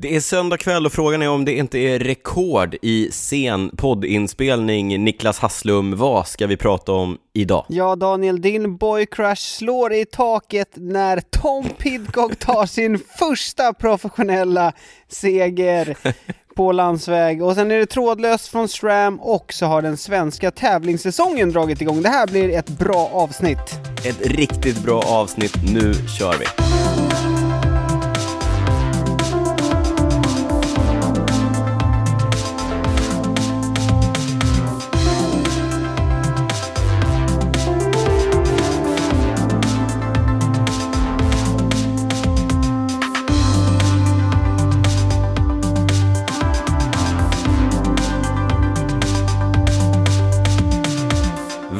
Det 0.00 0.16
är 0.16 0.20
söndag 0.20 0.56
kväll 0.56 0.86
och 0.86 0.92
frågan 0.92 1.22
är 1.22 1.28
om 1.28 1.44
det 1.44 1.52
inte 1.52 1.78
är 1.78 1.98
rekord 1.98 2.76
i 2.82 3.08
sen 3.12 3.70
poddinspelning. 3.76 5.04
Niklas 5.04 5.38
Hasslum, 5.38 5.96
vad 5.96 6.26
ska 6.26 6.46
vi 6.46 6.56
prata 6.56 6.92
om 6.92 7.18
idag? 7.34 7.64
Ja, 7.68 7.96
Daniel, 7.96 8.40
din 8.40 8.76
boy 8.76 9.06
crush 9.06 9.42
slår 9.42 9.92
i 9.92 10.04
taket 10.04 10.68
när 10.74 11.20
Tom 11.20 11.64
Pidcock 11.78 12.36
tar 12.36 12.66
sin 12.66 13.00
första 13.18 13.72
professionella 13.72 14.72
seger 15.08 15.96
på 16.56 16.72
landsväg. 16.72 17.42
Och 17.42 17.54
sen 17.54 17.70
är 17.70 17.78
det 17.78 17.86
trådlöst 17.86 18.48
från 18.48 18.68
SRAM 18.68 19.20
och 19.20 19.52
så 19.52 19.66
har 19.66 19.82
den 19.82 19.96
svenska 19.96 20.50
tävlingssäsongen 20.50 21.50
dragit 21.50 21.80
igång. 21.80 22.02
Det 22.02 22.08
här 22.08 22.26
blir 22.26 22.50
ett 22.50 22.68
bra 22.68 23.10
avsnitt. 23.12 23.78
Ett 24.04 24.26
riktigt 24.26 24.82
bra 24.82 25.02
avsnitt, 25.02 25.54
nu 25.72 25.94
kör 26.18 26.34
vi! 26.38 26.77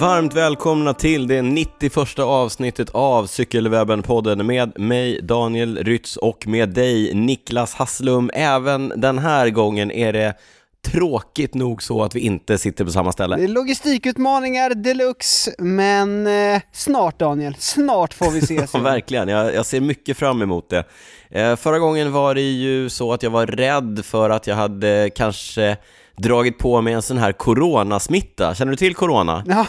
Varmt 0.01 0.34
välkomna 0.34 0.95
till 0.95 1.27
det 1.27 1.43
91 1.43 2.19
avsnittet 2.19 2.91
av 2.91 3.27
Cykelwebben-podden 3.27 4.43
med 4.43 4.79
mig 4.79 5.20
Daniel 5.23 5.84
Rytz 5.84 6.16
och 6.16 6.47
med 6.47 6.69
dig 6.69 7.15
Niklas 7.15 7.75
Hasslum. 7.75 8.30
Även 8.34 8.92
den 8.97 9.19
här 9.19 9.51
gången 9.51 9.91
är 9.91 10.12
det 10.12 10.34
tråkigt 10.87 11.55
nog 11.55 11.83
så 11.83 12.03
att 12.03 12.14
vi 12.14 12.20
inte 12.20 12.58
sitter 12.58 12.84
på 12.84 12.91
samma 12.91 13.12
ställe. 13.12 13.36
Det 13.36 13.45
är 13.45 13.48
logistikutmaningar 13.48 14.75
deluxe, 14.75 15.55
men 15.58 16.27
eh, 16.27 16.61
snart 16.73 17.19
Daniel, 17.19 17.55
snart 17.58 18.14
får 18.14 18.30
vi 18.30 18.39
ses. 18.39 18.70
Ja, 18.75 18.80
verkligen. 18.80 19.28
Jag, 19.28 19.55
jag, 19.55 19.67
ser 19.67 19.80
mycket 19.80 20.17
fram 20.17 20.42
emot 20.42 20.70
det. 20.70 20.84
Eh, 21.30 21.56
förra 21.56 21.78
gången 21.78 22.12
var 22.12 22.34
det 22.34 22.41
ju 22.41 22.89
så 22.91 23.12
att 23.12 23.23
jag 23.23 23.30
var 23.30 23.47
rädd 23.47 24.01
för 24.05 24.30
att 24.30 24.47
jag 24.47 24.56
hade 24.56 25.11
kanske 25.14 25.77
dragit 26.19 26.58
på 26.58 26.80
mig 26.80 26.92
en 26.92 27.02
sån 27.02 27.19
här 27.19 27.33
coronasmitta. 27.33 28.55
Känner 28.55 28.70
du 28.70 28.77
till 28.77 28.94
corona? 28.94 29.44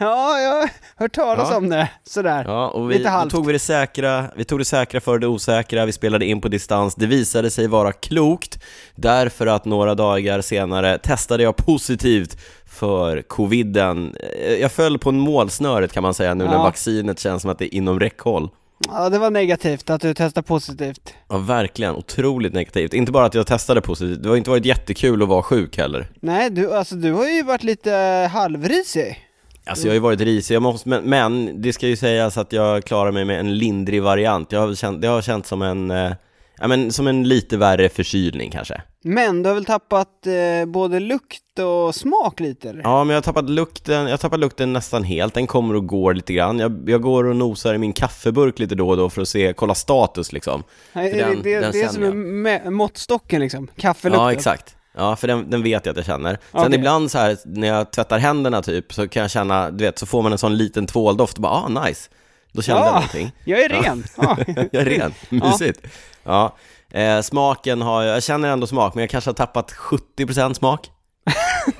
Ja, 0.00 0.06
ja 0.06 0.40
jag 0.40 0.54
har 0.54 0.70
hört 0.96 1.14
talas 1.14 1.48
ja. 1.50 1.56
om 1.56 1.68
det, 1.68 1.88
sådär. 2.04 2.44
Ja, 2.46 2.68
och 2.68 2.90
vi, 2.90 2.98
Lite 2.98 3.26
tog 3.30 3.46
vi 3.46 3.52
det 3.52 3.58
säkra, 3.58 4.24
vi 4.36 4.44
tog 4.44 4.58
det 4.58 4.64
säkra 4.64 5.00
för 5.00 5.18
det 5.18 5.26
osäkra, 5.26 5.86
vi 5.86 5.92
spelade 5.92 6.24
in 6.24 6.40
på 6.40 6.48
distans. 6.48 6.94
Det 6.94 7.06
visade 7.06 7.50
sig 7.50 7.66
vara 7.66 7.92
klokt, 7.92 8.62
därför 8.94 9.46
att 9.46 9.64
några 9.64 9.94
dagar 9.94 10.40
senare 10.40 10.98
testade 10.98 11.42
jag 11.42 11.56
positivt 11.56 12.36
för 12.66 13.22
coviden. 13.22 14.16
Jag 14.60 14.72
föll 14.72 14.98
på 14.98 15.12
målsnöret 15.12 15.92
kan 15.92 16.02
man 16.02 16.14
säga 16.14 16.34
nu 16.34 16.44
ja. 16.44 16.50
när 16.50 16.58
vaccinet 16.58 17.18
känns 17.18 17.42
som 17.42 17.50
att 17.50 17.58
det 17.58 17.74
är 17.74 17.74
inom 17.74 18.00
räckhåll. 18.00 18.48
Ja, 18.86 19.08
det 19.08 19.18
var 19.18 19.30
negativt 19.30 19.90
att 19.90 20.00
du 20.00 20.14
testade 20.14 20.46
positivt. 20.46 21.14
Ja, 21.28 21.38
verkligen. 21.38 21.94
Otroligt 21.94 22.52
negativt. 22.52 22.94
Inte 22.94 23.12
bara 23.12 23.26
att 23.26 23.34
jag 23.34 23.46
testade 23.46 23.80
positivt, 23.80 24.22
det 24.22 24.28
har 24.28 24.36
inte 24.36 24.50
varit 24.50 24.64
jättekul 24.64 25.22
att 25.22 25.28
vara 25.28 25.42
sjuk 25.42 25.78
heller. 25.78 26.06
Nej, 26.20 26.50
du, 26.50 26.74
alltså 26.74 26.94
du 26.94 27.12
har 27.12 27.28
ju 27.28 27.42
varit 27.42 27.62
lite 27.62 27.92
halvrisig. 28.32 29.24
Alltså 29.66 29.86
jag 29.86 29.90
har 29.90 29.94
ju 29.94 30.00
varit 30.00 30.20
risig, 30.20 30.54
jag 30.54 30.62
måste, 30.62 30.88
men, 30.88 31.04
men 31.04 31.62
det 31.62 31.72
ska 31.72 31.88
ju 31.88 31.96
sägas 31.96 32.38
att 32.38 32.52
jag 32.52 32.84
klarar 32.84 33.12
mig 33.12 33.24
med 33.24 33.40
en 33.40 33.58
lindrig 33.58 34.02
variant. 34.02 34.52
Jag 34.52 34.60
har 34.60 34.74
känt, 34.74 35.02
det 35.02 35.08
har 35.08 35.22
känts 35.22 35.48
som 35.48 35.62
en, 35.62 35.90
eh, 35.90 36.12
ja 36.60 36.68
men 36.68 36.92
som 36.92 37.06
en 37.06 37.28
lite 37.28 37.56
värre 37.56 37.88
förkylning 37.88 38.50
kanske. 38.50 38.82
Men 39.04 39.42
du 39.42 39.48
har 39.48 39.54
väl 39.54 39.64
tappat 39.64 40.26
eh, 40.26 40.66
både 40.66 41.00
lukt 41.00 41.58
och 41.58 41.94
smak 41.94 42.40
lite 42.40 42.70
eller? 42.70 42.82
Ja, 42.82 43.04
men 43.04 43.14
jag 43.14 43.16
har 43.16 43.22
tappat 43.22 43.50
lukten, 43.50 44.02
jag 44.02 44.10
har 44.10 44.16
tappat 44.16 44.40
lukten 44.40 44.72
nästan 44.72 45.04
helt, 45.04 45.34
den 45.34 45.46
kommer 45.46 45.74
och 45.74 45.86
går 45.86 46.14
lite 46.14 46.32
grann. 46.32 46.58
Jag, 46.58 46.90
jag 46.90 47.02
går 47.02 47.24
och 47.24 47.36
nosar 47.36 47.74
i 47.74 47.78
min 47.78 47.92
kaffeburk 47.92 48.58
lite 48.58 48.74
då 48.74 48.88
och 48.88 48.96
då 48.96 49.10
för 49.10 49.22
att 49.22 49.28
se, 49.28 49.52
kolla 49.52 49.74
status 49.74 50.32
liksom. 50.32 50.62
Är 50.92 51.02
den, 51.02 51.42
det, 51.42 51.60
den 51.60 51.72
det 51.72 51.82
är 51.82 51.88
som 51.88 52.46
jag. 52.46 52.72
måttstocken 52.72 53.40
liksom, 53.40 53.68
kaffelukten? 53.76 54.24
Ja, 54.24 54.32
exakt. 54.32 54.74
Ja, 54.96 55.16
för 55.16 55.28
den, 55.28 55.50
den 55.50 55.62
vet 55.62 55.86
jag 55.86 55.92
att 55.92 55.96
jag 55.96 56.06
känner. 56.06 56.38
Sen 56.52 56.60
okay. 56.60 56.74
ibland 56.74 57.10
så 57.10 57.18
här, 57.18 57.36
när 57.44 57.68
jag 57.68 57.90
tvättar 57.90 58.18
händerna 58.18 58.62
typ, 58.62 58.92
så 58.92 59.08
kan 59.08 59.22
jag 59.22 59.30
känna, 59.30 59.70
du 59.70 59.84
vet, 59.84 59.98
så 59.98 60.06
får 60.06 60.22
man 60.22 60.32
en 60.32 60.38
sån 60.38 60.56
liten 60.56 60.86
tvåldoft 60.86 61.36
och 61.36 61.42
bara, 61.42 61.52
ah 61.52 61.68
nice. 61.68 62.10
Då 62.52 62.62
kände 62.62 62.80
ja, 62.80 62.86
jag 62.86 62.94
någonting. 62.94 63.32
jag 63.44 63.60
är 63.60 63.68
ren! 63.68 64.04
Ja. 64.16 64.38
jag 64.72 64.82
är 64.82 64.84
ren, 64.84 65.14
mysigt. 65.28 65.86
Ja. 66.24 66.56
Eh, 66.90 67.20
smaken 67.20 67.82
har 67.82 68.02
jag, 68.02 68.16
jag 68.16 68.22
känner 68.22 68.48
ändå 68.48 68.66
smak, 68.66 68.94
men 68.94 69.02
jag 69.02 69.10
kanske 69.10 69.30
har 69.30 69.34
tappat 69.34 69.72
70% 69.72 70.54
smak. 70.54 70.90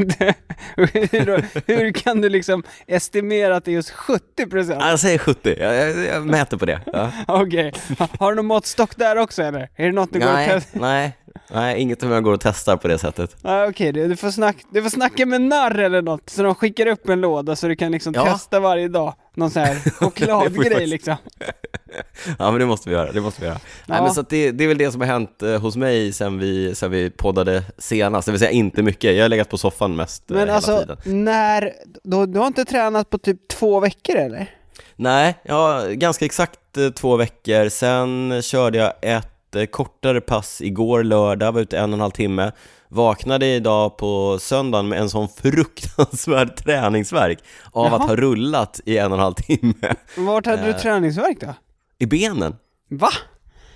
hur, 0.76 1.66
hur, 1.66 1.92
kan 1.92 2.20
du 2.20 2.28
liksom 2.28 2.62
estimera 2.86 3.56
att 3.56 3.64
det 3.64 3.70
är 3.70 3.72
just 3.72 3.92
70%? 3.92 4.88
Jag 4.88 5.00
säger 5.00 5.18
70, 5.18 5.56
jag, 5.60 5.74
jag, 5.74 6.06
jag 6.06 6.26
mäter 6.26 6.56
på 6.56 6.66
det. 6.66 6.80
Ja. 6.86 7.12
Okej, 7.28 7.72
okay. 7.92 8.06
har 8.18 8.30
du 8.32 8.36
någon 8.36 8.46
måttstock 8.46 8.96
där 8.96 9.16
också 9.16 9.42
eller? 9.42 9.70
Är 9.76 9.86
det 9.86 9.92
något 9.92 10.12
du 10.12 10.18
nej, 10.18 10.48
går 10.48 10.56
att? 10.56 10.68
Nej, 10.72 11.16
nej, 11.50 11.80
inget 11.80 12.00
som 12.00 12.10
jag 12.10 12.24
går 12.24 12.32
och 12.32 12.40
testar 12.40 12.76
på 12.76 12.88
det 12.88 12.98
sättet. 12.98 13.36
Ah, 13.42 13.66
Okej, 13.66 13.90
okay. 13.90 14.08
du, 14.08 14.16
får 14.16 14.30
snack, 14.30 14.56
du 14.70 14.82
får 14.82 14.90
snacka 14.90 15.26
med 15.26 15.40
narr 15.40 15.78
eller 15.78 16.02
något, 16.02 16.30
så 16.30 16.42
de 16.42 16.54
skickar 16.54 16.86
upp 16.86 17.08
en 17.08 17.20
låda 17.20 17.56
så 17.56 17.68
du 17.68 17.76
kan 17.76 17.92
liksom 17.92 18.14
ja. 18.14 18.24
testa 18.24 18.60
varje 18.60 18.88
dag. 18.88 19.14
Någon 19.34 19.50
sån 19.50 19.62
här 19.62 19.90
chokladgrej 20.00 20.86
liksom. 20.86 21.16
ja 22.38 22.50
men 22.50 22.60
det 22.60 22.66
måste 22.66 22.88
vi 22.88 22.94
göra, 22.94 23.12
det 23.12 23.20
måste 23.20 23.40
vi 23.40 23.46
göra. 23.46 23.58
Ja. 23.64 23.84
Nej 23.86 24.02
men 24.02 24.14
så 24.14 24.22
det, 24.22 24.50
det 24.50 24.64
är 24.64 24.68
väl 24.68 24.78
det 24.78 24.92
som 24.92 25.00
har 25.00 25.08
hänt 25.08 25.42
eh, 25.42 25.60
hos 25.60 25.76
mig 25.76 26.12
sen 26.12 26.38
vi, 26.38 26.74
sen 26.74 26.90
vi 26.90 27.10
poddade 27.10 27.64
senast, 27.78 28.26
det 28.26 28.32
vill 28.32 28.38
säga 28.38 28.50
inte 28.50 28.82
mycket, 28.82 29.16
jag 29.16 29.24
har 29.24 29.28
legat 29.28 29.48
på 29.48 29.58
soffan 29.58 29.96
mest 29.96 30.30
eh, 30.30 30.34
Men 30.34 30.40
hela 30.40 30.54
alltså, 30.54 30.78
tiden. 30.78 31.24
när, 31.24 31.72
du, 32.02 32.26
du 32.26 32.38
har 32.38 32.46
inte 32.46 32.64
tränat 32.64 33.10
på 33.10 33.18
typ 33.18 33.48
två 33.48 33.80
veckor 33.80 34.16
eller? 34.16 34.54
Nej, 34.96 35.38
ja, 35.42 35.84
ganska 35.90 36.24
exakt 36.24 36.76
eh, 36.76 36.88
två 36.88 37.16
veckor, 37.16 37.68
sen 37.68 38.42
körde 38.42 38.78
jag 38.78 38.92
ett 39.02 39.37
kortare 39.70 40.20
pass 40.20 40.60
igår 40.60 41.04
lördag, 41.04 41.52
var 41.52 41.60
ute 41.60 41.78
en 41.78 41.90
och 41.90 41.96
en 41.96 42.00
halv 42.00 42.10
timme 42.10 42.52
Vaknade 42.88 43.46
idag 43.46 43.96
på 43.96 44.38
söndagen 44.40 44.88
med 44.88 44.98
en 45.00 45.10
sån 45.10 45.28
fruktansvärd 45.28 46.56
träningsverk 46.64 47.38
av 47.72 47.86
Jaha. 47.86 47.96
att 47.96 48.08
ha 48.08 48.16
rullat 48.16 48.80
i 48.84 48.98
en 48.98 49.12
och 49.12 49.18
en 49.18 49.22
halv 49.24 49.34
timme 49.34 49.94
Vart 50.16 50.46
hade 50.46 50.66
du 50.66 50.72
träningsverk 50.72 51.40
då? 51.40 51.54
I 51.98 52.06
benen 52.06 52.56
Va? 52.90 53.10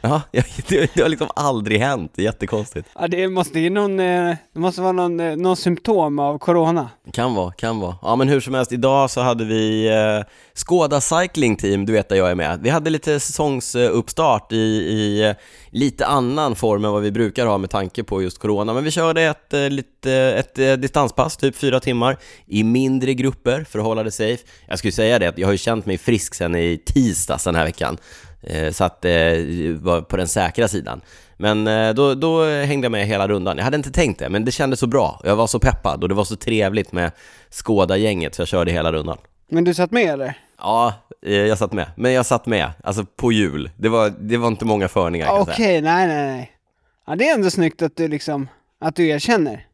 Ja, 0.02 0.22
det, 0.68 0.94
det 0.94 1.02
har 1.02 1.08
liksom 1.08 1.28
aldrig 1.36 1.80
hänt, 1.80 2.12
jättekonstigt. 2.16 2.88
Ja, 2.98 3.08
det 3.08 3.28
måste, 3.28 3.58
det 3.58 3.70
någon, 3.70 4.00
eh, 4.00 4.36
det 4.52 4.60
måste 4.60 4.80
vara 4.80 4.92
någon, 4.92 5.20
eh, 5.20 5.36
någon 5.36 5.56
symptom 5.56 6.18
av 6.18 6.38
corona. 6.38 6.90
Kan 7.12 7.34
vara, 7.34 7.52
kan 7.52 7.80
vara. 7.80 7.96
Ja 8.02 8.16
men 8.16 8.28
hur 8.28 8.40
som 8.40 8.54
helst, 8.54 8.72
idag 8.72 9.10
så 9.10 9.20
hade 9.20 9.44
vi 9.44 9.88
eh, 9.88 10.26
Skåda 10.54 11.00
Cycling 11.00 11.56
Team, 11.56 11.86
du 11.86 11.92
vet 11.92 12.08
där 12.08 12.16
jag 12.16 12.30
är 12.30 12.34
med. 12.34 12.60
Vi 12.62 12.70
hade 12.70 12.90
lite 12.90 13.20
säsongsuppstart 13.20 14.52
i, 14.52 14.56
i 14.56 15.28
eh, 15.28 15.36
lite 15.70 16.06
annan 16.06 16.54
form 16.54 16.84
än 16.84 16.92
vad 16.92 17.02
vi 17.02 17.10
brukar 17.10 17.46
ha 17.46 17.58
med 17.58 17.70
tanke 17.70 18.04
på 18.04 18.22
just 18.22 18.38
corona. 18.38 18.74
Men 18.74 18.84
vi 18.84 18.90
körde 18.90 19.22
ett, 19.22 19.52
lite, 19.52 20.12
ett 20.12 20.82
distanspass, 20.82 21.36
typ 21.36 21.56
fyra 21.56 21.80
timmar, 21.80 22.16
i 22.46 22.64
mindre 22.64 23.14
grupper 23.14 23.64
för 23.70 23.78
att 23.78 23.84
hålla 23.84 24.02
det 24.02 24.10
safe. 24.10 24.42
Jag 24.68 24.78
skulle 24.78 24.92
säga 24.92 25.18
det, 25.18 25.32
jag 25.36 25.48
har 25.48 25.52
ju 25.52 25.58
känt 25.58 25.86
mig 25.86 25.98
frisk 25.98 26.34
sen 26.34 26.54
i 26.54 26.82
tisdags 26.86 27.44
den 27.44 27.54
här 27.54 27.64
veckan. 27.64 27.98
Eh, 28.42 28.70
så 28.72 28.84
att 28.84 29.00
det 29.00 29.36
eh, 29.66 29.74
var 29.74 30.00
på 30.00 30.16
den 30.16 30.28
säkra 30.28 30.68
sidan. 30.68 31.00
Men 31.36 31.66
eh, 31.66 31.94
då, 31.94 32.14
då 32.14 32.44
hängde 32.44 32.84
jag 32.84 32.92
med 32.92 33.06
hela 33.06 33.28
rundan. 33.28 33.56
Jag 33.56 33.64
hade 33.64 33.76
inte 33.76 33.90
tänkt 33.90 34.18
det, 34.18 34.28
men 34.28 34.44
det 34.44 34.52
kändes 34.52 34.80
så 34.80 34.86
bra. 34.86 35.20
Jag 35.24 35.36
var 35.36 35.46
så 35.46 35.58
peppad 35.58 36.02
och 36.02 36.08
det 36.08 36.14
var 36.14 36.24
så 36.24 36.36
trevligt 36.36 36.92
med 36.92 37.10
Skåda-gänget 37.50 38.34
så 38.34 38.40
jag 38.40 38.48
körde 38.48 38.72
hela 38.72 38.92
rundan. 38.92 39.18
Men 39.48 39.64
du 39.64 39.74
satt 39.74 39.90
med 39.90 40.12
eller? 40.12 40.38
Ja, 40.58 40.94
jag 41.20 41.58
satt 41.58 41.72
med. 41.72 41.86
Men 41.96 42.12
jag 42.12 42.26
satt 42.26 42.46
med, 42.46 42.70
alltså 42.84 43.04
på 43.16 43.32
jul. 43.32 43.70
Det 43.76 43.88
var, 43.88 44.12
det 44.18 44.36
var 44.36 44.48
inte 44.48 44.64
många 44.64 44.88
förningar 44.88 45.28
Okej, 45.30 45.52
okay, 45.52 45.80
nej 45.80 46.06
nej 46.06 46.26
nej. 46.26 46.52
Ja, 47.06 47.16
det 47.16 47.28
är 47.28 47.34
ändå 47.34 47.50
snyggt 47.50 47.82
att 47.82 47.96
du 47.96 48.08
liksom, 48.08 48.48
att 48.80 48.96
du 48.96 49.08
erkänner. 49.08 49.66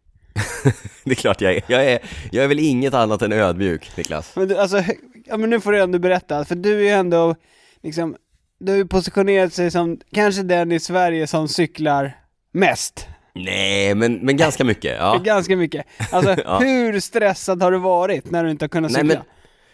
det 1.05 1.11
är 1.11 1.15
klart 1.15 1.41
jag 1.41 1.53
är. 1.53 1.63
Jag 1.67 1.87
är, 1.87 1.99
jag 2.33 2.45
är 2.45 2.49
väl 2.49 2.59
inget 2.59 2.95
annat 2.95 3.23
än 3.23 3.33
ödmjuk, 3.33 3.97
Niklas. 3.97 4.37
Men 4.37 4.49
du, 4.49 4.59
alltså, 4.59 4.83
ja 5.27 5.37
men 5.37 5.51
nu 5.51 5.61
får 5.61 5.73
du 5.73 5.81
ändå 5.81 5.99
berätta, 5.99 6.45
för 6.45 6.55
du 6.55 6.79
är 6.79 6.83
ju 6.83 6.89
ändå 6.89 7.35
liksom 7.83 8.17
du 8.61 8.73
har 8.73 8.77
ju 8.77 8.87
positionerat 8.87 9.53
sig 9.53 9.71
som 9.71 10.01
kanske 10.13 10.43
den 10.43 10.73
i 10.73 10.81
Sverige 10.81 11.27
som 11.27 11.49
cyklar 11.49 12.17
mest. 12.53 13.07
Nej, 13.35 13.95
men, 13.95 14.15
men 14.15 14.37
ganska 14.37 14.65
mycket, 14.65 14.97
ja. 14.99 15.19
ganska 15.25 15.57
mycket. 15.57 15.87
Alltså, 16.11 16.37
ja. 16.45 16.59
hur 16.59 17.01
stressad 17.01 17.63
har 17.63 17.73
du 17.73 17.79
varit 17.79 18.31
när 18.31 18.45
du 18.45 18.51
inte 18.51 18.65
har 18.65 18.69
kunnat 18.69 18.93
cykla? 18.93 19.05
Nej, 19.05 19.17
men, 19.17 19.25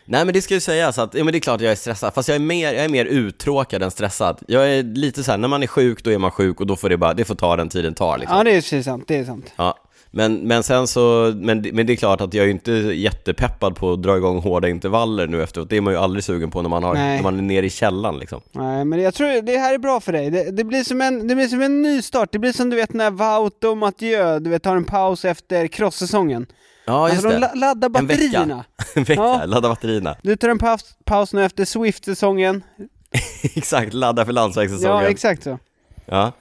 nej, 0.05 0.25
men 0.25 0.35
det 0.35 0.43
ska 0.43 0.55
ju 0.55 0.61
sägas 0.61 0.99
att, 0.99 1.15
ja 1.15 1.25
men 1.25 1.33
det 1.33 1.39
är 1.39 1.41
klart 1.41 1.61
jag 1.61 1.73
är 1.73 1.77
stressad, 1.77 2.15
fast 2.15 2.29
jag 2.29 2.35
är 2.37 2.41
mer, 2.41 2.73
jag 2.73 2.85
är 2.85 2.89
mer 2.89 3.05
uttråkad 3.05 3.83
än 3.83 3.91
stressad. 3.91 4.39
Jag 4.49 4.75
är 4.75 4.83
lite 4.83 5.25
så 5.25 5.31
här, 5.31 5.39
när 5.39 5.49
man 5.49 5.63
är 5.63 5.67
sjuk, 5.67 6.05
då 6.05 6.13
är 6.13 6.19
man 6.19 6.31
sjuk 6.31 6.61
och 6.61 6.67
då 6.67 6.77
får 6.77 6.89
det 6.89 6.97
bara, 6.97 7.15
det 7.15 7.25
får 7.25 7.35
ta 7.35 7.57
den 7.57 7.69
tiden 7.69 7.95
tar 7.95 8.19
liksom. 8.19 8.37
Ja, 8.37 8.45
det 8.45 8.73
är 8.73 8.83
sant, 8.83 9.05
det 9.09 9.17
är 9.17 9.25
sant. 9.25 9.53
Ja. 9.57 9.79
Men, 10.17 10.35
men 10.35 10.63
sen 10.63 10.87
så, 10.87 11.33
men, 11.37 11.67
men 11.73 11.87
det 11.87 11.93
är 11.93 11.97
klart 11.97 12.21
att 12.21 12.35
jag 12.35 12.47
är 12.47 12.51
inte 12.51 12.73
jättepeppad 12.73 13.77
på 13.77 13.93
att 13.93 14.03
dra 14.03 14.17
igång 14.17 14.39
hårda 14.43 14.69
intervaller 14.69 15.27
nu 15.27 15.43
efteråt. 15.43 15.71
Det 15.71 15.77
är 15.77 15.81
man 15.81 15.93
ju 15.93 15.99
aldrig 15.99 16.25
sugen 16.25 16.51
på 16.51 16.63
när 16.63 16.69
man, 16.69 16.83
har, 16.85 16.95
Nej. 16.95 17.17
när 17.17 17.23
man 17.23 17.39
är 17.39 17.43
nere 17.43 17.67
i 17.67 17.71
källan 17.71 18.19
liksom. 18.19 18.41
Nej, 18.53 18.85
men 18.85 19.03
jag 19.03 19.15
tror 19.15 19.43
det 19.43 19.59
här 19.59 19.75
är 19.75 19.79
bra 19.79 20.01
för 20.01 20.13
dig. 20.13 20.31
Det, 20.31 20.51
det, 20.51 20.65
blir 20.65 20.85
som 20.85 21.01
en, 21.01 21.29
det 21.29 21.35
blir 21.35 21.47
som 21.49 21.63
en 21.63 21.83
ny 21.83 22.03
start. 22.03 22.29
Det 22.33 22.39
blir 22.39 22.53
som 22.53 22.71
du 22.71 22.77
vet 22.77 22.93
när 22.93 23.11
Wout 23.11 23.65
och 23.65 23.77
Mathieu, 23.79 24.39
du 24.41 24.51
vet, 24.51 24.63
tar 24.63 24.77
en 24.77 24.85
paus 24.85 25.25
efter 25.25 25.67
cross-säsongen. 25.67 26.47
Ja, 26.87 27.09
just 27.09 27.25
Alltså 27.25 27.29
de 27.29 27.35
det. 27.35 27.41
la- 27.41 27.55
laddar 27.67 27.87
En 27.99 28.07
vecka. 28.07 28.23
batterierna. 28.23 28.65
En 28.95 29.05
vecka, 29.05 29.23
Ja. 29.23 29.43
ladda 29.47 29.69
batterierna. 29.69 30.17
Du 30.23 30.37
tar 30.37 30.49
en 30.49 30.59
paus, 30.59 30.97
paus 31.05 31.33
nu 31.33 31.45
efter 31.45 31.65
Swift-säsongen. 31.65 32.63
exakt, 33.57 33.95
ladda 33.95 34.25
för 34.25 34.33
landsvägssäsongen. 34.33 35.03
Ja, 35.05 35.09
exakt 35.09 35.43
så. 35.43 35.59
Ja. 36.07 36.33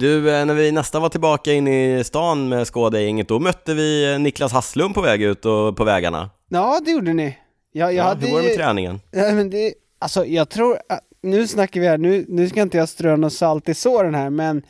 Du, 0.00 0.34
eh, 0.34 0.44
när 0.46 0.54
vi 0.54 0.72
nästan 0.72 1.02
var 1.02 1.08
tillbaka 1.08 1.52
inne 1.52 1.98
i 1.98 2.04
stan 2.04 2.48
med 2.48 2.66
skådegänget, 2.66 3.28
då 3.28 3.38
mötte 3.38 3.74
vi 3.74 4.12
eh, 4.12 4.18
Niklas 4.18 4.52
Hasslum 4.52 4.92
på 4.92 5.00
väg 5.00 5.22
ut 5.22 5.44
och 5.44 5.76
på 5.76 5.84
vägarna. 5.84 6.30
Ja, 6.48 6.80
det 6.84 6.90
gjorde 6.90 7.12
ni. 7.12 7.38
Jag, 7.72 7.86
jag 7.88 7.94
Ja, 7.94 8.02
hade 8.04 8.26
hur 8.26 8.32
går 8.32 8.40
det 8.42 8.48
med 8.48 8.56
träningen? 8.56 9.00
Ja, 9.10 9.32
men 9.34 9.50
det, 9.50 9.74
alltså 9.98 10.26
jag 10.26 10.48
tror, 10.48 10.78
att- 10.88 11.00
nu 11.22 11.46
snackar 11.46 11.80
vi 11.80 11.86
här, 11.86 11.98
nu, 11.98 12.24
nu 12.28 12.48
ska 12.48 12.62
inte 12.62 12.76
jag 12.78 12.88
strö 12.88 13.16
något 13.16 13.32
salt 13.32 13.68
i 13.68 13.74
såren 13.74 14.14
här, 14.14 14.30
men 14.30 14.62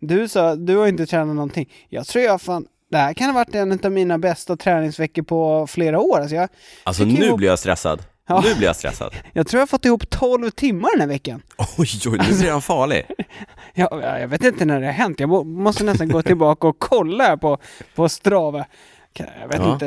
du 0.00 0.28
sa, 0.28 0.54
du 0.56 0.76
har 0.76 0.86
inte 0.86 1.06
tränat 1.06 1.34
någonting. 1.36 1.72
Jag 1.88 2.06
tror 2.06 2.24
jag 2.24 2.40
fan, 2.40 2.66
det 2.90 2.96
här 2.96 3.12
kan 3.14 3.26
ha 3.26 3.34
varit 3.34 3.54
en 3.54 3.78
av 3.84 3.92
mina 3.92 4.18
bästa 4.18 4.56
träningsveckor 4.56 5.22
på 5.22 5.66
flera 5.66 6.00
år. 6.00 6.18
Alltså 6.20 6.36
jag, 6.36 6.48
Alltså 6.84 7.04
nu 7.04 7.10
ihop- 7.24 7.36
blir 7.36 7.48
jag 7.48 7.58
stressad. 7.58 8.02
Ja. 8.30 8.40
Nu 8.44 8.54
blir 8.54 8.66
jag 8.66 8.76
stressad. 8.76 9.14
jag 9.32 9.46
tror 9.46 9.58
jag 9.58 9.62
har 9.62 9.66
fått 9.66 9.84
ihop 9.84 10.10
12 10.10 10.50
timmar 10.50 10.88
den 10.92 11.00
här 11.00 11.08
veckan. 11.08 11.42
Oj, 11.78 11.88
oj, 12.06 12.18
nu 12.30 12.38
blir 12.38 12.50
han 12.50 12.62
farlig. 12.62 13.06
Jag, 13.74 14.02
jag 14.20 14.28
vet 14.28 14.44
inte 14.44 14.64
när 14.64 14.80
det 14.80 14.86
har 14.86 14.92
hänt, 14.92 15.20
jag 15.20 15.28
må, 15.28 15.44
måste 15.44 15.84
nästan 15.84 16.08
gå 16.08 16.22
tillbaka 16.22 16.66
och 16.66 16.78
kolla 16.78 17.36
på, 17.36 17.58
på 17.94 18.08
Strava. 18.08 18.64
Jag 19.12 19.48
vet 19.48 19.60
Ja. 19.60 19.72
inte. 19.72 19.86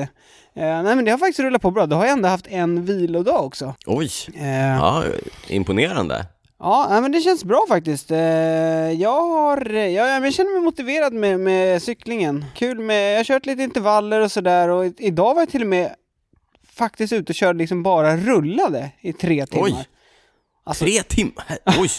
Eh, 0.56 0.84
nej 0.84 0.95
men 0.95 1.06
det 1.06 1.12
har 1.12 1.18
faktiskt 1.18 1.40
rullat 1.40 1.62
på 1.62 1.72
bra, 1.72 1.86
då 1.86 1.95
har 1.95 2.06
jag 2.06 2.12
ändå 2.13 2.30
haft 2.30 2.48
en 2.48 2.86
vilodag 2.86 3.45
också. 3.45 3.74
Oj, 3.86 4.10
Eh, 4.36 4.57
ja, 4.57 5.04
imponerande. 5.48 6.25
Ja, 6.60 6.88
nej, 6.90 7.01
men 7.01 7.12
det 7.12 7.19
känns 7.22 7.44
bra 7.44 7.66
faktiskt. 7.69 8.12
Eh, 8.12 8.18
jag 8.92 9.22
har, 9.22 9.69
ja, 9.74 10.07
jag 10.07 10.34
känner 10.34 10.51
mig 10.54 10.62
motiverad 10.62 11.13
med, 11.13 11.40
med 11.40 11.81
cyklingen. 11.84 12.45
Kul 12.56 12.80
med, 12.80 13.13
jag 13.13 13.19
har 13.19 13.24
kört 13.24 13.45
lite 13.45 13.63
intervaller 13.63 14.22
och 14.22 14.31
sådär 14.31 14.69
och 14.69 14.86
idag 14.98 15.34
var 15.36 15.42
jag 15.42 15.50
till 15.50 15.62
och 15.62 15.68
med 15.68 15.90
faktiskt 16.74 17.14
ute 17.14 17.31
och 17.31 17.36
körde 17.36 17.60
liksom 17.60 17.84
bara 17.84 18.18
rullade 18.18 18.92
i 19.02 19.14
tre 19.14 19.46
timmar. 19.46 19.66
Oj. 19.66 19.88
Alltså, 20.64 20.86
Tre 20.86 21.04
timmar? 21.04 21.58
Oj! 21.80 21.90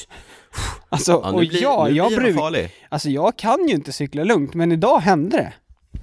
alltså 0.88 1.12
Ja, 1.12 1.30
och 1.32 1.38
blir, 1.38 1.62
ja, 1.62 1.88
jag 1.88 2.12
brukar, 2.12 2.38
farlig. 2.40 2.70
alltså 2.88 3.08
jag 3.10 3.36
kan 3.36 3.68
ju 3.68 3.74
inte 3.74 3.92
cykla 3.92 4.24
lugnt, 4.24 4.54
men 4.54 4.72
idag 4.72 4.98
hände 4.98 5.36
det. 5.36 5.52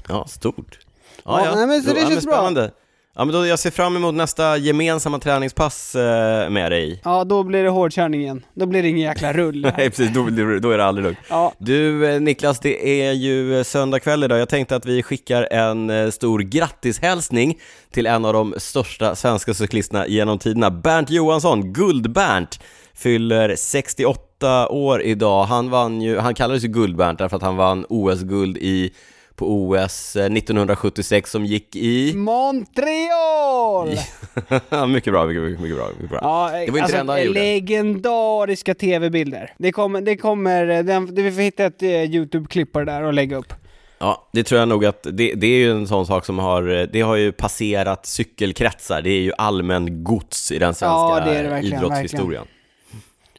Ja, 0.08 0.28
stort. 0.28 0.80
Ja, 1.24 1.52
nej, 1.56 1.68
men 1.68 1.82
så 1.84 1.94
det 1.94 2.00
ja, 2.00 2.04
men 2.04 2.12
känns 2.12 2.26
bra. 2.26 2.72
Ja, 3.16 3.26
men 3.26 3.34
då 3.36 3.46
jag 3.46 3.60
ser 3.60 3.72
fram 3.72 3.96
emot 3.96 4.16
nästa 4.16 4.58
gemensamma 4.58 5.20
träningspass 5.20 5.96
eh, 5.96 6.50
med 6.50 6.72
dig. 6.72 7.02
Ja, 7.04 7.24
då 7.24 7.44
blir 7.44 7.64
det 7.64 7.70
hårdkörning 7.70 8.22
igen. 8.22 8.46
Då 8.54 8.66
blir 8.66 8.82
det 8.84 8.90
ingen 8.90 9.02
jäkla 9.02 9.34
rull. 9.34 9.62
Nej, 9.78 9.90
precis, 9.90 10.10
då, 10.14 10.24
då 10.60 10.72
är 10.72 10.78
det 10.78 10.86
aldrig 10.86 11.04
lugnt. 11.04 11.18
Ja, 11.30 11.54
Du 11.58 12.10
eh, 12.14 12.22
Niklas, 12.22 12.60
det 12.60 13.02
är 13.08 13.12
ju 13.12 13.58
eh, 13.58 13.64
söndag 13.64 14.00
kväll 14.00 14.24
idag. 14.24 14.40
Jag 14.40 14.50
tänkte 14.50 14.76
att 14.76 14.86
vi 14.86 15.04
skickar 15.04 15.48
en 15.52 15.90
eh, 15.90 16.10
stor 16.10 16.40
grattishälsning 16.40 17.60
till 17.92 18.06
en 18.08 18.26
av 18.26 18.34
de 18.34 18.54
största 18.58 19.16
svenska 19.16 19.54
cyklisterna 19.54 20.08
genom 20.08 20.40
tiderna. 20.40 20.72
Bernt 20.72 21.10
Johansson, 21.10 21.74
Guld-Bernt, 21.74 22.60
fyller 22.96 23.56
68 23.56 24.70
år 24.70 25.02
idag. 25.02 25.44
Han 25.44 25.70
vann 25.70 26.02
ju, 26.02 26.18
han 26.18 26.34
kallades 26.36 26.64
ju 26.64 26.68
Guld-Bernt 26.68 27.18
därför 27.20 27.38
att 27.38 27.44
han 27.44 27.56
vann 27.58 27.86
OS-guld 27.90 28.58
i 28.58 28.94
på 29.42 29.54
OS 29.54 30.16
eh, 30.16 30.26
1976 30.26 31.32
som 31.32 31.46
gick 31.46 31.76
i... 31.76 32.14
Montreal! 32.16 33.90
mycket 34.90 35.14
bra, 35.14 35.26
mycket, 35.26 35.60
mycket, 35.62 35.78
bra, 35.78 35.88
mycket 35.94 36.10
bra. 36.10 36.20
Ja, 36.22 36.50
Det 36.52 36.58
var 36.58 36.62
inte 36.66 36.82
alltså, 36.82 36.96
det 36.96 37.00
enda 37.02 37.14
han 37.14 37.24
gjorde. 37.26 37.40
legendariska 37.40 38.74
tv-bilder. 38.76 39.54
Det 39.58 39.72
kommer, 39.72 40.02
det 40.02 40.18
kommer, 40.18 40.70
eh, 40.70 40.84
den, 40.84 41.16
vi 41.16 41.32
får 41.32 41.42
hitta 41.42 41.66
ett 41.66 41.84
eh, 41.84 41.90
YouTube-klipp 41.90 42.72
på 42.72 42.80
det 42.80 42.86
där 42.86 43.04
och 43.04 43.14
lägga 43.14 43.38
upp. 43.38 43.54
Ja, 44.00 44.30
det 44.34 44.44
tror 44.44 44.60
jag 44.60 44.68
nog 44.70 44.86
att 44.86 45.04
det, 45.04 45.34
det 45.34 45.48
är 45.48 45.58
ju 45.58 45.72
en 45.72 45.88
sån 45.88 46.06
sak 46.06 46.26
som 46.26 46.40
har, 46.40 46.88
det 46.94 47.02
har 47.02 47.16
ju 47.16 47.32
passerat 47.32 48.06
cykelkretsar, 48.06 49.02
det 49.02 49.10
är 49.10 49.22
ju 49.22 49.32
allmän 49.38 50.04
gods 50.04 50.52
i 50.52 50.60
den 50.60 50.74
svenska 50.74 50.86
Ja, 50.86 51.22
det 51.26 51.44
det 51.44 51.50
verkligen, 51.50 51.78
idrottshistorien. 51.78 52.46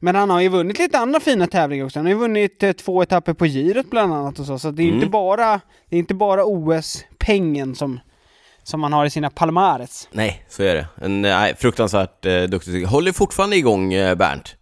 Men 0.04 0.14
han 0.14 0.30
har 0.30 0.40
ju 0.40 0.48
vunnit 0.48 0.78
lite 0.78 0.98
andra 0.98 1.20
fina 1.20 1.46
tävlingar 1.46 1.84
också. 1.84 1.98
Han 1.98 2.06
har 2.06 2.12
ju 2.12 2.18
vunnit 2.18 2.62
eh, 2.62 2.72
två 2.72 3.02
etapper 3.02 3.32
på 3.32 3.46
girot 3.46 3.90
bland 3.90 4.14
annat 4.14 4.38
och 4.38 4.46
så, 4.46 4.58
så 4.58 4.70
det 4.70 4.82
är 4.82 4.84
Mm. 4.84 4.94
inte 4.94 5.06
bara, 5.10 5.60
det 5.88 5.96
är 5.96 5.98
inte 5.98 6.14
bara 6.14 6.44
OS-pengen 6.44 7.74
som, 7.74 8.00
som 8.62 8.82
han 8.82 8.92
har 8.92 9.06
i 9.06 9.10
sina 9.10 9.30
palmares. 9.30 10.08
Nej, 10.12 10.44
så 10.48 10.62
är 10.62 10.74
det. 10.74 10.86
En 11.02 11.22
nej, 11.22 11.54
fruktansvärt 11.56 12.26
eh, 12.26 12.42
duktig. 12.42 12.84
Håller 12.86 13.12
fortfarande 13.12 13.56
igång 13.56 13.92
eh, 13.92 14.14
Bernt. 14.14 14.56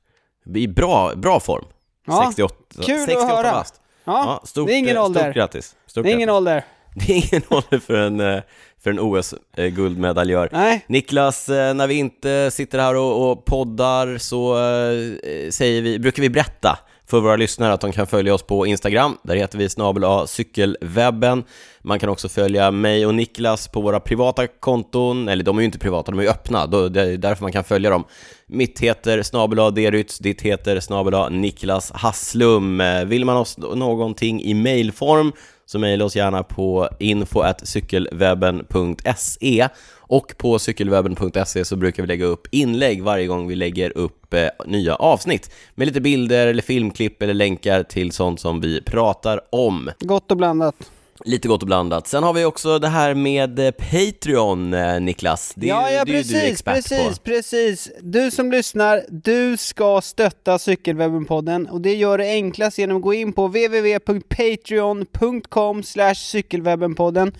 I 0.54 0.68
bra, 0.68 1.14
bra 1.16 1.40
form. 1.40 1.64
Ja, 2.06 2.24
68, 2.26 2.54
kul 2.82 2.94
att 2.94 3.00
68 3.06 3.26
höra. 3.26 3.52
bast. 3.52 3.80
Ja, 4.04 4.40
stort, 4.44 4.66
det 4.68 4.74
är 4.74 4.78
ingen 4.78 4.96
eh, 4.96 5.04
ålder. 5.04 5.20
Stort 5.22 5.34
grattis. 5.34 5.76
Stort 5.86 6.04
det 6.04 6.10
är 6.10 6.14
ingen 6.14 6.26
grattis. 6.28 6.36
ålder. 6.36 6.64
Det 6.94 7.12
är 7.12 7.16
ingen 7.16 7.42
ålder 7.48 7.78
för 7.78 7.94
en, 7.94 8.20
eh, 8.20 8.42
för 8.82 8.90
en 8.90 9.00
OS-guldmedaljör. 9.00 10.48
Nej. 10.52 10.84
Niklas, 10.88 11.48
eh, 11.48 11.74
när 11.74 11.86
vi 11.86 11.94
inte 11.94 12.50
sitter 12.50 12.78
här 12.78 12.96
och, 12.96 13.30
och 13.30 13.44
poddar 13.44 14.18
så 14.18 14.56
eh, 14.56 15.50
säger 15.50 15.82
vi, 15.82 15.98
brukar 15.98 16.22
vi 16.22 16.30
berätta 16.30 16.78
för 17.10 17.20
våra 17.20 17.36
lyssnare 17.36 17.72
att 17.72 17.80
de 17.80 17.92
kan 17.92 18.06
följa 18.06 18.34
oss 18.34 18.42
på 18.42 18.66
Instagram. 18.66 19.16
Där 19.22 19.36
heter 19.36 19.58
vi 19.58 19.68
snabel 19.68 20.28
cykelwebben. 20.28 21.44
Man 21.82 21.98
kan 21.98 22.08
också 22.08 22.28
följa 22.28 22.70
mig 22.70 23.06
och 23.06 23.14
Niklas 23.14 23.68
på 23.68 23.80
våra 23.80 24.00
privata 24.00 24.46
konton, 24.46 25.28
eller 25.28 25.44
de 25.44 25.56
är 25.56 25.60
ju 25.60 25.66
inte 25.66 25.78
privata, 25.78 26.10
de 26.10 26.18
är 26.18 26.22
ju 26.22 26.28
öppna, 26.28 26.66
det 26.66 27.02
är 27.02 27.16
därför 27.16 27.42
man 27.42 27.52
kan 27.52 27.64
följa 27.64 27.90
dem. 27.90 28.04
Mitt 28.46 28.80
heter 28.80 29.22
snabel 29.22 29.74
Derytz, 29.74 30.18
ditt 30.18 30.42
heter 30.42 30.80
snabel 30.80 31.32
Niklas 31.32 31.92
Hasslum. 31.92 32.82
Vill 33.06 33.24
man 33.24 33.36
oss 33.36 33.58
någonting 33.58 34.42
i 34.42 34.54
mailform 34.54 35.32
så 35.70 35.78
mejla 35.78 36.04
oss 36.04 36.16
gärna 36.16 36.42
på 36.42 36.88
info.cykelwebben.se 36.98 39.68
och 39.98 40.34
på 40.38 40.58
cykelwebben.se 40.58 41.64
så 41.64 41.76
brukar 41.76 42.02
vi 42.02 42.06
lägga 42.06 42.24
upp 42.24 42.46
inlägg 42.50 43.02
varje 43.02 43.26
gång 43.26 43.48
vi 43.48 43.54
lägger 43.54 43.98
upp 43.98 44.34
eh, 44.34 44.48
nya 44.66 44.94
avsnitt 44.94 45.50
med 45.74 45.86
lite 45.86 46.00
bilder 46.00 46.46
eller 46.46 46.62
filmklipp 46.62 47.22
eller 47.22 47.34
länkar 47.34 47.82
till 47.82 48.12
sånt 48.12 48.40
som 48.40 48.60
vi 48.60 48.82
pratar 48.82 49.40
om. 49.50 49.90
Gott 50.00 50.30
och 50.30 50.36
blandat. 50.36 50.90
Lite 51.24 51.48
gott 51.48 51.62
och 51.62 51.66
blandat. 51.66 52.06
Sen 52.06 52.22
har 52.22 52.32
vi 52.32 52.44
också 52.44 52.78
det 52.78 52.88
här 52.88 53.14
med 53.14 53.58
eh, 53.58 53.70
Patreon, 53.70 54.74
eh, 54.74 55.00
Niklas. 55.00 55.52
Det 55.56 55.66
är, 55.66 55.68
ja, 55.68 55.90
ja 55.90 56.04
det 56.04 56.12
är 56.12 56.16
ju 56.16 56.22
du 56.22 56.28
precis, 56.28 56.42
expert 56.42 56.74
precis, 56.74 57.18
på. 57.18 57.24
precis. 57.24 57.90
Du 58.00 58.30
som 58.30 58.50
lyssnar, 58.50 59.04
du 59.08 59.56
ska 59.56 60.00
stötta 60.00 60.58
Cykelwebben-podden 60.58 61.68
och 61.68 61.80
det 61.80 61.94
gör 61.94 62.18
det 62.18 62.30
enklast 62.30 62.78
genom 62.78 62.96
att 62.96 63.02
gå 63.02 63.14
in 63.14 63.32
på 63.32 63.46
www.patreon.com 63.46 65.82
cykelwebbenpodden. 66.16 67.32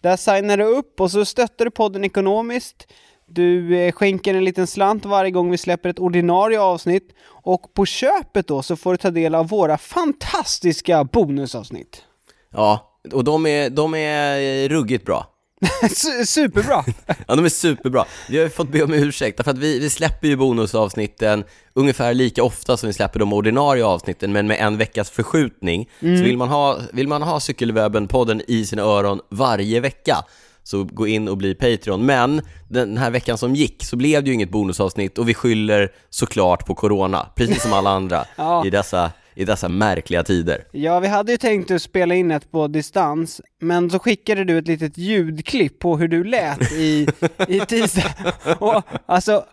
Där 0.00 0.16
signar 0.16 0.56
du 0.56 0.64
upp 0.64 1.00
och 1.00 1.10
så 1.10 1.24
stöttar 1.24 1.64
du 1.64 1.70
podden 1.70 2.04
ekonomiskt. 2.04 2.86
Du 3.26 3.78
eh, 3.78 3.92
skänker 3.92 4.34
en 4.34 4.44
liten 4.44 4.66
slant 4.66 5.04
varje 5.04 5.30
gång 5.30 5.50
vi 5.50 5.58
släpper 5.58 5.88
ett 5.88 5.98
ordinarie 5.98 6.60
avsnitt 6.60 7.14
och 7.24 7.74
på 7.74 7.86
köpet 7.86 8.48
då 8.48 8.62
så 8.62 8.76
får 8.76 8.90
du 8.90 8.96
ta 8.96 9.10
del 9.10 9.34
av 9.34 9.48
våra 9.48 9.78
fantastiska 9.78 11.04
bonusavsnitt. 11.04 12.02
Ja, 12.50 12.91
och 13.12 13.24
de 13.24 13.46
är, 13.46 13.70
de 13.70 13.94
är 13.94 14.68
ruggigt 14.68 15.04
bra. 15.06 15.26
Su- 15.82 16.24
Superbra! 16.26 16.84
Ja, 17.26 17.36
de 17.36 17.44
är 17.44 17.48
superbra. 17.48 18.04
Vi 18.28 18.36
har 18.36 18.44
ju 18.44 18.50
fått 18.50 18.68
be 18.68 18.82
om 18.82 18.92
ursäkt, 18.92 19.36
därför 19.36 19.50
att 19.50 19.58
vi, 19.58 19.78
vi 19.78 19.90
släpper 19.90 20.28
ju 20.28 20.36
bonusavsnitten 20.36 21.44
ungefär 21.74 22.14
lika 22.14 22.42
ofta 22.42 22.76
som 22.76 22.86
vi 22.86 22.92
släpper 22.92 23.18
de 23.20 23.32
ordinarie 23.32 23.84
avsnitten, 23.84 24.32
men 24.32 24.46
med 24.46 24.60
en 24.60 24.76
veckas 24.78 25.10
förskjutning. 25.10 25.88
Så 26.00 26.06
vill 26.06 26.36
man 26.36 26.48
ha, 26.48 26.78
vill 26.92 27.08
man 27.08 27.22
ha 27.22 27.38
Cykelwebben-podden 27.38 28.42
i 28.48 28.66
sina 28.66 28.82
öron 28.82 29.20
varje 29.30 29.80
vecka, 29.80 30.16
så 30.62 30.84
gå 30.84 31.06
in 31.06 31.28
och 31.28 31.36
bli 31.36 31.54
Patreon. 31.54 32.06
Men 32.06 32.42
den 32.68 32.98
här 32.98 33.10
veckan 33.10 33.38
som 33.38 33.54
gick 33.54 33.84
så 33.84 33.96
blev 33.96 34.22
det 34.24 34.28
ju 34.28 34.34
inget 34.34 34.50
bonusavsnitt 34.50 35.18
och 35.18 35.28
vi 35.28 35.34
skyller 35.34 35.92
såklart 36.10 36.66
på 36.66 36.74
Corona, 36.74 37.26
precis 37.36 37.62
som 37.62 37.72
alla 37.72 37.90
andra 37.90 38.24
Ja. 38.36 38.66
i, 38.66 38.70
dessa, 38.70 39.10
i 39.34 39.44
dessa 39.44 39.68
märkliga 39.68 40.22
tider. 40.22 40.64
Ja, 40.72 41.00
vi 41.00 41.08
hade 41.08 41.32
ju 41.32 41.38
tänkt 41.38 41.70
att 41.70 41.82
spela 41.82 42.14
in 42.14 42.30
ett 42.30 42.50
på 42.50 42.66
distans, 42.68 43.40
men 43.60 43.90
så 43.90 43.98
skickade 43.98 44.44
du 44.44 44.58
ett 44.58 44.66
litet 44.66 44.98
ljudklipp 44.98 45.78
på 45.78 45.96
hur 45.96 46.08
du 46.08 46.24
lät 46.24 46.72
i, 46.72 47.08
i 47.48 47.60
tisdag. 47.68 48.14
Och 48.58 48.82
alltså, 49.06 49.44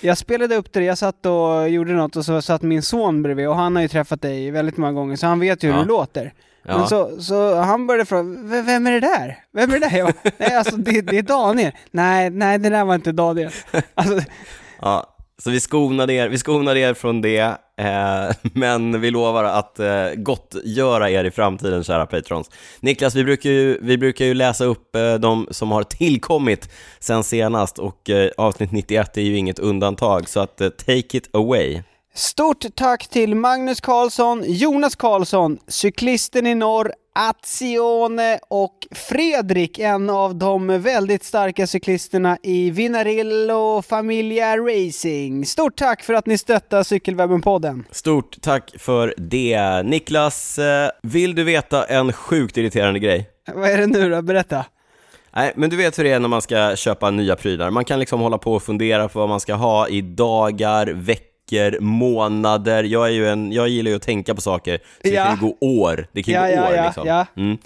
jag 0.00 0.18
spelade 0.18 0.56
upp 0.56 0.72
det, 0.72 0.84
jag 0.84 0.98
satt 0.98 1.26
och 1.26 1.68
gjorde 1.68 1.92
något 1.92 2.16
och 2.16 2.24
så 2.24 2.42
satt 2.42 2.62
min 2.62 2.82
son 2.82 3.22
bredvid 3.22 3.48
och 3.48 3.56
han 3.56 3.76
har 3.76 3.82
ju 3.82 3.88
träffat 3.88 4.22
dig 4.22 4.50
väldigt 4.50 4.76
många 4.76 4.92
gånger 4.92 5.16
så 5.16 5.26
han 5.26 5.40
vet 5.40 5.62
ju 5.64 5.68
hur 5.68 5.76
Ja. 5.76 5.82
du 5.82 5.88
låter. 5.88 6.32
Ja. 6.62 6.78
Men 6.78 6.88
så, 6.88 7.22
så 7.22 7.54
han 7.56 7.86
började 7.86 8.04
fråga, 8.04 8.22
"V- 8.22 8.62
vem 8.62 8.86
är 8.86 8.92
det 8.92 9.00
där? 9.00 9.38
Vem 9.52 9.70
är 9.70 9.80
det 9.80 9.88
där? 9.88 9.98
Jag 9.98 10.06
bara, 10.06 10.32
nej 10.38 10.54
alltså 10.54 10.76
det, 10.76 11.00
det 11.00 11.18
är 11.18 11.22
Daniel. 11.22 11.72
Nej, 11.90 12.30
nej 12.30 12.58
det 12.58 12.68
där 12.70 12.84
var 12.84 12.94
inte 12.94 13.12
Daniel. 13.12 13.50
Alltså, 13.94 14.20
Ja, 14.82 15.16
så 15.42 15.50
vi 15.50 15.60
skonade 15.60 16.12
er, 16.12 16.28
vi 16.28 16.38
skonade 16.38 16.80
er 16.80 16.94
från 16.94 17.20
det, 17.22 17.56
eh, 17.78 18.30
men 18.42 19.00
vi 19.00 19.10
lovar 19.10 19.44
att 19.44 19.80
eh, 19.80 20.10
gottgöra 20.16 21.10
er 21.10 21.24
i 21.24 21.30
framtiden, 21.30 21.84
kära 21.84 22.06
patrons. 22.06 22.50
Niklas, 22.80 23.14
vi 23.14 23.24
brukar 23.24 23.50
ju, 23.50 23.78
vi 23.82 23.98
brukar 23.98 24.24
ju 24.24 24.34
läsa 24.34 24.64
upp 24.64 24.96
eh, 24.96 25.14
de 25.14 25.48
som 25.50 25.70
har 25.70 25.82
tillkommit 25.82 26.70
sen 26.98 27.24
senast 27.24 27.78
och 27.78 28.10
eh, 28.10 28.30
avsnitt 28.36 28.72
91 28.72 29.16
är 29.16 29.22
ju 29.22 29.36
inget 29.36 29.58
undantag, 29.58 30.28
så 30.28 30.40
att 30.40 30.60
eh, 30.60 30.68
take 30.68 31.16
it 31.16 31.34
away. 31.34 31.82
Stort 32.14 32.64
tack 32.74 33.08
till 33.08 33.34
Magnus 33.34 33.80
Karlsson, 33.80 34.44
Jonas 34.46 34.96
Karlsson, 34.96 35.58
cyklisten 35.68 36.46
i 36.46 36.54
norr, 36.54 36.92
Azione 37.20 38.38
och 38.48 38.86
Fredrik, 38.90 39.78
en 39.78 40.10
av 40.10 40.34
de 40.34 40.82
väldigt 40.82 41.24
starka 41.24 41.66
cyklisterna 41.66 42.38
i 42.42 42.70
Vinarillo 42.70 43.82
Familia 43.82 44.56
Racing. 44.56 45.46
Stort 45.46 45.76
tack 45.76 46.02
för 46.02 46.14
att 46.14 46.26
ni 46.26 46.38
stöttar 46.38 46.82
Cykelwebben-podden. 46.82 47.84
Stort 47.90 48.36
tack 48.42 48.74
för 48.78 49.14
det. 49.16 49.82
Niklas, 49.82 50.58
eh, 50.58 50.90
vill 51.02 51.34
du 51.34 51.44
veta 51.44 51.84
en 51.84 52.12
sjukt 52.12 52.56
irriterande 52.56 53.00
grej? 53.00 53.30
Vad 53.54 53.70
är 53.70 53.78
det 53.78 53.86
nu 53.86 54.10
då? 54.10 54.22
Berätta. 54.22 54.64
Nej, 55.36 55.52
men 55.56 55.70
du 55.70 55.76
vet 55.76 55.98
hur 55.98 56.04
det 56.04 56.12
är 56.12 56.20
när 56.20 56.28
man 56.28 56.42
ska 56.42 56.76
köpa 56.76 57.10
nya 57.10 57.36
prylar. 57.36 57.70
Man 57.70 57.84
kan 57.84 57.98
liksom 57.98 58.20
hålla 58.20 58.38
på 58.38 58.52
och 58.52 58.62
fundera 58.62 59.08
på 59.08 59.18
vad 59.18 59.28
man 59.28 59.40
ska 59.40 59.54
ha 59.54 59.88
i 59.88 60.00
dagar, 60.00 60.86
veckor, 60.86 61.29
månader. 61.80 62.84
Jag, 62.84 63.06
är 63.06 63.10
ju 63.12 63.28
en, 63.28 63.52
jag 63.52 63.68
gillar 63.68 63.90
ju 63.90 63.96
att 63.96 64.02
tänka 64.02 64.34
på 64.34 64.40
saker, 64.40 64.76
så 64.78 64.82
det 65.02 65.08
Ja. 65.10 65.24
kan 65.24 65.34
ju 65.34 65.40
gå 65.40 65.56
år. 65.60 66.06
Det 66.12 66.22
kan 66.22 66.34
ju 66.34 66.40
Ja, 66.40 66.46
gå 66.46 66.74
ja, 66.74 66.80
år 66.80 66.84
liksom. 66.86 67.24
Mm. 67.36 67.58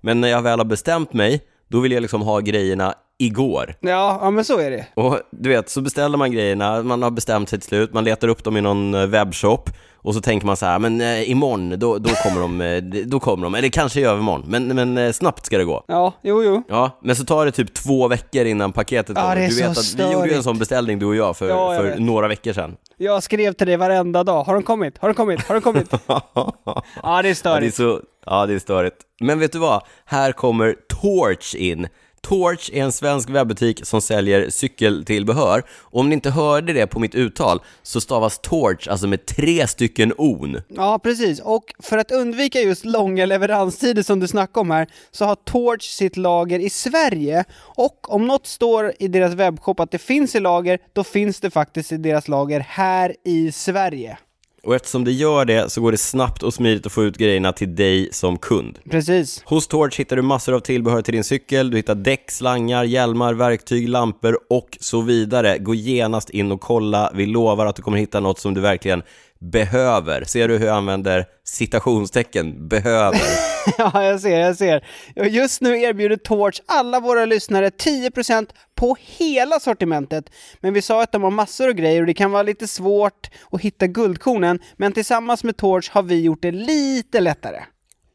Men 0.00 0.20
när 0.20 0.28
jag 0.28 0.42
väl 0.42 0.58
har 0.58 0.64
bestämt 0.64 1.12
mig, 1.12 1.40
då 1.68 1.80
vill 1.80 1.92
jag 1.92 2.00
liksom 2.00 2.22
ha 2.22 2.40
grejerna 2.40 2.94
igår. 3.20 3.74
Ja, 3.80 4.18
ja 4.22 4.30
men 4.30 4.44
så 4.44 4.58
är 4.58 4.70
det. 4.70 4.86
Och 4.94 5.18
du 5.30 5.48
vet, 5.48 5.68
så 5.70 5.80
beställer 5.80 6.18
man 6.18 6.32
grejerna, 6.32 6.82
man 6.82 7.02
har 7.02 7.10
bestämt 7.10 7.48
sig 7.48 7.58
till 7.58 7.68
slut, 7.68 7.92
man 7.94 8.04
letar 8.04 8.28
upp 8.28 8.44
dem 8.44 8.56
i 8.56 8.60
någon 8.60 8.94
eh, 8.94 9.06
webbshop 9.06 9.70
och 10.02 10.14
så 10.14 10.20
tänker 10.20 10.46
man 10.46 10.56
så 10.56 10.66
här, 10.66 10.78
men 10.78 11.00
eh, 11.00 11.30
imorgon, 11.30 11.78
då, 11.78 11.98
då 11.98 12.10
kommer 12.10 12.40
de, 12.40 12.60
eh, 12.60 12.82
då 13.06 13.20
kommer 13.20 13.44
de, 13.44 13.54
eller 13.54 13.68
kanske 13.68 14.00
i 14.00 14.04
övermorgon, 14.04 14.44
men, 14.46 14.66
men 14.68 14.98
eh, 14.98 15.12
snabbt 15.12 15.46
ska 15.46 15.58
det 15.58 15.64
gå. 15.64 15.84
Ja, 15.88 16.12
jo, 16.22 16.44
jo. 16.44 16.62
Ja, 16.68 16.98
men 17.02 17.16
så 17.16 17.24
tar 17.24 17.44
det 17.46 17.52
typ 17.52 17.74
två 17.74 18.08
veckor 18.08 18.44
innan 18.44 18.72
paketet 18.72 19.16
Ja, 19.16 19.22
kommer. 19.22 19.36
det 19.36 19.42
är 19.42 19.48
du 19.48 19.54
så 19.54 19.68
vet 19.68 19.78
att 19.78 19.94
vi 19.94 20.02
gjorde 20.02 20.14
ju 20.14 20.18
en 20.18 20.28
störigt. 20.28 20.44
sån 20.44 20.58
beställning 20.58 20.98
du 20.98 21.06
och 21.06 21.16
jag 21.16 21.36
för, 21.36 21.48
Ja, 21.48 21.74
jag 21.74 21.82
för 21.82 21.90
vet. 21.90 21.98
några 21.98 22.28
veckor 22.28 22.52
sedan. 22.52 22.76
Jag 22.96 23.22
skrev 23.22 23.52
till 23.52 23.66
dig 23.66 23.76
varenda 23.76 24.24
dag. 24.24 24.44
Har 24.44 24.54
de 24.54 24.62
kommit? 24.62 24.98
Har 24.98 25.08
de 25.08 25.14
kommit? 25.14 25.48
Har 25.48 25.54
de 25.54 25.60
kommit? 25.60 25.92
Ja, 26.06 26.22
det 26.32 26.70
är 26.70 26.82
Ja, 27.02 27.22
det 27.22 27.28
är 27.28 27.34
störigt. 27.34 27.76
så, 27.76 28.00
ja, 28.26 28.46
det 28.46 28.54
är 28.54 28.58
störigt. 28.58 28.96
Men 29.20 29.38
vet 29.38 29.52
du 29.52 29.58
vad? 29.58 29.82
Här 30.04 30.32
kommer 30.32 30.76
Torch 31.02 31.54
in. 31.54 31.88
Torch 32.22 32.70
är 32.72 32.82
en 32.82 32.92
svensk 32.92 33.30
webbutik 33.30 33.86
som 33.86 34.00
säljer 34.00 34.50
cykeltillbehör. 34.50 35.62
Och 35.70 36.00
om 36.00 36.08
ni 36.08 36.14
inte 36.14 36.30
hörde 36.30 36.72
det 36.72 36.86
på 36.86 37.00
mitt 37.00 37.14
uttal 37.14 37.60
så 37.82 38.00
stavas 38.00 38.38
Torch 38.38 38.88
alltså 38.88 39.06
med 39.06 39.26
tre 39.26 39.66
stycken 39.66 40.12
on. 40.18 40.60
Ja, 40.68 40.98
precis. 40.98 41.40
Och 41.40 41.74
för 41.78 41.98
att 41.98 42.10
undvika 42.10 42.60
just 42.60 42.84
långa 42.84 43.26
leveranstider 43.26 44.02
som 44.02 44.20
du 44.20 44.28
snackade 44.28 44.60
om 44.60 44.70
här, 44.70 44.86
så 45.10 45.24
har 45.24 45.34
Torch 45.34 45.82
sitt 45.82 46.16
lager 46.16 46.58
i 46.58 46.70
Sverige. 46.70 47.44
Och 47.60 48.12
om 48.12 48.26
något 48.26 48.46
står 48.46 48.92
i 48.98 49.08
deras 49.08 49.34
webbshop 49.34 49.80
att 49.80 49.90
det 49.90 49.98
finns 49.98 50.34
i 50.34 50.40
lager, 50.40 50.78
då 50.92 51.04
finns 51.04 51.40
det 51.40 51.50
faktiskt 51.50 51.92
i 51.92 51.96
deras 51.96 52.28
lager 52.28 52.60
här 52.60 53.14
i 53.24 53.52
Sverige. 53.52 54.18
Och 54.62 54.74
eftersom 54.74 55.04
det 55.04 55.12
gör 55.12 55.44
det 55.44 55.70
så 55.70 55.80
går 55.80 55.92
det 55.92 55.98
snabbt 55.98 56.42
och 56.42 56.54
smidigt 56.54 56.86
att 56.86 56.92
få 56.92 57.04
ut 57.04 57.16
grejerna 57.16 57.52
till 57.52 57.76
dig 57.76 58.08
som 58.12 58.38
kund. 58.38 58.78
Precis. 58.90 59.42
Hos 59.44 59.66
Torch 59.66 59.98
hittar 59.98 60.16
du 60.16 60.22
massor 60.22 60.54
av 60.54 60.60
tillbehör 60.60 61.02
till 61.02 61.14
din 61.14 61.24
cykel, 61.24 61.70
du 61.70 61.76
hittar 61.76 61.94
däck, 61.94 62.30
slangar, 62.30 62.84
hjälmar, 62.84 63.34
verktyg, 63.34 63.88
lampor 63.88 64.38
och 64.50 64.78
så 64.80 65.00
vidare. 65.00 65.58
Gå 65.58 65.74
genast 65.74 66.30
in 66.30 66.52
och 66.52 66.60
kolla, 66.60 67.12
vi 67.14 67.26
lovar 67.26 67.66
att 67.66 67.76
du 67.76 67.82
kommer 67.82 67.98
hitta 67.98 68.20
något 68.20 68.38
som 68.38 68.54
du 68.54 68.60
verkligen 68.60 69.02
behöver. 69.40 70.24
Ser 70.24 70.48
du 70.48 70.58
hur 70.58 70.66
jag 70.66 70.76
använder 70.76 71.26
citationstecken, 71.44 72.68
behöver? 72.68 73.20
Ja, 73.78 74.04
jag 74.04 74.20
ser, 74.20 74.40
jag 74.40 74.56
ser. 74.56 74.84
Just 75.30 75.60
nu 75.60 75.80
erbjuder 75.82 76.16
Torch 76.16 76.60
alla 76.66 77.00
våra 77.00 77.24
lyssnare 77.24 77.68
10% 77.68 78.48
på 78.74 78.96
hela 79.00 79.60
sortimentet. 79.60 80.24
Men 80.60 80.74
vi 80.74 80.82
sa 80.82 81.02
att 81.02 81.12
de 81.12 81.22
har 81.22 81.30
massor 81.30 81.68
av 81.68 81.72
grejer 81.74 82.00
och 82.00 82.06
det 82.06 82.14
kan 82.14 82.30
vara 82.30 82.42
lite 82.42 82.68
svårt 82.68 83.30
att 83.50 83.60
hitta 83.60 83.86
guldkornen, 83.86 84.58
men 84.76 84.92
tillsammans 84.92 85.44
med 85.44 85.56
Torch 85.56 85.90
har 85.90 86.02
vi 86.02 86.20
gjort 86.20 86.42
det 86.42 86.50
lite 86.50 87.20
lättare. 87.20 87.62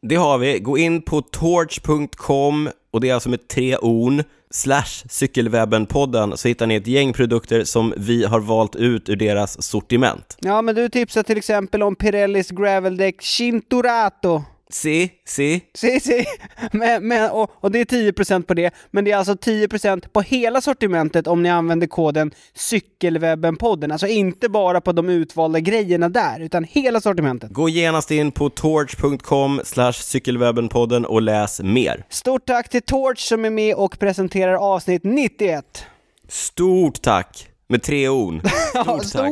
Det 0.02 0.16
har 0.16 0.38
vi. 0.38 0.60
Gå 0.60 0.78
in 0.78 1.02
på 1.02 1.22
torch.com 1.22 2.70
och 2.92 3.02
det 3.02 3.10
är 3.10 3.14
alltså 3.14 3.30
med 3.30 3.48
tre 3.48 3.78
on 3.78 4.24
slash 4.56 5.06
cykelwebben-podden 5.10 6.38
så 6.38 6.48
hittar 6.48 6.68
ni 6.68 6.76
ett 6.76 6.88
gäng 6.88 7.14
produkter 7.14 7.64
som 7.64 7.94
vi 7.98 8.26
har 8.26 8.40
valt 8.40 8.76
ut 8.76 9.10
ur 9.10 9.16
deras 9.16 9.64
sortiment. 9.64 10.38
Ja, 10.40 10.62
men 10.62 10.76
du 10.76 10.90
tipsar 10.90 11.24
till 11.24 11.38
exempel 11.38 11.84
om 11.84 11.96
Pirellis 11.96 12.50
graveldäck 12.52 13.22
Cinturato. 13.22 14.44
Si, 14.70 15.12
si, 15.26 15.62
Si, 15.74 16.00
si. 16.00 16.26
Men, 16.72 17.08
men, 17.08 17.32
och, 17.32 17.52
och 17.56 17.72
det 17.72 17.80
är 17.80 17.86
10% 17.86 18.44
på 18.44 18.54
det, 18.54 18.74
men 18.92 19.06
det 19.06 19.12
är 19.12 19.18
alltså 19.18 19.34
10% 19.34 20.08
på 20.10 20.22
hela 20.22 20.62
sortimentet 20.62 21.28
om 21.28 21.44
ni 21.44 21.50
använder 21.50 21.88
koden 21.88 22.32
Cykelwebben-podden. 22.54 23.92
Alltså 23.92 24.08
inte 24.08 24.50
bara 24.50 24.82
på 24.82 24.92
de 24.92 25.10
utvalda 25.10 25.60
grejerna 25.60 26.10
där, 26.10 26.40
utan 26.40 26.64
hela 26.64 27.02
sortimentet. 27.02 27.52
Gå 27.52 27.70
genast 27.70 28.12
in 28.12 28.32
på 28.32 28.50
torch.com 28.50 29.62
cykelwebbenpodden 29.94 31.06
och 31.06 31.22
läs 31.22 31.62
mer. 31.62 32.06
Stort 32.10 32.46
tack 32.46 32.70
till 32.70 32.82
Torch 32.82 33.20
som 33.20 33.46
är 33.46 33.50
med 33.50 33.76
och 33.76 34.00
presenterar 34.00 34.54
avsnitt 34.54 35.02
91. 35.04 35.86
Stort 36.28 37.02
tack! 37.02 37.55
Med 37.68 37.84
tre 37.84 38.10
on. 38.10 38.42
Stort 38.70 39.12
tack 39.12 39.32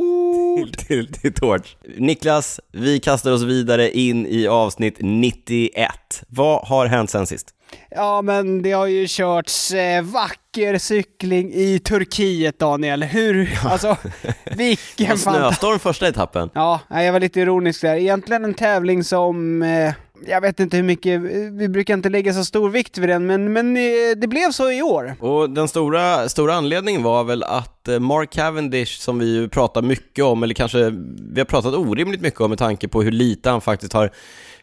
till, 0.57 0.73
till, 0.87 1.13
till 1.13 1.33
Torch. 1.33 1.75
Niklas, 1.97 2.59
vi 2.71 2.99
kastar 2.99 3.31
oss 3.31 3.41
vidare 3.41 3.91
in 3.91 4.27
i 4.27 4.47
avsnitt 4.47 4.97
91. 4.99 5.91
Vad 6.27 6.67
har 6.67 6.85
hänt 6.85 7.09
sen 7.09 7.27
sist? 7.27 7.47
Ja, 7.89 8.21
men 8.21 8.61
det 8.61 8.71
har 8.71 8.87
ju 8.87 9.07
körts 9.07 9.71
eh, 9.71 10.01
vacker 10.03 10.77
cykling 10.77 11.53
i 11.53 11.79
Turkiet, 11.79 12.59
Daniel. 12.59 13.03
Hur, 13.03 13.59
alltså, 13.65 13.97
vilken 14.45 15.11
En 15.11 15.17
fantastisk... 15.17 15.23
snöstorm 15.23 15.79
första 15.79 16.07
etappen. 16.07 16.49
Ja, 16.53 16.79
jag 16.89 17.13
var 17.13 17.19
lite 17.19 17.39
ironisk 17.39 17.81
där. 17.81 17.95
Egentligen 17.95 18.43
en 18.43 18.53
tävling 18.53 19.03
som, 19.03 19.61
eh, 19.61 19.93
jag 20.27 20.41
vet 20.41 20.59
inte 20.59 20.77
hur 20.77 20.83
mycket, 20.83 21.21
vi 21.51 21.69
brukar 21.69 21.93
inte 21.93 22.09
lägga 22.09 22.33
så 22.33 22.45
stor 22.45 22.69
vikt 22.69 22.97
vid 22.97 23.09
den, 23.09 23.25
men, 23.25 23.53
men 23.53 23.77
eh, 23.77 23.81
det 24.17 24.27
blev 24.27 24.51
så 24.51 24.71
i 24.71 24.81
år. 24.81 25.15
Och 25.19 25.49
den 25.49 25.67
stora, 25.67 26.29
stora 26.29 26.53
anledningen 26.53 27.03
var 27.03 27.23
väl 27.23 27.43
att 27.43 27.87
eh, 27.87 27.99
Mark 27.99 28.29
Cavendish, 28.31 28.99
som 28.99 29.19
vi 29.19 29.35
ju 29.35 29.49
pratar 29.49 29.81
mycket 29.81 30.25
om, 30.25 30.43
eller 30.43 30.53
kanske 30.53 30.89
vi 31.33 31.39
har 31.39 31.45
pratat 31.45 31.73
orimligt 31.73 32.21
mycket 32.21 32.41
om 32.41 32.49
med 32.49 32.59
tanke 32.59 32.87
på 32.87 33.01
hur 33.01 33.11
lite 33.11 33.49
han 33.49 33.61
faktiskt 33.61 33.93
har 33.93 34.11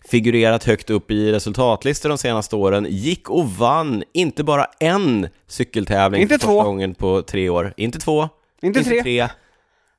figurerat 0.05 0.65
högt 0.65 0.91
upp 0.91 1.11
i 1.11 1.33
resultatlistor 1.33 2.09
de 2.09 2.19
senaste 2.19 2.57
åren, 2.57 2.87
gick 2.91 3.31
och 3.31 3.51
vann 3.51 4.03
inte 4.15 4.45
bara 4.45 4.65
en 4.81 5.29
cykeltävling 5.47 6.23
Inte 6.23 6.39
för 6.39 6.47
två. 6.47 6.53
första 6.59 6.65
gången 6.65 6.95
på 6.95 7.23
tre 7.23 7.49
år. 7.49 7.75
Inte 7.77 7.99
två, 7.99 8.29
Inte 8.63 8.85
tre. 8.85 9.29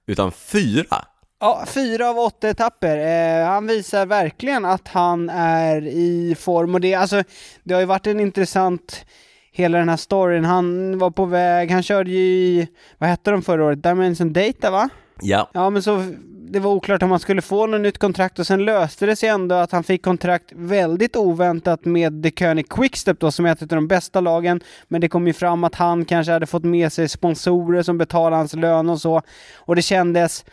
utan 0.08 0.32
fyra. 0.32 1.06
Ja, 1.42 1.64
fyra 1.68 2.10
av 2.10 2.20
åtta 2.20 2.50
etapper. 2.50 2.98
Eh, 2.98 3.48
han 3.48 3.68
visar 3.68 4.06
verkligen 4.06 4.66
att 4.66 4.88
han 4.88 5.30
är 5.30 5.88
i 5.88 6.36
form 6.40 6.76
och 6.76 6.82
det, 6.82 6.94
alltså, 6.94 7.24
det 7.64 7.74
har 7.74 7.82
ju 7.82 7.88
varit 7.88 8.08
en 8.08 8.20
intressant 8.20 9.06
Hela 9.52 9.78
den 9.78 9.90
här 9.90 9.98
storyn, 9.98 10.46
han 10.46 10.98
var 10.98 11.12
på 11.12 11.26
väg, 11.26 11.72
han 11.72 11.84
körde 11.84 12.12
ju 12.12 12.18
i, 12.18 12.68
vad 12.98 13.10
hette 13.10 13.32
de 13.32 13.42
förra 13.42 13.66
året? 13.66 13.84
Dimension 13.84 14.34
Data 14.34 14.72
va? 14.72 14.90
Ja, 15.22 15.50
Ja 15.54 15.70
men 15.70 15.84
så, 15.84 16.06
det 16.52 16.60
var 16.60 16.72
oklart 16.72 17.04
om 17.04 17.12
han 17.12 17.20
skulle 17.20 17.42
få 17.42 17.68
något 17.68 17.82
nytt 17.82 17.98
kontrakt 17.98 18.40
och 18.40 18.48
sen 18.48 18.66
löste 18.66 19.06
det 19.06 19.16
sig 19.16 19.30
ändå 19.30 19.56
att 19.56 19.72
han 19.72 19.84
fick 19.84 20.04
kontrakt 20.04 20.52
väldigt 20.56 21.16
oväntat 21.16 21.86
med 21.86 22.24
The 22.24 22.32
König 22.32 22.70
Quickstep 22.70 23.20
då 23.20 23.32
som 23.32 23.46
är 23.46 23.52
ett 23.52 23.62
av 23.62 23.68
de 23.68 23.88
bästa 23.88 24.22
lagen. 24.22 24.62
Men 24.88 25.02
det 25.02 25.10
kom 25.10 25.28
ju 25.28 25.34
fram 25.34 25.64
att 25.64 25.76
han 25.76 26.06
kanske 26.06 26.32
hade 26.32 26.46
fått 26.46 26.64
med 26.64 26.94
sig 26.94 27.10
sponsorer 27.10 27.84
som 27.84 27.98
betalade 27.98 28.36
hans 28.36 28.54
lön 28.54 28.90
och 28.90 29.02
så. 29.02 29.22
Och 29.56 29.76
det 29.76 29.82
kändes, 29.82 30.46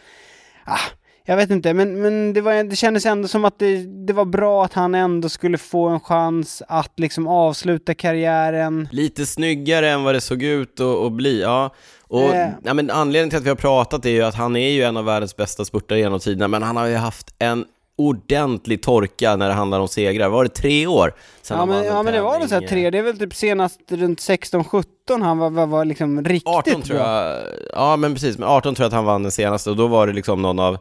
ah, 0.68 0.80
jag 1.24 1.36
vet 1.36 1.50
inte, 1.50 1.74
men, 1.74 2.02
men 2.02 2.32
det, 2.32 2.40
var, 2.40 2.64
det 2.64 2.76
kändes 2.76 3.06
ändå 3.06 3.28
som 3.28 3.44
att 3.44 3.58
det, 3.58 4.06
det 4.06 4.12
var 4.12 4.24
bra 4.24 4.64
att 4.64 4.72
han 4.72 4.94
ändå 4.94 5.28
skulle 5.28 5.58
få 5.58 5.88
en 5.88 6.00
chans 6.00 6.62
att 6.68 6.92
liksom 6.96 7.26
avsluta 7.26 7.94
karriären. 7.94 8.88
lite 8.92 9.26
snyggare 9.26 9.90
än 9.90 10.02
vad 10.02 10.14
det 10.14 10.20
såg 10.20 10.42
ut 10.42 10.80
att 10.80 11.12
bli, 11.12 11.40
ja. 11.42 11.74
Och 12.10 12.34
Eh. 12.34 12.50
ja, 12.64 12.74
men 12.74 12.90
anledningen 12.90 13.30
till 13.30 13.38
att 13.38 13.44
vi 13.44 13.48
har 13.48 13.56
pratat 13.56 14.06
är 14.06 14.10
ju 14.10 14.22
att 14.22 14.34
han 14.34 14.56
är 14.56 14.70
ju 14.70 14.82
en 14.82 14.96
av 14.96 15.04
världens 15.04 15.36
bästa 15.36 15.64
spurtare 15.64 15.98
genom 15.98 16.20
tiderna, 16.20 16.48
men 16.48 16.62
han 16.62 16.76
har 16.76 16.86
ju 16.86 16.96
haft 16.96 17.34
en 17.38 17.64
ordentlig 17.98 18.82
torka 18.82 19.36
när 19.36 19.48
det 19.48 19.54
handlar 19.54 19.80
om 19.80 19.88
segrar. 19.88 20.28
Var 20.28 20.44
det 20.44 20.50
tre 20.50 20.86
år 20.86 21.14
sedan 21.42 21.58
Ja 21.58 21.66
men, 21.66 21.84
ja 21.84 22.02
men 22.02 22.12
det 22.14 22.20
var 22.20 22.38
väl 22.38 22.48
såhär 22.48 22.66
tre, 22.68 22.90
det 22.90 22.98
är 22.98 23.02
väl 23.02 23.18
typ 23.18 23.34
senast 23.34 23.80
runt 23.92 24.18
16-17 24.18 24.84
han 25.22 25.38
var, 25.38 25.50
var, 25.50 25.66
var 25.66 25.84
liksom 25.84 26.24
riktigt 26.24 26.48
18 26.54 26.82
tror 26.82 26.96
bra. 26.96 27.24
jag, 27.24 27.42
ja 27.72 27.96
men 27.96 28.14
precis, 28.14 28.38
men 28.38 28.48
18 28.48 28.74
tror 28.74 28.84
jag 28.84 28.88
att 28.88 28.94
han 28.94 29.04
vann 29.04 29.22
den 29.22 29.32
senaste 29.32 29.70
och 29.70 29.76
då 29.76 29.86
var 29.86 30.06
det 30.06 30.12
liksom 30.12 30.42
någon 30.42 30.58
av 30.58 30.78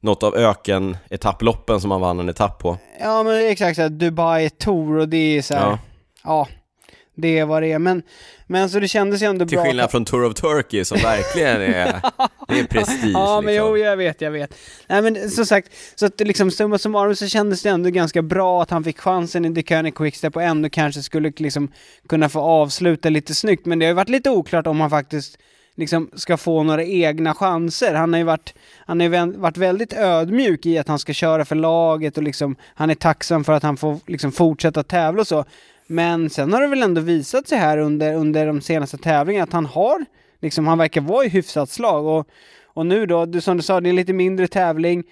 något 0.00 0.22
av 0.22 0.34
öken-etapploppen 0.36 1.80
som 1.80 1.90
han 1.90 2.00
vann 2.00 2.20
en 2.20 2.28
etapp 2.28 2.58
på. 2.58 2.78
Ja 3.00 3.22
men 3.22 3.46
exakt 3.46 3.76
såhär 3.76 3.88
Dubai 3.88 4.50
Tour 4.50 4.96
och 4.98 5.08
det 5.08 5.38
är 5.38 5.42
så 5.42 5.54
här, 5.54 5.60
Ja. 5.70 5.78
ja. 6.24 6.48
det 7.16 7.38
är 7.38 7.44
vad 7.44 7.62
det 7.62 7.72
är. 7.72 7.78
Men, 7.78 8.02
men 8.46 8.70
så 8.70 8.80
det 8.80 8.88
kändes 8.88 9.22
ju 9.22 9.26
ändå 9.26 9.46
Till 9.46 9.56
bra. 9.58 9.64
skillnad 9.66 9.84
att- 9.84 9.90
från 9.90 10.04
Tour 10.04 10.24
of 10.24 10.34
Turkey 10.34 10.84
som 10.84 10.98
verkligen 10.98 11.62
är 11.62 12.00
Det 12.48 12.58
är 12.60 12.64
prestige 12.64 13.10
Ja, 13.14 13.40
men 13.40 13.54
liksom. 13.54 13.68
jo, 13.68 13.76
jag 13.76 13.96
vet, 13.96 14.20
jag 14.20 14.30
vet. 14.30 14.54
Nej, 14.88 15.02
men 15.02 15.30
som 15.30 15.46
sagt, 15.46 15.72
så 15.94 16.06
att 16.06 16.20
liksom 16.20 16.50
summa 16.50 16.78
summarum 16.78 17.16
så 17.16 17.26
kändes 17.28 17.62
det 17.62 17.68
ändå 17.68 17.90
ganska 17.90 18.22
bra 18.22 18.62
att 18.62 18.70
han 18.70 18.84
fick 18.84 18.98
chansen 19.00 19.44
i 19.44 19.54
The 19.54 19.62
König 19.62 19.94
Quickstep 19.94 20.36
och 20.36 20.42
ändå 20.42 20.68
kanske 20.68 21.02
skulle 21.02 21.32
liksom 21.36 21.68
kunna 22.08 22.28
få 22.28 22.40
avsluta 22.40 23.08
lite 23.08 23.34
snyggt. 23.34 23.66
Men 23.66 23.78
det 23.78 23.84
har 23.84 23.90
ju 23.90 23.94
varit 23.94 24.08
lite 24.08 24.30
oklart 24.30 24.66
om 24.66 24.80
han 24.80 24.90
faktiskt 24.90 25.38
liksom 25.76 26.10
ska 26.14 26.36
få 26.36 26.62
några 26.62 26.84
egna 26.84 27.34
chanser. 27.34 27.94
Han 27.94 28.12
har 28.12 28.18
ju 28.18 28.24
varit, 28.24 28.54
han 28.86 29.00
har 29.00 29.38
varit 29.38 29.56
väldigt 29.56 29.92
ödmjuk 29.92 30.66
i 30.66 30.78
att 30.78 30.88
han 30.88 30.98
ska 30.98 31.12
köra 31.12 31.44
för 31.44 31.56
laget 31.56 32.16
och 32.16 32.22
liksom, 32.22 32.56
han 32.74 32.90
är 32.90 32.94
tacksam 32.94 33.44
för 33.44 33.52
att 33.52 33.62
han 33.62 33.76
får 33.76 33.98
liksom 34.06 34.32
fortsätta 34.32 34.82
tävla 34.82 35.20
och 35.20 35.26
så. 35.26 35.44
Men 35.86 36.30
sen 36.30 36.52
har 36.52 36.60
det 36.60 36.68
väl 36.68 36.82
ändå 36.82 37.00
visat 37.00 37.48
sig 37.48 37.58
här 37.58 37.78
under, 37.78 38.14
under 38.14 38.46
de 38.46 38.60
senaste 38.60 38.98
tävlingarna 38.98 39.44
att 39.44 39.52
han 39.52 39.66
har, 39.66 40.04
liksom, 40.42 40.66
han 40.66 40.78
verkar 40.78 41.00
vara 41.00 41.24
i 41.24 41.28
hyfsat 41.28 41.70
slag 41.70 42.06
och, 42.06 42.28
och 42.64 42.86
nu 42.86 43.06
då, 43.06 43.26
du, 43.26 43.40
som 43.40 43.56
du 43.56 43.62
sa, 43.62 43.80
det 43.80 43.88
är 43.88 43.90
en 43.90 43.96
lite 43.96 44.12
mindre 44.12 44.48
tävling, 44.48 45.04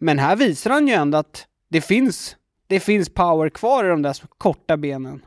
men 0.00 0.18
här 0.18 0.36
visar 0.36 0.70
han 0.70 0.88
ju 0.88 0.94
ändå 0.94 1.18
att 1.18 1.46
det 1.70 1.80
finns, 1.80 2.36
det 2.66 2.80
finns 2.80 3.08
power 3.08 3.48
kvar 3.48 3.84
i 3.84 3.88
de 3.88 4.02
där 4.02 4.16
korta 4.38 4.76
benen. 4.76 5.22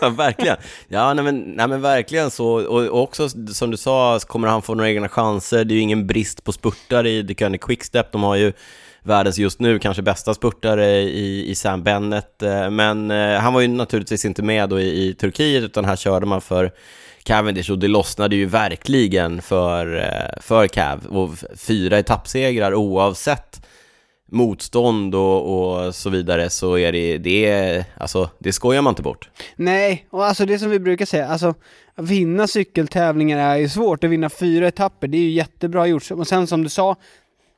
verkligen. 0.16 0.56
Ja, 0.88 1.14
nej 1.14 1.24
men, 1.24 1.38
nej 1.38 1.68
men 1.68 1.80
verkligen 1.80 2.30
så. 2.30 2.68
Och, 2.68 2.86
och 2.86 3.02
också 3.02 3.28
som 3.28 3.70
du 3.70 3.76
sa, 3.76 4.18
kommer 4.26 4.48
han 4.48 4.62
få 4.62 4.74
några 4.74 4.90
egna 4.90 5.08
chanser. 5.08 5.64
Det 5.64 5.74
är 5.74 5.76
ju 5.76 5.80
ingen 5.80 6.06
brist 6.06 6.44
på 6.44 6.52
spurtare 6.52 7.10
i 7.10 7.26
The 7.26 7.34
König 7.34 7.60
Quickstep. 7.60 8.12
De 8.12 8.22
har 8.22 8.36
ju 8.36 8.52
världens 9.02 9.38
just 9.38 9.60
nu 9.60 9.78
kanske 9.78 10.02
bästa 10.02 10.34
spurtare 10.34 11.00
i, 11.00 11.50
i 11.50 11.54
Sam 11.54 11.82
Bennett. 11.82 12.42
Eh, 12.42 12.70
men 12.70 13.10
eh, 13.10 13.38
han 13.38 13.54
var 13.54 13.60
ju 13.60 13.68
naturligtvis 13.68 14.24
inte 14.24 14.42
med 14.42 14.68
då 14.68 14.80
i, 14.80 15.08
i 15.08 15.14
Turkiet, 15.14 15.64
utan 15.64 15.84
här 15.84 15.96
körde 15.96 16.26
man 16.26 16.40
för 16.40 16.72
Cavendish 17.22 17.70
och 17.70 17.78
det 17.78 17.88
lossnade 17.88 18.36
ju 18.36 18.46
verkligen 18.46 19.42
för, 19.42 19.96
eh, 19.96 20.40
för 20.42 20.66
Cav. 20.66 21.06
Och 21.06 21.30
fyra 21.56 21.98
etappsegrar 21.98 22.74
oavsett 22.74 23.66
motstånd 24.30 25.14
och, 25.14 25.86
och 25.86 25.94
så 25.94 26.10
vidare 26.10 26.50
så 26.50 26.78
är 26.78 26.92
det, 26.92 27.18
det, 27.18 27.46
är, 27.46 27.84
alltså, 27.96 28.30
det 28.38 28.52
skojar 28.52 28.82
man 28.82 28.90
inte 28.90 29.02
bort. 29.02 29.30
Nej, 29.56 30.06
och 30.10 30.26
alltså 30.26 30.46
det 30.46 30.58
som 30.58 30.70
vi 30.70 30.78
brukar 30.78 31.06
säga, 31.06 31.28
alltså 31.28 31.54
att 31.94 32.04
vinna 32.04 32.46
cykeltävlingar 32.46 33.38
är 33.38 33.56
ju 33.56 33.68
svårt, 33.68 34.04
att 34.04 34.10
vinna 34.10 34.30
fyra 34.30 34.68
etapper, 34.68 35.08
det 35.08 35.18
är 35.18 35.22
ju 35.22 35.30
jättebra 35.30 35.86
gjort. 35.86 36.10
Och 36.10 36.28
sen 36.28 36.46
som 36.46 36.62
du 36.62 36.68
sa, 36.68 36.96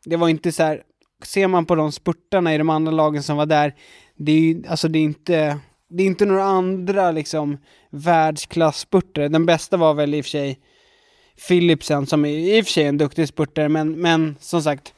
det 0.04 0.16
var 0.16 0.28
inte 0.28 0.52
så 0.52 0.62
här, 0.62 0.82
ser 1.22 1.48
man 1.48 1.66
på 1.66 1.74
de 1.74 1.92
spurtarna 1.92 2.54
i 2.54 2.58
de 2.58 2.70
andra 2.70 2.92
lagen 2.92 3.22
som 3.22 3.36
var 3.36 3.46
där, 3.46 3.74
det 4.16 4.32
är 4.32 4.40
ju, 4.40 4.62
alltså 4.68 4.88
det 4.88 4.98
är 4.98 5.02
inte, 5.02 5.58
det 5.90 6.02
är 6.02 6.06
inte 6.06 6.24
några 6.24 6.44
andra 6.44 7.10
liksom 7.10 7.58
världsklass-spurtare. 7.90 9.28
Den 9.28 9.46
bästa 9.46 9.76
var 9.76 9.94
väl 9.94 10.14
i 10.14 10.20
och 10.20 10.24
för 10.24 10.30
sig 10.30 10.58
Philipsen 11.48 12.06
som 12.06 12.24
är 12.24 12.30
i 12.30 12.60
och 12.60 12.64
för 12.64 12.72
sig 12.72 12.84
en 12.84 12.98
duktig 12.98 13.28
spurtare, 13.28 13.68
men, 13.68 14.00
men 14.00 14.36
som 14.40 14.62
sagt, 14.62 14.94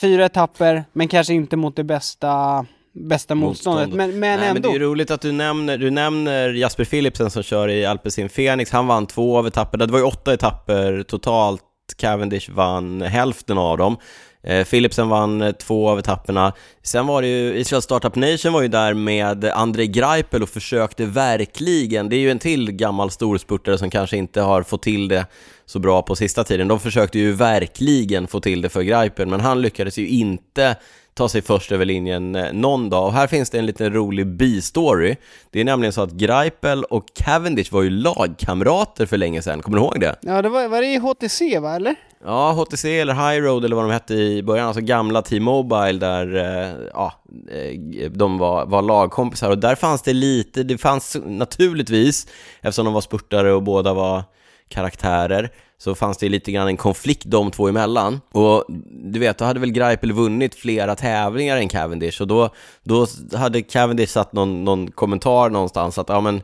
fyra 0.00 0.24
etapper, 0.24 0.84
men 0.92 1.08
kanske 1.08 1.34
inte 1.34 1.56
mot 1.56 1.76
det 1.76 1.84
bästa, 1.84 2.66
bästa 2.92 3.34
motståndet. 3.34 3.88
Motståndet. 3.88 4.10
Men, 4.10 4.20
men 4.20 4.40
Nej, 4.40 4.48
ändå. 4.48 4.60
men 4.68 4.72
det 4.72 4.84
är 4.84 4.88
roligt 4.88 5.10
att 5.10 5.20
du 5.20 5.32
nämner, 5.32 5.78
du 5.78 5.90
nämner 5.90 6.48
Jasper 6.48 6.84
Philipsen 6.84 7.30
som 7.30 7.42
kör 7.42 7.68
i 7.68 7.86
Alpecin 7.86 8.28
Phoenix. 8.28 8.70
Han 8.70 8.86
vann 8.86 9.06
två 9.06 9.38
av 9.38 9.46
etapperna. 9.46 9.86
Det 9.86 9.92
var 9.92 9.98
ju 9.98 10.04
åtta 10.04 10.34
etapper 10.34 11.02
totalt. 11.02 11.62
Cavendish 11.96 12.50
vann 12.50 13.02
hälften 13.02 13.58
av 13.58 13.78
dem. 13.78 13.96
Eh, 14.42 14.64
Philipsen 14.64 15.08
vann 15.08 15.42
eh, 15.42 15.52
två 15.52 15.88
av 15.88 15.98
etapperna. 15.98 16.52
Sen 16.82 17.06
var 17.06 17.22
det 17.22 17.28
ju, 17.28 17.58
Israel 17.58 17.82
Startup 17.82 18.14
Nation 18.14 18.52
var 18.52 18.62
ju 18.62 18.68
där 18.68 18.94
med 18.94 19.44
Andrei 19.44 19.86
Greipel 19.86 20.42
och 20.42 20.48
försökte 20.48 21.06
verkligen, 21.06 22.08
det 22.08 22.16
är 22.16 22.20
ju 22.20 22.30
en 22.30 22.38
till 22.38 22.72
gammal 22.72 23.10
storspurtare 23.10 23.78
som 23.78 23.90
kanske 23.90 24.16
inte 24.16 24.40
har 24.40 24.62
fått 24.62 24.82
till 24.82 25.08
det 25.08 25.26
så 25.66 25.78
bra 25.78 26.02
på 26.02 26.16
sista 26.16 26.44
tiden. 26.44 26.68
De 26.68 26.80
försökte 26.80 27.18
ju 27.18 27.32
verkligen 27.32 28.26
få 28.26 28.40
till 28.40 28.62
det 28.62 28.68
för 28.68 28.82
Greipel, 28.82 29.28
men 29.28 29.40
han 29.40 29.62
lyckades 29.62 29.98
ju 29.98 30.08
inte 30.08 30.76
ta 31.14 31.28
sig 31.28 31.42
först 31.42 31.72
över 31.72 31.84
linjen 31.84 32.34
eh, 32.34 32.52
någon 32.52 32.90
dag. 32.90 33.06
Och 33.06 33.12
här 33.12 33.26
finns 33.26 33.50
det 33.50 33.58
en 33.58 33.66
liten 33.66 33.92
rolig 33.92 34.26
bi-story. 34.26 35.16
Det 35.50 35.60
är 35.60 35.64
nämligen 35.64 35.92
så 35.92 36.02
att 36.02 36.12
Greipel 36.12 36.84
och 36.84 37.04
Cavendish 37.14 37.72
var 37.72 37.82
ju 37.82 37.90
lagkamrater 37.90 39.06
för 39.06 39.16
länge 39.16 39.42
sedan, 39.42 39.62
kommer 39.62 39.78
du 39.78 39.84
ihåg 39.84 40.00
det? 40.00 40.16
Ja, 40.22 40.42
det 40.42 40.48
var, 40.48 40.68
var 40.68 40.80
det 40.80 40.86
i 40.86 40.98
HTC 40.98 41.58
va, 41.58 41.76
eller? 41.76 41.94
Ja, 42.24 42.52
HTC 42.52 43.00
eller 43.00 43.14
High 43.14 43.44
Road 43.44 43.64
eller 43.64 43.76
vad 43.76 43.84
de 43.84 43.90
hette 43.90 44.14
i 44.14 44.42
början, 44.42 44.66
alltså 44.66 44.80
gamla 44.80 45.22
T-Mobile 45.22 45.98
där 45.98 46.36
eh, 46.36 46.76
ja, 46.92 47.12
eh, 47.50 48.10
de 48.10 48.38
var, 48.38 48.66
var 48.66 48.82
lagkompisar 48.82 49.50
och 49.50 49.58
där 49.58 49.74
fanns 49.74 50.02
det 50.02 50.12
lite, 50.12 50.62
det 50.62 50.78
fanns 50.78 51.16
naturligtvis, 51.24 52.26
eftersom 52.60 52.84
de 52.84 52.94
var 52.94 53.00
spurtare 53.00 53.52
och 53.52 53.62
båda 53.62 53.94
var 53.94 54.22
karaktärer, 54.68 55.50
så 55.78 55.94
fanns 55.94 56.18
det 56.18 56.28
lite 56.28 56.52
grann 56.52 56.68
en 56.68 56.76
konflikt 56.76 57.22
de 57.26 57.50
två 57.50 57.68
emellan. 57.68 58.20
Och 58.32 58.64
du 59.12 59.20
vet, 59.20 59.38
då 59.38 59.44
hade 59.44 59.60
väl 59.60 59.72
Greipel 59.72 60.12
vunnit 60.12 60.54
flera 60.54 60.96
tävlingar 60.96 61.56
än 61.56 61.68
Cavendish 61.68 62.20
och 62.20 62.26
då, 62.26 62.50
då 62.82 63.06
hade 63.34 63.62
Cavendish 63.62 64.10
satt 64.10 64.32
någon, 64.32 64.64
någon 64.64 64.90
kommentar 64.90 65.50
någonstans 65.50 65.98
att 65.98 66.08
ja 66.08 66.20
men 66.20 66.42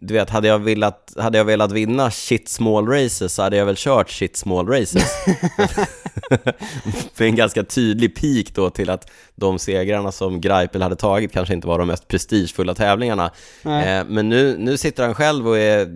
du 0.00 0.14
vet, 0.14 0.30
hade 0.30 0.48
jag, 0.48 0.58
velat, 0.58 1.14
hade 1.18 1.38
jag 1.38 1.44
velat 1.44 1.72
vinna 1.72 2.10
shit 2.10 2.48
small 2.48 2.86
races 2.88 3.34
så 3.34 3.42
hade 3.42 3.56
jag 3.56 3.66
väl 3.66 3.76
kört 3.78 4.10
shit 4.10 4.36
small 4.36 4.68
races. 4.68 5.04
För 7.14 7.24
en 7.24 7.36
ganska 7.36 7.64
tydlig 7.64 8.16
peak 8.16 8.54
då 8.54 8.70
till 8.70 8.90
att 8.90 9.10
de 9.34 9.58
segrarna 9.58 10.12
som 10.12 10.40
Greipel 10.40 10.82
hade 10.82 10.96
tagit 10.96 11.32
kanske 11.32 11.54
inte 11.54 11.66
var 11.66 11.78
de 11.78 11.88
mest 11.88 12.08
prestigefulla 12.08 12.74
tävlingarna. 12.74 13.30
Eh, 13.64 14.04
men 14.06 14.28
nu, 14.28 14.56
nu 14.58 14.76
sitter 14.76 15.04
han 15.04 15.14
själv 15.14 15.48
och 15.48 15.58
är 15.58 15.88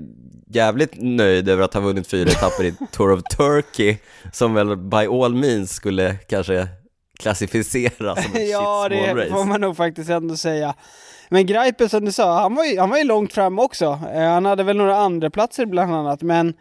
jävligt 0.47 0.93
nöjd 0.95 1.49
över 1.49 1.63
att 1.63 1.75
ha 1.75 1.81
vunnit 1.81 2.07
fyra 2.07 2.31
etapper 2.31 2.65
i 2.65 2.75
Tour 2.93 3.13
of 3.13 3.23
Turkey, 3.23 3.97
som 4.33 4.55
väl 4.55 4.77
by 4.77 5.07
all 5.07 5.35
means 5.35 5.73
skulle 5.73 6.15
kanske 6.15 6.69
klassificeras 7.19 8.25
som 8.25 8.35
ett 8.35 8.49
ja, 8.51 8.89
shit 8.91 8.99
small 8.99 9.17
det 9.17 9.23
race. 9.23 9.31
får 9.31 9.45
man 9.45 9.61
nog 9.61 9.77
faktiskt 9.77 10.11
ändå 10.11 10.37
säga. 10.37 10.75
Men 11.33 11.47
Greipel 11.47 11.89
som 11.89 12.05
du 12.05 12.13
sa, 12.13 12.41
han 12.41 12.55
var 12.55 12.65
ju, 12.65 12.79
han 12.79 12.91
var 12.91 12.99
ju 12.99 13.05
långt 13.05 13.33
fram 13.33 13.59
också. 13.59 14.01
Eh, 14.15 14.23
han 14.23 14.45
hade 14.45 14.63
väl 14.63 14.77
några 14.77 14.97
andra 14.97 15.31
platser 15.31 15.67
bland 15.67 15.95
annat, 15.95 16.23
men 16.23 16.55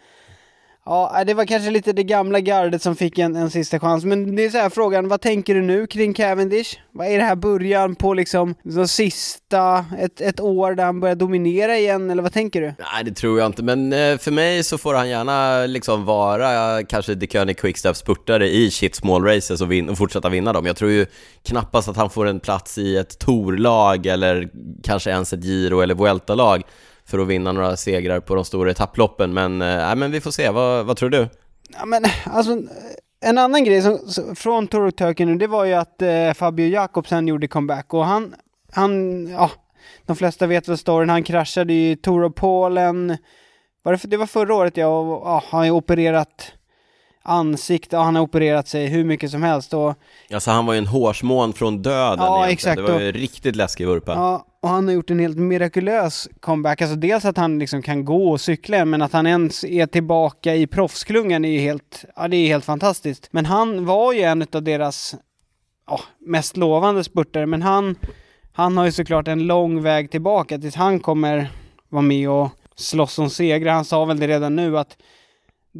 Ja, 0.90 1.20
äh, 1.20 1.26
det 1.26 1.34
var 1.34 1.46
kanske 1.46 1.72
lite 1.72 1.94
det 1.94 2.04
gamla 2.04 2.40
gardet 2.40 2.82
som 2.82 2.96
fick 2.96 3.18
en, 3.18 3.36
en 3.36 3.50
sista 3.50 3.80
chans. 3.80 4.06
Men 4.06 4.36
det 4.36 4.46
är 4.46 4.50
så 4.50 4.58
här 4.58 4.70
frågan, 4.70 5.08
vad 5.08 5.22
tänker 5.22 5.56
du 5.56 5.62
nu 5.62 5.88
kring 5.88 6.14
Cavendish? 6.14 6.78
Vad 6.92 7.08
är 7.08 7.18
det 7.18 7.24
här 7.24 7.36
början 7.36 7.96
på 7.96 8.14
liksom, 8.14 8.56
så 8.74 8.88
sista, 8.88 9.86
ett, 10.00 10.22
ett 10.22 10.40
år 10.40 10.72
där 10.74 10.86
han 10.86 11.00
börjar 11.00 11.16
dominera 11.16 11.78
igen, 11.78 12.10
eller 12.10 12.24
vad 12.24 12.34
tänker 12.34 12.62
du? 12.62 12.68
Nej, 12.68 13.04
det 13.06 13.12
tror 13.12 13.40
jag 13.40 13.46
inte, 13.46 13.64
men 13.64 13.94
eh, 13.94 14.18
för 14.18 14.32
mig 14.32 14.64
så 14.64 14.78
får 14.78 14.94
han 14.94 15.10
gärna 15.10 15.66
liksom 15.66 16.06
vara 16.06 16.84
kanske 16.84 17.16
The 17.16 17.28
König 17.28 17.58
Quickstep 17.58 17.96
spurtare 17.96 18.48
i 18.50 18.72
shit 18.72 18.96
small 18.96 19.24
races 19.24 19.62
och, 19.62 19.72
vin- 19.72 19.90
och 19.90 19.98
fortsätta 19.98 20.30
vinna 20.30 20.54
dem. 20.54 20.66
Jag 20.66 20.76
tror 20.76 20.92
ju 20.92 21.06
knappast 21.44 21.88
att 21.88 21.98
han 21.98 22.10
får 22.10 22.26
en 22.28 22.40
plats 22.40 22.78
i 22.78 22.98
ett 22.98 23.20
torlag 23.20 24.06
eller 24.06 24.50
kanske 24.84 25.10
ens 25.10 25.34
ett 25.34 25.44
Giro 25.44 25.82
eller 25.82 25.96
Vuelta-lag 25.96 26.64
för 27.10 27.20
att 27.20 27.28
vinna 27.28 27.52
några 27.52 27.78
segrar 27.78 28.20
på 28.20 28.36
de 28.36 28.46
stora 28.46 28.72
etapploppen, 28.72 29.34
men, 29.34 29.60
nej, 29.60 29.96
men 29.96 30.12
vi 30.12 30.22
får 30.22 30.32
se. 30.32 30.50
Vad, 30.50 30.86
vad 30.86 30.98
tror 30.98 31.10
du? 31.10 31.28
Ja 31.80 31.86
men 31.86 32.04
alltså, 32.26 32.62
en 33.22 33.38
annan 33.38 33.64
grej 33.64 33.82
som, 33.82 34.00
från 34.36 34.68
Tour 34.68 34.88
of 34.88 34.94
Turkey 34.94 35.36
det 35.36 35.48
var 35.48 35.66
ju 35.66 35.74
att 35.74 36.02
eh, 36.02 36.34
Fabio 36.34 36.68
Jakobsen 36.68 37.28
gjorde 37.28 37.48
comeback 37.48 37.94
och 37.94 38.06
han, 38.06 38.36
han, 38.72 39.28
ja, 39.28 39.52
de 40.06 40.16
flesta 40.16 40.48
vet 40.48 40.68
väl 40.68 40.78
storyn, 40.78 41.10
han 41.10 41.24
kraschade 41.24 41.74
i 41.74 41.96
Tour 41.96 42.24
of 42.24 42.36
Polen, 42.36 43.18
var 43.84 43.94
det, 43.94 44.00
det 44.04 44.18
var 44.18 44.26
förra 44.26 44.56
året 44.56 44.78
ja, 44.78 44.88
och, 45.00 45.28
ja, 45.28 45.44
han 45.50 45.60
har 45.60 45.70
opererat 45.70 46.52
ansikte, 47.24 47.98
han 47.98 48.16
har 48.16 48.24
opererat 48.24 48.68
sig 48.68 48.88
hur 48.88 49.04
mycket 49.04 49.32
som 49.32 49.44
helst 49.44 49.74
och 49.74 49.96
Alltså 50.34 50.52
han 50.52 50.66
var 50.66 50.74
ju 50.74 50.78
en 50.78 50.88
hårsmån 50.88 51.54
från 51.54 51.82
döden 51.82 52.26
Ja, 52.26 52.46
egentligen. 52.46 52.54
exakt. 52.54 52.88
Det 52.88 52.94
var 52.94 53.00
ju 53.00 53.12
riktigt 53.12 53.56
läskig 53.56 53.88
vurpa. 53.88 54.12
Ja, 54.12 54.46
och 54.62 54.70
han 54.70 54.88
har 54.88 54.94
gjort 54.94 55.10
en 55.10 55.20
helt 55.20 55.38
mirakulös 55.38 56.30
comeback. 56.40 56.82
Alltså 56.82 56.96
dels 56.96 57.26
att 57.26 57.38
han 57.38 57.60
liksom 57.60 57.82
kan 57.82 58.06
gå 58.06 58.32
och 58.32 58.42
cykla, 58.42 58.86
men 58.86 59.02
att 59.02 59.14
han 59.14 59.28
ens 59.28 59.64
är 59.64 59.86
tillbaka 59.86 60.56
i 60.56 60.68
proffsklungan 60.68 61.46
är 61.46 61.52
ju 61.52 61.60
helt, 61.60 62.06
ja 62.16 62.28
det 62.28 62.38
är 62.38 62.48
helt 62.48 62.66
fantastiskt. 62.66 63.30
Men 63.32 63.46
han 63.46 63.86
var 63.86 64.14
ju 64.14 64.22
en 64.22 64.46
av 64.52 64.64
deras 64.64 65.16
ja, 65.88 66.00
mest 66.20 66.58
lovande 66.58 67.04
spurtare, 67.04 67.46
men 67.46 67.62
han, 67.62 67.96
han 68.54 68.78
har 68.78 68.86
ju 68.86 68.92
såklart 68.92 69.28
en 69.28 69.48
lång 69.48 69.82
väg 69.82 70.12
tillbaka 70.12 70.58
tills 70.58 70.76
han 70.76 71.00
kommer 71.00 71.52
vara 71.90 72.02
med 72.02 72.30
och 72.30 72.50
slåss 72.76 73.20
om 73.20 73.30
segrar. 73.30 73.74
Han 73.74 73.86
sa 73.86 74.06
väl 74.06 74.20
det 74.20 74.28
redan 74.28 74.56
nu 74.56 74.78
att 74.78 74.98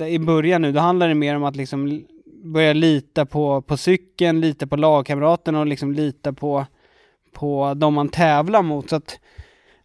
i 0.08 0.20
början 0.20 0.62
nu, 0.62 0.72
då 0.72 0.80
handlar 0.80 1.08
det 1.08 1.16
mer 1.16 1.36
om 1.36 1.44
att 1.44 1.56
liksom 1.56 2.06
börja 2.44 2.74
lita 2.74 3.26
på, 3.26 3.62
på 3.62 3.78
cykeln, 3.78 4.42
lita 4.42 4.68
på 4.68 4.76
lagkamraterna 4.76 5.60
och 5.60 5.68
liksom 5.68 5.94
lita 5.94 6.34
på 6.34 6.66
på 7.34 7.74
de 7.78 7.94
man 7.94 8.10
tävlar 8.10 8.62
mot. 8.62 8.90
Så 8.90 8.96
att, 8.96 9.20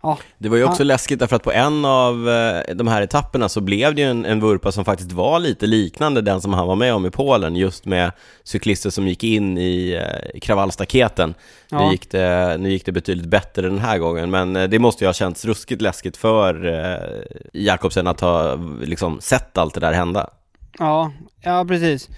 ja, 0.02 0.18
Det 0.38 0.48
var 0.48 0.56
ju 0.56 0.64
också 0.64 0.84
läskigt 0.84 1.18
därför 1.18 1.36
att 1.36 1.42
på 1.42 1.52
en 1.52 1.84
av 1.84 2.28
eh, 2.28 2.74
de 2.74 2.88
här 2.88 3.02
etapperna 3.02 3.48
så 3.48 3.60
blev 3.60 3.94
det 3.94 4.00
ju 4.02 4.10
en, 4.10 4.24
en 4.24 4.40
vurpa 4.40 4.72
som 4.72 4.84
faktiskt 4.84 5.12
var 5.12 5.38
lite 5.38 5.66
liknande 5.66 6.20
den 6.20 6.40
som 6.40 6.52
han 6.54 6.66
var 6.66 6.76
med 6.76 6.94
om 6.94 7.06
i 7.06 7.10
Polen, 7.10 7.56
just 7.56 7.86
med 7.86 8.12
cyklister 8.44 8.90
som 8.90 9.08
gick 9.08 9.24
in 9.24 9.58
i 9.58 9.92
eh, 9.92 10.40
kravallstaketen. 10.40 11.34
Nu, 11.70 11.78
Ja. 11.78 11.90
gick 11.92 12.10
det, 12.10 12.56
nu 12.60 12.70
gick 12.70 12.86
det 12.86 12.92
betydligt 12.92 13.26
bättre 13.28 13.62
den 13.62 13.78
här 13.78 13.98
gången, 13.98 14.30
men 14.30 14.56
eh, 14.56 14.64
det 14.68 14.78
måste 14.78 15.04
ju 15.04 15.08
ha 15.08 15.14
känts 15.14 15.44
ruskigt 15.44 15.82
läskigt 15.82 16.16
för 16.16 16.54
Jakobsen 17.52 18.06
att 18.06 18.20
ha 18.20 18.54
liksom 18.82 19.20
sett 19.20 19.58
allt 19.58 19.74
det 19.74 19.80
där 19.80 19.92
hända. 19.92 20.30
Ja, 20.78 21.12
ja 21.42 21.64
precis. 21.68 22.08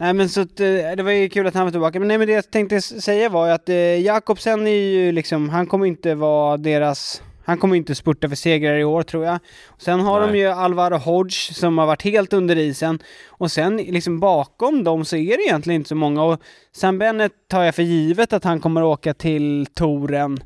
Nej 0.00 0.14
men 0.14 0.28
så 0.28 0.40
att, 0.40 0.60
eh, 0.60 0.66
det 0.96 1.02
var 1.02 1.10
ju 1.10 1.28
kul 1.28 1.46
att 1.46 1.54
han 1.54 1.64
var 1.64 1.70
tillbaka. 1.70 1.98
Men 1.98 2.08
nej 2.08 2.18
men 2.18 2.26
det 2.26 2.32
jag 2.32 2.50
tänkte 2.50 2.80
säga 2.80 3.28
var 3.28 3.46
ju 3.46 3.52
att 3.52 3.68
eh, 3.68 3.76
Jakobsen 3.76 4.66
är 4.66 4.70
ju 4.70 5.12
liksom, 5.12 5.48
han 5.48 5.66
kommer 5.66 5.86
inte 5.86 6.14
vara 6.14 6.56
deras 6.56 7.22
han 7.46 7.58
kommer 7.58 7.76
inte 7.76 7.94
spurta 7.94 8.28
för 8.28 8.36
segrar 8.36 8.76
i 8.76 8.84
år 8.84 9.02
tror 9.02 9.24
jag. 9.24 9.38
Sen 9.78 10.00
har 10.00 10.20
de 10.20 10.30
Nej. 10.30 10.40
ju 10.40 10.46
Alvaro 10.46 10.96
Hodge 10.96 11.54
som 11.54 11.78
har 11.78 11.86
varit 11.86 12.02
helt 12.02 12.32
under 12.32 12.56
isen. 12.56 12.98
Och 13.28 13.52
sen 13.52 13.76
liksom 13.76 14.20
bakom 14.20 14.84
dem 14.84 15.04
så 15.04 15.16
är 15.16 15.36
det 15.36 15.42
egentligen 15.42 15.80
inte 15.80 15.88
så 15.88 15.94
många. 15.94 16.22
Och 16.22 16.40
Sam 16.72 16.98
Bennett 16.98 17.32
tar 17.48 17.62
jag 17.62 17.74
för 17.74 17.82
givet 17.82 18.32
att 18.32 18.44
han 18.44 18.60
kommer 18.60 18.82
åka 18.82 19.14
till 19.14 19.66
touren. 19.74 20.38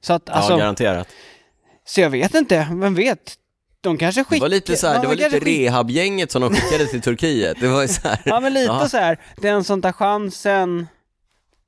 Så 0.00 0.12
att 0.12 0.22
Ja, 0.26 0.32
alltså, 0.32 0.56
garanterat. 0.56 1.08
så 1.84 2.00
jag 2.00 2.10
vet 2.10 2.34
inte, 2.34 2.68
vem 2.70 2.94
vet? 2.94 3.34
De 3.82 3.98
kanske 3.98 4.20
Det 4.20 4.24
skickar... 4.24 4.40
var 4.40 4.48
lite 4.48 4.76
så 4.76 4.86
här, 4.86 4.94
det 4.94 5.00
de 5.00 5.06
var 5.06 5.14
lite 5.14 5.38
rehabgänget 5.38 6.30
som 6.30 6.42
de 6.42 6.50
skickade 6.54 6.86
till 6.86 7.00
Turkiet. 7.00 7.56
Det 7.60 7.68
var 7.68 7.86
så 7.86 8.08
här. 8.08 8.20
Ja 8.24 8.40
men 8.40 8.52
lite 8.54 8.66
Ja. 8.72 8.88
så 8.88 8.96
här. 8.96 9.18
den 9.36 9.64
som 9.64 9.82
tar 9.82 9.92
chansen 9.92 10.86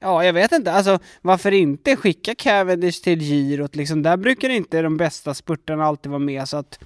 Ja, 0.00 0.24
jag 0.24 0.32
vet 0.32 0.52
inte. 0.52 0.72
Alltså, 0.72 0.98
varför 1.22 1.52
inte 1.52 1.96
skicka 1.96 2.34
Cavendish 2.34 3.02
till 3.02 3.20
girot 3.20 3.76
liksom? 3.76 4.02
Där 4.02 4.16
brukar 4.16 4.48
inte 4.48 4.82
de 4.82 4.96
bästa 4.96 5.34
spurtarna 5.34 5.84
alltid 5.84 6.10
vara 6.10 6.18
med, 6.18 6.48
så 6.48 6.56
att... 6.56 6.78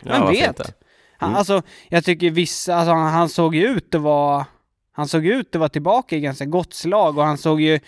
Ja, 0.00 0.12
Vem 0.12 0.20
varför 0.20 0.34
vet? 0.34 0.48
inte? 0.48 0.72
Han, 1.18 1.28
Mm. 1.30 1.38
Alltså, 1.38 1.62
jag 1.88 2.04
tycker 2.04 2.30
vissa, 2.30 2.74
alltså 2.74 2.92
han, 2.92 3.12
han 3.12 3.28
såg 3.28 3.54
ju 3.54 3.66
ut 3.66 3.94
att 3.94 4.00
vara... 4.00 4.46
Han 4.92 5.08
såg 5.08 5.26
ut 5.26 5.54
att 5.54 5.58
vara 5.58 5.68
tillbaka 5.68 6.16
i 6.16 6.20
ganska 6.20 6.44
gott 6.44 6.74
slag 6.74 7.18
och 7.18 7.24
han 7.24 7.38
såg 7.38 7.60
ju... 7.60 7.80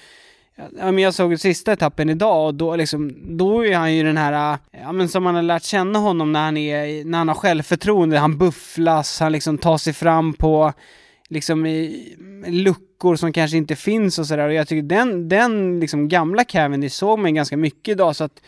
Ja, 0.57 0.93
men 0.93 0.99
jag 0.99 1.15
såg 1.15 1.41
sista 1.41 1.73
etappen 1.73 2.11
idag 2.11 2.47
och 2.47 2.55
då 2.55 2.77
liksom, 2.77 3.15
då 3.37 3.67
är 3.67 3.77
han 3.77 3.95
ju 3.95 4.03
den 4.03 4.17
här, 4.17 4.59
ja 4.71 4.93
men 4.93 5.09
som 5.09 5.23
man 5.23 5.35
har 5.35 5.43
lärt 5.43 5.63
känna 5.63 5.99
honom 5.99 6.33
när 6.33 6.45
han 6.45 6.57
är, 6.57 7.05
när 7.05 7.19
han 7.19 7.29
har 7.29 7.35
självförtroende, 7.35 8.19
han 8.19 8.39
bufflas, 8.39 9.21
han 9.21 9.33
liksom 9.33 9.59
tar 9.59 9.79
sig 9.79 9.93
fram 9.93 10.33
på, 10.33 10.73
liksom 11.29 11.67
i 11.67 12.17
luckor 12.47 13.17
som 13.17 13.33
kanske 13.33 13.57
inte 13.57 13.77
finns 13.77 14.19
och 14.19 14.27
sådär 14.27 14.47
och 14.47 14.55
jag 14.55 14.69
tycker 14.69 14.83
den, 14.83 15.29
den 15.29 15.81
liksom 15.81 16.09
gamla 16.09 16.45
Cavendish 16.45 16.93
såg 16.93 17.19
mig 17.19 17.33
ganska 17.33 17.57
mycket 17.57 17.93
idag 17.93 18.17
så 18.17 18.25
att, 18.25 18.43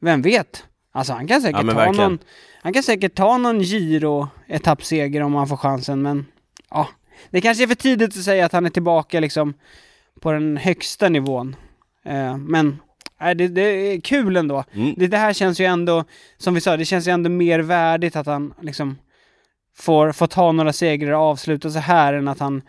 vem 0.00 0.22
vet? 0.22 0.64
Alltså 0.92 1.12
han 1.12 1.26
kan 1.26 1.40
säkert 1.40 1.66
Ja, 1.66 1.72
ta 1.72 1.92
någon, 1.92 2.18
han 2.62 2.72
kan 2.72 2.82
säkert 2.82 3.14
ta 3.14 3.38
någon 3.38 3.60
giro 3.60 4.28
etappseger 4.46 5.20
om 5.20 5.34
han 5.34 5.48
får 5.48 5.56
chansen 5.56 6.02
men, 6.02 6.26
ja. 6.70 6.88
Det 7.30 7.40
kanske 7.40 7.64
är 7.64 7.68
för 7.68 7.74
tidigt 7.74 8.16
att 8.16 8.24
säga 8.24 8.46
att 8.46 8.52
han 8.52 8.66
är 8.66 8.70
tillbaka 8.70 9.20
liksom 9.20 9.54
på 10.20 10.32
den 10.32 10.56
högsta 10.56 11.08
nivån. 11.08 11.56
Eh, 12.04 12.36
men 12.36 12.78
nej, 13.20 13.34
det, 13.34 13.48
det 13.48 13.62
är 13.62 14.00
kul 14.00 14.36
ändå. 14.36 14.64
Mm. 14.72 14.94
Det, 14.96 15.06
det 15.06 15.16
här 15.16 15.32
känns 15.32 15.60
ju 15.60 15.64
ändå, 15.64 16.04
som 16.38 16.54
vi 16.54 16.60
sa, 16.60 16.76
det 16.76 16.84
känns 16.84 17.08
ju 17.08 17.12
ändå 17.12 17.30
mer 17.30 17.60
värdigt 17.60 18.16
att 18.16 18.26
han 18.26 18.54
liksom 18.60 18.98
får, 19.76 20.12
får 20.12 20.26
ta 20.26 20.52
några 20.52 20.72
segrar 20.72 21.12
och 21.12 21.20
avsluta 21.20 21.70
så 21.70 21.78
här 21.78 22.14
än 22.14 22.28
att 22.28 22.40
han 22.40 22.62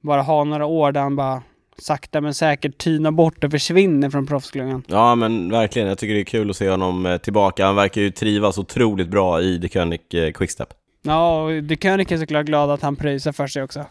bara 0.00 0.22
har 0.22 0.44
några 0.44 0.66
år 0.66 0.92
där 0.92 1.00
han 1.00 1.16
bara 1.16 1.42
sakta 1.78 2.20
men 2.20 2.34
säkert 2.34 2.78
tynar 2.78 3.10
bort 3.10 3.44
och 3.44 3.50
försvinner 3.50 4.10
från 4.10 4.26
proffsklungan. 4.26 4.82
Ja 4.86 5.14
men 5.14 5.50
verkligen, 5.50 5.88
jag 5.88 5.98
tycker 5.98 6.14
det 6.14 6.20
är 6.20 6.24
kul 6.24 6.50
att 6.50 6.56
se 6.56 6.70
honom 6.70 7.06
eh, 7.06 7.16
tillbaka. 7.16 7.66
Han 7.66 7.76
verkar 7.76 8.00
ju 8.00 8.10
trivas 8.10 8.58
otroligt 8.58 9.08
bra 9.08 9.42
i 9.42 9.60
The 9.60 9.68
König 9.68 10.00
eh, 10.14 10.32
Quickstep. 10.32 10.68
Ja, 11.02 11.42
och 11.42 11.62
De 11.62 11.76
König 11.76 12.12
är 12.12 12.18
såklart 12.18 12.46
glad 12.46 12.70
att 12.70 12.82
han 12.82 12.96
pröjsar 12.96 13.32
för 13.32 13.46
sig 13.46 13.62
också. 13.62 13.84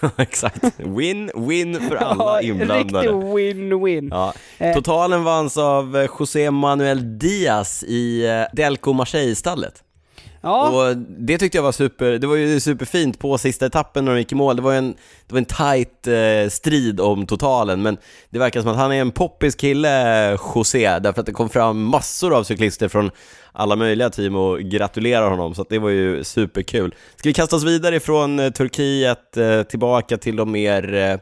Exakt. 0.16 0.64
Win, 0.76 1.30
win 1.34 1.80
för 1.88 1.96
alla 1.96 2.24
Ja, 2.24 2.40
inblandade. 2.40 3.08
Riktig 3.08 3.26
win-win. 3.28 4.08
Ja. 4.10 4.34
Eh. 4.58 4.74
Totalen 4.74 5.24
vanns 5.24 5.56
av 5.56 5.96
eh, 5.96 6.08
José 6.18 6.50
Manuel 6.50 7.18
Diaz 7.18 7.82
i 7.82 8.26
eh, 8.26 8.42
Delco 8.52 8.92
Marseille-stallet. 8.92 9.82
Ja, 10.44 10.68
Och 10.68 10.96
det 10.96 11.38
tyckte 11.38 11.58
jag 11.58 11.62
var 11.62 11.72
super, 11.72 12.10
det 12.18 12.26
var 12.26 12.36
ju 12.36 12.60
superfint 12.60 13.18
på 13.18 13.38
sista 13.38 13.66
etappen 13.66 14.04
när 14.04 14.12
de 14.12 14.18
gick 14.18 14.32
i 14.32 14.34
mål. 14.34 14.56
Det 14.56 14.62
var 14.62 14.74
en, 14.74 14.94
det 15.26 15.32
var 15.34 15.38
en 15.38 15.44
tight 15.44 16.06
eh, 16.06 16.50
strid 16.50 17.00
om 17.00 17.26
totalen, 17.26 17.82
men 17.82 17.96
det 18.30 18.38
verkar 18.38 18.60
som 18.60 18.70
att 18.70 18.76
han 18.76 18.92
är 18.92 19.00
en 19.00 19.10
poppis 19.10 19.54
kille, 19.54 20.30
José, 20.54 20.98
därför 20.98 21.20
att 21.20 21.26
det 21.26 21.32
kom 21.32 21.48
fram 21.48 21.82
massor 21.84 22.34
av 22.34 22.44
cyklister 22.44 22.88
från 22.88 23.10
alla 23.52 23.76
möjliga 23.76 24.10
team 24.10 24.36
och 24.36 24.60
gratulerar 24.60 25.30
honom, 25.30 25.54
så 25.54 25.62
att 25.62 25.68
det 25.68 25.78
var 25.78 25.90
ju 25.90 26.24
superkul. 26.24 26.94
Ska 27.16 27.28
vi 27.28 27.34
kasta 27.34 27.56
oss 27.56 27.64
vidare 27.64 28.00
från 28.00 28.38
eh, 28.38 28.50
Turkiet 28.50 29.36
eh, 29.36 29.62
tillbaka 29.62 30.16
till 30.16 30.36
de 30.36 30.52
mer 30.52 30.94
eh, 30.94 31.16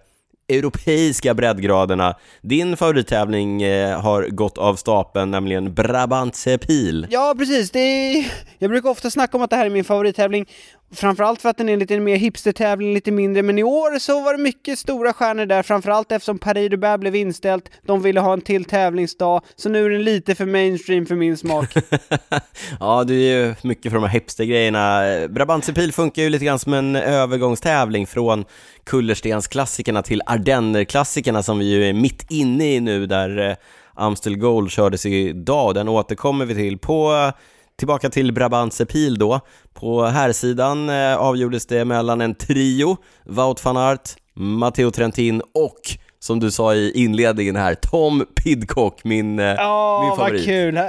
europeiska 0.51 1.35
breddgraderna. 1.35 2.15
Din 2.43 2.77
favorittävling 2.77 3.63
eh, 3.63 4.01
har 4.01 4.23
gått 4.23 4.59
av 4.59 4.75
stapeln, 4.75 5.31
nämligen 5.31 5.75
Brabantse 5.75 6.59
Pil. 6.59 7.07
Ja, 7.11 7.35
precis. 7.39 7.71
Det 7.71 7.79
är... 7.81 8.33
Jag 8.59 8.71
brukar 8.71 8.91
ofta 8.91 9.11
snacka 9.11 9.37
om 9.37 9.43
att 9.43 9.51
det 9.51 9.57
här 9.57 9.67
är 9.67 9.71
min 9.71 9.85
favorittävling. 9.85 10.47
Framförallt 10.93 11.43
för 11.43 11.49
att 11.49 11.57
den 11.57 11.69
är 11.69 11.77
lite 11.77 12.01
mer 12.01 12.17
hipstertävling, 12.17 12.95
lite 12.95 13.11
mindre. 13.11 13.43
Men 13.43 13.59
i 13.59 13.63
år 13.63 13.99
så 13.99 14.21
var 14.21 14.33
det 14.33 14.43
mycket 14.43 14.79
stora 14.79 15.13
stjärnor 15.13 15.47
där, 15.47 15.63
framförallt 15.63 16.13
eftersom 16.13 16.39
Paris-Roubaix 16.39 17.01
blev 17.01 17.17
inställt. 17.17 17.71
De 17.83 18.03
ville 18.03 18.21
ha 18.21 18.33
en 18.33 18.41
till 18.41 18.65
tävlingsdag, 18.65 19.41
så 19.57 19.69
nu 19.69 19.85
är 19.85 19.91
den 19.91 20.05
lite 20.05 20.35
för 20.35 20.47
mainstream 20.47 21.07
för 21.07 21.15
min 21.15 21.37
smak. 21.37 21.75
ja, 22.81 23.05
du 23.05 23.15
är 23.15 23.47
ju 23.47 23.55
mycket 23.63 23.93
för 23.93 23.99
de 23.99 24.05
här 24.05 24.13
hipstergrejerna. 24.13 25.03
Brabantsepil 25.29 25.93
funkar 25.93 26.23
ju 26.23 26.29
lite 26.29 26.45
grann 26.45 26.59
som 26.59 26.75
en 26.75 26.97
övergångstävling 26.97 28.07
från 28.07 28.45
kullerstensklassikerna 28.85 30.03
till 30.03 30.23
Ardennerklassikerna, 30.27 31.43
som 31.43 31.59
vi 31.59 31.65
ju 31.65 31.85
är 31.89 31.93
mitt 31.93 32.31
inne 32.31 32.75
i 32.75 32.81
nu, 32.81 33.07
där 33.07 33.51
eh, 33.51 33.57
Amstel 33.95 34.37
Gold 34.37 34.71
kördes 34.71 35.07
idag 35.07 35.67
och 35.67 35.75
den 35.75 35.89
återkommer 35.89 36.45
vi 36.45 36.55
till 36.55 36.79
på 36.79 37.33
Tillbaka 37.81 38.11
till 38.11 38.33
Brabantse 38.33 38.87
Pil 38.87 39.19
då. 39.19 39.41
På 39.73 40.05
här 40.05 40.33
sidan 40.33 40.89
eh, 40.89 41.17
avgjordes 41.17 41.67
det 41.67 41.85
mellan 41.85 42.21
en 42.21 42.35
trio, 42.35 42.97
Wout 43.25 43.65
van 43.65 43.77
Aert, 43.77 44.11
Matteo 44.35 44.91
Trentin 44.91 45.43
och 45.55 45.81
som 46.19 46.41
du 46.41 46.51
sa 46.51 46.75
i 46.75 46.93
inledningen 47.05 47.57
här, 47.57 47.75
Tom 47.75 48.27
Pidcock, 48.45 49.05
min, 49.05 49.39
Ja, 49.39 50.01
min 50.03 50.09
vad 50.11 50.19
favorit. 50.19 50.45
kul! 50.45 50.81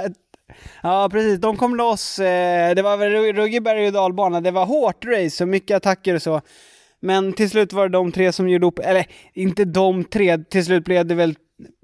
Ja, 0.82 1.08
precis. 1.12 1.40
De 1.40 1.56
kom 1.56 1.76
loss. 1.76 2.18
Eh, 2.18 2.74
det 2.74 2.82
var 2.82 2.96
väl 2.96 3.32
ruggig 3.32 3.62
berg 3.62 3.86
och 3.86 3.92
dalbana. 3.92 4.40
Det 4.40 4.50
var 4.50 4.66
hårt 4.66 5.04
race 5.04 5.44
och 5.44 5.48
mycket 5.48 5.76
attacker 5.76 6.14
och 6.14 6.22
så. 6.22 6.40
Men 7.00 7.32
till 7.32 7.50
slut 7.50 7.72
var 7.72 7.88
det 7.88 7.92
de 7.92 8.12
tre 8.12 8.32
som 8.32 8.48
gjorde 8.48 8.66
upp, 8.66 8.78
eller 8.78 9.06
inte 9.34 9.64
de 9.64 10.04
tre, 10.04 10.38
till 10.38 10.64
slut 10.64 10.84
blev 10.84 11.06
det 11.06 11.14
väl 11.14 11.34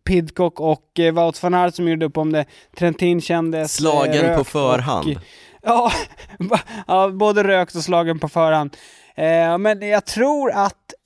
Pidcock 0.04 0.60
och 0.60 0.98
eh, 0.98 1.12
Wout 1.12 1.42
van 1.42 1.54
Aert 1.54 1.74
som 1.74 1.88
gjorde 1.88 2.06
upp 2.06 2.16
om 2.16 2.32
det. 2.32 2.44
Trentin 2.76 3.20
kändes 3.20 3.80
eh, 3.80 3.82
Slagen 3.82 4.36
på 4.36 4.44
rökt 4.44 4.44
förhand. 4.44 5.20
Och, 5.62 5.92
ja, 6.86 7.10
både 7.10 7.44
rökt 7.44 7.74
och 7.74 7.82
slagen 7.82 8.18
på 8.18 8.28
förhand. 8.28 8.76
Eh, 9.14 9.58
men 9.58 9.88
jag 9.88 10.04
tror 10.04 10.50
att 10.50 10.72
eh, 10.72 10.97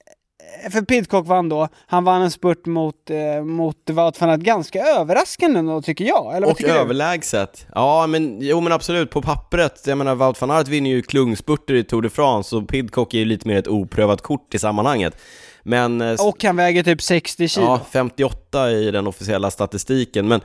för 0.71 0.83
Pidcock 0.83 1.27
vann 1.27 1.49
då, 1.49 1.69
han 1.87 2.05
vann 2.05 2.23
en 2.23 2.31
spurt 2.31 2.67
mot, 2.67 3.11
eh, 3.11 3.45
mot 3.45 3.77
Wout 3.91 4.21
van 4.21 4.31
Aert 4.31 4.41
ganska 4.41 4.83
överraskande 4.85 5.61
då 5.62 5.83
tycker 5.83 6.05
jag, 6.05 6.37
eller 6.37 6.41
vad 6.47 6.51
Och 6.53 6.59
tycker 6.59 6.75
du? 6.75 6.79
överlägset. 6.81 7.67
Ja, 7.75 8.07
men 8.07 8.38
jo 8.41 8.61
men 8.61 8.73
absolut, 8.73 9.11
på 9.11 9.23
pappret. 9.23 9.83
Jag 9.87 9.99
menar, 9.99 10.15
Wout 10.15 10.41
van 10.41 10.51
Aert 10.51 10.69
vinner 10.69 10.91
ju 10.91 11.03
klungspurter 11.03 11.75
i 11.75 11.85
Tour 11.85 12.03
de 12.03 12.09
France 12.11 12.57
och 12.57 12.69
Pidcock 12.69 13.15
är 13.15 13.19
ju 13.19 13.25
lite 13.25 13.49
mer 13.49 13.57
ett 13.59 13.69
oprövat 13.69 14.23
kort 14.23 14.55
i 14.55 14.59
sammanhanget. 14.59 15.17
Men, 15.62 16.01
eh, 16.01 16.27
Och 16.27 16.45
han 16.45 16.57
väger 16.57 16.83
typ 16.83 17.03
60 17.03 17.49
kilo. 17.49 17.67
ja, 17.67 17.81
58 17.93 18.71
i 18.71 18.91
den 18.91 19.07
officiella 19.07 19.51
statistiken, 19.51 20.29
men 20.29 20.41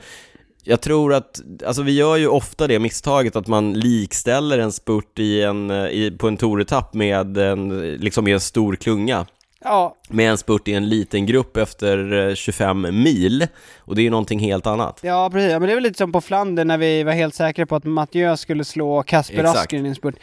jag 0.64 0.80
tror 0.80 1.14
att, 1.14 1.40
alltså 1.66 1.82
vi 1.82 1.92
gör 1.92 2.16
ju 2.16 2.28
ofta 2.28 2.66
det 2.66 2.78
misstaget 2.78 3.36
att 3.36 3.46
man 3.46 3.72
likställer 3.72 4.58
en 4.58 4.72
spurt 4.72 5.18
i 5.18 5.42
en, 5.42 5.70
eh, 5.70 5.76
i, 5.86 6.10
på 6.18 6.28
en 6.28 6.36
touretapp 6.36 6.94
med 6.94 7.38
en, 7.38 7.68
liksom 7.92 8.28
i 8.28 8.32
en 8.32 8.40
stor 8.40 8.76
klunga 8.76 9.26
Ja, 9.64 9.96
med 10.08 10.30
en 10.30 10.38
spurt 10.38 10.68
i 10.68 10.74
en 10.74 10.88
liten 10.88 11.26
grupp 11.26 11.56
efter 11.56 12.28
eh, 12.28 12.34
25 12.34 13.02
mil, 13.02 13.46
och 13.78 13.94
det 13.94 14.00
är 14.00 14.04
ju 14.04 14.10
någonting 14.10 14.40
helt 14.40 14.66
annat. 14.66 15.00
ja 15.02 15.30
precis. 15.32 15.52
Ja, 15.52 15.58
men 15.58 15.66
det 15.66 15.72
är 15.72 15.76
väl 15.76 15.82
lite 15.82 15.98
som 15.98 16.12
på 16.12 16.20
Flandern 16.20 16.68
när 16.68 16.78
vi 16.78 17.02
var 17.02 17.12
helt 17.12 17.34
säkra 17.34 17.66
på 17.66 17.76
att 17.76 17.84
Mathieu 17.84 18.36
skulle 18.36 18.64
slå 18.64 19.02
Kasper 19.02 19.38
Exakt. 19.38 19.58
Asgreen 19.58 19.86
i 19.86 19.88
en 19.88 19.94
spurt. 19.94 20.14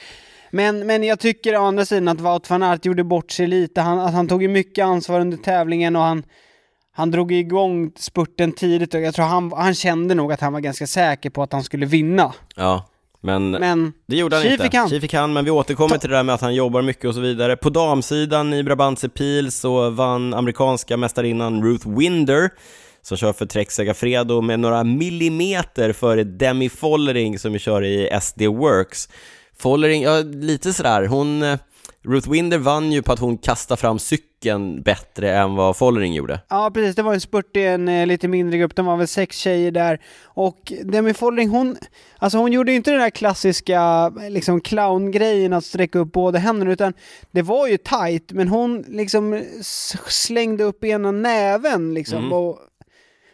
Men, 0.52 0.88
men 0.88 1.04
jag 1.04 1.20
tycker 1.20 1.58
å 1.58 1.64
andra 1.64 1.86
sidan 1.86 2.08
att 2.08 2.22
Wout 2.22 2.50
van 2.50 2.64
Aert 2.64 2.86
gjorde 2.86 3.04
bort 3.04 3.32
sig 3.32 3.48
lite. 3.48 3.82
Han, 3.82 4.00
att 4.00 4.14
han 4.14 4.28
tog 4.28 4.42
ju 4.42 4.48
mycket 4.48 4.86
ansvar 4.86 5.20
under 5.20 5.38
tävlingen 5.38 5.96
och 5.96 6.02
han, 6.02 6.24
han 6.92 7.12
drog 7.12 7.32
igång 7.32 7.92
spurten 7.96 8.52
tidigt 8.52 8.94
och 8.94 9.02
jag 9.02 9.16
tror 9.16 9.26
han, 9.26 9.52
han 9.52 9.74
kände 9.76 10.16
nog 10.16 10.34
att 10.34 10.42
han 10.42 10.54
var 10.54 10.60
ganska 10.60 10.88
säker 10.88 11.30
på 11.30 11.44
att 11.44 11.54
han 11.54 11.64
skulle 11.64 11.86
vinna. 11.86 12.34
Ja, 12.56 12.86
men 13.22 13.52
Men 13.52 13.94
Det 14.08 14.16
gjorde 14.16 14.36
han 14.36 14.46
inte. 14.46 14.64
fick 14.64 14.74
han. 14.74 14.90
Tji 14.90 15.02
fick 15.02 15.14
han, 15.14 15.34
men 15.34 15.46
vi 15.46 15.52
återkommer 15.52 15.98
till 15.98 16.10
det 16.10 16.16
där 16.16 16.24
med 16.24 16.36
att 16.36 16.42
han 16.42 16.56
jobbar 16.56 16.82
mycket 16.82 17.06
och 17.06 17.14
så 17.16 17.22
vidare. 17.22 17.56
På 17.58 17.70
damsidan 17.70 18.54
i 18.54 18.64
Brabantse 18.64 19.10
Pil 19.10 19.52
så 19.52 19.90
vann 19.90 20.34
amerikanska 20.34 20.98
mästarinnan 20.98 21.64
Ruth 21.64 21.90
Winder, 21.98 22.50
som 23.02 23.18
kör 23.18 23.34
för 23.34 23.46
Trek 23.46 23.72
Segafredo 23.72 24.42
med 24.42 24.60
några 24.60 24.84
millimeter 24.84 25.94
före 25.94 26.24
Demi 26.24 26.70
Follering 26.70 27.40
som 27.40 27.54
ju 27.54 27.60
kör 27.60 27.84
i 27.84 28.10
SD 28.22 28.42
Works. 28.42 29.10
Follering, 29.58 30.02
ja 30.04 30.20
lite 30.22 30.74
sådär, 30.74 31.06
hon... 31.06 31.44
eh, 31.44 31.58
Ruth 32.08 32.30
Winder 32.32 32.58
vann 32.58 32.92
ju 32.92 33.02
på 33.02 33.12
att 33.14 33.20
hon 33.20 33.38
kastade 33.38 33.82
fram 33.82 34.00
cykeln 34.00 34.26
stycken 34.46 34.82
bättre 34.82 35.38
än 35.38 35.56
vad 35.56 35.78
Follering 35.78 36.14
gjorde. 36.14 36.40
Ja, 36.50 36.72
precis. 36.74 36.96
Det 36.96 37.04
var 37.04 37.14
en 37.14 37.22
spurt 37.22 37.58
i 37.58 37.64
en 37.64 37.88
eh, 37.88 38.08
lite 38.08 38.28
mindre 38.28 38.58
grupp. 38.58 38.76
De 38.76 38.86
var 38.86 38.98
väl 38.98 39.08
sex 39.08 39.38
tjejer 39.38 39.72
där. 39.72 40.00
Och 40.24 40.74
Demi 40.84 41.14
Follering, 41.14 41.50
hon, 41.50 41.78
alltså 42.18 42.38
hon 42.38 42.52
gjorde 42.52 42.72
ju 42.72 42.78
inte 42.78 42.92
den 42.92 43.00
där 43.00 43.10
klassiska 43.10 44.10
liksom 44.30 44.62
clowngrejen 44.62 45.54
att 45.54 45.66
sträcka 45.66 46.00
upp 46.00 46.12
båda 46.12 46.40
händerna, 46.40 46.72
utan 46.72 46.94
det 47.32 47.42
var 47.42 47.68
ju 47.68 47.78
tight, 47.78 48.32
men 48.32 48.48
hon 48.48 48.86
liksom 48.88 49.44
slängde 50.08 50.64
upp 50.64 50.84
ena 50.84 51.12
näven 51.12 51.94
liksom. 51.94 52.18
Mm. 52.18 52.34
Och, 52.34 52.60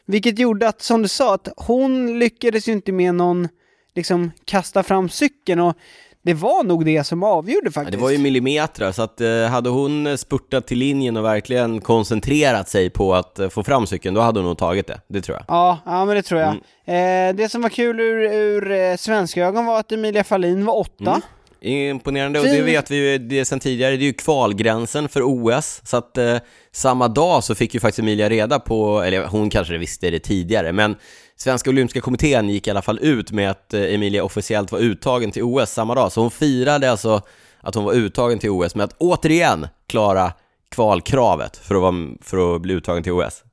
vilket 0.06 0.40
gjorde 0.40 0.68
att, 0.68 0.82
som 0.82 1.02
du 1.02 1.08
sa, 1.08 1.34
att 1.34 1.48
hon 1.58 2.20
lyckades 2.20 2.68
ju 2.68 2.72
inte 2.72 2.92
med 2.92 3.16
någon 3.16 3.48
liksom 3.96 4.32
kasta 4.46 4.84
fram 4.84 5.10
cykeln 5.10 5.60
och 5.60 5.76
det 6.24 6.34
var 6.34 6.64
nog 6.64 6.86
det 6.86 7.04
som 7.04 7.24
avgjorde 7.24 7.66
Ja, 7.68 7.72
faktiskt. 7.72 7.98
det 7.98 8.04
var 8.04 8.10
ju 8.10 8.18
millimeter, 8.18 8.92
så 8.92 9.02
att 9.02 9.22
eh, 9.22 9.44
hade 9.44 9.70
hon 9.70 10.18
spurtat 10.18 10.68
till 10.68 10.78
linjen 10.78 11.18
och 11.18 11.26
verkligen 11.26 11.82
koncentrerat 11.82 12.70
sig 12.70 12.90
på 12.90 13.16
att 13.16 13.40
eh, 13.40 13.50
få 13.50 13.64
fram 13.64 13.88
cykeln, 13.88 14.16
då 14.16 14.22
hade 14.22 14.40
hon 14.40 14.48
nog 14.48 14.58
tagit 14.58 14.88
det. 14.88 15.02
Det 15.08 15.22
tror 15.22 15.38
jag. 15.38 15.46
Ja, 15.48 15.78
ja 15.86 16.06
men 16.06 16.16
det 16.16 16.22
tror 16.22 16.42
jag. 16.42 16.58
Mm. 16.86 17.30
Eh, 17.30 17.36
det 17.36 17.50
som 17.50 17.62
var 17.62 17.70
kul 17.70 18.00
ur, 18.00 18.34
ur 18.34 18.72
eh, 18.72 18.96
svenska 18.96 19.46
ögon 19.46 19.66
var 19.66 19.80
att 19.80 19.92
Emilia 19.92 20.24
Fahlin 20.24 20.66
var 20.66 20.78
åtta. 20.78 21.12
Mm. 21.12 21.22
Imponerande, 21.64 22.40
och 22.40 22.46
det 22.46 22.62
vet 22.62 22.92
vi 22.92 22.96
ju 23.12 23.18
det 23.18 23.46
sen 23.46 23.60
tidigare, 23.60 23.98
det 23.98 24.04
är 24.04 24.08
ju 24.08 24.14
kvalgränsen 24.14 25.10
för 25.10 25.22
OS, 25.24 25.82
så 25.84 25.98
att 25.98 26.18
eh, 26.18 26.38
samma 26.72 27.08
dag 27.08 27.44
så 27.44 27.56
fick 27.56 27.74
ju 27.74 27.80
faktiskt 27.80 28.00
Emilia 28.00 28.30
reda 28.30 28.60
på, 28.60 29.02
eller 29.02 29.26
hon 29.26 29.50
kanske 29.50 29.78
visste 29.78 30.10
det 30.10 30.20
tidigare, 30.20 30.72
men 30.72 30.96
Svenska 31.42 31.70
Olympiska 31.70 32.02
Kommittén 32.02 32.50
gick 32.50 32.68
i 32.68 32.70
alla 32.70 32.82
fall 32.82 33.00
ut 33.02 33.32
med 33.32 33.52
att 33.52 33.74
eh, 33.74 33.82
Emilia 33.82 34.24
officiellt 34.24 34.72
var 34.72 34.80
uttagen 34.80 35.32
till 35.32 35.44
OS 35.44 35.70
samma 35.70 35.96
dag, 35.96 36.12
så 36.12 36.22
hon 36.22 36.32
firade 36.32 36.92
alltså 36.92 37.22
att 37.62 37.76
hon 37.76 37.84
var 37.84 37.94
uttagen 37.94 38.40
till 38.40 38.50
OS 38.50 38.76
med 38.76 38.84
att 38.84 38.96
återigen 38.98 39.68
klara 39.88 40.34
kvalkravet 40.72 41.58
för 41.58 41.76
att, 41.76 41.82
vara, 41.82 41.94
för 42.22 42.56
att 42.56 42.62
bli 42.62 42.74
uttagen 42.74 43.04
till 43.04 43.12
OS. 43.12 43.44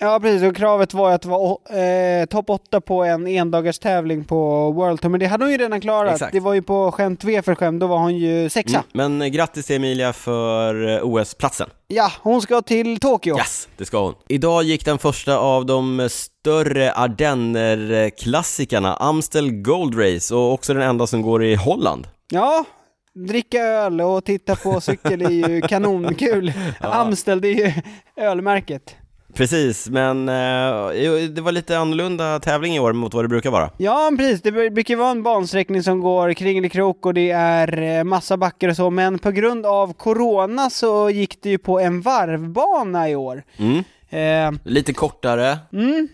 Ja, 0.00 0.20
precis. 0.20 0.42
Och 0.42 0.56
kravet 0.56 0.94
var 0.94 1.12
att 1.12 1.24
vara 1.24 1.56
eh, 1.80 2.26
topp 2.26 2.50
åtta 2.50 2.80
på 2.80 3.04
en 3.04 3.26
endagars 3.26 3.78
tävling 3.78 4.24
på 4.24 4.70
World 4.72 5.00
Tour, 5.00 5.10
men 5.10 5.20
det 5.20 5.26
hade 5.26 5.44
hon 5.44 5.52
ju 5.52 5.58
redan 5.58 5.80
klarat. 5.80 6.12
Exakt. 6.12 6.32
Det 6.32 6.40
var 6.40 6.54
ju 6.54 6.62
på 6.62 6.92
skämt 6.92 7.24
V 7.24 7.42
för 7.42 7.54
skämt, 7.54 7.80
då 7.80 7.86
var 7.86 7.98
hon 7.98 8.16
ju 8.16 8.48
sexa. 8.48 8.76
Mm. 8.76 8.86
Men 8.92 9.22
eh, 9.22 9.28
grattis 9.28 9.66
till 9.66 9.76
Emilia 9.76 10.12
för 10.12 10.96
eh, 10.96 11.00
OS-platsen. 11.02 11.68
Ja, 11.88 12.12
hon 12.22 12.42
ska 12.42 12.62
till 12.62 13.00
Tokyo. 13.00 13.36
Yes, 13.36 13.68
det 13.76 13.84
ska 13.84 14.04
hon. 14.04 14.14
Idag 14.28 14.62
gick 14.62 14.84
den 14.84 14.98
första 14.98 15.38
av 15.38 15.66
de 15.66 16.08
större 16.10 16.92
Ardenner-klassikerna, 16.92 18.96
Amstel 18.96 19.50
Gold 19.50 19.98
Race, 19.98 20.34
och 20.34 20.52
också 20.52 20.74
den 20.74 20.82
enda 20.82 21.06
som 21.06 21.22
går 21.22 21.44
i 21.44 21.54
Holland. 21.54 22.06
Ja, 22.32 22.64
dricka 23.28 23.58
öl 23.58 24.00
och 24.00 24.24
titta 24.24 24.56
på 24.56 24.80
cykel 24.80 25.22
är 25.22 25.30
ju 25.30 25.60
kanonkul. 25.68 26.52
Amstel, 26.80 27.40
det 27.40 27.48
är 27.48 27.66
ju 27.66 27.72
ölmärket. 28.16 28.96
Precis, 29.38 29.88
men 29.88 30.28
eh, 30.28 31.28
det 31.28 31.40
var 31.40 31.52
lite 31.52 31.78
annorlunda 31.78 32.40
tävling 32.40 32.76
i 32.76 32.80
år 32.80 32.92
mot 32.92 33.14
vad 33.14 33.24
det 33.24 33.28
brukar 33.28 33.50
vara. 33.50 33.70
Ja, 33.76 34.12
precis. 34.18 34.42
Det 34.42 34.52
brukar 34.52 34.96
vara 34.96 35.10
en 35.10 35.22
bansträckning 35.22 35.82
som 35.82 36.00
går 36.00 36.32
kringelikrok 36.32 37.06
och 37.06 37.14
det 37.14 37.30
är 37.30 37.82
eh, 37.82 38.04
massa 38.04 38.36
backar 38.36 38.68
och 38.68 38.76
så, 38.76 38.90
men 38.90 39.18
på 39.18 39.30
grund 39.30 39.66
av 39.66 39.92
corona 39.92 40.70
så 40.70 41.10
gick 41.10 41.42
det 41.42 41.50
ju 41.50 41.58
på 41.58 41.80
en 41.80 42.00
varvbana 42.00 43.10
i 43.10 43.16
år. 43.16 43.42
Mm. 43.56 43.84
Eh, 44.10 44.60
Lite 44.64 44.92
kortare, 44.92 45.58
mm. 45.72 46.08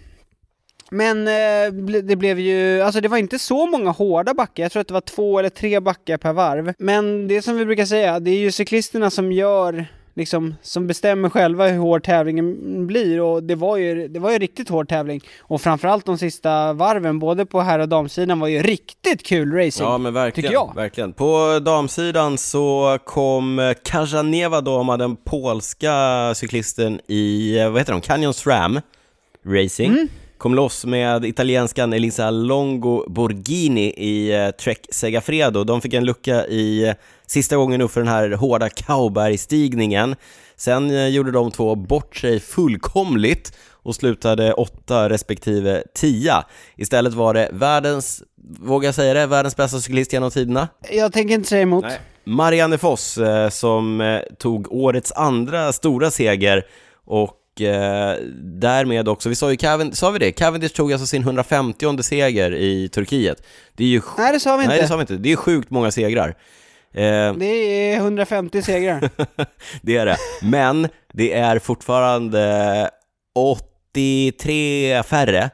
Men 0.90 1.28
eh, 1.28 1.72
det 2.02 2.16
blev 2.16 2.38
ju, 2.38 2.80
alltså 2.80 3.00
det 3.00 3.08
var 3.08 3.18
inte 3.18 3.38
så 3.38 3.66
många 3.66 3.90
hårda 3.90 4.34
backar, 4.34 4.62
jag 4.62 4.72
tror 4.72 4.80
att 4.80 4.88
det 4.88 4.94
var 4.94 5.00
två 5.00 5.38
eller 5.38 5.50
tre 5.50 5.80
backar 5.80 6.16
per 6.16 6.32
varv. 6.32 6.74
Men 6.78 7.28
det 7.28 7.42
som 7.42 7.56
vi 7.56 7.64
brukar 7.64 7.84
säga, 7.84 8.20
det 8.20 8.30
är 8.30 8.38
ju 8.38 8.52
cyklisterna 8.52 9.10
som 9.10 9.32
gör, 9.32 9.87
liksom, 10.14 10.55
som 10.62 10.87
bestämmer 10.87 11.31
själva 11.31 11.68
hur 11.68 11.79
hård 11.79 12.05
tävlingen 12.05 12.87
blir 12.87 13.20
och 13.20 13.42
det 13.42 13.55
var 13.55 13.77
ju, 13.77 14.09
det 14.09 14.20
var 14.20 14.31
ju 14.31 14.38
riktigt 14.38 14.68
hård 14.68 14.88
tävling. 14.88 15.20
Och 15.40 15.61
framförallt 15.61 16.07
de 16.07 16.18
sista 16.18 16.72
varven, 16.72 17.18
både 17.18 17.46
på 17.46 17.61
herr 17.61 17.79
och 17.79 17.88
damsidan, 17.88 18.40
var 18.40 18.48
ju 18.48 18.62
riktigt 18.62 19.22
kul 19.22 19.53
racing. 19.53 19.87
Ja 19.87 19.98
men 19.98 20.14
verkligen, 20.14 20.48
tycker 20.48 20.53
jag. 20.53 20.74
verkligen. 20.74 21.12
På 21.12 21.59
damsidan 21.64 22.38
så 22.38 22.98
kom 23.05 23.74
Kajaneva 23.85 24.61
Doma, 24.61 24.96
den 24.96 25.16
polska 25.16 25.92
cyklisten 26.35 27.00
i, 27.09 27.59
eh, 27.59 27.70
vad 27.70 27.81
heter 27.81 27.92
de, 27.92 28.00
Canyon 28.00 28.35
SRAM 28.35 28.81
Racing. 29.46 29.92
Mm. 29.92 30.09
Kom 30.38 30.55
loss 30.55 30.85
med 30.85 31.24
italienskan 31.24 31.92
Elisa 31.92 32.31
Longo 32.31 33.05
Borghini 33.09 33.94
i 33.96 34.33
eh, 34.33 34.50
Trek 34.50 34.87
Segafredo. 34.90 35.64
De 35.64 35.81
fick 35.81 35.94
en 35.94 36.05
lucka 36.05 36.46
i 36.46 36.88
eh, 36.88 36.94
sista 37.26 37.56
gången 37.56 37.80
upp 37.80 37.90
för 37.90 38.00
den 38.00 38.08
här 38.08 38.30
hårda 38.30 38.68
Kaubergstigningen. 38.68 40.16
Sen 40.56 40.90
eh, 40.90 41.08
gjorde 41.08 41.30
de 41.30 41.50
två 41.50 41.74
bort 41.74 42.16
sig 42.16 42.40
fullkomligt 42.40 43.52
och 43.70 43.94
slutade 43.94 44.52
åtta 44.52 45.08
respektive 45.08 45.82
tia. 45.94 46.44
Istället 46.76 47.14
var 47.14 47.34
det 47.34 47.48
världens, 47.52 48.22
vågar 48.60 48.88
jag 48.88 48.94
säga 48.94 49.14
det, 49.14 49.26
världens 49.26 49.56
bästa 49.56 49.80
cyklist 49.80 50.12
genom 50.12 50.30
tiderna. 50.30 50.68
Jag 50.90 51.12
tänker 51.12 51.34
inte 51.34 51.48
säga 51.48 51.62
emot. 51.62 51.84
Marianne 52.24 52.78
Foss 52.78 53.18
eh, 53.18 53.48
som 53.48 54.00
eh, 54.00 54.20
tog 54.38 54.72
årets 54.72 55.12
andra 55.12 55.72
stora 55.72 56.10
seger 56.10 56.66
och 57.06 57.40
därmed 58.42 59.08
också, 59.08 59.28
vi 59.28 59.34
sa 59.34 59.50
ju 59.50 59.56
Cavendish, 59.56 59.96
sa 59.98 60.10
vi 60.10 60.18
det? 60.18 60.32
Cavendish 60.32 60.72
tog 60.72 60.92
alltså 60.92 61.06
sin 61.06 61.22
150 61.22 62.02
seger 62.02 62.54
i 62.54 62.88
Turkiet. 62.88 63.42
Det 63.74 63.84
är 63.84 63.88
ju 63.88 64.00
Nej, 64.18 64.32
det 64.32 64.40
sa 64.40 64.56
vi 64.56 64.66
Nej, 64.66 64.76
inte. 64.76 64.84
det 64.84 64.88
sa 64.88 64.96
vi 64.96 65.00
inte. 65.00 65.16
Det 65.16 65.32
är 65.32 65.37
sjukt 65.37 65.70
många 65.70 65.90
segrar. 65.90 66.34
Eh, 66.94 67.33
Det 67.35 67.92
är 67.92 67.96
150 67.96 68.62
segrar. 68.62 69.11
det 69.83 69.96
är 69.96 70.07
det. 70.07 70.16
Men 70.42 70.88
det 71.12 71.33
är 71.33 71.59
fortfarande 71.59 72.90
83 73.35 75.02
färre 75.02 75.50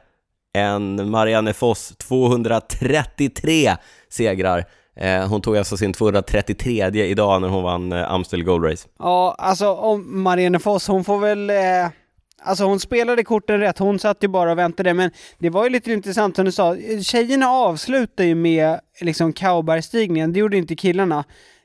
än 0.57 1.09
Marianne 1.09 1.53
Foss 1.53 1.93
233 1.97 3.75
segrar. 4.09 4.65
Eh, 4.95 5.27
hon 5.27 5.41
tog 5.41 5.57
alltså 5.57 5.77
sin 5.77 5.93
233 5.93 6.85
idag 6.93 7.41
när 7.41 7.47
hon 7.47 7.63
vann 7.63 7.91
eh, 7.91 8.11
Amstel 8.11 8.43
Gold 8.43 8.65
Race. 8.65 8.87
Ja, 8.99 9.35
alltså 9.37 9.69
om 9.73 10.23
Marianne 10.23 10.59
Foss, 10.59 10.87
hon 10.87 11.03
får 11.03 11.19
väl... 11.19 11.49
Eh, 11.49 11.89
alltså 12.43 12.63
hon 12.63 12.79
spelade 12.79 13.23
korten 13.23 13.59
rätt, 13.59 13.77
hon 13.79 13.99
satt 13.99 14.23
ju 14.23 14.27
bara 14.27 14.51
och 14.51 14.57
väntade, 14.57 14.93
men 14.93 15.11
det 15.39 15.49
var 15.49 15.63
ju 15.63 15.69
lite 15.69 15.93
intressant 15.93 16.35
som 16.35 16.45
du 16.45 16.51
sa, 16.51 16.75
tjejerna 17.03 17.49
avslutade 17.49 18.27
ju 18.27 18.35
med 18.35 18.79
liksom 19.01 19.33
Kaubergstigningen, 19.33 20.33
det 20.33 20.39
gjorde 20.39 20.57
inte 20.57 20.75
killarna. 20.75 21.23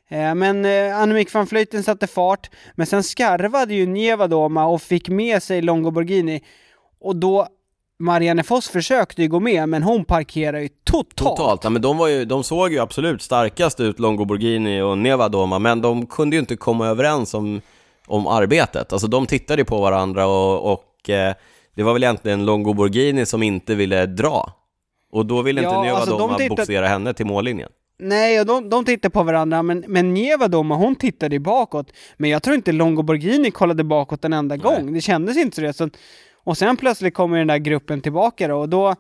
Eh, 0.09 0.35
men 0.35 0.65
eh, 0.65 0.99
Annemiek 0.99 1.35
van 1.35 1.45
Vleuten 1.47 1.83
satte 1.83 2.07
fart, 2.07 2.51
men 2.75 2.87
sen 2.87 3.03
skarvade 3.03 3.75
ju 3.75 3.87
Nievadoma 3.87 4.67
och 4.67 4.83
fick 4.83 5.09
med 5.09 5.43
sig 5.43 5.63
Longo 5.63 5.91
Borghini. 5.91 6.43
Och 7.01 7.17
då, 7.17 7.49
Marianne 7.99 8.43
Foss 8.43 8.69
försökte 8.69 9.23
ju 9.23 9.29
gå 9.29 9.41
med, 9.41 9.69
men 9.69 9.83
hon 9.83 10.05
parkerade 10.05 10.63
ju 10.63 10.69
totalt. 10.85 11.17
Totalt, 11.17 11.65
ja, 11.65 11.71
men 11.71 11.83
de, 11.83 11.99
var 11.99 12.09
ju, 12.09 12.25
de 12.25 12.45
såg 12.45 12.73
ju 12.73 12.79
absolut 12.79 13.23
starkast 13.23 13.81
ut, 13.81 13.99
Longo 13.99 14.25
Borghini 14.25 14.81
och 14.81 14.99
Nevadoma, 14.99 15.59
men 15.59 15.81
de 15.81 16.07
kunde 16.07 16.37
ju 16.37 16.41
inte 16.41 16.57
komma 16.57 16.87
överens 16.87 17.35
om, 17.35 17.61
om 18.07 18.27
arbetet. 18.27 18.93
Alltså 18.93 19.09
de 19.09 19.27
tittade 19.27 19.65
på 19.65 19.81
varandra 19.81 20.27
och, 20.27 20.73
och 20.73 21.11
eh, 21.11 21.35
det 21.75 21.83
var 21.83 21.93
väl 21.93 22.05
egentligen 22.05 22.47
Longo 22.47 22.75
Borghini 22.75 23.27
som 23.27 23.43
inte 23.43 23.75
ville 23.75 24.07
dra. 24.07 24.53
Och 25.13 25.27
då 25.27 25.43
ville 25.43 25.61
inte 25.61 25.75
Ja, 25.75 25.97
alltså, 25.97 26.11
Nevadoma 26.11 26.39
de 26.39 26.49
boxera 26.49 26.87
henne 26.87 27.15
till 27.15 27.27
mållinjen. 27.27 27.71
Nej, 27.99 28.41
och 28.41 28.47
de, 28.47 28.69
de 28.69 28.85
tittade 28.85 29.13
på 29.13 29.23
varandra, 29.23 29.63
men, 29.63 29.85
men 29.89 30.15
Nievadoma 30.15 30.75
hon 30.75 30.97
tittade 30.97 31.39
bakåt. 31.39 31.93
Men 32.17 32.31
jag 32.31 32.43
tror 32.43 32.57
inte 32.57 32.73
Longo 32.73 33.03
Borghini 33.03 33.51
kollade 33.51 33.85
bakåt 33.85 34.25
en 34.25 34.33
enda 34.33 34.57
gång. 34.57 34.93
Det 34.93 35.01
kändes 35.01 35.37
inte 35.37 35.55
så 35.55 35.63
det. 35.63 35.73
Så, 35.73 35.89
och 36.45 36.59
sen 36.59 36.77
plötsligt 36.77 37.15
kommer 37.15 37.39
den 37.39 37.47
där 37.47 37.59
gruppen 37.59 38.01
tillbaka 38.01 38.49
då, 38.49 38.57
och 38.57 38.69
då... 38.69 38.95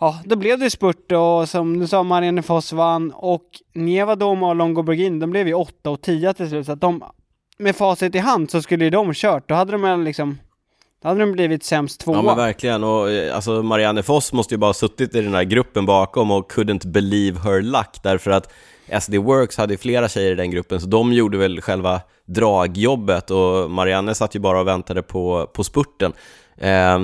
Ja, 0.00 0.20
då 0.24 0.36
blev 0.36 0.58
det 0.58 0.70
spurt 0.70 1.12
och 1.12 1.48
som 1.48 1.78
du 1.78 1.86
sa, 1.86 2.02
Marianne 2.02 2.42
Foss 2.42 2.72
vann 2.72 3.12
och 3.14 3.44
Nievadoma 3.74 4.48
och 4.48 4.56
Longo 4.56 4.82
Borghini, 4.82 5.20
de 5.20 5.30
blev 5.30 5.48
ju 5.48 5.54
8 5.54 5.90
och 5.90 6.00
10 6.00 6.34
till 6.34 6.48
slut. 6.48 6.66
Så 6.66 6.72
att 6.72 6.80
de, 6.80 7.04
med 7.58 7.76
facit 7.76 8.14
i 8.14 8.18
hand 8.18 8.50
så 8.50 8.62
skulle 8.62 8.84
ju 8.84 8.90
de 8.90 9.14
kört. 9.14 9.48
Då 9.48 9.54
hade 9.54 9.72
de 9.72 10.04
liksom... 10.04 10.38
Då 11.02 11.08
hade 11.08 11.20
de 11.20 11.32
blivit 11.32 11.64
sämst 11.64 12.00
tvåa. 12.00 12.16
Ja 12.16 12.22
men 12.22 12.36
verkligen, 12.36 12.84
och 12.84 13.10
eh, 13.10 13.36
alltså 13.36 13.62
Marianne 13.62 14.02
Foss 14.02 14.32
måste 14.32 14.54
ju 14.54 14.58
bara 14.58 14.68
ha 14.68 14.74
suttit 14.74 15.14
i 15.14 15.20
den 15.20 15.34
här 15.34 15.44
gruppen 15.44 15.86
bakom 15.86 16.30
och 16.30 16.52
couldn't 16.52 16.86
believe 16.86 17.40
her 17.40 17.62
luck 17.62 18.00
därför 18.02 18.30
att 18.30 18.52
SD 19.00 19.14
Works 19.14 19.56
hade 19.56 19.74
ju 19.74 19.78
flera 19.78 20.08
tjejer 20.08 20.32
i 20.32 20.34
den 20.34 20.50
gruppen 20.50 20.80
så 20.80 20.86
de 20.86 21.12
gjorde 21.12 21.38
väl 21.38 21.60
själva 21.60 22.00
dragjobbet 22.26 23.30
och 23.30 23.70
Marianne 23.70 24.14
satt 24.14 24.36
ju 24.36 24.40
bara 24.40 24.60
och 24.60 24.68
väntade 24.68 25.02
på, 25.02 25.50
på 25.52 25.64
spurten. 25.64 26.12
Eh, 26.56 26.98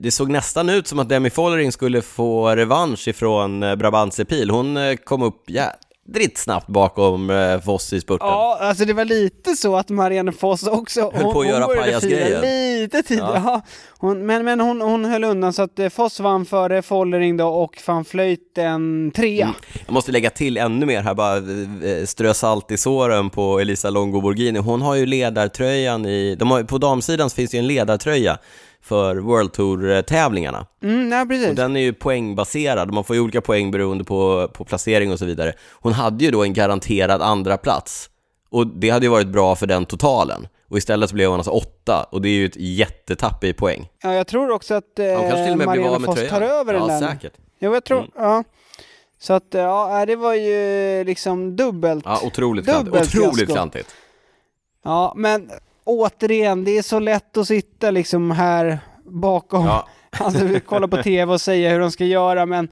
det 0.00 0.10
såg 0.10 0.30
nästan 0.30 0.70
ut 0.70 0.86
som 0.86 0.98
att 0.98 1.08
Demi 1.08 1.30
Follering 1.30 1.72
skulle 1.72 2.02
få 2.02 2.56
revansch 2.56 3.08
ifrån 3.08 3.62
eh, 3.62 3.76
Brabantse 3.76 4.24
Pil. 4.24 4.50
Hon 4.50 4.76
eh, 4.76 4.96
kom 4.96 5.22
upp, 5.22 5.42
ja, 5.46 5.72
littrigt 6.10 6.38
snabbt 6.38 6.66
bakom 6.66 7.30
eh, 7.30 7.60
Foss 7.60 7.92
i 7.92 8.00
spurten. 8.00 8.26
Ja, 8.28 8.58
alltså 8.60 8.84
det 8.84 8.92
var 8.92 9.04
lite 9.04 9.56
så 9.56 9.76
att 9.76 9.88
Marianne 9.88 10.32
Foss 10.32 10.66
också, 10.66 11.10
Höll 11.14 11.32
på 11.32 11.40
att 11.40 11.46
göra 11.46 11.66
pajasgrejen. 11.66 12.40
lite 12.40 13.02
tidigare. 13.02 13.42
Ja. 13.44 13.60
Hon, 13.98 14.26
men 14.26 14.44
men 14.44 14.60
hon, 14.60 14.80
hon 14.80 15.04
höll 15.04 15.24
undan 15.24 15.52
så 15.52 15.62
att 15.62 15.78
eh, 15.78 15.88
Foss 15.88 16.20
vann 16.20 16.46
före 16.46 16.82
Follering 16.82 17.36
då 17.36 17.48
och 17.48 17.82
van 17.86 18.04
Vleuten 18.12 19.10
trea. 19.10 19.46
Mm. 19.46 19.56
Jag 19.86 19.92
måste 19.92 20.12
lägga 20.12 20.30
till 20.30 20.56
ännu 20.56 20.86
mer 20.86 21.02
här, 21.02 21.14
bara 21.14 21.36
eh, 21.36 22.06
strö 22.06 22.34
salt 22.34 22.70
i 22.70 22.76
såren 22.76 23.30
på 23.30 23.60
Elisa 23.60 23.90
Longo 23.90 24.20
Borghini. 24.20 24.58
Hon 24.58 24.82
har 24.82 24.94
ju 24.94 25.06
ledartröjan 25.06 26.06
i, 26.06 26.34
de 26.34 26.50
har, 26.50 26.62
på 26.62 26.78
damsidan 26.78 27.30
finns 27.30 27.50
det 27.50 27.56
ju 27.56 27.58
en 27.60 27.66
ledartröja 27.66 28.38
för 28.82 29.16
World 29.16 29.52
Tour-tävlingarna. 29.52 30.66
Mm, 30.82 31.08
nej 31.08 31.22
Och 31.22 31.28
precis. 31.28 31.56
den 31.56 31.76
är 31.76 31.80
ju 31.80 31.92
poängbaserad, 31.92 32.92
man 32.94 33.04
får 33.04 33.16
ju 33.16 33.22
olika 33.22 33.40
poäng 33.40 33.70
beroende 33.70 34.04
på, 34.04 34.48
på 34.54 34.64
placering 34.64 35.12
och 35.12 35.18
så 35.18 35.24
vidare. 35.24 35.52
Hon 35.72 35.92
hade 35.92 36.24
ju 36.24 36.30
då 36.30 36.42
en 36.42 36.52
garanterad 36.52 37.22
andra 37.22 37.56
plats 37.56 38.10
och 38.50 38.66
det 38.66 38.90
hade 38.90 39.06
ju 39.06 39.10
varit 39.10 39.28
bra 39.28 39.56
för 39.56 39.66
den 39.66 39.86
totalen. 39.86 40.48
Och 40.70 40.78
istället 40.78 41.10
så 41.10 41.14
blev 41.14 41.28
hon 41.30 41.36
alltså 41.38 41.50
åtta, 41.50 42.06
och 42.10 42.22
det 42.22 42.28
är 42.28 42.32
ju 42.32 42.46
ett 42.46 42.56
jättetapp 42.56 43.44
i 43.44 43.52
poäng. 43.52 43.88
Ja, 44.02 44.14
jag 44.14 44.26
tror 44.26 44.50
också 44.50 44.74
att 44.74 44.98
eh, 44.98 45.04
kanske 45.20 45.44
till 45.44 45.52
och 45.52 45.58
med 45.58 45.68
blev 45.68 45.80
Marianne 45.82 45.98
med 45.98 46.06
Foss 46.06 46.14
tröjan. 46.14 46.30
tar 46.30 46.42
över 46.42 46.72
den 46.72 46.88
Ja, 46.88 47.00
säkert. 47.00 47.32
Jo, 47.58 47.74
jag 47.74 47.84
tror, 47.84 47.98
Mm. 47.98 48.10
ja. 48.16 48.44
Så 49.18 49.32
att, 49.32 49.44
ja, 49.50 50.04
det 50.06 50.16
var 50.16 50.34
ju 50.34 51.04
liksom 51.04 51.56
dubbelt. 51.56 52.04
Ja, 52.06 52.20
otroligt 52.24 52.64
klantigt. 52.64 52.86
Dubbelt 52.86 53.08
Otroligt 53.14 53.36
fiasko. 53.36 53.52
klantigt. 53.52 53.94
Ja, 54.84 55.12
men 55.16 55.50
återigen, 55.90 56.64
det 56.64 56.78
är 56.78 56.82
så 56.82 56.98
lätt 56.98 57.36
att 57.36 57.46
sitta 57.46 57.90
liksom 57.90 58.30
här 58.30 58.78
bakom, 59.04 59.66
Ja. 59.66 59.88
alltså 60.18 60.44
vi 60.44 60.60
kollar 60.60 60.88
på 60.88 61.02
tv 61.02 61.32
och 61.32 61.40
säga 61.40 61.70
hur 61.70 61.80
de 61.80 61.90
ska 61.90 62.04
göra, 62.04 62.46
men 62.46 62.68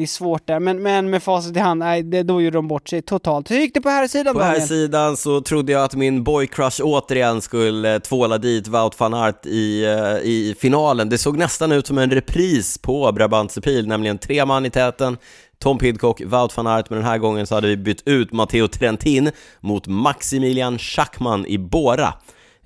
det 0.00 0.02
är 0.02 0.06
svårt 0.06 0.46
där. 0.46 0.60
Men, 0.60 0.82
men 0.82 1.10
med 1.10 1.22
facit 1.22 1.56
i 1.56 1.58
hand, 1.58 1.78
nej, 1.78 2.02
det, 2.02 2.22
då 2.22 2.40
gjorde 2.42 2.58
de 2.58 2.68
bort 2.68 2.88
sig 2.88 3.02
totalt. 3.02 3.50
Hur 3.50 3.56
gick 3.56 3.74
det 3.74 3.80
på 3.80 3.88
här 3.88 4.08
sidan 4.08 4.34
På 4.34 4.42
här 4.42 4.60
sidan 4.60 5.16
så 5.16 5.40
trodde 5.40 5.72
jag 5.72 5.84
att 5.84 5.94
min 5.94 6.24
boycrush 6.24 6.80
återigen 6.84 7.40
skulle 7.40 7.94
eh, 7.94 7.98
tvåla 7.98 8.38
dit 8.38 8.68
Wout 8.68 9.00
van 9.00 9.14
Aert 9.14 9.46
i, 9.46 9.84
eh, 9.84 10.28
i 10.30 10.54
finalen. 10.60 11.08
Det 11.08 11.18
såg 11.18 11.36
nästan 11.38 11.72
ut 11.72 11.86
som 11.86 11.98
en 11.98 12.10
repris 12.10 12.78
på 12.78 13.12
Brabantse 13.12 13.60
Pil, 13.60 13.86
nämligen 13.86 14.18
tre 14.18 14.44
man 14.44 14.66
i 14.66 14.70
täten, 14.70 15.16
Tom 15.58 15.78
Pidcock, 15.78 16.20
Wout 16.20 16.56
van 16.56 16.66
Aert, 16.66 16.90
men 16.90 16.98
den 16.98 17.08
här 17.08 17.18
gången 17.18 17.46
så 17.46 17.54
hade 17.54 17.68
vi 17.68 17.76
bytt 17.76 18.02
ut 18.06 18.32
Matteo 18.32 18.68
Trentin 18.68 19.30
mot 19.60 19.86
Maximilian 19.86 20.78
Schachman 20.78 21.46
i 21.46 21.58
Bora. 21.58 22.14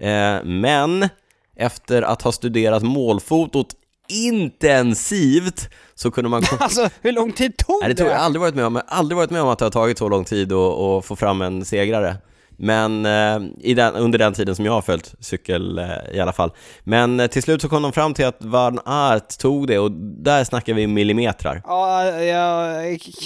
Eh, 0.00 0.44
men 0.44 1.08
efter 1.56 2.02
att 2.02 2.22
ha 2.22 2.32
studerat 2.32 2.82
målfotot 2.82 3.68
intensivt 4.08 5.68
så 5.94 6.10
kunde 6.10 6.30
man 6.30 6.42
Alltså, 6.60 6.88
hur 7.02 7.12
lång 7.12 7.32
tid 7.32 7.56
tog 7.56 7.78
Nej, 7.80 7.88
det 7.88 7.94
tror 7.94 8.10
jag 8.10 8.18
aldrig 8.18 8.40
varit 8.40 8.54
med 8.54 8.66
om. 8.66 8.74
Jag 8.74 8.82
har 8.88 8.98
aldrig 8.98 9.16
varit 9.16 9.30
med 9.30 9.42
om 9.42 9.48
att 9.48 9.58
det 9.58 9.64
har 9.64 9.70
tagit 9.70 9.98
så 9.98 10.08
lång 10.08 10.24
tid 10.24 10.52
att, 10.52 10.78
att 10.78 11.04
få 11.04 11.16
fram 11.16 11.42
en 11.42 11.64
segrare. 11.64 12.16
Men 12.56 13.06
eh, 13.06 13.74
den, 13.74 13.94
under 13.94 14.18
den 14.18 14.32
tiden 14.32 14.56
som 14.56 14.64
jag 14.64 14.72
har 14.72 14.82
följt 14.82 15.14
cykel 15.20 15.78
eh, 15.78 15.86
i 16.12 16.20
alla 16.20 16.32
fall. 16.32 16.52
Men 16.84 17.20
eh, 17.20 17.26
till 17.26 17.42
slut 17.42 17.62
så 17.62 17.68
kom 17.68 17.82
de 17.82 17.92
fram 17.92 18.14
till 18.14 18.26
att 18.26 18.36
Van 18.44 18.78
Aert 18.84 19.38
tog 19.38 19.66
det 19.66 19.78
och 19.78 19.90
där 20.22 20.44
snackar 20.44 20.74
vi 20.74 20.86
millimetrar. 20.86 21.62
Ja, 21.64 22.04
ja, 22.10 22.74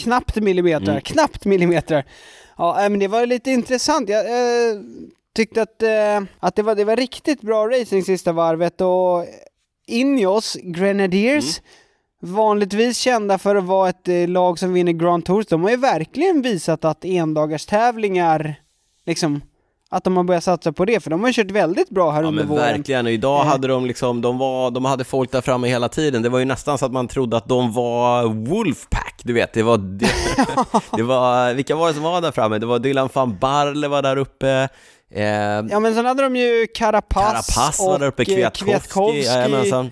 knappt 0.03 0.37
millimeter, 0.37 0.89
Mm. 0.91 1.01
knappt 1.01 1.45
millimeter. 1.45 2.05
Ja, 2.59 2.83
äh, 2.85 2.89
men 2.89 2.99
det 3.01 3.09
var 3.09 3.27
lite 3.27 3.51
intressant. 3.51 4.09
Jag 4.09 4.21
eh, 4.27 4.77
tyckte 5.39 5.63
att, 5.63 5.83
eh, 5.83 6.29
att 6.41 6.57
det, 6.57 6.63
var, 6.63 6.75
det 6.75 6.85
var 6.85 6.97
riktigt 6.97 7.41
bra 7.41 7.67
racing 7.69 8.05
sista 8.05 8.33
varvet 8.33 8.81
och 8.81 9.25
Ineos 9.87 10.57
Grenadiers, 10.63 11.61
Mm. 12.23 12.35
vanligtvis 12.35 12.99
kända 12.99 13.39
för 13.39 13.57
att 13.57 13.65
vara 13.65 13.89
ett 13.89 14.09
eh, 14.09 14.29
lag 14.29 14.59
som 14.59 14.73
vinner 14.73 14.93
Grand 14.93 15.25
Tours, 15.25 15.47
de 15.47 15.63
har 15.63 15.71
ju 15.71 15.77
verkligen 15.77 16.43
visat 16.43 16.85
att 16.85 17.05
endagars-tävlingar, 17.05 18.55
liksom, 19.07 19.41
att 19.91 20.05
de 20.05 20.17
har 20.17 20.25
börjat 20.25 20.45
satsa 20.45 20.73
på 20.73 20.85
det, 20.85 21.01
för 21.01 21.11
de 21.11 21.25
har 21.25 21.33
kört 21.33 21.51
väldigt 21.51 21.91
bra 21.91 22.11
här 22.11 22.23
Ja 22.23 22.29
under 22.29 22.43
men 22.43 22.49
våren. 22.51 22.63
verkligen, 22.65 23.07
och 23.07 23.13
idag 23.13 23.41
Eh. 23.41 23.47
hade 23.51 23.69
de 23.69 23.87
liksom, 23.87 24.21
de, 24.21 24.39
var, 24.39 24.71
de 24.71 24.85
hade 24.85 25.05
folk 25.05 25.33
där 25.33 25.41
framme 25.41 25.69
hela 25.69 25.89
tiden. 25.89 26.23
Det 26.23 26.29
var 26.29 26.39
ju 26.39 26.45
nästan 26.45 26.79
så 26.79 26.87
att 26.87 26.93
man 26.93 27.09
trodde 27.09 27.37
att 27.37 27.49
de 27.49 27.73
var 27.73 28.25
Wolfpack, 28.25 29.21
du 29.25 29.33
vet. 29.33 29.53
Det 29.53 29.63
var, 29.63 29.79
det, 29.79 30.07
det 30.97 31.03
var 31.03 31.55
vilka 31.55 31.77
var 31.77 31.89
det 31.89 31.95
som 31.95 32.03
var 32.03 32.21
där 32.21 32.33
framme? 32.33 32.59
Det 32.59 32.67
var 32.67 32.79
Dylan 32.79 33.09
van 33.13 33.39
Barle 33.39 33.89
var 33.89 34.03
där 34.03 34.17
uppe. 34.17 34.69
Eh, 35.11 35.23
Ja 35.71 35.81
men 35.81 35.95
sen 35.95 36.07
hade 36.07 36.23
de 36.23 36.37
ju 36.37 36.67
Carapaz, 36.75 37.55
Carapaz 37.55 37.81
var 37.81 37.99
där 37.99 38.07
uppe, 38.07 38.23
och, 38.23 38.29
eh, 38.29 38.51
Kwiatkowski, 38.51 39.25
jajamensan. 39.25 39.91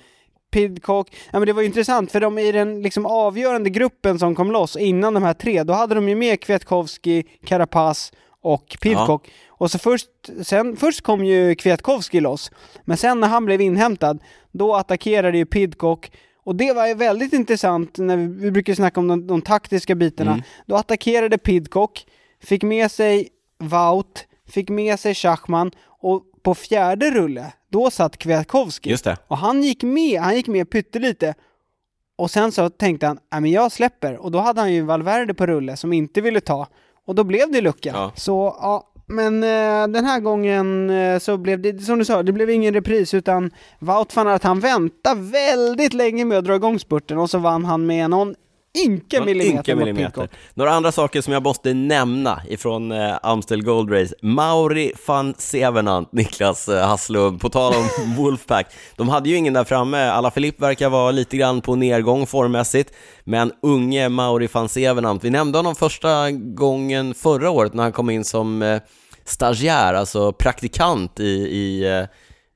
Pidcock. 0.50 1.16
Ja 1.32 1.38
men 1.38 1.46
det 1.46 1.52
var 1.52 1.62
ju 1.62 1.66
intressant 1.66 2.12
för 2.12 2.20
de 2.20 2.38
i 2.38 2.52
den 2.52 2.82
liksom 2.82 3.06
avgörande 3.06 3.70
gruppen 3.70 4.18
som 4.18 4.34
kom 4.34 4.52
loss 4.52 4.76
innan 4.76 5.14
de 5.14 5.22
här 5.22 5.34
tre, 5.34 5.62
då 5.62 5.72
hade 5.72 5.94
de 5.94 6.08
ju 6.08 6.14
med 6.16 6.40
Kwiatkowski, 6.40 7.24
Carapaz 7.44 8.12
och 8.40 8.76
Pidcock. 8.80 9.30
Och 9.48 9.70
så 9.70 9.78
först, 9.78 10.08
sen, 10.42 10.76
först 10.76 11.00
kom 11.00 11.24
ju 11.24 11.54
Kwiatkowski 11.54 12.20
loss, 12.20 12.50
men 12.84 12.96
sen 12.96 13.20
när 13.20 13.28
han 13.28 13.44
blev 13.44 13.60
inhämtad, 13.60 14.22
då 14.52 14.74
attackerade 14.74 15.38
ju 15.38 15.46
Pidcock 15.46 16.10
och 16.44 16.56
det 16.56 16.72
var 16.72 16.86
ju 16.86 16.94
väldigt 16.94 17.32
intressant 17.32 17.98
när 17.98 18.16
vi, 18.16 18.26
vi 18.26 18.50
brukar 18.50 18.74
snacka 18.74 19.00
om 19.00 19.08
de, 19.08 19.26
de 19.26 19.42
taktiska 19.42 19.94
bitarna. 19.94 20.30
Mm. 20.32 20.42
Då 20.66 20.76
attackerade 20.76 21.38
Pidcock, 21.38 22.06
fick 22.44 22.62
med 22.62 22.90
sig 22.90 23.28
Wout, 23.58 24.26
fick 24.48 24.70
med 24.70 25.00
sig 25.00 25.14
Schachman 25.14 25.70
och 25.88 26.22
på 26.42 26.54
fjärde 26.54 27.10
rulle, 27.10 27.52
då 27.68 27.90
satt 27.90 28.16
Kwiatkowski. 28.16 28.90
Just 28.90 29.04
det. 29.04 29.16
Och 29.28 29.38
han 29.38 29.62
gick 29.62 29.82
med, 29.82 30.20
han 30.20 30.34
gick 30.36 30.48
med 30.48 30.70
pyttelite. 30.70 31.34
Och 32.18 32.30
sen 32.30 32.52
så 32.52 32.70
tänkte 32.70 33.06
han, 33.06 33.18
nej 33.32 33.40
men 33.40 33.50
jag 33.50 33.72
släpper. 33.72 34.16
Och 34.16 34.30
då 34.30 34.38
hade 34.38 34.60
han 34.60 34.72
ju 34.72 34.82
Valverde 34.82 35.34
på 35.34 35.46
rulle 35.46 35.76
som 35.76 35.92
inte 35.92 36.20
ville 36.20 36.40
ta. 36.40 36.66
Och 37.06 37.14
då 37.14 37.24
blev 37.24 37.52
det 37.52 37.60
lucka. 37.60 37.90
Ja. 37.94 38.12
Så 38.16 38.56
ja, 38.60 38.92
men 39.06 39.42
eh, 39.42 39.88
den 39.88 40.04
här 40.04 40.20
gången 40.20 40.90
eh, 40.90 41.18
så 41.18 41.36
blev 41.36 41.62
det, 41.62 41.80
som 41.80 41.98
du 41.98 42.04
sa, 42.04 42.22
det 42.22 42.32
blev 42.32 42.50
ingen 42.50 42.74
repris 42.74 43.14
utan 43.14 43.50
Wout 43.78 44.16
van 44.16 44.28
Aert, 44.28 44.42
han 44.42 44.60
väntade 44.60 45.20
väldigt 45.20 45.92
länge 45.92 46.24
med 46.24 46.38
att 46.38 46.44
dra 46.44 46.54
igång 46.54 46.78
spurten 46.78 47.18
och 47.18 47.30
så 47.30 47.38
vann 47.38 47.64
han 47.64 47.86
med 47.86 48.10
någon 48.10 48.34
ynka 48.84 49.24
millimeter 49.24 49.56
ynka 49.56 49.76
millimeter. 49.76 50.28
Några 50.54 50.70
andra 50.70 50.92
saker 50.92 51.20
som 51.20 51.32
jag 51.32 51.42
måste 51.42 51.74
nämna 51.74 52.42
ifrån 52.48 52.92
eh, 52.92 53.16
Amstel 53.22 53.62
Gold 53.62 53.92
Race. 53.92 54.14
Mauri 54.22 54.92
van 55.06 55.34
Sevenant, 55.38 56.08
Niklas 56.12 56.68
eh, 56.68 56.88
Hasslum, 56.88 57.38
på 57.38 57.48
tal 57.48 57.74
om 57.74 58.14
Wolfpack. 58.16 58.66
De 58.96 59.08
hade 59.08 59.28
ju 59.28 59.36
ingen 59.36 59.52
där 59.52 59.64
framme. 59.64 60.10
Alla 60.10 60.30
Filip 60.30 60.60
verkar 60.60 60.88
vara 60.88 61.10
lite 61.10 61.36
grann 61.36 61.60
på 61.60 61.74
nedgång 61.74 62.26
formmässigt. 62.26 62.92
Men 63.24 63.52
unge 63.62 64.08
Mauri 64.08 64.48
van 64.52 64.68
Sevenant, 64.68 65.24
vi 65.24 65.30
nämnde 65.30 65.58
honom 65.58 65.74
första 65.74 66.30
gången 66.30 67.14
förra 67.14 67.50
året 67.50 67.74
när 67.74 67.82
han 67.82 67.92
kom 67.92 68.10
in 68.10 68.24
som 68.24 68.62
eh, 68.62 68.80
stagiär, 69.24 69.94
alltså 69.94 70.32
praktikant 70.32 71.20
i, 71.20 71.32
i 71.32 71.98
eh, 71.98 72.04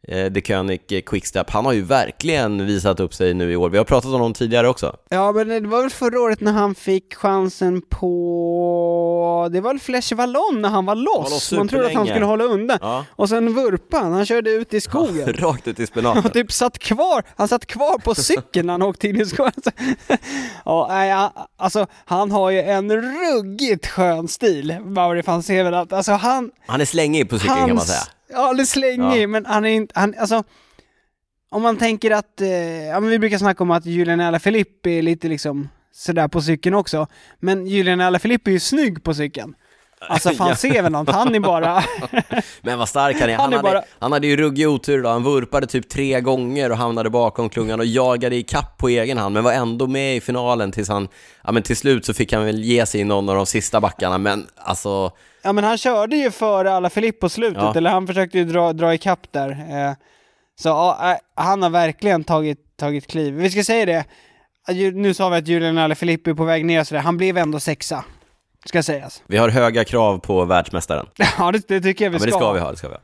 eh, 0.08 0.32
The 0.32 0.40
König 0.40 1.04
Quickstep. 1.06 1.50
Han 1.50 1.64
har 1.64 1.72
ju 1.72 1.82
verkligen 1.82 2.66
visat 2.66 3.00
upp 3.00 3.14
sig 3.14 3.34
nu 3.34 3.52
i 3.52 3.56
år. 3.56 3.70
Vi 3.70 3.78
har 3.78 3.84
pratat 3.84 4.04
om 4.06 4.12
honom 4.12 4.32
tidigare 4.34 4.68
också. 4.68 4.96
Ja, 5.08 5.32
men 5.32 5.48
det 5.48 5.60
var 5.60 5.80
väl 5.82 5.90
förra 5.90 6.20
året 6.20 6.40
när 6.40 6.52
han 6.52 6.74
fick 6.74 7.14
chansen 7.14 7.82
på... 7.90 9.48
Det 9.52 9.60
var 9.60 9.70
väl 9.70 9.80
Fleche 9.80 10.14
Vallon 10.16 10.58
när 10.62 10.68
han 10.68 10.86
var 10.86 10.94
loss. 10.94 11.52
Man 11.52 11.68
trodde 11.68 11.86
att 11.86 11.94
han 11.94 12.06
skulle 12.06 12.24
hålla 12.26 12.44
undan. 12.44 12.78
Ja. 12.80 13.04
Och 13.10 13.28
sen 13.28 13.54
vurpan, 13.54 14.02
han, 14.02 14.12
han 14.12 14.26
körde 14.26 14.50
ut 14.50 14.74
i 14.74 14.80
skogen. 14.80 15.32
Rakt 15.38 15.68
ut 15.68 15.80
i 15.80 15.86
spenaten. 15.86 16.22
Och 16.24 16.32
typ 16.32 16.52
satt 16.52 16.78
kvar, 16.78 17.22
han 17.36 17.48
satt 17.48 17.66
kvar 17.66 17.98
på 17.98 18.14
cykeln 18.14 18.66
när 18.66 18.74
han 18.74 18.82
åkte 18.82 19.08
in 19.08 19.20
i 19.20 19.26
skogen. 19.26 19.52
ja, 20.64 20.86
nej, 20.90 21.10
han- 21.10 21.30
alltså 21.56 21.86
han 22.04 22.30
har 22.30 22.50
ju 22.50 22.60
en 22.60 22.92
ruggigt 22.92 23.86
skön 23.86 24.28
stil, 24.28 24.76
Mauri 24.84 25.22
van 25.22 25.42
Sevenant. 25.42 25.92
Alltså 25.92 26.12
han... 26.12 26.50
Han 26.66 26.80
är 26.80 26.84
slängig 26.84 27.30
på 27.30 27.38
cykeln 27.38 27.58
kan 27.58 27.68
man 27.68 27.76
hans- 27.78 27.86
säga. 27.88 28.00
Ja, 28.32 28.50
är 28.60 28.64
slängig, 28.64 29.22
Ja. 29.22 29.26
men 29.26 29.46
han 29.46 29.64
är 29.64 29.70
inte, 29.70 29.92
han, 30.00 30.14
alltså 30.18 30.42
om 31.50 31.62
man 31.62 31.76
tänker 31.76 32.10
att, 32.10 32.40
eh, 32.40 32.48
ja 32.86 33.00
men 33.00 33.10
vi 33.10 33.18
brukar 33.18 33.38
snacka 33.38 33.62
om 33.64 33.70
att 33.70 33.86
Julian 33.86 34.20
Alaphilippe 34.20 34.90
är 34.90 35.02
lite 35.02 35.28
liksom 35.28 35.68
sådär 35.92 36.28
på 36.28 36.40
cykeln 36.42 36.74
också, 36.74 37.06
men 37.40 37.66
Julian 37.66 38.00
Alaphilippe 38.00 38.50
är 38.50 38.52
ju 38.52 38.60
snygg 38.60 39.04
på 39.04 39.14
cykeln. 39.14 39.54
Alltså 40.08 40.30
fan 40.34 40.48
Ja. 40.48 40.56
Sevenant, 40.56 41.10
han 41.10 41.34
är 41.34 41.40
bara... 41.40 41.84
Men 42.62 42.78
vad 42.78 42.88
stark 42.88 43.20
han 43.20 43.30
är. 43.30 43.36
Han, 43.36 43.40
Han 43.44 43.52
är 43.52 43.56
hade, 43.56 43.68
bara- 43.70 43.84
han 43.98 44.12
hade 44.12 44.26
ju 44.26 44.36
ruggig 44.36 44.68
otur 44.68 45.02
då. 45.02 45.08
Han 45.08 45.22
vurpade 45.22 45.66
typ 45.66 45.88
tre 45.88 46.20
gånger 46.20 46.70
och 46.70 46.76
hamnade 46.78 47.10
bakom 47.10 47.48
klungan 47.48 47.80
och 47.80 47.86
jagade 47.86 48.36
i 48.36 48.42
kapp 48.42 48.78
på 48.78 48.88
egen 48.88 49.18
hand, 49.18 49.34
men 49.34 49.44
var 49.44 49.52
ändå 49.52 49.86
med 49.86 50.16
i 50.16 50.20
finalen 50.20 50.72
tills 50.72 50.88
han, 50.88 51.08
ja 51.44 51.52
men 51.52 51.62
till 51.62 51.76
slut 51.76 52.04
så 52.04 52.14
fick 52.14 52.32
han 52.32 52.44
väl 52.44 52.64
ge 52.64 52.86
sig 52.86 53.00
i 53.00 53.04
någon 53.04 53.28
av 53.28 53.36
de 53.36 53.46
sista 53.46 53.80
backarna, 53.80 54.18
men 54.18 54.46
alltså, 54.56 55.12
Ja 55.42 55.52
men 55.52 55.64
han 55.64 55.78
körde 55.78 56.16
ju 56.16 56.30
före 56.30 56.72
Alaphilippe 56.72 57.18
på 57.20 57.28
slutet, 57.28 57.62
Ja. 57.62 57.74
eller 57.76 57.90
han 57.90 58.06
försökte 58.06 58.38
ju 58.38 58.44
dra, 58.44 58.72
dra 58.72 58.94
ikapp 58.94 59.32
där. 59.32 59.50
Eh, 59.50 59.92
så 60.60 60.68
ja, 60.68 61.10
eh, 61.12 61.16
han 61.44 61.62
har 61.62 61.70
verkligen 61.70 62.24
tagit, 62.24 62.76
tagit 62.76 63.06
kliv. 63.06 63.34
Vi 63.34 63.50
ska 63.50 63.64
säga 63.64 63.86
det, 63.86 64.04
nu 64.94 65.14
sa 65.14 65.28
vi 65.28 65.36
att 65.36 65.48
Julian 65.48 65.78
Alaphilippe 65.78 66.30
är 66.30 66.34
på 66.34 66.44
väg 66.44 66.64
ner 66.64 66.80
och 66.80 66.86
sådär, 66.86 67.02
han 67.02 67.16
blev 67.16 67.38
ändå 67.38 67.60
sexa. 67.60 68.04
Ska 68.64 68.82
sägas. 68.82 69.22
vi 69.26 69.36
har 69.36 69.48
höga 69.48 69.84
krav 69.84 70.18
på 70.18 70.44
världsmästaren. 70.44 71.06
Ja 71.38 71.52
det, 71.52 71.68
det 71.68 71.80
tycker 71.80 72.04
jag 72.04 72.10
vi 72.10 72.16
Ja, 72.16 72.20
men 72.20 72.26
det 72.26 72.32
ska. 72.32 72.38
ska 72.40 72.52
vi 72.52 72.60
ha, 72.60 72.70
det 72.70 72.76
ska 72.76 72.88
vi 72.88 72.94
ha. 72.94 73.00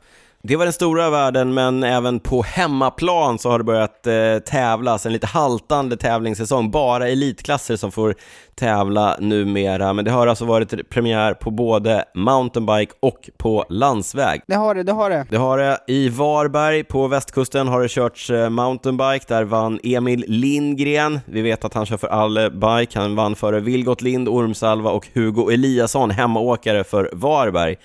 Det 0.49 0.57
var 0.57 0.65
den 0.65 0.73
stora 0.73 1.11
världen, 1.11 1.55
men 1.55 1.83
även 1.83 2.21
på 2.21 2.43
hemmaplan 2.43 3.39
så 3.39 3.51
har 3.51 3.59
det 3.59 3.65
börjat 3.65 4.07
eh, 4.07 4.39
tävlas, 4.39 5.07
en 5.07 5.13
lite 5.13 5.27
haltande 5.27 5.97
tävlingssäsong, 5.97 6.71
bara 6.71 7.09
elitklasser 7.09 7.77
som 7.77 7.93
får 7.93 8.15
tävla 8.55 9.17
numera, 9.21 9.93
men 9.93 10.05
det 10.05 10.11
har 10.11 10.27
alltså 10.27 10.45
varit 10.45 10.91
premiär 10.91 11.35
på 11.35 11.51
både 11.51 12.05
mountainbike 12.15 12.93
och 13.01 13.31
på 13.37 13.65
landsväg. 13.69 14.43
Det 14.47 14.55
har 14.55 14.75
det, 14.75 14.83
det 14.83 14.93
har 14.93 15.11
det. 15.11 15.27
Det 15.31 15.37
har 15.37 15.59
det. 15.59 15.79
I 15.87 16.09
Varberg 16.09 16.85
på 16.85 17.09
västkusten 17.09 17.69
har 17.69 17.83
det 17.83 17.89
körts 17.89 18.31
eh, 18.31 18.51
mountainbike, 18.51 19.25
där 19.29 19.45
vann 19.45 19.81
Emil 19.83 20.25
Lindgren. 20.29 21.21
Vi 21.25 21.43
vet 21.43 21.65
att 21.65 21.75
han 21.75 21.87
kör 21.87 21.97
för 21.97 22.09
Alle 22.09 22.51
Bike, 22.51 22.99
han 22.99 23.17
vann 23.17 23.35
före 23.35 23.61
Vilgot 23.61 24.03
Lind, 24.03 24.29
Ormsalva 24.29 24.91
och 24.91 25.09
Hugo 25.15 25.51
Eliasson, 25.51 26.11
hemmaåkare 26.11 26.85
för 26.85 27.11
Varberg. 27.13 27.77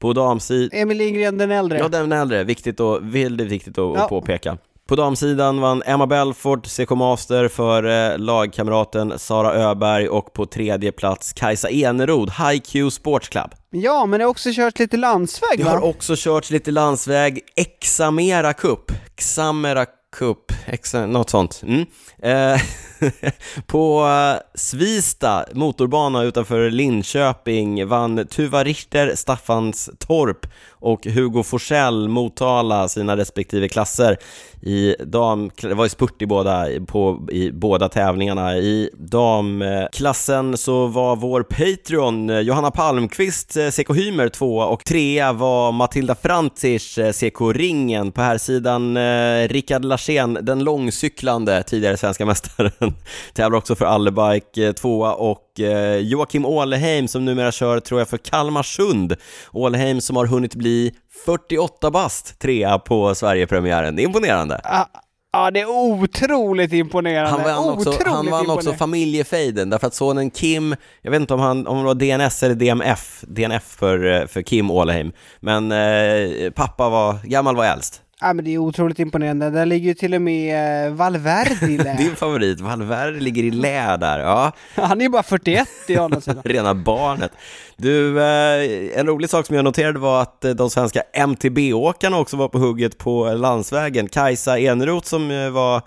På 0.00 0.12
damsidan... 0.12 0.80
Emil 0.80 0.98
Lindgren 0.98 1.38
den 1.38 1.50
äldre. 1.50 1.78
Ja, 1.78 1.88
den 1.88 2.12
äldre. 2.12 2.44
Viktigt 2.44 2.80
och, 2.80 2.98
väldigt 3.02 3.48
viktigt 3.48 3.78
att 3.78 3.96
ja. 3.96 4.06
påpeka. 4.08 4.58
På 4.88 4.96
damsidan 4.96 5.60
vann 5.60 5.82
Emma 5.86 6.06
Belfort 6.06 6.66
CK 6.66 6.90
Master 6.90 7.48
för 7.48 8.12
eh, 8.12 8.18
lagkamraten 8.18 9.18
Sara 9.18 9.54
Öberg 9.54 10.08
och 10.08 10.32
på 10.32 10.46
tredje 10.46 10.92
plats 10.92 11.32
Kajsa 11.32 11.68
Enerod, 11.68 12.30
HiQ 12.30 12.92
Sports 12.92 13.28
Club. 13.28 13.50
Ja, 13.70 14.06
men 14.06 14.18
det 14.18 14.24
har 14.24 14.30
också 14.30 14.50
kört 14.52 14.78
lite 14.78 14.96
landsväg 14.96 15.58
Det 15.58 15.64
va? 15.64 15.70
har 15.70 15.84
också 15.84 16.14
kört 16.16 16.50
lite 16.50 16.70
landsväg, 16.70 17.40
Examera 17.56 18.52
Cup, 18.52 18.92
Xamera 19.16 19.86
Cup, 20.16 20.49
exa, 20.66 21.06
något 21.06 21.30
sånt. 21.30 21.62
Mm. 21.66 21.86
Eh, 22.22 22.60
på 23.66 24.06
eh, 24.06 24.40
Svista 24.54 25.44
motorbana 25.52 26.22
utanför 26.22 26.70
Linköping 26.70 27.86
vann 27.86 28.26
Tuva 28.26 28.64
Richter 28.64 29.14
Staffanstorp 29.14 30.46
och 30.80 31.06
Hugo 31.06 31.42
Forsell 31.42 32.08
Motala 32.08 32.88
sina 32.88 33.16
respektive 33.16 33.68
klasser 33.68 34.16
i 34.62 34.94
dam, 35.04 35.50
det 35.62 35.74
var 35.74 35.84
ju 35.84 35.88
spurt 35.88 36.22
i 36.22 36.26
båda, 36.26 36.66
på, 36.86 37.26
i 37.32 37.52
båda 37.52 37.88
tävlingarna. 37.88 38.56
I 38.56 38.90
damklassen 38.98 40.56
så 40.56 40.86
var 40.86 41.16
vår 41.16 41.42
Patreon 41.42 42.30
eh, 42.30 42.40
Johanna 42.40 42.70
Palmqvist 42.70 43.56
eh, 43.56 43.70
CK 43.70 43.94
Hymer 43.94 44.28
tvåa 44.28 44.66
och 44.66 44.84
trea 44.84 45.32
var 45.32 45.72
Matilda 45.72 46.14
Frantzisch 46.14 46.98
CK 47.14 47.40
Ringen. 47.54 48.12
På 48.12 48.22
här 48.22 48.38
sidan 48.38 48.96
eh, 48.96 49.48
Rickard 49.48 49.84
Larsén, 49.84 50.38
den 50.50 50.64
långcyklande 50.64 51.62
tidigare 51.62 51.96
svenska 51.96 52.26
mästaren, 52.30 52.94
tävlar 53.32 53.58
också 53.58 53.74
för 53.74 53.84
Allebike 53.84 54.72
tvåa 54.72 55.14
och 55.14 55.60
eh, 55.60 55.96
Joakim 55.96 56.46
Åleheim 56.46 57.08
som 57.08 57.24
numera 57.24 57.52
kör, 57.52 57.80
tror 57.80 58.00
jag, 58.00 58.08
för 58.08 58.16
Kalmarsund. 58.16 59.16
Åleheim 59.52 60.00
som 60.00 60.16
har 60.16 60.26
hunnit 60.26 60.54
bli 60.54 60.94
48 61.24 61.90
bast, 61.90 62.38
trea 62.38 62.78
på 62.78 63.14
Sverigepremiären. 63.14 63.96
Det 63.96 64.02
är 64.02 64.04
imponerande. 64.04 64.60
Ah. 64.64 64.86
Ja, 65.32 65.50
det 65.50 65.60
är 65.60 65.70
otroligt 65.70 66.72
imponerande. 66.72 67.30
Han 67.30 67.42
vann 67.42 67.74
också, 67.74 67.90
otroligt 67.90 68.06
han 68.06 68.30
vann 68.30 68.50
också 68.50 68.72
familjefejden, 68.72 69.70
därför 69.70 69.86
att 69.86 69.94
sonen 69.94 70.30
Kim, 70.30 70.74
jag 71.02 71.10
vet 71.10 71.20
inte 71.20 71.34
om, 71.34 71.40
han, 71.40 71.66
om 71.66 71.78
det 71.78 71.84
var 71.84 71.94
DNS 71.94 72.42
eller 72.42 72.54
DMF, 72.54 73.24
DNF 73.28 73.62
för, 73.62 74.26
för 74.26 74.42
Kim 74.42 74.70
Åleheim, 74.70 75.12
men 75.40 75.72
eh, 75.72 76.50
pappa 76.50 76.88
var, 76.88 77.16
gammal 77.24 77.56
var 77.56 77.64
äldst. 77.64 78.02
Ja 78.20 78.32
men 78.32 78.44
det 78.44 78.54
är 78.54 78.58
otroligt 78.58 78.98
imponerande, 78.98 79.50
där 79.50 79.66
ligger 79.66 79.88
ju 79.88 79.94
till 79.94 80.14
och 80.14 80.22
med 80.22 80.86
eh, 80.86 80.92
Valverde 80.92 81.66
i 81.66 81.78
lä. 81.78 81.96
Din 81.98 82.16
favorit, 82.16 82.60
Valverde 82.60 83.20
ligger 83.20 83.42
i 83.42 83.50
lä 83.50 83.96
där, 83.96 84.18
ja. 84.18 84.52
Han 84.74 85.00
är 85.00 85.04
ju 85.04 85.10
bara 85.10 85.22
41 85.22 85.68
i 85.88 85.96
andra 85.96 86.20
sidan. 86.20 86.42
Rena 86.44 86.74
barnet. 86.74 87.32
Du, 87.76 88.22
eh, 88.22 88.98
en 88.98 89.06
rolig 89.06 89.30
sak 89.30 89.46
som 89.46 89.56
jag 89.56 89.64
noterade 89.64 89.98
var 89.98 90.22
att 90.22 90.44
eh, 90.44 90.50
de 90.50 90.70
svenska 90.70 91.02
MTB-åkarna 91.12 92.18
också 92.18 92.36
var 92.36 92.48
på 92.48 92.58
hugget 92.58 92.98
på 92.98 93.32
landsvägen. 93.32 94.08
Kajsa 94.08 94.58
Eneroth 94.58 95.06
som 95.06 95.52
var 95.52 95.82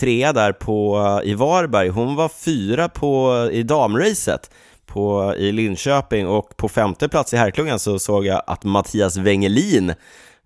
trea 0.00 0.32
där 0.32 0.52
på, 0.52 1.02
i 1.24 1.34
Varberg, 1.34 1.88
hon 1.88 2.16
var 2.16 2.28
fyra 2.28 2.88
på, 2.88 3.48
i 3.52 3.62
damracet 3.62 4.50
på, 4.86 5.34
i 5.36 5.52
Linköping 5.52 6.28
och 6.28 6.56
på 6.56 6.68
femte 6.68 7.08
plats 7.08 7.34
i 7.34 7.36
herrklungan 7.36 7.78
så 7.78 7.98
såg 7.98 8.26
jag 8.26 8.42
att 8.46 8.64
Mattias 8.64 9.16
Wengelin 9.16 9.94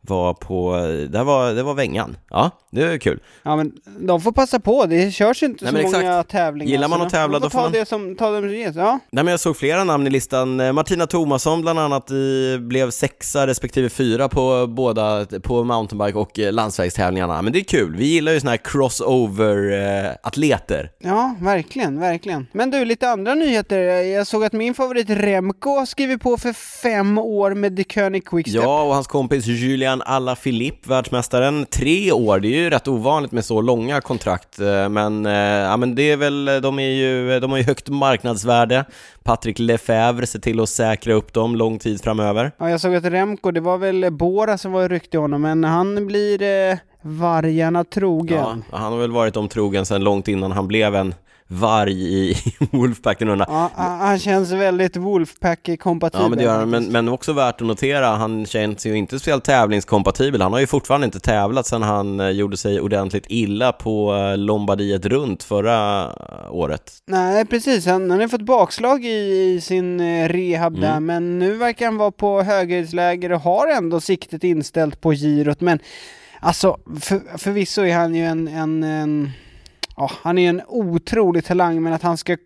var 0.05 0.35
på, 0.35 0.77
det 1.11 1.25
var, 1.25 1.53
det 1.53 1.63
var 1.63 1.75
Vängan. 1.75 2.17
Ja, 2.31 2.51
det 2.71 2.83
är 2.83 2.99
kul. 2.99 3.21
Ja 3.43 3.57
men 3.57 3.73
de 4.01 4.21
får 4.21 4.33
passa 4.33 4.61
på, 4.61 4.87
det 4.87 5.11
körs 5.11 5.43
inte 5.43 5.65
Nej, 5.65 5.73
så 5.73 5.79
exakt. 5.79 6.05
många 6.05 6.23
tävlingar. 6.23 6.73
Gillar 6.73 6.89
man 6.89 7.03
att 7.03 7.11
tävla 7.11 7.39
då 7.39 7.51
får, 7.51 7.61
man... 7.61 7.73
det 7.73 7.89
som, 7.89 8.17
ta 8.17 8.31
dem 8.31 8.43
som 8.43 8.55
ges, 8.55 8.77
ja. 8.77 8.99
Nej 9.11 9.25
men 9.25 9.31
jag 9.31 9.41
såg 9.41 9.57
flera 9.57 9.85
namn 9.85 10.07
i 10.07 10.11
listan, 10.11 10.61
eh, 10.61 10.73
Martina 10.73 11.07
Thomasson 11.07 11.63
bland 11.63 11.79
annat 11.79 12.11
i, 12.11 12.59
blev 12.61 12.91
sexa 12.91 13.47
respektive 13.47 13.89
fyra 13.89 14.29
på 14.29 14.67
båda, 14.67 15.27
på 15.43 15.65
mountainbike 15.65 16.19
och 16.19 16.39
eh, 16.39 16.53
landsvägstävlingarna. 16.53 17.43
Men 17.43 17.53
det 17.53 17.59
är 17.59 17.65
kul, 17.65 17.97
vi 17.97 18.07
gillar 18.07 18.33
ju 18.33 18.41
såna 18.41 18.51
här 18.51 18.59
crossover-atleter. 18.59 20.91
Ja, 20.99 21.35
verkligen, 21.41 22.01
verkligen. 22.01 22.47
Men 22.53 22.71
du, 22.71 22.85
lite 22.85 23.11
andra 23.11 23.35
nyheter. 23.35 23.79
Jag 24.03 24.27
såg 24.27 24.45
att 24.45 24.53
min 24.53 24.75
favorit 24.75 25.11
Remco 25.11 25.79
har 25.79 25.87
skrivit 25.87 26.23
på 26.23 26.37
för 26.37 26.53
fem 26.53 27.19
år 27.19 27.55
med 27.55 27.77
The 27.77 27.85
König 27.85 28.27
Quickstep. 28.27 28.63
Ja, 28.63 28.83
och 28.83 28.95
hans 28.95 29.07
kompis 29.07 29.47
Julian 29.47 29.92
Alaphilippe, 30.01 30.89
världsmästaren, 30.89 31.67
tre 31.67 32.13
år. 32.13 32.41
Det 32.41 32.49
är 32.49 32.59
ju 32.63 32.71
rätt 32.71 32.89
ovanligt 32.89 33.33
med 33.33 33.45
så 33.45 33.61
långa 33.61 34.01
kontrakt, 34.01 34.59
eh, 34.59 34.89
men, 34.89 35.27
eh, 35.27 35.33
ja, 35.33 35.77
men 35.77 35.95
det 35.95 36.11
är 36.11 36.17
väl, 36.17 36.45
de, 36.63 36.79
är 36.79 36.91
ju, 36.91 37.41
de 37.41 37.51
har 37.51 37.59
ju 37.59 37.65
högt 37.65 37.89
marknadsvärde. 37.89 38.85
Patrick 39.23 39.59
Lefebvre 39.59 40.27
ser 40.27 40.39
till 40.39 40.61
att 40.61 40.69
säkra 40.69 41.15
upp 41.15 41.33
dem 41.33 41.57
lång 41.57 41.79
tid 41.79 42.03
framöver. 42.03 42.53
Ja, 42.59 42.71
jag 42.71 42.81
såg 42.81 42.95
att 42.95 43.05
Remco, 43.05 43.51
det 43.51 43.61
var 43.61 43.79
väl 43.79 44.11
Bora 44.11 44.59
som 44.59 44.73
var 44.73 44.89
rykt 44.89 45.15
i 45.15 45.17
honom, 45.17 45.43
men 45.43 45.65
han 45.65 46.07
blir 46.07 46.43
eh, 46.43 46.79
vargarna 47.03 47.85
trogen. 47.85 48.65
Ja, 48.71 48.79
han 48.79 48.93
har 48.93 49.01
väl 49.01 49.13
varit 49.13 49.35
dem 49.35 49.49
trogen 49.49 49.87
sedan 49.87 50.05
långt 50.05 50.29
innan 50.29 50.53
han 50.53 50.69
blev 50.69 50.95
en 50.95 51.15
varg 51.53 52.15
i 52.15 52.37
Wolfpacken 52.71 53.29
Ja, 53.29 53.71
han 53.77 54.19
känns 54.19 54.53
väldigt 54.53 54.97
Wolfpack-kompatibel. 54.97 56.23
Ja, 56.23 56.29
men 56.29 56.39
det 56.39 56.45
gör 56.45 56.59
han, 56.59 56.71
men, 56.71 56.85
men 56.85 57.09
också 57.09 57.33
värt 57.33 57.61
att 57.61 57.67
notera, 57.67 58.07
han 58.07 58.47
känns 58.47 58.87
ju 58.87 58.97
inte 58.97 59.19
speciellt 59.19 59.45
tävlingskompatibel. 59.45 60.43
Han 60.43 60.53
har 60.53 60.61
ju 60.61 60.67
fortfarande 60.67 61.05
inte 61.05 61.21
tävlat 61.21 61.67
sedan 61.67 61.83
han 61.83 62.21
eh, 62.21 62.29
gjorde 62.29 62.57
sig 62.57 62.81
ordentligt 62.81 63.25
illa 63.29 63.73
på 63.73 64.15
eh, 64.15 64.39
Lombardiet 64.39 65.07
runt 65.07 65.43
förra 65.43 66.11
året. 66.51 66.93
Nej, 67.07 67.47
precis. 67.47 67.87
Han, 67.87 68.11
han 68.11 68.21
har 68.21 68.29
fått 68.29 68.43
bakslag 68.43 69.05
i, 69.05 69.55
i 69.55 69.61
sin 69.61 70.01
eh, 70.01 70.29
rehab 70.29 70.77
mm. 70.77 70.91
där, 70.91 71.01
men 71.01 71.39
nu 71.39 71.57
verkar 71.57 71.87
han 71.87 71.97
vara 71.97 72.11
på 72.11 72.43
höghöjdsläger 72.43 73.33
och 73.33 73.41
har 73.41 73.69
ändå 73.69 74.01
siktet 74.01 74.45
inställt 74.45 75.01
på 75.01 75.13
girot, 75.13 75.61
men 75.61 75.79
Alltså, 76.45 76.79
för, 77.01 77.39
förvisso 77.39 77.83
är 77.83 77.95
han 77.95 78.15
ju 78.15 78.25
en, 78.25 78.49
en, 78.49 78.83
en 78.83 79.31
ja, 79.97 80.11
han 80.23 80.39
är 80.39 80.49
en 80.49 80.63
otrolig 80.69 81.45
talang, 81.45 81.83
men 81.83 81.93
att 81.93 82.03
han 82.03 82.17
ska 82.17 82.37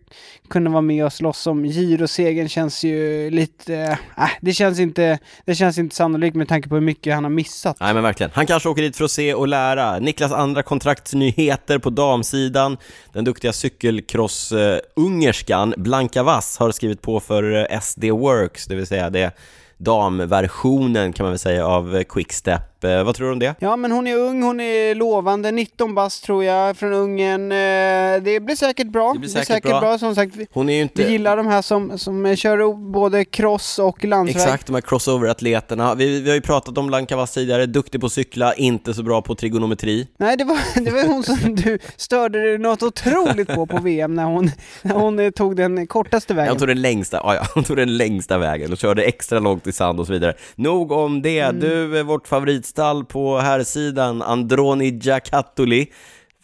kunna 0.49 0.69
vara 0.69 0.81
med 0.81 1.05
och 1.05 1.13
slåss 1.13 1.47
om 1.47 1.63
girosegern 1.63 2.49
känns 2.49 2.83
ju 2.83 3.29
lite... 3.29 3.75
Eh, 3.75 3.91
äh, 4.23 4.29
det, 4.41 4.53
känns 4.53 4.79
inte, 4.79 5.19
det 5.45 5.55
känns 5.55 5.77
inte 5.77 5.95
sannolikt 5.95 6.35
med 6.35 6.47
tanke 6.47 6.69
på 6.69 6.75
hur 6.75 6.81
mycket 6.81 7.15
han 7.15 7.23
har 7.23 7.31
missat. 7.31 7.77
Nej 7.79 7.93
men 7.93 8.03
verkligen. 8.03 8.31
Han 8.33 8.45
kanske 8.45 8.69
åker 8.69 8.81
dit 8.81 8.97
för 8.97 9.05
att 9.05 9.11
se 9.11 9.33
och 9.33 9.47
lära. 9.47 9.99
Niklas 9.99 10.31
andra 10.31 10.63
kontraktsnyheter 10.63 11.79
på 11.79 11.89
damsidan. 11.89 12.77
Den 13.13 13.23
duktiga 13.23 13.51
cykelcross-ungerskan 13.51 15.73
Blanka 15.77 16.23
Vass 16.23 16.57
har 16.57 16.71
skrivit 16.71 17.01
på 17.01 17.19
för 17.19 17.71
eh, 17.71 17.79
SD 17.79 18.03
Works, 18.03 18.65
det 18.65 18.75
vill 18.75 18.87
säga 18.87 19.09
det 19.09 19.31
damversionen 19.77 21.13
kan 21.13 21.23
man 21.23 21.31
väl 21.31 21.39
säga 21.39 21.67
av 21.67 22.03
Quickstep. 22.03 22.76
Eh, 22.87 23.03
vad 23.03 23.15
tror 23.15 23.27
du 23.27 23.33
om 23.33 23.39
det? 23.39 23.55
Ja, 23.59 23.75
men 23.75 23.91
hon 23.91 24.07
är 24.07 24.15
ung, 24.15 24.43
hon 24.43 24.59
är 24.59 24.95
lovande, 24.95 25.51
19 25.51 25.95
bast 25.95 26.23
tror 26.23 26.43
jag, 26.43 26.77
från 26.77 26.93
Ungern. 26.93 27.51
Eh, 27.51 28.23
det 28.23 28.39
blir 28.39 28.55
säkert 28.55 28.87
bra. 28.87 29.13
Det 29.13 29.19
blir 29.19 29.29
säkert, 29.29 29.47
det 29.47 29.53
blir 29.53 29.55
säkert 29.55 29.71
bra. 29.71 29.79
bra. 29.79 29.97
som 29.97 30.15
sagt. 30.15 30.35
Hon 30.53 30.69
är 30.69 30.75
ju 30.75 30.81
inte... 30.81 31.03
Vi 31.03 31.11
gillar 31.11 31.37
de 31.37 31.47
här 31.47 31.61
som, 31.61 31.97
som 31.97 32.35
kör 32.35 32.73
både 32.91 33.25
cross 33.25 33.79
och 33.79 34.03
landsväg. 34.05 34.41
Exakt, 34.41 34.67
de 34.67 34.73
här 34.73 34.81
crossover-atleterna. 34.81 35.95
Vi, 35.95 36.21
vi 36.21 36.29
har 36.29 36.35
ju 36.35 36.41
pratat 36.41 36.77
om 36.77 36.87
Blanka 36.87 37.15
Vass 37.15 37.33
tidigare, 37.33 37.65
duktig 37.65 38.01
på 38.01 38.07
att 38.07 38.13
cykla, 38.13 38.53
inte 38.53 38.93
så 38.93 39.03
bra 39.03 39.21
på 39.21 39.35
trigonometri. 39.35 40.07
Nej, 40.17 40.37
det 40.37 40.43
var, 40.43 40.59
det 40.85 40.91
var 40.91 41.07
hon 41.07 41.23
som 41.23 41.55
du 41.55 41.79
störde 41.97 42.41
dig 42.41 42.57
något 42.57 42.83
otroligt 42.83 43.47
på 43.47 43.65
på 43.65 43.77
VM 43.77 44.13
när 44.13 44.25
hon, 44.25 44.51
när 44.81 44.95
hon 44.95 45.31
tog 45.31 45.55
den 45.55 45.87
kortaste 45.87 46.33
vägen. 46.33 46.49
hon 46.49 46.59
tog 46.59 46.67
den 46.67 46.81
längsta, 46.81 47.21
ja, 47.23 47.47
hon 47.53 47.63
tog 47.63 47.77
den 47.77 47.97
längsta 47.97 48.37
vägen 48.37 48.71
och 48.71 48.77
körde 48.77 49.03
extra 49.03 49.39
långt 49.39 49.67
i 49.67 49.71
sand 49.71 49.99
och 49.99 50.07
så 50.07 50.13
vidare. 50.13 50.33
Nog 50.55 50.91
om 50.91 51.21
det. 51.21 51.39
Mm. 51.39 51.59
Du, 51.59 52.03
vårt 52.03 52.27
favoritstall 52.77 53.05
på 53.05 53.37
här 53.37 53.63
sidan 53.63 54.21
Androni 54.21 54.99
Giacattoli, 55.01 55.91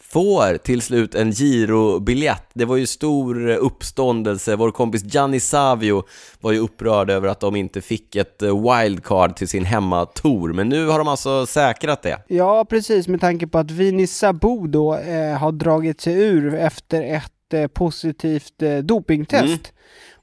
får 0.00 0.58
till 0.58 0.82
slut 0.82 1.14
en 1.14 1.32
girobiljett. 1.32 2.50
Det 2.54 2.64
var 2.64 2.76
ju 2.76 2.86
stor 2.86 3.48
uppståndelse, 3.48 4.56
vår 4.56 4.70
kompis 4.70 5.02
Gianni 5.04 5.40
Savio 5.40 6.02
var 6.40 6.52
ju 6.52 6.58
upprörd 6.58 7.10
över 7.10 7.28
att 7.28 7.40
de 7.40 7.56
inte 7.56 7.80
fick 7.80 8.16
ett 8.16 8.42
wildcard 8.42 9.36
till 9.36 9.48
sin 9.48 9.64
hemmatour, 9.64 10.52
men 10.52 10.68
nu 10.68 10.86
har 10.86 10.98
de 10.98 11.08
alltså 11.08 11.46
säkrat 11.46 12.02
det. 12.02 12.18
Ja, 12.28 12.64
precis, 12.64 13.08
med 13.08 13.20
tanke 13.20 13.46
på 13.46 13.58
att 13.58 13.70
Vini 13.70 14.06
Sabo 14.06 14.66
då 14.66 14.94
eh, 14.94 15.38
har 15.38 15.52
dragit 15.52 16.00
sig 16.00 16.14
ur 16.14 16.54
efter 16.54 17.02
ett 17.02 17.34
ett 17.54 17.62
eh, 17.62 17.66
positivt 17.66 18.62
eh, 18.62 18.78
dopingtest. 18.78 19.44
Mm. 19.44 19.58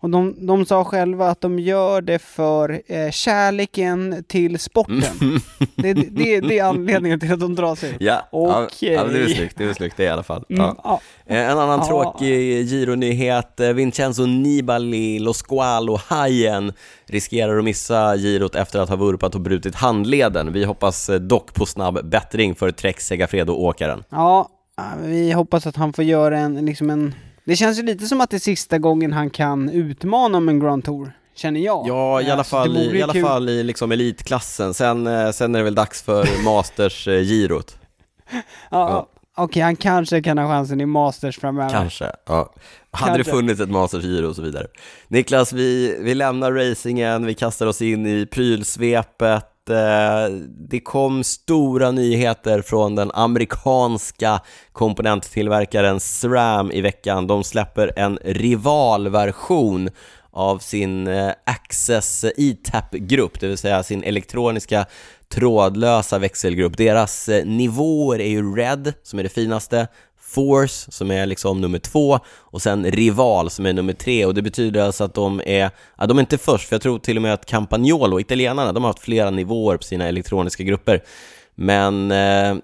Och 0.04 0.10
de, 0.10 0.48
de 0.48 0.66
sa 0.66 0.84
själva 0.86 1.30
att 1.30 1.42
de 1.42 1.60
gör 1.60 2.02
det 2.02 2.20
för 2.20 2.82
eh, 2.88 3.12
kärleken 3.12 4.24
till 4.28 4.60
sporten. 4.60 5.40
Det, 5.76 5.94
det, 5.94 6.40
det 6.40 6.60
är 6.60 6.64
anledningen 6.64 7.20
till 7.20 7.34
att 7.34 7.40
de 7.40 7.56
drar 7.56 7.76
sig. 7.76 7.98
Ja, 8.00 8.28
Okej. 8.32 8.92
ja, 8.94 9.04
det 9.04 9.20
är 9.20 9.28
snyggt, 9.28 9.58
det 9.58 9.64
är 9.64 9.74
snyggt 9.74 9.98
det 9.98 10.04
i 10.04 10.08
alla 10.08 10.24
fall. 10.24 10.46
Mm, 10.50 10.62
Ja. 10.62 10.76
ja. 10.84 11.02
Eh, 11.36 11.50
En 11.52 11.60
annan 11.60 11.80
Ja. 11.80 11.86
tråkig 11.88 12.68
gironyhet, 12.70 13.60
eh, 13.60 13.70
Vincenzo 13.70 14.26
Nibali, 14.26 15.20
Lo 15.20 15.34
Squalo, 15.34 16.00
Hajen 16.08 16.74
riskerar 17.06 17.58
att 17.58 17.64
missa 17.64 18.18
girot 18.18 18.56
efter 18.56 18.80
att 18.80 18.90
ha 18.90 18.96
vurpat 18.96 19.36
och 19.36 19.42
brutit 19.42 19.76
handleden. 19.76 20.54
Vi 20.54 20.66
hoppas 20.66 21.10
eh, 21.10 21.20
dock 21.20 21.54
på 21.54 21.66
snabb 21.66 22.10
bättring 22.10 22.56
för 22.56 22.72
Trek 22.72 23.00
Segafredo-åkaren. 23.00 24.04
Ja, 24.10 24.50
vi 25.06 25.32
hoppas 25.32 25.68
att 25.68 25.76
han 25.76 25.94
får 25.94 26.04
göra 26.04 26.40
en, 26.40 26.66
liksom 26.66 26.90
en... 26.90 27.14
Det 27.46 27.56
känns 27.56 27.80
ju 27.80 27.84
lite 27.84 28.06
som 28.06 28.22
att 28.22 28.30
det 28.30 28.38
är 28.38 28.40
sista 28.40 28.78
gången 28.78 29.14
han 29.14 29.30
kan 29.30 29.70
utmana 29.70 30.38
om 30.38 30.50
en 30.50 30.60
Grand 30.60 30.86
Tour, 30.86 31.12
känner 31.36 31.60
jag. 31.60 31.88
Ja, 31.88 32.22
i 32.22 32.32
alla 32.32 32.44
fall 32.44 32.74
det 32.74 32.80
i, 32.80 32.98
i, 32.98 33.02
alla 33.04 33.14
kul. 33.14 33.24
fall 33.24 33.50
i 33.50 33.64
liksom 33.64 33.92
elitklassen. 33.92 34.74
Sen, 34.74 35.08
eh, 35.08 35.32
sen 35.32 35.56
är 35.56 35.60
det 35.60 35.64
väl 35.64 35.76
dags 35.76 36.02
för 36.02 36.44
Masters-girot. 36.44 37.78
Ja, 38.32 38.42
ja. 38.70 39.08
Okej, 39.38 39.62
han 39.62 39.76
kanske 39.76 40.22
kan 40.22 40.38
ha 40.38 40.48
chansen 40.48 40.82
i 40.82 40.86
Masters 40.86 41.40
framöver. 41.40 41.70
Kanske, 41.70 42.12
ja. 42.26 42.54
Hade 42.92 43.12
det 43.12 43.18
Kanske. 43.18 43.32
funnits 43.32 43.62
ett 43.62 43.70
Masters-giro 43.70 44.28
och 44.28 44.36
så 44.36 44.42
vidare. 44.42 44.68
Niklas, 45.08 45.54
vi, 45.54 45.98
vi 46.02 46.16
lämnar 46.16 46.52
racingen, 46.52 47.26
vi 47.26 47.34
kastar 47.34 47.68
oss 47.68 47.82
in 47.82 48.08
i 48.08 48.26
prylsvepet. 48.26 49.46
Eh, 49.70 50.30
Det 50.70 50.80
kom 50.80 51.24
stora 51.24 51.92
nyheter 51.92 52.62
från 52.62 52.96
den 52.96 53.12
amerikanska 53.14 54.40
komponenttillverkaren 54.72 56.00
SRAM 56.00 56.72
i 56.72 56.82
veckan. 56.82 57.28
De 57.28 57.44
släpper 57.44 57.94
en 57.96 58.20
rivalversion 58.24 59.90
av 60.32 60.60
sin 60.60 61.08
eh, 61.08 61.32
Access 61.46 62.26
ETAP-grupp, 62.38 63.40
det 63.40 63.48
vill 63.48 63.58
säga 63.58 63.84
sin 63.84 64.04
elektroniska 64.04 64.86
trådlösa 65.34 66.20
växelgrupp. 66.20 66.78
Deras 66.78 67.30
eh, 67.30 67.46
nivåer 67.46 68.22
är 68.22 68.30
ju 68.30 68.56
Red, 68.56 68.94
som 69.04 69.20
är 69.20 69.24
det 69.24 69.30
finaste, 69.30 69.88
Force, 70.32 70.92
som 70.92 71.12
är 71.12 71.26
liksom 71.26 71.62
nummer 71.62 71.80
två, 71.80 72.20
och 72.28 72.62
sen 72.62 72.92
Rival, 72.92 73.50
som 73.50 73.66
är 73.66 73.74
nummer 73.74 73.94
tre. 73.94 74.26
Och 74.26 74.34
det 74.34 74.42
betyder 74.42 74.82
alltså 74.82 75.04
att 75.04 75.14
de 75.14 75.42
är, 75.46 75.72
ja, 75.98 76.06
de 76.06 76.18
är 76.18 76.22
inte 76.22 76.38
först, 76.38 76.68
för 76.68 76.76
jag 76.76 76.82
tror 76.82 77.00
till 77.00 77.18
och 77.18 77.22
med 77.22 77.34
att 77.34 77.46
Campagnolo, 77.46 78.20
italienarna, 78.20 78.74
de 78.74 78.84
har 78.84 78.90
haft 78.90 79.04
flera 79.04 79.30
nivåer 79.30 79.78
på 79.78 79.84
sina 79.84 80.08
elektroniska 80.08 80.64
grupper. 80.64 81.04
Men 81.56 82.12
eh, 82.12 82.56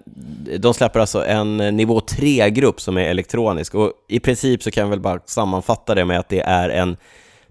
de 0.58 0.74
släpper 0.74 1.00
alltså 1.00 1.24
en 1.24 1.60
eh, 1.60 1.72
nivå 1.72 2.00
3-grupp 2.00 2.80
som 2.80 2.96
är 2.96 3.10
elektronisk 3.10 3.74
och 3.74 3.92
i 4.08 4.20
princip 4.20 4.62
så 4.62 4.70
kan 4.70 4.82
jag 4.82 4.90
väl 4.90 5.00
bara 5.00 5.20
sammanfatta 5.26 5.94
det 5.94 6.04
med 6.04 6.18
att 6.18 6.28
det 6.28 6.40
är 6.40 6.68
en 6.68 6.96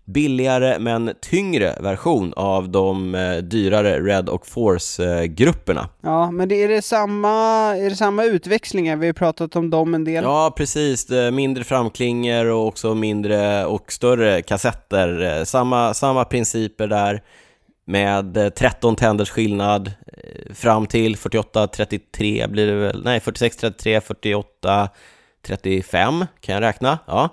billigare 0.07 0.79
men 0.79 1.13
tyngre 1.21 1.75
version 1.81 2.33
av 2.35 2.69
de 2.69 3.15
eh, 3.15 3.37
dyrare 3.37 3.99
Red 3.99 4.29
och 4.29 4.47
Force-grupperna. 4.47 5.89
Ja, 6.01 6.31
men 6.31 6.49
det 6.49 6.63
är, 6.63 6.67
det 6.67 6.81
samma, 6.81 7.29
är 7.77 7.89
det 7.89 7.95
samma 7.95 8.23
utväxlingar? 8.23 8.95
Vi 8.95 9.05
har 9.05 9.13
pratat 9.13 9.55
om 9.55 9.69
dem 9.69 9.93
en 9.95 10.03
del. 10.03 10.23
Ja, 10.23 10.53
precis. 10.57 11.05
Det- 11.05 11.31
Mindre 11.31 11.63
framklingor 11.63 12.45
och 12.45 12.67
också 12.67 12.95
mindre 12.95 13.65
och 13.65 13.91
större 13.91 14.41
kassetter. 14.41 15.37
Eh, 15.37 15.43
Samma, 15.43 15.93
samma 15.93 16.25
principer 16.25 16.87
där 16.87 17.21
med 17.85 18.37
eh, 18.37 18.49
13 18.49 18.95
tänders 18.95 19.29
skillnad 19.29 19.87
eh, 19.87 20.53
fram 20.53 20.85
till 20.87 21.17
48, 21.17 21.67
33 21.67 22.47
blir 22.47 22.67
det 22.67 22.73
väl, 22.75 23.03
nej 23.03 23.19
46, 23.19 23.57
33, 23.57 24.01
48, 24.01 24.89
35 25.47 26.25
kan 26.41 26.55
jag 26.55 26.61
räkna, 26.61 26.99
ja. 27.07 27.29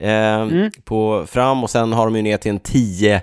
Eh, 0.00 0.46
på 0.84 1.26
fram 1.26 1.62
och 1.62 1.70
sen 1.70 1.92
har 1.92 2.04
de 2.04 2.16
ju 2.16 2.22
ner 2.22 2.36
till 2.36 2.50
en 2.50 2.58
10 2.60 3.22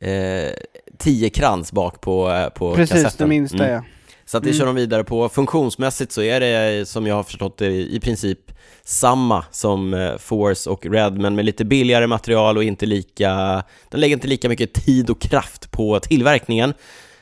eh, 0.00 0.50
10 0.98 1.30
krans 1.30 1.72
bak 1.72 2.00
på, 2.00 2.30
eh, 2.30 2.48
på 2.48 2.74
Precis, 2.74 3.02
kassetten. 3.02 3.28
det 3.28 3.34
minsta 3.34 3.56
Mm. 3.64 3.70
ja. 3.70 3.82
Så 4.24 4.38
att 4.38 4.44
det 4.44 4.52
kör 4.52 4.66
de 4.66 4.74
vidare 4.74 5.04
på. 5.04 5.28
Funktionsmässigt 5.28 6.12
så 6.12 6.22
är 6.22 6.40
det, 6.40 6.88
som 6.88 7.06
jag 7.06 7.14
har 7.14 7.22
förstått 7.22 7.58
det, 7.58 7.66
i 7.66 8.00
princip 8.00 8.38
samma 8.84 9.44
som 9.50 9.94
eh, 9.94 10.16
Force 10.16 10.70
och 10.70 10.86
Red, 10.86 11.18
men 11.18 11.34
med 11.34 11.44
lite 11.44 11.64
billigare 11.64 12.06
material 12.06 12.56
och 12.56 12.64
inte 12.64 12.86
lika... 12.86 13.62
Den 13.88 14.00
lägger 14.00 14.16
inte 14.16 14.28
lika 14.28 14.48
mycket 14.48 14.72
tid 14.72 15.10
och 15.10 15.20
kraft 15.20 15.70
på 15.70 16.00
tillverkningen. 16.00 16.74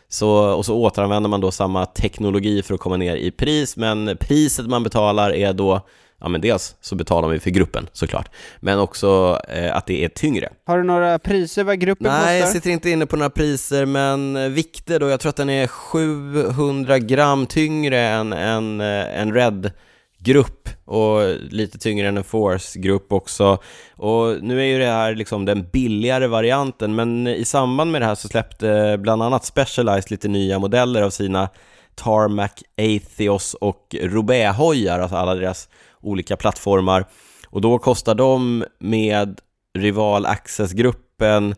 Så, 0.08 0.28
och 0.54 0.66
så 0.66 0.76
återanvänder 0.76 1.30
man 1.30 1.40
då 1.40 1.50
samma 1.50 1.86
teknologi 1.86 2.62
för 2.62 2.74
att 2.74 2.80
komma 2.80 2.96
ner 2.96 3.16
i 3.16 3.30
pris, 3.30 3.76
men 3.76 4.16
priset 4.20 4.66
man 4.66 4.82
betalar 4.82 5.34
är 5.34 5.52
då 5.52 5.80
Ja 6.20 6.28
men 6.28 6.40
dels 6.40 6.76
så 6.80 6.94
betalar 6.94 7.28
vi 7.28 7.38
för 7.38 7.50
gruppen 7.50 7.88
såklart, 7.92 8.30
men 8.60 8.78
också 8.78 9.40
eh, 9.48 9.76
att 9.76 9.86
det 9.86 10.04
är 10.04 10.08
tyngre. 10.08 10.48
Har 10.66 10.78
du 10.78 10.84
några 10.84 11.18
priser 11.18 11.64
vad 11.64 11.78
gruppen 11.80 12.06
Nej, 12.06 12.36
jag 12.36 12.44
kostar? 12.44 12.58
sitter 12.58 12.70
inte 12.70 12.90
inne 12.90 13.06
på 13.06 13.16
några 13.16 13.30
priser, 13.30 13.86
men 13.86 14.36
eh, 14.36 14.48
vikter 14.48 15.00
då, 15.00 15.08
jag 15.08 15.20
tror 15.20 15.30
att 15.30 15.36
den 15.36 15.50
är 15.50 15.66
700 15.66 16.98
gram 16.98 17.46
tyngre 17.46 18.00
än 18.00 18.32
en, 18.32 18.80
eh, 18.80 19.20
en 19.20 19.34
Red-grupp 19.34 20.68
och 20.84 21.20
lite 21.50 21.78
tyngre 21.78 22.08
än 22.08 22.16
en 22.16 22.24
Force-grupp 22.24 23.12
också. 23.12 23.58
Och 23.96 24.36
nu 24.42 24.60
är 24.60 24.64
ju 24.64 24.78
det 24.78 24.86
här 24.86 25.14
liksom 25.14 25.44
den 25.44 25.68
billigare 25.72 26.26
varianten, 26.26 26.94
men 26.94 27.26
i 27.26 27.44
samband 27.44 27.92
med 27.92 28.02
det 28.02 28.06
här 28.06 28.14
så 28.14 28.28
släppte 28.28 28.98
bland 29.00 29.22
annat 29.22 29.44
Specialized 29.44 30.10
lite 30.10 30.28
nya 30.28 30.58
modeller 30.58 31.02
av 31.02 31.10
sina 31.10 31.48
Tarmac, 31.94 32.50
Atheos 32.78 33.54
och 33.54 33.94
Roubaix-hojar, 34.00 34.98
alltså 34.98 35.16
alla 35.16 35.34
deras 35.34 35.68
olika 36.02 36.36
plattformar. 36.36 37.04
Och 37.46 37.60
då 37.60 37.78
kostar 37.78 38.14
de 38.14 38.64
med 38.78 39.40
Rival 39.78 40.26
Access-gruppen 40.26 41.54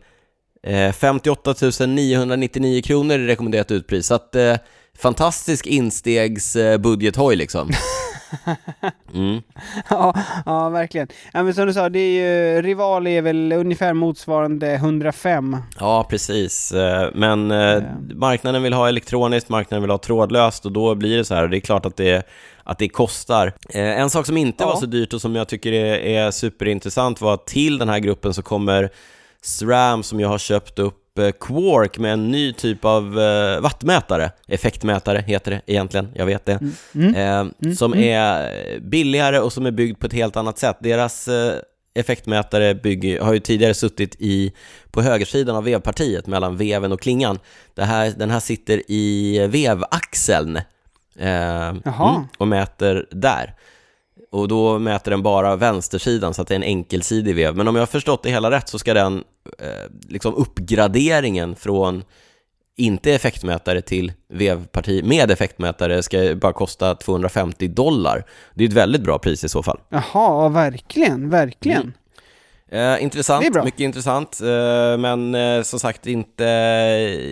eh, 0.63 0.91
58 0.91 1.53
999 1.87 2.81
kronor 2.81 3.19
i 3.19 3.27
rekommenderat 3.27 3.71
utpris. 3.71 4.07
Så 4.07 4.15
att 4.15 4.35
eh, 4.35 4.55
fantastisk 4.99 5.67
instegs 5.67 6.55
eh, 6.55 6.77
budgethoj 6.77 7.35
liksom. 7.35 7.69
Mm. 9.13 9.41
ja, 9.89 10.13
ja, 10.45 10.69
verkligen. 10.69 11.07
Ja, 11.33 11.43
men 11.43 11.53
som 11.53 11.67
du 11.67 11.73
sa, 11.73 11.89
det 11.89 11.99
är 11.99 12.11
ju, 12.55 12.61
Rival 12.61 13.07
är 13.07 13.21
väl 13.21 13.51
ungefär 13.53 13.93
motsvarande 13.93 14.73
105. 14.73 15.57
Ja, 15.79 16.07
precis. 16.09 16.71
Eh, 16.71 17.09
Men 17.13 17.51
eh, 17.51 17.83
marknaden 18.15 18.63
vill 18.63 18.73
ha 18.73 18.87
elektroniskt, 18.87 19.49
marknaden 19.49 19.81
vill 19.81 19.91
ha 19.91 19.97
trådlöst 19.97 20.65
och 20.65 20.71
då 20.71 20.95
blir 20.95 21.17
det 21.17 21.25
så 21.25 21.35
här. 21.35 21.47
Det 21.47 21.57
är 21.57 21.61
klart 21.61 21.85
att 21.85 21.95
det, 21.97 22.27
att 22.69 22.77
det 22.77 22.89
kostar. 22.89 23.53
Eh, 23.69 23.99
En 23.99 24.09
sak 24.09 24.25
som 24.25 24.37
inte 24.37 24.63
Ja. 24.63 24.67
var 24.67 24.75
så 24.79 24.85
dyrt 24.85 25.13
och 25.13 25.21
som 25.21 25.35
jag 25.35 25.47
tycker 25.47 25.71
är, 25.73 25.95
är 25.97 26.31
superintressant 26.31 27.21
var 27.21 27.33
att 27.33 27.47
till 27.47 27.77
den 27.77 27.89
här 27.89 27.99
gruppen 27.99 28.33
så 28.33 28.41
kommer 28.41 28.89
SRAM 29.41 30.03
som 30.03 30.19
jag 30.19 30.29
har 30.29 30.37
köpt 30.37 30.79
upp 30.79 31.19
eh, 31.19 31.31
Quark 31.31 31.97
med 31.97 32.13
en 32.13 32.31
ny 32.31 32.53
typ 32.53 32.85
av 32.85 33.19
eh, 33.19 33.59
wattmätare, 33.61 34.31
effektmätare 34.47 35.23
heter 35.27 35.51
det 35.51 35.61
egentligen, 35.65 36.09
jag 36.15 36.25
vet 36.25 36.45
det, 36.45 36.59
Mm. 36.95 37.15
eh, 37.65 37.73
som 37.73 37.93
är 37.95 38.79
billigare 38.79 39.39
och 39.39 39.53
som 39.53 39.65
är 39.65 39.71
byggd 39.71 39.99
på 39.99 40.07
ett 40.07 40.13
helt 40.13 40.35
annat 40.35 40.57
sätt. 40.57 40.77
Deras 40.79 41.27
eh, 41.27 41.53
effektmätare 41.95 42.75
bygger, 42.75 43.21
har 43.21 43.33
ju 43.33 43.39
tidigare 43.39 43.73
suttit 43.73 44.15
i, 44.19 44.53
på 44.91 45.01
högersidan 45.01 45.55
av 45.55 45.63
vevpartiet 45.63 46.27
mellan 46.27 46.57
veven 46.57 46.91
och 46.91 47.01
klingan. 47.01 47.39
Det 47.75 47.83
här, 47.83 48.13
den 48.17 48.29
här 48.29 48.39
sitter 48.39 48.81
i 48.91 49.39
vevaxeln 49.47 50.59
eh, 51.19 51.73
och 52.37 52.47
mäter 52.47 53.05
där. 53.11 53.53
Och 54.31 54.47
då 54.47 54.79
mäter 54.79 55.11
den 55.11 55.23
bara 55.23 55.55
vänstersidan 55.55 56.33
så 56.33 56.41
att 56.41 56.47
det 56.47 56.53
är 56.53 56.55
en 56.55 56.63
enkelsidig 56.63 57.35
vev. 57.35 57.55
Men 57.55 57.67
om 57.67 57.75
jag 57.75 57.81
har 57.81 57.87
förstått 57.87 58.23
det 58.23 58.29
hela 58.29 58.51
rätt 58.51 58.69
så 58.69 58.79
ska 58.79 58.93
den 58.93 59.23
eh, 59.59 59.91
liksom 60.09 60.35
uppgraderingen 60.35 61.55
från 61.55 62.03
inte 62.77 63.13
effektmätare 63.13 63.81
till 63.81 64.11
vevparti 64.33 65.03
med 65.03 65.31
effektmätare 65.31 66.03
ska 66.03 66.35
bara 66.35 66.53
kosta 66.53 66.95
250 66.95 67.67
dollar. 67.67 68.23
Det 68.53 68.63
är 68.63 68.67
ett 68.67 68.73
väldigt 68.73 69.01
bra 69.01 69.19
pris 69.19 69.43
i 69.43 69.49
så 69.49 69.63
fall. 69.63 69.79
Jaha, 69.89 70.03
ja, 70.13 70.47
verkligen, 70.47 71.29
verkligen. 71.29 71.93
Eh, 72.71 72.77
Det 72.79 73.01
intressant, 73.01 73.63
mycket 73.65 73.79
intressant, 73.79 74.41
eh, 74.41 74.97
men 74.97 75.35
eh, 75.35 75.61
som 75.61 75.79
sagt 75.79 76.07
inte, 76.07 76.43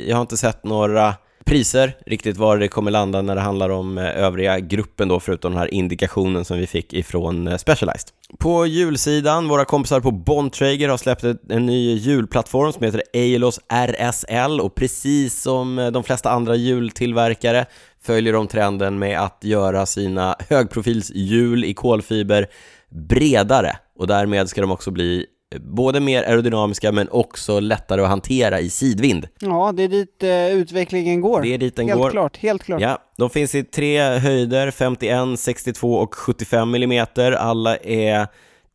jag 0.08 0.16
har 0.16 0.22
inte 0.22 0.38
sett 0.38 0.64
några 0.64 1.14
priser 1.48 1.98
riktigt 2.06 2.38
var 2.38 2.58
det 2.58 2.68
kommer 2.68 2.92
landa 2.92 3.22
när 3.22 3.36
det 3.36 3.42
handlar 3.42 3.70
om 3.70 3.98
eh, 3.98 4.24
övriga 4.24 4.60
gruppen 4.60 5.08
då, 5.08 5.20
förutom 5.20 5.52
den 5.52 5.60
här 5.60 5.74
indikationen 5.74 6.46
som 6.46 6.58
vi 6.58 6.68
fick 6.68 6.94
ifrån 6.94 7.48
eh, 7.48 7.58
Specialized. 7.58 8.10
På 8.38 8.66
julsidan, 8.66 9.48
våra 9.48 9.66
kompisar 9.66 10.00
på 10.00 10.12
Bontrager 10.12 10.90
har 10.90 10.98
släppt 10.98 11.24
en 11.50 11.66
ny 11.66 11.94
julplattform 11.94 12.74
som 12.74 12.84
heter 12.84 13.04
Eilos 13.14 13.60
RSL 13.68 14.62
och 14.62 14.76
precis 14.76 15.42
som 15.42 15.80
eh, 15.80 15.92
de 15.92 16.04
flesta 16.04 16.32
andra 16.32 16.56
jultillverkare 16.56 17.66
följer 18.02 18.34
de 18.34 18.48
trenden 18.48 19.00
med 19.00 19.20
att 19.20 19.40
göra 19.44 19.86
sina 19.86 20.36
högprofilshjul 20.50 21.66
i 21.66 21.74
kolfiber 21.74 22.48
bredare 22.90 23.78
och 24.00 24.08
därmed 24.08 24.50
ska 24.50 24.62
de 24.62 24.72
också 24.72 24.92
bli 24.92 25.26
både 25.56 26.00
mer 26.00 26.24
aerodynamiska 26.24 26.92
men 26.92 27.10
också 27.10 27.60
lättare 27.60 28.02
att 28.02 28.08
hantera 28.08 28.60
i 28.60 28.70
sidvind. 28.70 29.28
Ja, 29.40 29.72
det 29.76 29.84
är 29.84 29.88
dit 29.88 30.24
eh, 30.24 30.48
utvecklingen 30.48 31.22
går. 31.22 31.42
Det 31.42 31.54
är 31.54 31.58
dit 31.58 31.76
den 31.76 31.88
helt 31.88 32.02
går. 32.02 32.10
klart, 32.10 32.38
helt 32.38 32.64
klart. 32.64 32.82
Ja, 32.82 32.98
de 33.18 33.30
finns 33.30 33.56
i 33.56 33.64
tre 33.64 34.02
höjder, 34.02 34.72
51, 34.72 35.40
62 35.40 35.94
och 35.94 36.16
75 36.16 36.76
mm. 36.76 37.06
Alla 37.38 37.78
är 37.78 38.28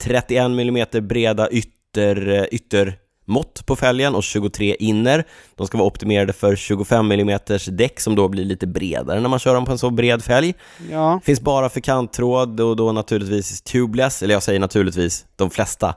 31 0.02 0.44
mm 0.44 0.86
breda 1.08 1.50
ytter, 1.50 2.48
yttermått 2.54 3.66
på 3.66 3.76
fälgen 3.76 4.14
och 4.14 4.22
23 4.22 4.74
inner. 4.74 5.24
De 5.54 5.66
ska 5.66 5.78
vara 5.78 5.86
optimerade 5.86 6.32
för 6.32 6.56
25 6.56 7.12
mm 7.12 7.38
däck 7.68 8.00
som 8.00 8.14
då 8.14 8.28
blir 8.28 8.44
lite 8.44 8.66
bredare 8.66 9.20
när 9.20 9.28
man 9.28 9.38
kör 9.38 9.54
dem 9.54 9.64
på 9.64 9.72
en 9.72 9.78
så 9.78 9.90
bred 9.90 10.24
fälg. 10.24 10.54
Ja, 10.90 11.20
Finns 11.24 11.40
bara 11.40 11.68
för 11.68 11.80
kanttråd 11.80 12.60
och 12.60 12.76
då 12.76 12.92
naturligtvis 12.92 13.62
tubeless, 13.62 14.22
eller 14.22 14.34
jag 14.34 14.42
säger 14.42 14.60
naturligtvis 14.60 15.26
de 15.36 15.50
flesta 15.50 15.94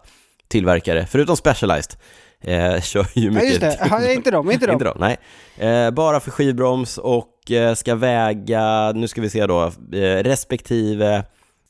tillverkare, 0.48 1.06
förutom 1.10 1.38
Specialized. 1.38 1.91
Eh, 2.41 2.82
kör 2.82 3.08
ju 3.14 3.26
ja 3.26 3.32
mycket 3.32 3.50
just 3.50 3.62
det. 3.62 3.88
Ja, 3.89 4.12
inte 4.12 4.32
de, 4.32 4.52
inte 4.52 4.66
de. 4.68 4.72
inte 4.74 4.86
då, 4.86 4.96
nej. 5.00 5.18
Eh, 5.58 5.91
bara 5.91 6.20
för 6.20 6.32
skivbroms 6.32 6.98
och 6.98 7.52
eh, 7.52 7.76
ska 7.76 7.96
väga, 7.96 8.91
nu 8.96 9.08
ska 9.08 9.22
vi 9.22 9.30
se 9.30 9.46
då, 9.48 9.64
eh, 9.93 10.24
respektive 10.24 11.24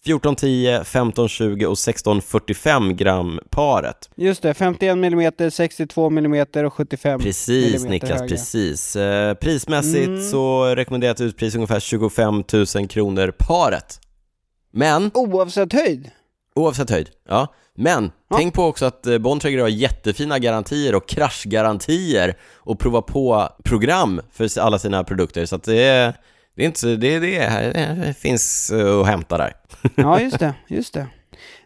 1410, 0.05 0.67
1520 0.81 1.65
och 1.65 1.77
1645 1.77 2.95
gram 2.95 3.39
paret. 3.49 4.09
Just 4.15 4.41
det, 4.41 4.53
51 4.53 4.91
mm, 4.97 5.51
62 5.51 6.07
mm 6.07 6.45
och 6.65 6.73
75 6.73 7.19
Precis 7.19 7.63
millimeter 7.63 7.89
Niklas, 7.89 8.19
höga. 8.19 8.29
precis. 8.29 8.95
Eh, 8.95 9.33
prismässigt 9.33 10.07
Mm. 10.07 10.21
så 10.29 10.65
rekommenderat 10.75 11.21
utpris 11.21 11.55
ungefär 11.55 11.79
25 11.79 12.43
000 12.75 12.87
kronor 12.87 13.33
paret. 13.37 13.99
Men, 14.73 15.11
Oavsett 15.13 15.73
höjd? 15.73 16.11
Oavsett 16.55 16.89
höjd, 16.89 17.09
ja. 17.29 17.53
Men, 17.77 18.11
Ja. 18.29 18.37
tänk 18.37 18.53
på 18.53 18.63
också 18.65 18.85
att 18.85 19.07
eh, 19.07 19.17
Bontrager 19.17 19.61
har 19.61 19.67
jättefina 19.67 20.39
garantier 20.39 20.95
och 20.95 21.07
kraschgarantier 21.09 22.37
och 22.55 22.79
prova 22.79 23.01
på-program 23.01 24.21
för 24.33 24.59
alla 24.59 24.79
sina 24.79 25.03
produkter, 25.03 25.45
så 25.45 25.55
att 25.55 25.63
det 25.63 25.83
är, 25.83 26.13
det 26.55 26.61
är 26.61 26.65
inte 26.65 26.79
så, 26.79 26.87
det, 26.87 27.19
det, 27.19 27.37
är, 27.37 27.73
det 28.05 28.13
finns 28.13 28.71
eh, 28.71 28.99
att 28.99 29.07
hämta 29.07 29.37
där. 29.37 29.53
Ja, 29.95 30.21
just 30.21 30.39
det, 30.39 30.53
just 30.67 30.93
det. 30.93 31.07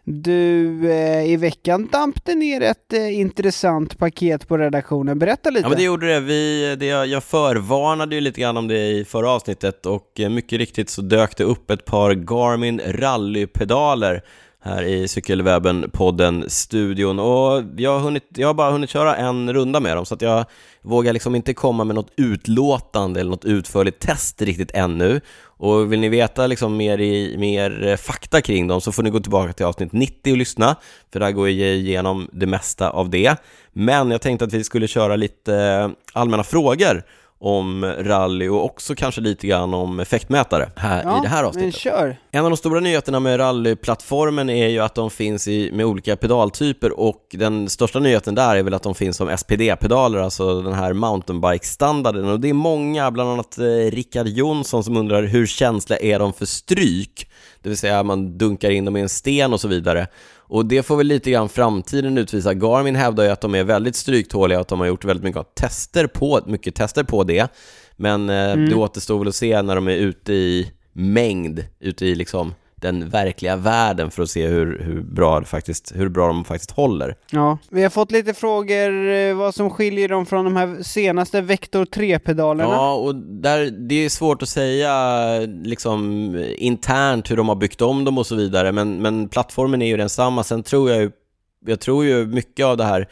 Du, 0.04 0.90
eh, 0.92 1.24
i 1.24 1.36
veckan 1.36 1.88
damp 1.92 2.24
det 2.24 2.34
ner 2.34 2.60
ett 2.60 2.92
intressant 3.12 3.98
paket 3.98 4.48
på 4.48 4.58
redaktionen. 4.58 5.18
Berätta 5.18 5.50
lite. 5.50 5.64
Ja 5.64 5.68
men 5.68 5.78
det 5.78 5.84
gjorde 5.84 6.06
det, 6.14 6.20
vi, 6.20 6.76
det 6.78 6.86
jag, 6.86 7.06
jag 7.06 7.24
förvarnade 7.24 8.14
ju 8.14 8.20
lite 8.20 8.40
grann 8.40 8.56
om 8.56 8.68
det 8.68 8.88
i 8.88 9.04
förra 9.04 9.30
avsnittet 9.30 9.86
och 9.86 10.20
mycket 10.30 10.58
riktigt 10.58 10.90
så 10.90 11.02
dök 11.02 11.36
det 11.36 11.44
upp 11.44 11.70
ett 11.70 11.84
par 11.84 12.14
Garmin 12.14 12.80
rallypedaler 12.86 14.22
här 14.62 14.82
i 14.82 15.06
Cykelwebben-podden 15.06 16.48
studion. 16.48 17.18
Och 17.18 17.62
jag 17.76 17.90
har, 17.90 18.00
hunnit, 18.00 18.24
jag 18.34 18.46
har 18.46 18.54
bara 18.54 18.70
hunnit 18.70 18.90
köra 18.90 19.16
en 19.16 19.52
runda 19.52 19.80
med 19.80 19.96
dem 19.96 20.06
så 20.06 20.14
att 20.14 20.22
jag 20.22 20.44
vågar 20.82 21.12
liksom 21.12 21.34
inte 21.34 21.54
komma 21.54 21.84
med 21.84 21.94
något 21.94 22.12
utlåtande 22.16 23.20
eller 23.20 23.30
något 23.30 23.44
utförligt 23.44 23.98
test 23.98 24.42
riktigt 24.42 24.70
ännu. 24.74 25.20
Och 25.42 25.92
vill 25.92 26.00
ni 26.00 26.08
veta 26.08 26.46
liksom 26.46 26.76
mer, 26.76 27.00
i, 27.00 27.36
mer 27.38 27.86
eh, 27.86 27.96
fakta 27.96 28.40
kring 28.40 28.68
dem 28.68 28.80
så 28.80 28.92
får 28.92 29.02
ni 29.02 29.10
gå 29.10 29.20
tillbaka 29.20 29.52
till 29.52 29.66
avsnitt 29.66 29.92
90 29.92 30.32
och 30.32 30.38
lyssna 30.38 30.76
för 31.12 31.20
där 31.20 31.30
går 31.30 31.48
jag 31.48 31.76
igenom 31.76 32.28
det 32.32 32.46
mesta 32.46 32.90
av 32.90 33.10
det. 33.10 33.36
Men 33.72 34.10
jag 34.10 34.20
tänkte 34.20 34.44
att 34.44 34.52
vi 34.52 34.64
skulle 34.64 34.88
köra 34.88 35.16
lite 35.16 35.54
eh, 35.54 35.90
allmänna 36.12 36.44
frågor 36.44 37.02
om 37.40 37.84
rally 37.84 38.48
och 38.48 38.64
också 38.64 38.94
kanske 38.94 39.20
lite 39.20 39.46
grann 39.46 39.74
om 39.74 40.00
effektmätare 40.00 40.70
här 40.76 41.02
ja, 41.04 41.18
i 41.18 41.22
det 41.22 41.28
här 41.28 41.44
avsnittet. 41.44 41.80
kör. 41.80 42.16
En 42.30 42.44
av 42.44 42.50
de 42.50 42.56
stora 42.56 42.80
nyheterna 42.80 43.20
med 43.20 43.38
rallyplattformen 43.38 44.50
är 44.50 44.68
ju 44.68 44.80
att 44.80 44.94
de 44.94 45.10
finns 45.10 45.48
i, 45.48 45.72
med 45.72 45.86
olika 45.86 46.16
pedaltyper 46.16 47.00
och 47.00 47.26
den 47.30 47.68
största 47.68 47.98
nyheten 47.98 48.34
där 48.34 48.56
är 48.56 48.62
väl 48.62 48.74
att 48.74 48.82
de 48.82 48.94
finns 48.94 49.16
som 49.16 49.36
SPD-pedaler, 49.36 50.18
alltså 50.18 50.62
den 50.62 50.72
här 50.72 50.92
mountainbike-standarden 50.92 52.24
och 52.24 52.40
det 52.40 52.48
är 52.48 52.54
många, 52.54 53.10
bland 53.10 53.30
annat 53.30 53.58
eh, 53.58 53.64
Rickard 53.66 54.28
Jonsson 54.28 54.84
som 54.84 54.96
undrar 54.96 55.22
hur 55.22 55.46
känsliga 55.46 55.98
är 55.98 56.18
de 56.18 56.32
för 56.32 56.46
stryk? 56.46 57.30
Det 57.62 57.68
vill 57.68 57.78
säga 57.78 58.02
man 58.02 58.38
dunkar 58.38 58.70
in 58.70 58.84
dem 58.84 58.96
i 58.96 59.00
en 59.00 59.08
sten 59.08 59.52
och 59.52 59.60
så 59.60 59.68
vidare. 59.68 60.06
Och 60.50 60.66
det 60.66 60.82
får 60.82 60.96
väl 60.96 61.06
lite 61.06 61.30
grann 61.30 61.48
framtiden 61.48 62.18
utvisa. 62.18 62.54
Garmin 62.54 62.96
hävdar 62.96 63.24
ju 63.24 63.30
att 63.30 63.40
de 63.40 63.54
är 63.54 63.64
väldigt 63.64 63.96
stryktåliga 63.96 64.58
och 64.58 64.60
att 64.60 64.68
de 64.68 64.80
har 64.80 64.86
gjort 64.86 65.04
väldigt 65.04 65.24
mycket 65.24 65.54
tester 65.54 66.06
på, 66.06 66.40
mycket 66.46 66.74
tester 66.74 67.04
på 67.04 67.24
det. 67.24 67.48
Men 67.96 68.30
eh, 68.30 68.56
det 68.56 68.74
återstår 68.74 69.18
väl 69.18 69.28
att 69.28 69.34
se 69.34 69.62
när 69.62 69.74
de 69.74 69.88
är 69.88 69.96
ute 69.96 70.32
i 70.32 70.72
mängd, 70.92 71.64
ute 71.80 72.06
i 72.06 72.14
liksom 72.14 72.54
den 72.80 73.08
verkliga 73.08 73.56
världen 73.56 74.10
för 74.10 74.22
att 74.22 74.30
se 74.30 74.46
hur, 74.46 74.78
hur, 74.84 75.02
bra, 75.02 75.44
faktiskt, 75.44 75.92
hur 75.94 76.08
bra 76.08 76.26
de 76.26 76.44
faktiskt 76.44 76.70
håller. 76.70 77.14
Ja, 77.30 77.58
vi 77.70 77.82
har 77.82 77.90
fått 77.90 78.10
lite 78.10 78.34
frågor 78.34 79.08
eh, 79.08 79.34
vad 79.34 79.54
som 79.54 79.70
skiljer 79.70 80.08
dem 80.08 80.26
från 80.26 80.44
de 80.44 80.56
här 80.56 80.82
senaste 80.82 81.40
Vector 81.40 81.84
3-pedalerna. 81.84 82.74
Ja, 82.74 82.94
och 82.94 83.14
där, 83.14 83.70
det 83.70 84.04
är 84.04 84.08
svårt 84.08 84.42
att 84.42 84.48
säga 84.48 84.94
liksom 85.64 86.34
internt 86.58 87.30
hur 87.30 87.36
de 87.36 87.48
har 87.48 87.56
byggt 87.56 87.82
om 87.82 88.04
dem 88.04 88.18
och 88.18 88.26
så 88.26 88.34
vidare, 88.34 88.72
men, 88.72 89.02
men 89.02 89.28
plattformen 89.28 89.82
är 89.82 89.86
ju 89.86 89.96
densamma. 89.96 90.44
Sen 90.44 90.62
tror 90.62 90.90
jag 90.90 91.00
ju, 91.00 91.10
jag 91.66 91.80
tror 91.80 92.04
ju 92.04 92.26
mycket 92.26 92.66
av 92.66 92.76
det 92.76 92.84
här 92.84 93.08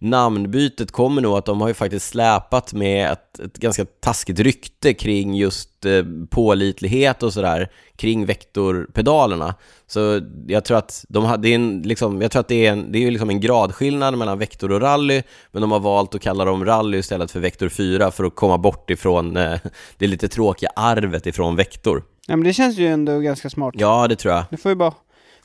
namnbytet 0.00 0.92
kommer 0.92 1.22
nog 1.22 1.38
att 1.38 1.44
de 1.44 1.60
har 1.60 1.68
ju 1.68 1.74
faktiskt 1.74 2.08
släpat 2.08 2.72
med 2.72 3.12
ett, 3.12 3.38
ett 3.38 3.58
ganska 3.58 3.84
taskigt 3.84 4.40
rykte 4.40 4.94
kring 4.94 5.34
just 5.34 5.84
eh, 5.86 6.04
pålitlighet 6.30 7.22
och 7.22 7.32
sådär 7.32 7.70
kring 7.96 8.26
vektorpedalerna. 8.26 9.54
Så 9.86 10.20
jag 10.46 10.64
tror 10.64 10.78
att 10.78 11.04
de 11.08 11.24
har, 11.24 11.36
det 11.36 11.48
är 11.48 11.54
en, 11.54 11.82
liksom, 11.82 12.22
jag 12.22 12.30
tror 12.30 12.40
att 12.40 12.48
det 12.48 12.66
är 12.66 12.72
en, 12.72 12.92
det 12.92 13.06
är 13.06 13.10
liksom 13.10 13.30
en 13.30 13.40
gradskillnad 13.40 14.18
mellan 14.18 14.38
vektor 14.38 14.72
och 14.72 14.80
rally, 14.80 15.22
men 15.52 15.60
de 15.60 15.72
har 15.72 15.80
valt 15.80 16.14
att 16.14 16.22
kalla 16.22 16.44
dem 16.44 16.64
rally 16.64 16.98
istället 16.98 17.30
för 17.30 17.40
vektor 17.40 17.68
4 17.68 18.10
för 18.10 18.24
att 18.24 18.34
komma 18.34 18.58
bort 18.58 18.90
ifrån 18.90 19.36
eh, 19.36 19.58
det 19.98 20.06
lite 20.06 20.28
tråkiga 20.28 20.70
arvet 20.76 21.26
ifrån 21.26 21.56
vektor. 21.56 22.02
Ja, 22.26 22.36
men 22.36 22.44
det 22.44 22.52
känns 22.52 22.78
ju 22.78 22.86
ändå 22.86 23.18
ganska 23.18 23.50
smart. 23.50 23.74
Ja, 23.78 24.08
det 24.08 24.16
tror 24.16 24.34
jag. 24.34 24.44
Det 24.50 24.56
får 24.56 24.68
vi 24.68 24.74
bara, 24.74 24.94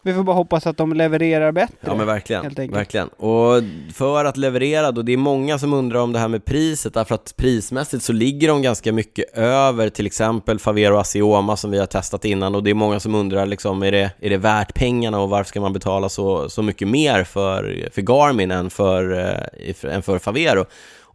vi 0.06 0.14
får 0.14 0.24
bara 0.24 0.36
hoppas 0.36 0.68
att 0.68 0.78
de 0.78 0.94
levererar 0.94 1.52
bättre. 1.52 1.76
Ja 1.82 1.96
men 1.96 2.08
verkligen, 2.08 2.72
verkligen. 2.72 3.08
Och 3.08 3.64
för 3.94 4.26
att 4.26 4.38
leverera 4.38 4.92
då, 4.92 5.02
det 5.02 5.14
är 5.14 5.18
många 5.18 5.60
som 5.60 5.74
undrar 5.74 6.00
om 6.00 6.14
det 6.14 6.20
här 6.20 6.28
med 6.28 6.46
priset, 6.46 6.94
därför 6.94 7.16
att 7.16 7.34
prismässigt 7.38 8.04
så 8.04 8.14
ligger 8.14 8.48
de 8.48 8.62
ganska 8.62 8.94
mycket 8.94 9.38
över 9.38 9.90
till 9.90 10.06
exempel 10.06 10.60
Favero 10.60 10.98
Asioma 10.98 11.58
som 11.58 11.72
vi 11.72 11.80
har 11.80 11.86
testat 11.86 12.26
innan 12.26 12.56
och 12.56 12.64
det 12.64 12.70
är 12.70 12.74
många 12.74 13.00
som 13.00 13.16
undrar 13.16 13.46
liksom, 13.46 13.84
är 13.84 13.92
det, 13.92 14.12
är 14.20 14.30
det 14.30 14.38
värt 14.38 14.74
pengarna 14.74 15.20
och 15.20 15.30
varför 15.30 15.50
ska 15.50 15.62
man 15.62 15.74
betala 15.74 16.10
så, 16.10 16.50
så 16.50 16.62
mycket 16.62 16.88
mer 16.88 17.24
för, 17.24 17.90
för 17.94 18.02
Garmin 18.02 18.52
än 18.52 18.70
för, 18.70 19.12
eh, 19.12 19.94
än 19.96 20.02
för 20.02 20.20
Favero? 20.20 20.66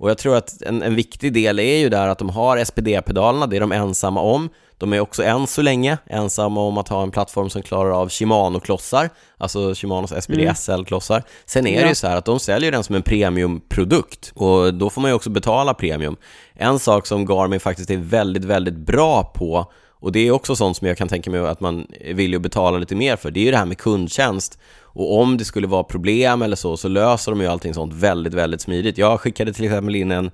Och 0.01 0.11
jag 0.11 0.19
tror 0.19 0.37
att 0.37 0.63
en, 0.63 0.83
en 0.83 0.95
viktig 0.95 1.33
del 1.33 1.59
är 1.59 1.79
ju 1.79 1.89
där 1.89 2.09
att 2.09 2.19
de 2.19 2.31
har 2.31 2.65
SPD-pedalerna, 2.65 3.47
det 3.47 3.57
är 3.57 3.61
de 3.61 3.73
ensamma 3.73 4.21
om. 4.21 4.49
De 4.81 4.93
är 4.93 5.01
också 5.01 5.23
än 5.23 5.47
så 5.47 5.63
länge 5.63 5.99
ensamma 6.07 6.61
om 6.61 6.79
att 6.79 6.89
ha 6.89 7.03
en 7.03 7.11
plattform 7.11 7.51
som 7.51 7.63
klarar 7.63 7.91
av 7.91 8.09
Shimano-klossar, 8.09 9.11
alltså 9.39 9.75
Shimanos 9.75 10.13
SPD 10.25 10.41
SL-klossar. 10.57 11.23
Sen 11.47 11.67
är 11.67 11.75
det 11.77 11.83
Ja. 11.83 11.89
ju 11.89 11.95
så 11.95 12.07
här 12.07 12.17
att 12.17 12.25
de 12.25 12.41
säljer 12.41 12.73
den 12.73 12.85
som 12.85 12.95
en 12.95 13.03
premiumprodukt 13.03 14.33
och 14.35 14.75
då 14.75 14.91
får 14.91 15.01
man 15.01 15.11
ju 15.11 15.15
också 15.15 15.31
betala 15.31 15.75
premium. 15.75 16.17
En 16.55 16.79
sak 16.79 17.07
som 17.07 17.27
Garmin 17.27 17.61
faktiskt 17.61 17.91
är 17.91 17.97
väldigt, 17.97 18.45
väldigt 18.45 18.77
bra 18.77 19.23
på 19.35 19.67
och 20.01 20.13
det 20.13 20.21
är 20.29 20.31
också 20.31 20.57
sånt 20.57 20.77
som 20.77 20.87
jag 20.87 20.99
kan 20.99 21.09
tänka 21.09 21.31
mig 21.31 21.41
att 21.41 21.61
man 21.61 21.87
vill 22.15 22.33
ju 22.33 22.39
betala 22.39 22.79
lite 22.79 22.95
mer 22.95 23.17
för, 23.17 23.31
det 23.31 23.41
är 23.41 23.45
ju 23.45 23.51
det 23.51 23.57
här 23.57 23.67
med 23.67 23.79
kundtjänst. 23.79 24.59
Och 24.93 25.21
om 25.21 25.37
det 25.37 25.45
skulle 25.45 25.67
vara 25.67 25.85
problem 25.85 26.43
eller 26.43 26.57
så, 26.57 26.77
så 26.77 26.89
löser 26.89 27.33
de 27.33 27.41
ju 27.41 27.47
allting 27.47 27.75
sånt 27.75 27.95
väldigt, 27.95 28.35
väldigt 28.35 28.61
smidigt. 28.61 28.99
Jag 28.99 29.21
skickade 29.21 29.53
till 29.53 29.65
exempel 29.65 29.97
in 29.97 30.11
en, 30.11 30.31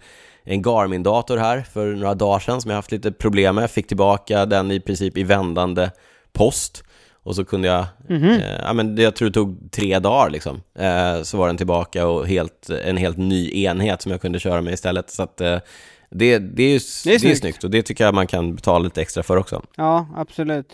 en 0.48 0.62
Garmin-dator 0.62 1.36
här 1.36 1.60
för 1.72 1.94
några 1.94 2.14
dagar 2.14 2.38
sedan 2.38 2.60
som 2.60 2.70
jag 2.70 2.76
haft 2.78 2.92
lite 2.92 3.12
problem 3.12 3.54
med. 3.54 3.70
Fick 3.70 3.86
tillbaka 3.88 4.46
den 4.46 4.70
i 4.70 4.80
princip 4.80 5.16
i 5.18 5.22
vändande 5.22 5.90
post. 6.32 6.82
Och 7.22 7.36
så 7.36 7.44
kunde 7.44 7.68
jag, 7.68 7.84
eh, 8.08 8.40
ja 8.62 8.72
men 8.72 8.94
det- 8.96 9.02
jag 9.02 9.16
tror 9.16 9.28
det 9.28 9.34
tog 9.34 9.70
tre 9.72 9.98
dagar 9.98 10.30
liksom. 10.30 10.62
Eh, 10.78 11.22
så 11.22 11.36
var 11.38 11.46
den 11.46 11.56
tillbaka 11.56 12.06
och 12.06 12.26
helt, 12.28 12.70
en 12.84 12.96
helt 12.96 13.16
ny 13.16 13.50
enhet 13.64 14.02
som 14.02 14.12
jag 14.12 14.20
kunde 14.20 14.38
köra 14.38 14.60
med 14.62 14.72
istället. 14.74 15.10
Så 15.10 15.22
att 15.22 15.40
eh, 15.40 15.58
det, 16.10 16.38
det, 16.38 16.62
är 16.62 16.68
ju, 16.68 16.78
det, 17.04 17.14
är 17.14 17.18
snyggt. 17.18 17.38
snyggt 17.38 17.64
och 17.64 17.70
det 17.70 17.82
tycker 17.82 18.04
jag 18.04 18.14
man 18.14 18.26
kan 18.26 18.54
betala 18.54 18.78
lite 18.84 19.02
extra 19.02 19.22
för 19.22 19.36
också. 19.36 19.62
Ja, 19.76 20.06
absolut. 20.16 20.66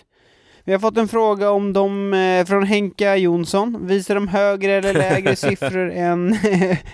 Vi 0.64 0.72
har 0.72 0.78
fått 0.78 0.96
en 0.96 1.08
fråga 1.08 1.50
om 1.50 1.72
de, 1.72 2.14
eh, 2.14 2.44
från 2.46 2.62
Henka 2.62 3.16
Jonsson. 3.16 3.86
Visar 3.86 4.14
de 4.14 4.28
högre 4.28 4.72
eller 4.72 4.94
lägre 4.94 5.36
siffror 5.36 5.90
än 5.94 6.36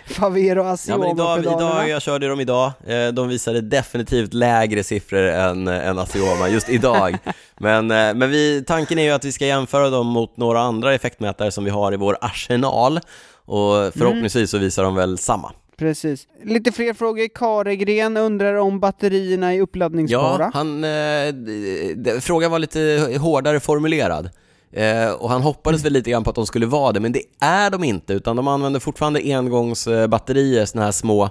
Favero 0.06 0.76
Ja, 0.88 0.98
men 0.98 1.10
idag, 1.10 1.38
idag, 1.38 1.88
jag 1.88 2.02
körde 2.02 2.28
dem 2.28 2.40
idag, 2.40 2.72
eh, 2.86 3.08
de 3.08 3.28
visade 3.28 3.60
definitivt 3.60 4.34
lägre 4.34 4.84
siffror 4.84 5.22
än, 5.22 5.68
än 5.68 5.98
Asioma 5.98 6.48
just 6.48 6.68
idag. 6.68 7.18
Men, 7.60 7.90
eh, 7.90 8.14
men 8.14 8.30
vi, 8.30 8.64
tanken 8.66 8.98
är 8.98 9.02
ju 9.02 9.10
att 9.10 9.24
vi 9.24 9.32
ska 9.32 9.46
jämföra 9.46 9.90
dem 9.90 10.06
mot 10.06 10.36
några 10.36 10.60
andra 10.60 10.94
effektmätare 10.94 11.50
som 11.50 11.64
vi 11.64 11.70
har 11.70 11.92
i 11.92 11.96
vår 11.96 12.16
arsenal 12.20 13.00
och 13.44 13.92
förhoppningsvis 13.94 14.50
så 14.50 14.58
visar 14.58 14.82
de 14.82 14.94
väl 14.94 15.18
samma. 15.18 15.52
Precis. 15.78 16.26
Lite 16.42 16.72
fler 16.72 16.94
frågor. 16.94 17.28
Karegren 17.34 18.16
undrar 18.16 18.54
om 18.54 18.80
batterierna 18.80 19.54
är 19.54 19.60
uppladdningsbara. 19.60 20.42
Ja, 20.44 20.50
han, 20.54 20.84
eh, 20.84 22.20
frågan 22.20 22.50
var 22.50 22.58
lite 22.58 23.16
hårdare 23.20 23.60
formulerad. 23.60 24.30
Eh, 24.72 25.10
och 25.10 25.30
han 25.30 25.42
hoppades 25.42 25.84
väl 25.84 25.92
lite 25.92 26.10
grann 26.10 26.24
på 26.24 26.30
att 26.30 26.36
de 26.36 26.46
skulle 26.46 26.66
vara 26.66 26.92
det, 26.92 27.00
men 27.00 27.12
det 27.12 27.22
är 27.40 27.70
de 27.70 27.84
inte, 27.84 28.12
utan 28.12 28.36
de 28.36 28.48
använder 28.48 28.80
fortfarande 28.80 29.20
engångsbatterier, 29.34 30.64
sådana 30.66 30.84
här 30.84 30.92
små, 30.92 31.24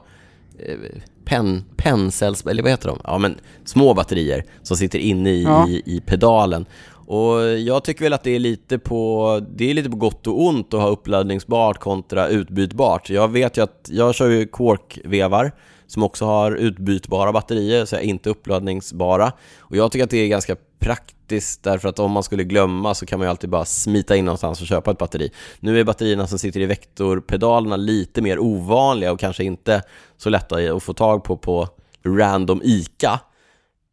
eh, 0.59 0.75
pen, 1.28 1.63
pensells, 1.78 2.45
eller 2.45 2.63
vad 2.63 2.71
heter 2.71 2.88
de? 2.89 2.99
Ja 3.03 3.17
men 3.17 3.36
små 3.65 3.93
batterier 3.93 4.43
som 4.63 4.78
sitter 4.78 4.99
inne 4.99 5.30
i, 5.30 5.43
Ja. 5.43 5.67
i, 5.67 5.82
i 5.86 6.01
pedalen. 6.05 6.65
Och 7.09 7.41
jag 7.59 7.84
tycker 7.84 8.03
väl 8.05 8.13
att 8.13 8.23
det 8.23 8.36
är 8.36 8.39
lite 8.39 8.80
på, 8.80 9.41
det 9.55 9.69
är 9.69 9.73
lite 9.73 9.89
på 9.89 9.97
gott 9.97 10.28
och 10.28 10.41
ont 10.45 10.73
att 10.73 10.82
ha 10.82 10.88
uppladdningsbart 10.88 11.80
kontra 11.80 12.28
utbytbart. 12.28 13.09
Jag 13.09 13.28
vet 13.28 13.57
ju 13.57 13.63
att, 13.63 13.89
jag 13.91 14.15
kör 14.15 14.30
ju 14.30 14.45
Quark-vevar 14.47 15.51
som 15.88 16.03
också 16.03 16.25
har 16.25 16.51
utbytbara 16.51 17.31
batterier, 17.31 17.85
så 17.85 17.99
inte 17.99 18.29
uppladdningsbara. 18.29 19.31
Och 19.59 19.75
jag 19.75 19.91
tycker 19.91 20.03
att 20.03 20.09
det 20.09 20.17
är 20.17 20.27
ganska 20.27 20.55
praktiskt 20.79 21.63
därför 21.63 21.89
att 21.89 21.99
om 21.99 22.11
man 22.11 22.23
skulle 22.23 22.43
glömma 22.43 22.93
så 22.93 23.05
kan 23.05 23.19
man 23.19 23.25
ju 23.25 23.29
alltid 23.29 23.49
bara 23.49 23.65
smita 23.65 24.15
in 24.15 24.25
någonstans 24.25 24.61
och 24.61 24.67
köpa 24.67 24.91
ett 24.91 24.97
batteri. 24.97 25.31
Nu 25.59 25.79
är 25.79 25.83
batterierna 25.83 26.27
som 26.27 26.39
sitter 26.39 26.59
i 26.59 26.65
vektorpedalerna 26.65 27.75
lite 27.75 28.21
mer 28.21 28.39
ovanliga 28.39 29.11
och 29.11 29.19
kanske 29.19 29.43
inte 29.43 29.81
så 30.17 30.29
lätta 30.29 30.55
att 30.55 30.83
få 30.83 30.93
tag 30.93 31.23
på 31.23 31.38
på 31.38 31.67
random 32.05 32.61
ICA. 32.63 33.19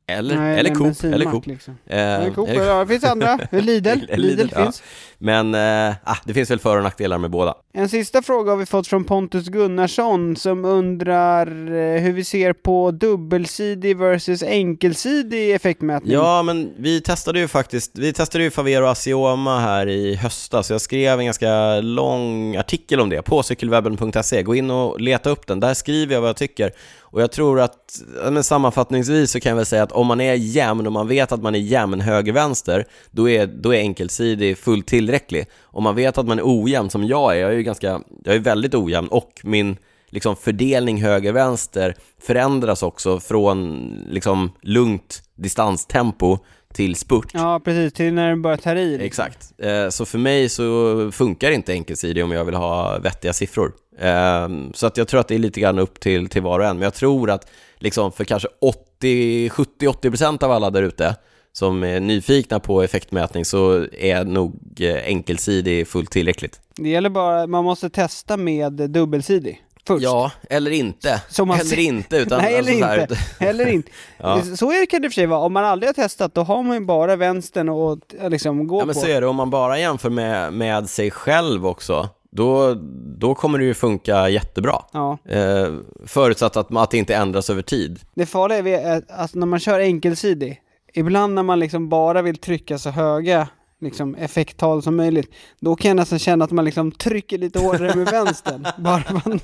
Eller, 0.06 0.36
Nej, 0.36 0.58
eller 0.60 0.74
Coop, 0.74 1.04
eller 1.04 1.24
Coop. 1.24 1.46
Liksom. 1.46 1.78
Eh, 1.86 1.98
Eller 1.98 2.30
Coop, 2.30 2.48
eller- 2.48 2.64
ja, 2.66 2.80
det 2.80 2.86
finns 2.86 3.04
andra. 3.04 3.38
Lidl, 3.50 3.88
Lidl, 3.88 4.20
Lidl 4.20 4.48
ja. 4.52 4.62
finns. 4.64 4.82
Men 5.18 5.54
eh, 5.54 5.94
ah, 6.04 6.16
det 6.24 6.34
finns 6.34 6.50
väl 6.50 6.58
för 6.58 6.76
och 6.76 6.82
nackdelar 6.82 7.18
med 7.18 7.30
båda. 7.30 7.54
En 7.72 7.88
sista 7.88 8.22
fråga 8.22 8.52
har 8.52 8.56
vi 8.56 8.66
fått 8.66 8.86
från 8.86 9.04
Pontus 9.04 9.46
Gunnarsson 9.48 10.36
som 10.36 10.64
undrar 10.64 11.46
eh, 11.46 12.00
hur 12.02 12.12
vi 12.12 12.24
ser 12.24 12.52
på 12.52 12.90
dubbelsidig 12.90 13.96
versus 13.96 14.42
enkelsidig 14.42 15.54
effektmätning. 15.54 16.12
Ja, 16.12 16.42
men 16.42 16.70
vi 16.76 17.00
testade 17.00 17.38
ju 17.40 17.48
faktiskt, 17.48 17.98
vi 17.98 18.12
testade 18.12 18.44
ju 18.44 18.50
Favero 18.50 18.86
Asioma 18.86 19.60
här 19.60 19.88
i 19.88 20.14
höstas. 20.14 20.70
Jag 20.70 20.80
skrev 20.80 21.18
en 21.18 21.24
ganska 21.26 21.80
lång 21.80 22.56
artikel 22.56 23.00
om 23.00 23.08
det 23.10 23.22
på 23.22 23.42
cykelwebben.se. 23.42 24.42
Gå 24.42 24.54
in 24.54 24.70
och 24.70 25.00
leta 25.00 25.30
upp 25.30 25.46
den, 25.46 25.60
där 25.60 25.74
skriver 25.74 26.14
jag 26.14 26.20
vad 26.20 26.28
jag 26.28 26.36
tycker. 26.36 26.72
Och 27.14 27.22
jag 27.22 27.32
tror 27.32 27.60
att, 27.60 28.02
men 28.30 28.44
sammanfattningsvis 28.44 29.30
så 29.30 29.40
kan 29.40 29.50
jag 29.50 29.56
väl 29.56 29.66
säga 29.66 29.82
att 29.82 29.92
om 29.92 30.06
man 30.06 30.20
är 30.20 30.34
jämn 30.34 30.86
och 30.86 30.92
man 30.92 31.08
vet 31.08 31.32
att 31.32 31.42
man 31.42 31.54
är 31.54 31.58
jämn 31.58 32.00
höger-vänster, 32.00 32.86
då 33.10 33.28
är, 33.28 33.46
då 33.46 33.74
är 33.74 33.78
enkelsidig 33.78 34.58
fullt 34.58 34.86
tillräcklig. 34.86 35.46
Om 35.62 35.82
man 35.82 35.94
vet 35.94 36.18
att 36.18 36.26
man 36.26 36.38
är 36.38 36.42
ojämn, 36.44 36.90
som 36.90 37.04
jag 37.04 37.36
är, 37.36 37.40
jag 37.40 37.50
är 37.50 37.56
ju 37.56 37.62
ganska, 37.62 38.00
jag 38.24 38.34
är 38.34 38.38
väldigt 38.38 38.74
ojämn 38.74 39.08
och 39.08 39.40
min 39.44 39.76
liksom 40.08 40.36
fördelning 40.36 41.02
höger-vänster 41.02 41.94
förändras 42.22 42.82
också 42.82 43.20
från 43.20 43.88
liksom 44.08 44.52
lugnt 44.62 45.22
distanstempo 45.36 46.38
till 46.74 46.96
spurt. 46.96 47.30
Ja, 47.32 47.60
precis. 47.64 47.92
Till 47.92 48.14
när 48.14 48.28
den 48.28 48.42
börjar 48.42 48.56
ta 48.56 48.72
i. 48.74 48.86
liksom. 48.98 49.06
Exakt. 49.06 49.52
Eh, 49.58 49.88
Så 49.88 50.04
för 50.04 50.18
mig 50.18 50.48
så 50.48 51.10
funkar 51.12 51.50
inte 51.50 51.72
enkelsidig 51.72 52.24
om 52.24 52.32
jag 52.32 52.44
vill 52.44 52.54
ha 52.54 52.98
vettiga 52.98 53.32
siffror. 53.32 53.72
Eh, 53.98 54.48
Så 54.74 54.86
att 54.86 54.96
jag 54.96 55.08
tror 55.08 55.20
att 55.20 55.28
det 55.28 55.34
är 55.34 55.38
lite 55.38 55.60
grann 55.60 55.78
upp 55.78 56.00
till, 56.00 56.28
till 56.28 56.42
var 56.42 56.58
och 56.60 56.66
en. 56.66 56.76
Men 56.76 56.82
jag 56.84 56.94
tror 56.94 57.30
att 57.30 57.50
liksom 57.78 58.12
för 58.12 58.24
kanske 58.24 58.48
80, 58.60 59.48
70-80% 59.48 60.44
av 60.44 60.50
alla 60.52 60.70
där 60.70 60.82
ute 60.82 61.16
som 61.52 61.82
är 61.84 62.00
nyfikna 62.00 62.60
på 62.60 62.82
effektmätning 62.82 63.44
så 63.44 63.86
är 63.92 64.24
nog 64.24 64.80
eh, 64.80 64.94
enkelsidig 65.04 65.88
fullt 65.88 66.10
tillräckligt. 66.10 66.60
Det 66.76 66.88
gäller 66.88 67.10
bara, 67.10 67.46
man 67.46 67.64
måste 67.64 67.90
testa 67.90 68.36
med 68.36 68.72
dubbelsidig 68.72 69.62
först. 69.86 70.02
Ja, 70.04 70.30
eller 70.50 70.70
inte. 70.70 71.22
Som 71.28 71.48
man 71.48 71.56
eller 71.60 71.70
ser- 71.70 71.78
inte, 71.78 72.16
utan 72.16 72.42
Nej, 72.42 72.54
eller 72.54 72.58
alltså 72.72 72.78
så 72.80 72.86
här- 72.86 73.00
inte. 73.00 73.16
Eller 73.44 73.66
inte. 73.66 73.90
Ja. 74.18 74.42
Så 74.56 74.70
är 74.72 74.80
det 74.80 74.86
kan 74.86 75.02
det 75.02 75.08
för 75.08 75.14
sig 75.14 75.26
vara. 75.26 75.40
Om 75.40 75.52
man 75.52 75.64
aldrig 75.64 75.88
har 75.88 75.94
testat, 75.94 76.34
då 76.34 76.42
har 76.42 76.62
man 76.62 76.76
ju 76.76 76.84
bara 76.84 77.16
vänstern 77.16 77.68
och 77.68 77.98
liksom 78.28 78.66
gå 78.66 78.80
Ja 78.80 78.84
men 78.84 78.94
på. 78.94 79.00
så 79.00 79.06
är 79.06 79.20
det, 79.20 79.26
om 79.26 79.36
man 79.36 79.50
bara 79.50 79.78
jämför 79.78 80.10
med, 80.10 80.52
med 80.52 80.88
sig 80.90 81.10
själv 81.10 81.66
också, 81.66 82.08
då, 82.30 82.74
då 83.18 83.34
kommer 83.34 83.58
det 83.58 83.64
ju 83.64 83.74
funka 83.74 84.28
jättebra. 84.28 84.82
Ja. 84.92 85.18
Eh, 85.28 85.68
förutsatt 86.06 86.56
att, 86.56 86.76
att 86.76 86.90
det 86.90 86.98
inte 86.98 87.14
ändras 87.14 87.50
över 87.50 87.62
tid. 87.62 88.00
Det 88.14 88.26
farliga 88.26 88.80
är 88.80 88.96
att 88.98 89.10
alltså, 89.10 89.38
när 89.38 89.46
man 89.46 89.58
kör 89.60 89.80
enkelsidig, 89.80 90.60
ibland 90.94 91.34
när 91.34 91.42
man 91.42 91.60
liksom 91.60 91.88
bara 91.88 92.22
vill 92.22 92.36
trycka 92.36 92.78
så 92.78 92.90
höga 92.90 93.48
liksom, 93.84 94.14
effekttal 94.14 94.82
som 94.82 94.96
möjligt, 94.96 95.34
då 95.60 95.76
kan 95.76 95.88
jag 95.88 95.96
nästan 95.96 96.18
känna 96.18 96.44
att 96.44 96.50
man 96.50 96.64
liksom 96.64 96.92
trycker 96.92 97.38
lite 97.38 97.58
hårdare 97.58 97.94
med 97.94 98.08
vänstern. 98.08 98.66
bara, 98.78 99.02
för 99.02 99.16
att 99.16 99.24
man, 99.24 99.40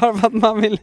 bara 0.00 0.14
för 0.14 0.26
att 0.26 0.32
man 0.32 0.60
vill. 0.60 0.80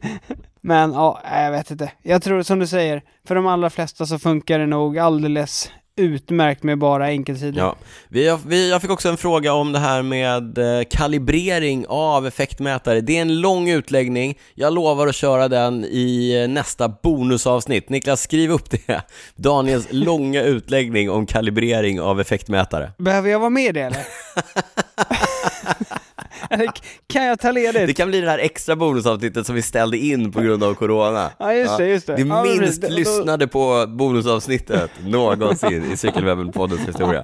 Men 0.61 0.93
ja, 0.93 1.21
jag 1.23 1.51
vet 1.51 1.71
inte. 1.71 1.91
Jag 2.01 2.23
tror 2.23 2.43
som 2.43 2.59
du 2.59 2.67
säger, 2.67 3.01
för 3.27 3.35
de 3.35 3.47
allra 3.47 3.69
flesta 3.69 4.05
så 4.05 4.19
funkar 4.19 4.59
det 4.59 4.65
nog 4.65 4.99
alldeles 4.99 5.71
utmärkt 5.97 6.63
med 6.63 6.77
bara 6.77 7.07
enkelsidig. 7.07 7.61
Ja. 7.61 7.75
Vi, 8.07 8.37
vi, 8.47 8.69
jag 8.69 8.81
fick 8.81 8.91
också 8.91 9.09
en 9.09 9.17
fråga 9.17 9.53
om 9.53 9.71
det 9.71 9.79
här 9.79 10.01
med 10.01 10.57
eh, 10.57 10.83
kalibrering 10.89 11.85
av 11.89 12.27
effektmätare. 12.27 13.01
Det 13.01 13.17
är 13.17 13.21
en 13.21 13.41
lång 13.41 13.69
utläggning, 13.69 14.37
jag 14.53 14.73
lovar 14.73 15.07
att 15.07 15.15
köra 15.15 15.47
den 15.47 15.85
i 15.85 16.41
eh, 16.41 16.47
nästa 16.47 16.89
bonusavsnitt. 16.89 17.89
Niklas, 17.89 18.21
skriv 18.21 18.51
upp 18.51 18.69
det. 18.69 19.01
Daniels 19.35 19.87
långa 19.91 20.43
utläggning 20.43 21.09
om 21.09 21.25
kalibrering 21.25 22.01
av 22.01 22.21
effektmätare. 22.21 22.91
Behöver 22.97 23.29
jag 23.29 23.39
vara 23.39 23.49
med 23.49 23.65
i 23.65 23.71
det 23.71 23.81
eller? 23.81 24.05
kan 27.07 27.23
jag 27.23 27.39
ta 27.39 27.51
ledigt? 27.51 27.87
Det 27.87 27.93
kan 27.93 28.07
bli 28.09 28.21
det 28.21 28.29
här 28.29 28.39
extra 28.39 28.75
bonusavsnittet 28.75 29.45
som 29.45 29.55
vi 29.55 29.61
ställde 29.61 29.97
in 29.97 30.31
på 30.31 30.41
grund 30.41 30.63
av 30.63 30.73
corona. 30.73 31.31
Ja, 31.39 31.53
just 31.53 31.77
det, 31.77 31.87
just 31.87 32.07
det. 32.07 32.15
Det 32.15 32.21
Ja, 32.21 32.43
minst 32.43 32.59
precis. 32.59 32.79
Då- 32.79 32.95
lyssnade 32.95 33.47
på 33.47 33.85
bonusavsnittet 33.87 34.91
någonsin 35.05 35.91
i 35.91 35.95
Cykelwebben-poddens 35.97 36.87
historia. 36.87 37.23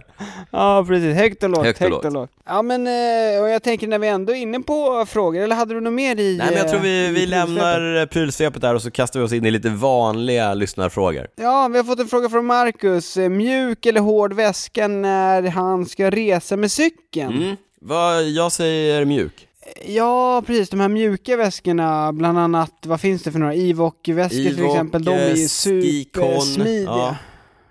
Ja, 0.51 0.85
precis. 0.87 1.15
Högt 1.15 1.43
och 1.43 1.49
lågt. 1.49 1.65
Högt 1.65 1.79
Högt 1.79 2.05
och 2.05 2.11
lågt. 2.11 2.29
Ja, 2.45 2.61
men 2.61 2.87
eh, 2.87 3.41
och 3.41 3.49
jag 3.49 3.63
tänker 3.63 3.87
när 3.87 3.99
vi 3.99 4.07
ändå 4.07 4.33
är 4.33 4.37
inne 4.37 4.59
på 4.59 5.05
frågor, 5.09 5.41
eller 5.41 5.55
hade 5.55 5.73
du 5.73 5.81
något 5.81 5.93
mer 5.93 6.19
i... 6.19 6.37
Nej 6.37 6.47
men 6.49 6.57
jag 6.57 6.69
tror 6.69 6.79
vi, 6.79 7.05
eh, 7.07 7.11
vi 7.11 7.25
lämnar 7.25 8.05
prylsvepet 8.05 8.61
där 8.61 8.75
och 8.75 8.81
så 8.81 8.91
kastar 8.91 9.19
vi 9.19 9.25
oss 9.25 9.33
in 9.33 9.45
i 9.45 9.51
lite 9.51 9.69
vanliga 9.69 10.53
lyssnarfrågor. 10.53 11.27
Ja, 11.35 11.67
vi 11.71 11.77
har 11.77 11.83
fått 11.83 11.99
en 11.99 12.07
fråga 12.07 12.29
från 12.29 12.45
Marcus. 12.45 13.17
Eh, 13.17 13.29
Mjuk 13.29 13.85
eller 13.85 14.01
hård 14.01 14.33
väska 14.33 14.87
när 14.87 15.41
han 15.49 15.85
ska 15.85 16.09
resa 16.09 16.57
med 16.57 16.71
cykeln? 16.71 17.35
Mm. 17.43 17.55
Vad, 17.83 18.23
jag 18.23 18.51
säger 18.51 19.05
mjuk. 19.05 19.47
Ja, 19.85 20.43
precis. 20.47 20.69
De 20.69 20.79
här 20.79 20.87
mjuka 20.89 21.37
väskorna, 21.37 22.13
bland 22.13 22.39
annat, 22.39 22.73
vad 22.85 23.01
finns 23.01 23.23
det 23.23 23.31
för 23.31 23.39
några? 23.39 23.55
Ivok-väskor 23.55 24.37
till 24.37 24.59
Evoc, 24.59 24.75
exempel, 24.75 25.03
de 25.03 25.11
är 25.11 25.35
ju 25.35 25.43
eh, 25.43 25.47
supersmidiga. 25.47 26.83
ja. 26.85 27.15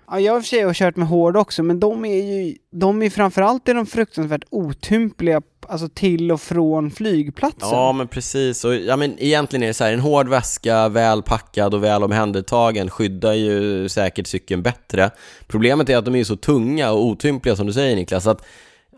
Ja. 0.07 0.19
jag 0.19 0.33
har 0.33 0.37
i 0.37 0.41
och 0.41 0.43
för 0.43 0.49
sig 0.49 0.73
kört 0.73 0.95
med 0.95 1.07
hård 1.07 1.37
också, 1.37 1.63
men 1.63 1.79
de 1.79 2.05
är 2.05 2.23
ju, 2.23 2.55
de 2.71 3.01
är 3.01 3.09
framförallt 3.09 3.69
är 3.69 3.73
de 3.73 3.85
fruktansvärt 3.85 4.43
otympliga, 4.49 5.41
alltså 5.67 5.89
till 5.89 6.31
och 6.31 6.41
från 6.41 6.91
flygplatsen. 6.91 7.69
Ja 7.69 7.91
men 7.91 8.07
precis, 8.07 8.65
och 8.65 8.75
ja 8.75 8.97
men 8.97 9.15
egentligen 9.19 9.63
är 9.63 9.67
det 9.67 9.73
så 9.73 9.83
här, 9.83 9.93
en 9.93 9.99
hård 9.99 10.27
väska, 10.29 10.89
väl 10.89 11.23
packad 11.23 11.73
och 11.73 11.83
väl 11.83 12.03
omhändertagen 12.03 12.89
skyddar 12.89 13.33
ju 13.33 13.89
säkert 13.89 14.27
cykeln 14.27 14.61
bättre. 14.61 15.09
Problemet 15.47 15.89
är 15.89 15.97
att 15.97 16.05
de 16.05 16.15
är 16.15 16.23
så 16.23 16.35
tunga 16.35 16.91
och 16.91 17.05
otympliga 17.05 17.55
som 17.55 17.67
du 17.67 17.73
säger 17.73 17.95
Niklas, 17.95 18.27
att 18.27 18.45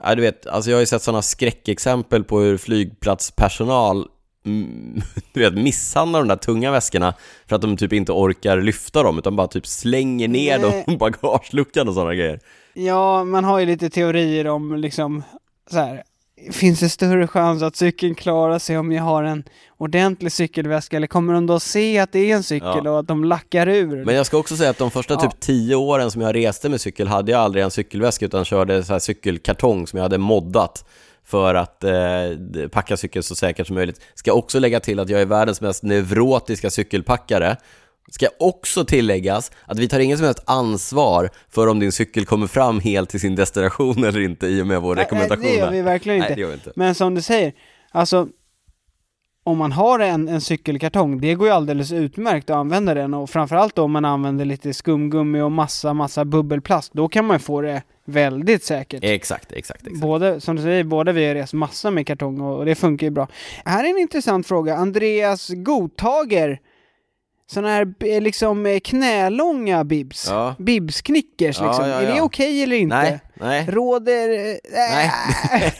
ja, 0.04 0.16
du 0.16 0.22
vet, 0.22 0.48
alltså 0.48 0.70
jag 0.70 0.78
har 0.78 0.80
ju 0.82 0.86
sett 0.86 1.02
sådana 1.02 1.22
skräckexempel 1.22 2.24
på 2.24 2.40
hur 2.40 2.58
flygplatspersonal 2.58 4.08
mm, 4.46 5.02
du 5.34 5.40
vet, 5.40 5.54
misshandlar 5.54 6.20
de 6.20 6.28
där 6.28 6.36
tunga 6.36 6.72
väskorna 6.72 7.14
för 7.48 7.56
att 7.56 7.62
de 7.62 7.78
typ 7.78 7.94
inte 7.94 8.12
orkar 8.12 8.62
lyfta 8.62 9.04
dem 9.04 9.20
utan 9.20 9.36
bara 9.36 9.48
typ 9.48 9.68
slänger 9.68 10.28
ner 10.28 10.60
Nej. 10.60 10.72
dem 10.86 10.94
i 10.94 10.98
bagageluckan 11.00 11.88
och 11.88 11.94
sådana 11.94 12.16
grejer. 12.16 12.40
Ja, 12.74 13.24
man 13.24 13.44
har 13.44 13.60
ju 13.60 13.66
lite 13.66 13.90
teorier 13.90 14.48
om 14.48 14.76
liksom 14.76 15.24
så 15.72 15.78
här. 15.78 16.04
Finns 16.52 16.80
det 16.80 16.90
större 16.90 17.28
chans 17.28 17.64
att 17.64 17.76
cykeln 17.76 18.16
klarar 18.16 18.60
sig 18.60 18.78
om 18.78 18.92
jag 18.92 19.04
har 19.04 19.24
en 19.24 19.44
ordentlig 19.78 20.32
cykelväska 20.32 20.98
eller 20.98 21.08
kommer 21.08 21.34
de 21.34 21.48
då 21.48 21.60
se 21.60 22.00
att 22.00 22.12
det 22.12 22.32
är 22.32 22.36
en 22.36 22.44
cykel 22.44 22.82
Ja. 22.84 22.92
och 22.92 23.00
att 23.00 23.08
de 23.08 23.24
lackar 23.24 23.68
ur? 23.68 24.06
Men 24.06 24.16
jag 24.16 24.26
ska 24.26 24.38
också 24.38 24.56
säga 24.58 24.70
att 24.70 24.78
de 24.78 24.92
första 24.92 25.14
Ja. 25.14 25.20
typ 25.20 25.40
tio 25.40 25.76
åren 25.76 26.12
som 26.12 26.22
jag 26.22 26.36
reste 26.36 26.70
med 26.70 26.82
cykel 26.82 27.08
hade 27.08 27.32
jag 27.32 27.42
aldrig 27.42 27.64
en 27.64 27.72
cykelväska 27.72 28.26
utan 28.26 28.46
körde 28.46 28.84
så 28.84 28.94
här 28.94 29.00
cykelkartong 29.00 29.88
som 29.88 29.98
jag 29.98 30.04
hade 30.04 30.18
moddat 30.18 30.86
för 31.26 31.56
att 31.56 31.84
eh, 31.84 31.92
packa 32.72 32.98
cykeln 32.98 33.24
så 33.24 33.36
säkert 33.36 33.68
som 33.68 33.76
möjligt. 33.76 34.02
Ska 34.14 34.34
också 34.34 34.60
lägga 34.60 34.80
till 34.80 35.00
att 35.00 35.10
jag 35.10 35.22
är 35.22 35.26
världens 35.26 35.62
mest 35.62 35.84
neurotiska 35.84 36.70
cykelpackare. 36.70 37.58
Ska 38.12 38.28
också 38.40 38.86
tilläggas 38.86 39.52
att 39.66 39.80
vi 39.80 39.88
tar 39.88 40.00
ingen 40.00 40.18
som 40.18 40.26
helst 40.26 40.44
ansvar 40.46 41.30
för 41.50 41.68
om 41.68 41.80
din 41.80 41.92
cykel 41.92 42.26
kommer 42.26 42.48
fram 42.48 42.80
helt 42.80 43.10
till 43.10 43.20
sin 43.20 43.36
destination 43.36 44.04
eller 44.04 44.20
inte 44.20 44.48
i 44.48 44.62
och 44.62 44.68
med 44.68 44.82
vår 44.82 44.96
Nej, 44.96 45.04
rekommendation. 45.04 45.44
Nej, 45.44 45.54
det 45.54 45.60
gör 45.60 45.72
vi 45.72 45.82
verkligen 45.82 46.20
Nej, 46.20 46.28
inte. 46.28 46.36
det 46.36 46.42
gör 46.42 46.48
vi 46.48 46.54
inte. 46.54 46.72
Men 46.76 46.96
som 46.96 47.16
du 47.16 47.22
säger, 47.22 47.54
alltså 47.92 48.28
om 49.44 49.58
man 49.58 49.72
har 49.72 50.00
en, 50.00 50.28
en 50.28 50.42
cykelkartong, 50.42 51.22
det 51.22 51.34
går 51.34 51.48
ju 51.48 51.54
alldeles 51.54 51.92
utmärkt 51.92 52.50
att 52.50 52.56
använda 52.56 52.94
den 52.94 53.14
och 53.14 53.30
framförallt 53.30 53.78
om 53.78 53.92
man 53.92 54.06
använder 54.06 54.46
lite 54.46 54.74
skumgummi 54.74 55.42
och 55.42 55.52
massa, 55.52 55.94
massa 55.94 56.26
bubbelplast, 56.26 56.94
då 56.94 57.08
kan 57.08 57.26
man 57.26 57.36
ju 57.36 57.40
få 57.40 57.62
det 57.62 57.84
väldigt 58.06 58.64
säkert. 58.64 59.04
Exakt, 59.04 59.52
exakt, 59.52 59.88
exakt. 59.88 60.02
Både, 60.02 60.42
som 60.42 60.56
du 60.56 60.62
säger, 60.62 60.84
båda 60.84 61.12
vi 61.12 61.28
har 61.28 61.36
rest 61.36 61.54
massa 61.54 61.92
med 61.92 62.08
kartong 62.08 62.42
och, 62.42 62.58
och 62.58 62.66
det 62.66 62.76
funkar 62.76 63.08
ju 63.08 63.12
bra. 63.12 63.28
Här 63.66 63.84
är 63.84 63.90
en 63.90 63.98
intressant 63.98 64.48
fråga. 64.48 64.76
Andreas 64.76 65.50
Godtager 65.50 66.60
såna 67.54 67.70
här 67.70 67.86
b- 67.86 68.20
liksom 68.20 68.66
eh, 68.66 68.80
knälånga 68.80 69.84
bibs. 69.84 70.28
Ja. 70.30 70.56
Bibsknickers 70.60 71.60
Ja, 71.60 71.68
liksom. 71.68 71.90
ja, 71.90 72.02
Är 72.02 72.06
det 72.12 72.18
ja. 72.18 72.24
okej 72.24 72.64
eller 72.64 72.76
inte? 72.76 72.96
Nej, 72.96 73.20
nej. 73.34 73.66
Råder, 73.70 74.30
äh, 74.50 74.56
Nej. 74.72 75.12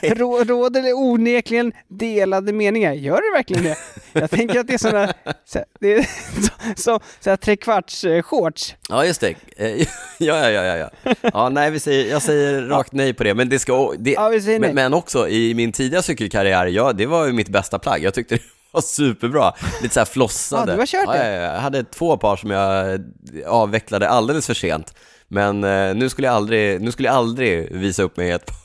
rå, 0.16 0.44
råder 0.44 0.94
onekligen 0.94 1.74
delade 1.88 2.54
meningar? 2.54 2.94
Gör 2.94 3.16
det 3.16 3.38
verkligen 3.38 3.64
det? 3.64 3.78
Jag 4.14 4.30
tänker 4.30 4.60
att 4.60 4.68
det 4.68 4.74
är 4.74 4.78
sådana, 4.78 5.14
så, 5.46 5.60
det 5.80 5.94
är 5.94 6.02
så, 6.42 6.50
så, 6.82 7.00
så 7.20 7.38
trekvarts 7.38 8.04
eh, 8.04 8.22
shorts. 8.24 8.76
Ja, 8.90 9.06
just 9.06 9.22
det. 9.22 9.36
Eh, 9.58 9.88
Ja, 10.20 10.50
ja, 10.50 10.50
ja, 10.50 10.64
ja, 10.78 10.90
ja. 11.04 11.14
Ja, 11.34 11.50
nej, 11.50 11.72
vi 11.72 11.80
säger, 11.80 12.12
jag 12.12 12.22
säger 12.22 12.62
rakt 12.62 12.94
nej 12.94 13.14
på 13.14 13.24
det, 13.24 13.34
men 13.34 13.50
det 13.50 13.60
ska, 13.60 13.94
det, 14.00 14.12
Ja, 14.12 14.32
men, 14.60 14.76
men 14.76 14.94
också 14.94 15.30
i 15.30 15.54
min 15.54 15.72
tidiga 15.72 16.02
cykelkarriär, 16.02 16.66
ja, 16.66 16.94
det 16.94 17.06
var 17.06 17.26
ju 17.26 17.34
mitt 17.34 17.50
bästa 17.50 17.80
plagg. 17.80 18.04
Jag 18.04 18.14
tyckte 18.14 18.36
det 18.36 18.42
var 18.74 18.82
superbra. 18.82 19.54
Lite 19.82 19.94
så 19.94 20.00
här 20.00 20.06
flossade. 20.06 20.72
Ja, 20.72 20.76
du 20.76 20.82
har 20.82 20.86
kört 20.86 21.14
det. 21.14 21.18
ja, 21.18 21.42
ja. 21.42 21.54
Jag 21.54 21.62
hade 21.62 21.84
två 21.84 22.18
par 22.18 22.36
som 22.36 22.50
jag 22.52 23.00
avvecklade 23.48 24.10
alldeles 24.10 24.48
för 24.48 24.54
sent. 24.54 24.94
Men 25.28 25.64
eh, 25.64 25.96
nu 25.96 26.10
skulle 26.10 26.28
jag 26.28 26.36
aldrig, 26.36 26.82
nu 26.82 26.92
skulle 26.92 27.08
jag 27.08 27.16
aldrig 27.16 27.72
visa 27.72 28.04
upp 28.04 28.18
mig 28.18 28.28
i 28.28 28.32
ett 28.32 28.46
par 28.46 28.56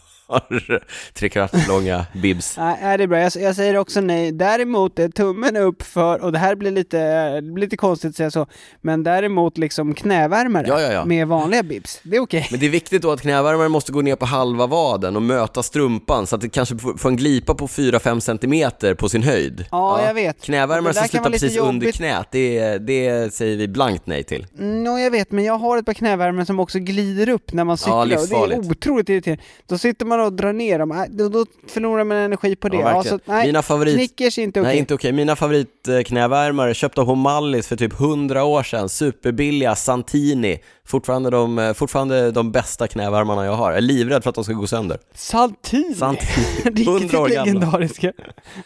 trekvarts 1.14 1.68
långa 1.68 2.06
bibs. 2.22 2.56
Nej, 2.58 2.98
det 2.98 3.04
är 3.04 3.06
bra. 3.08 3.20
Jag, 3.20 3.32
jag 3.36 3.56
säger 3.56 3.76
också 3.76 4.00
nej. 4.00 4.32
Däremot 4.32 4.98
är 4.98 5.08
tummen 5.08 5.56
upp 5.56 5.82
för, 5.82 6.24
och 6.24 6.32
det 6.32 6.38
här 6.38 6.54
blir 6.54 6.70
lite, 6.70 7.40
blir 7.42 7.64
lite 7.66 7.76
konstigt 7.76 8.08
att 8.10 8.16
säga 8.16 8.30
så, 8.30 8.46
men 8.80 9.02
däremot 9.02 9.58
liksom 9.58 9.94
knävärmare 9.94 10.64
Ja, 10.68 10.80
ja, 10.80 10.92
ja. 10.92 11.04
med 11.04 11.28
vanliga 11.28 11.62
bibs. 11.62 12.00
Det 12.02 12.16
är 12.16 12.20
okej. 12.20 12.48
Men 12.50 12.60
det 12.60 12.66
är 12.66 12.70
viktigt 12.70 13.02
då 13.02 13.10
att 13.10 13.20
knävärmaren 13.20 13.72
måste 13.72 13.92
gå 13.92 14.00
ner 14.00 14.16
på 14.16 14.26
halva 14.26 14.66
vaden 14.66 15.16
och 15.16 15.22
möta 15.22 15.62
strumpan 15.62 16.26
så 16.26 16.36
att 16.36 16.42
det 16.42 16.48
kanske 16.48 16.78
får 16.78 17.08
en 17.08 17.16
glipa 17.16 17.54
på 17.54 17.66
4-5 17.66 18.20
centimeter 18.20 18.94
på 18.94 19.08
sin 19.08 19.22
höjd. 19.22 19.64
Ja, 19.70 20.04
jag 20.06 20.14
vet. 20.14 20.42
Knävärmare 20.42 20.94
som 20.94 21.08
slutar 21.08 21.30
precis 21.30 21.56
under 21.58 21.72
jobbigt. 21.86 21.96
knät, 21.96 22.26
det, 22.30 22.78
det 22.78 23.34
säger 23.34 23.56
vi 23.56 23.68
blankt 23.68 24.06
nej 24.06 24.24
till. 24.24 24.46
Nå, 24.58 24.98
jag 24.98 25.10
vet, 25.10 25.30
men 25.32 25.44
jag 25.44 25.58
har 25.58 25.78
ett 25.78 25.86
par 25.86 25.94
knävärmare 25.94 26.46
som 26.46 26.60
också 26.60 26.78
glider 26.78 27.28
upp 27.28 27.52
när 27.52 27.64
man 27.64 27.76
cyklar 27.78 28.00
och 28.00 28.08
det 28.08 28.14
är 28.14 28.18
livsfarligt. 28.18 28.70
otroligt 28.70 29.08
irriterande. 29.08 29.42
Då 29.66 29.78
sitter 29.78 30.06
man 30.06 30.17
och 30.18 30.32
drar 30.32 30.52
ner 30.52 30.78
dem, 30.78 30.88
Nej, 30.88 31.08
då, 31.10 31.28
då 31.28 31.46
förlorar 31.68 32.04
man 32.04 32.16
energi 32.16 32.56
på 32.56 32.68
det. 32.68 32.76
Ja, 32.76 32.84
verkligen. 32.84 33.18
så, 33.18 33.24
nej, 33.32 33.46
Mina 33.46 33.62
favorit... 33.62 33.94
Snickers 33.94 34.38
är 34.38 34.42
inte 34.42 34.60
okej. 34.60 34.78
Inte 34.78 34.94
okej. 34.94 35.12
Mina 35.12 35.36
favoritknävärmare 35.36 36.74
köpta 36.74 37.04
på 37.04 37.14
Mallis 37.14 37.66
för 37.68 37.76
typ 37.76 38.00
100 38.00 38.44
år 38.44 38.62
sedan, 38.62 38.88
superbilliga, 38.88 39.74
Santini. 39.74 40.58
Fortfarande 40.86 41.30
de, 41.30 41.58
eh, 41.58 41.72
fortfarande 41.72 42.30
de 42.30 42.52
bästa 42.52 42.86
knävärmarna 42.88 43.44
jag 43.44 43.52
har. 43.52 43.70
Jag 43.70 43.78
är 43.78 43.82
livrädd 43.82 44.22
för 44.22 44.28
att 44.30 44.34
de 44.34 44.44
ska 44.44 44.52
gå 44.52 44.66
sönder. 44.66 44.98
Santini! 45.14 45.94
Santini, 45.94 46.46
Riktigt 46.64 46.88
100 46.88 47.20
år 47.20 47.28
gamla. 47.28 47.44
legendariska. 47.44 48.12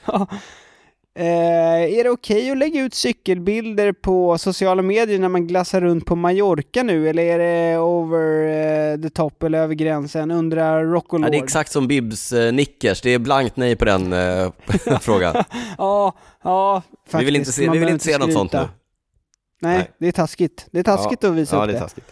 ja. 0.05 0.27
Eh, 1.15 1.99
är 1.99 2.05
det 2.05 2.11
okej 2.11 2.51
att 2.51 2.59
lägga 2.59 2.81
ut 2.83 2.95
cykelbilder 2.95 3.93
på 3.93 4.39
sociala 4.39 4.83
medier 4.83 5.19
när 5.19 5.29
man 5.29 5.47
glassar 5.47 5.81
runt 5.81 6.07
på 6.07 6.17
Mallorca 6.17 6.83
nu, 6.83 7.09
eller 7.09 7.23
är 7.23 7.39
det 7.39 7.79
over 7.79 8.47
eh, 8.93 9.01
the 9.01 9.11
top 9.11 9.43
eller 9.43 9.59
över 9.59 9.75
gränsen? 9.75 10.31
Undrar 10.31 10.85
Rocco 10.85 11.19
Ja, 11.23 11.31
det 11.31 11.39
är 11.39 11.43
exakt 11.43 11.73
som 11.73 11.89
Bibs 11.89 12.33
eh, 12.33 12.53
Nickers, 12.53 13.01
det 13.01 13.11
är 13.11 13.19
blankt 13.19 13.57
nej 13.57 13.77
på 13.77 13.85
den 13.85 14.13
eh, 14.13 14.51
frågan. 15.01 15.45
Ja, 15.79 16.15
ja, 16.45 16.83
faktiskt. 17.07 17.21
vi 17.21 17.25
vill 17.25 17.37
inte 17.37 17.53
se, 17.53 17.71
vi 17.71 17.79
vill 17.79 17.89
inte 17.89 18.05
se 18.05 18.19
något 18.19 18.33
sånt 18.33 18.53
nu. 18.53 18.59
Nej, 18.59 19.77
Nej. 19.77 19.91
det 19.99 20.09
är 20.09 20.13
taskigt. 20.13 20.67
Det 20.71 20.79
är 20.79 20.83
taskigt 20.83 21.25
att 21.25 21.35
visa 21.35 21.57
ja, 21.57 21.63
upp 21.63 21.67
det 21.67 21.73
det. 21.73 21.79
är 21.79 21.83
taskigt. 21.83 22.07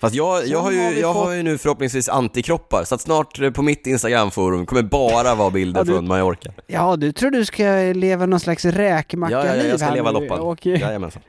Fast 0.00 0.14
jag, 0.14 0.46
jag, 0.46 0.58
har, 0.58 0.70
ju, 0.72 0.98
jag 1.00 1.12
har 1.14 1.32
ju 1.32 1.42
nu 1.42 1.58
förhoppningsvis 1.58 2.08
antikroppar, 2.08 2.84
så 2.84 2.94
att 2.94 3.00
snart 3.00 3.40
eh, 3.40 3.50
på 3.50 3.62
mitt 3.62 3.86
Instagramforum 3.86 4.66
kommer 4.66 4.82
bara 4.82 5.34
vara 5.34 5.50
bilder 5.50 5.80
Ja, 5.80 5.84
du- 5.84 5.92
från 5.92 6.08
Mallorca. 6.08 6.50
Ja, 6.66 6.96
du 6.96 7.12
tror 7.12 7.30
du 7.30 7.44
ska 7.44 7.62
leva 7.94 8.26
någon 8.26 8.40
slags 8.40 8.64
Ja, 8.64 8.70
ja, 8.70 8.78
räkmacka-liv 8.78 9.62
ja, 9.64 9.68
jag 9.70 9.80
ska 9.80 9.90
leva 9.94 10.10
loppan. 10.10 10.40
Och, 10.40 10.66
Jajamensan. 10.66 11.22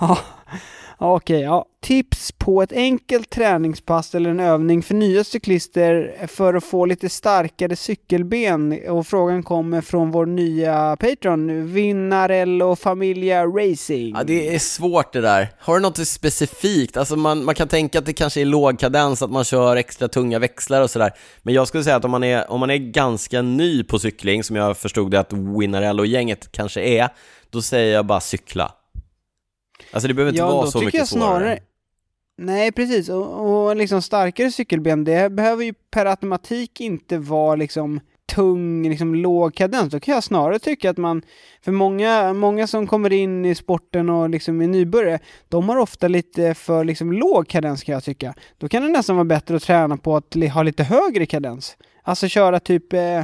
Ja, 0.00 0.18
ja, 0.98 1.16
okej. 1.16 1.40
ja. 1.40 1.66
Tips 1.80 2.32
på 2.32 2.62
ett 2.62 2.72
enkelt 2.72 3.30
träningspass 3.30 4.14
eller 4.14 4.30
en 4.30 4.40
övning 4.40 4.82
för 4.82 4.94
nya 4.94 5.24
cyklister 5.24 6.26
för 6.26 6.54
att 6.54 6.64
få 6.64 6.86
lite 6.86 7.08
starkare 7.08 7.76
cykelben. 7.76 8.80
Och 8.88 9.06
frågan 9.06 9.42
kommer 9.42 9.80
från 9.80 10.10
vår 10.10 10.26
nya 10.26 10.96
Patreon, 11.00 11.72
Vinnarello 11.72 12.76
Familia 12.76 13.46
Racing. 13.46 14.14
Ja, 14.16 14.24
det 14.24 14.54
är 14.54 14.58
svårt 14.58 15.12
det 15.12 15.20
där. 15.20 15.48
Har 15.58 15.74
du 15.74 15.80
något 15.80 16.08
specifikt? 16.08 16.96
Alltså 16.96 17.16
man, 17.16 17.44
man 17.44 17.54
kan 17.54 17.68
tänka 17.68 17.98
att 17.98 18.06
det 18.06 18.12
kanske 18.12 18.40
är 18.40 18.44
låg 18.44 18.78
kadens, 18.78 19.22
att 19.22 19.30
man 19.30 19.44
kör 19.44 19.76
extra 19.76 20.08
tunga 20.08 20.38
växlar 20.38 20.82
och 20.82 20.90
sådär. 20.90 21.12
Men 21.42 21.54
jag 21.54 21.68
skulle 21.68 21.84
säga 21.84 21.96
att 21.96 22.04
om 22.04 22.10
man 22.10 22.24
är, 22.24 22.50
om 22.50 22.60
man 22.60 22.70
är 22.70 22.76
ganska 22.76 23.42
ny 23.42 23.84
på 23.84 23.98
cykling, 23.98 24.44
som 24.44 24.56
jag 24.56 24.76
förstod 24.76 25.10
det 25.10 25.20
att 25.20 25.32
Vinnarello-gänget 25.32 26.52
kanske 26.52 26.80
är, 26.80 27.08
då 27.50 27.62
säger 27.62 27.94
jag 27.94 28.06
bara 28.06 28.20
cykla. 28.20 28.72
Alltså 29.90 30.08
det 30.08 30.14
behöver 30.14 30.32
inte 30.32 30.42
vara 30.42 30.64
då 30.64 30.70
så 30.70 30.78
mycket 30.78 30.94
jag 30.94 31.08
svårare. 31.08 31.38
snarare... 31.38 31.58
Nej, 32.36 32.72
precis. 32.72 33.08
Och, 33.08 33.66
och 33.66 33.76
liksom 33.76 34.02
starkare 34.02 34.50
cykelben, 34.50 35.04
det 35.04 35.32
behöver 35.32 35.64
ju 35.64 35.74
per 35.90 36.06
automatik 36.06 36.80
inte 36.80 37.18
vara 37.18 37.56
liksom 37.56 38.00
tung, 38.26 38.88
liksom 38.88 39.14
låg 39.14 39.54
kadens. 39.54 39.92
Då 39.92 40.00
kan 40.00 40.14
jag 40.14 40.24
snarare 40.24 40.58
tycka 40.58 40.90
att 40.90 40.96
man, 40.96 41.22
för 41.64 41.72
många, 41.72 42.32
många 42.32 42.66
som 42.66 42.86
kommer 42.86 43.12
in 43.12 43.44
i 43.44 43.54
sporten 43.54 44.10
och 44.10 44.30
liksom 44.30 44.60
är 44.60 44.68
nybörjare, 44.68 45.18
de 45.48 45.68
har 45.68 45.76
ofta 45.76 46.08
lite 46.08 46.54
för 46.54 46.84
liksom 46.84 47.12
låg 47.12 47.48
kadens 47.48 47.84
kan 47.84 47.92
jag 47.92 48.04
tycka. 48.04 48.34
Då 48.58 48.68
kan 48.68 48.82
det 48.82 48.88
nästan 48.88 49.16
vara 49.16 49.24
bättre 49.24 49.56
att 49.56 49.62
träna 49.62 49.96
på 49.96 50.16
att 50.16 50.34
ha 50.54 50.62
lite 50.62 50.84
högre 50.84 51.26
kadens. 51.26 51.76
Alltså 52.02 52.28
köra 52.28 52.60
typ, 52.60 52.92
eh, 52.92 53.22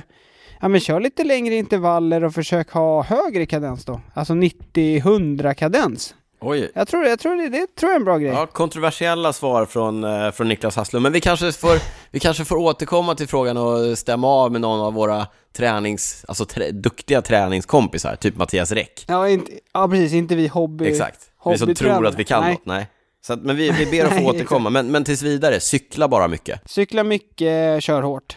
ja 0.61 0.69
men 0.69 0.81
kör 0.81 1.01
lite 1.01 1.25
längre 1.25 1.55
intervaller 1.55 2.25
och 2.25 2.35
försök 2.35 2.71
ha 2.71 3.03
högre 3.03 3.47
kadens 3.47 3.85
då. 3.85 4.01
Alltså 4.15 4.35
90-100 4.35 5.55
kadens. 5.55 6.15
Oj. 6.41 6.71
Jag 6.75 6.89
tror, 6.89 7.07
jag 7.07 7.19
tror 7.19 7.37
det, 7.37 7.49
det 7.49 7.67
tror 7.77 7.91
jag 7.91 7.93
är 7.93 7.97
en 7.97 8.05
bra 8.05 8.19
grej. 8.19 8.33
Ja, 8.33 8.47
kontroversiella 8.47 9.33
svar 9.33 9.67
från, 9.67 10.05
eh, 10.05 10.31
från 10.31 10.49
Niklas 10.49 10.77
Hasslum, 10.77 11.03
men 11.03 11.13
vi 11.13 11.21
kanske, 11.21 11.53
får, 11.53 11.79
vi 12.11 12.21
kanske 12.21 12.45
får 12.45 12.57
återkomma 12.57 13.15
till 13.15 13.29
frågan 13.29 13.57
och 13.57 13.99
stämma 13.99 14.29
av 14.29 14.53
med 14.53 14.61
någon 14.61 14.81
av 14.81 14.95
våra 14.95 15.27
tränings, 15.57 16.25
alltså 16.29 16.45
trä, 16.45 16.71
duktiga 16.71 17.23
träningskompisar, 17.23 18.17
typ 18.17 18.37
Mattias 18.37 18.73
Räck. 18.73 19.05
Ja, 19.09 19.29
inte, 19.29 19.53
ja 19.73 19.89
precis, 19.89 20.13
inte 20.13 20.35
vi 20.35 20.49
hobby... 20.49 20.89
Exakt. 20.89 21.21
Vi 21.45 21.59
som 21.59 21.75
tror 21.75 22.07
att 22.07 22.19
vi 22.19 22.25
kan 22.25 22.43
Nej. 22.43 22.53
något, 22.53 22.67
nej. 22.67 22.87
Så 23.27 23.33
att, 23.33 23.43
men 23.43 23.57
vi, 23.57 23.71
vi 23.71 23.87
ber 23.87 24.05
att 24.07 24.19
få 24.23 24.31
återkomma, 24.31 24.71
men, 24.71 24.91
men 24.91 25.05
tills 25.05 25.23
vidare, 25.23 25.61
cykla 25.61 26.09
bara 26.09 26.29
mycket. 26.29 26.71
Cykla 26.71 27.05
mycket, 27.05 27.83
kör 27.83 28.03
hårt. 28.03 28.37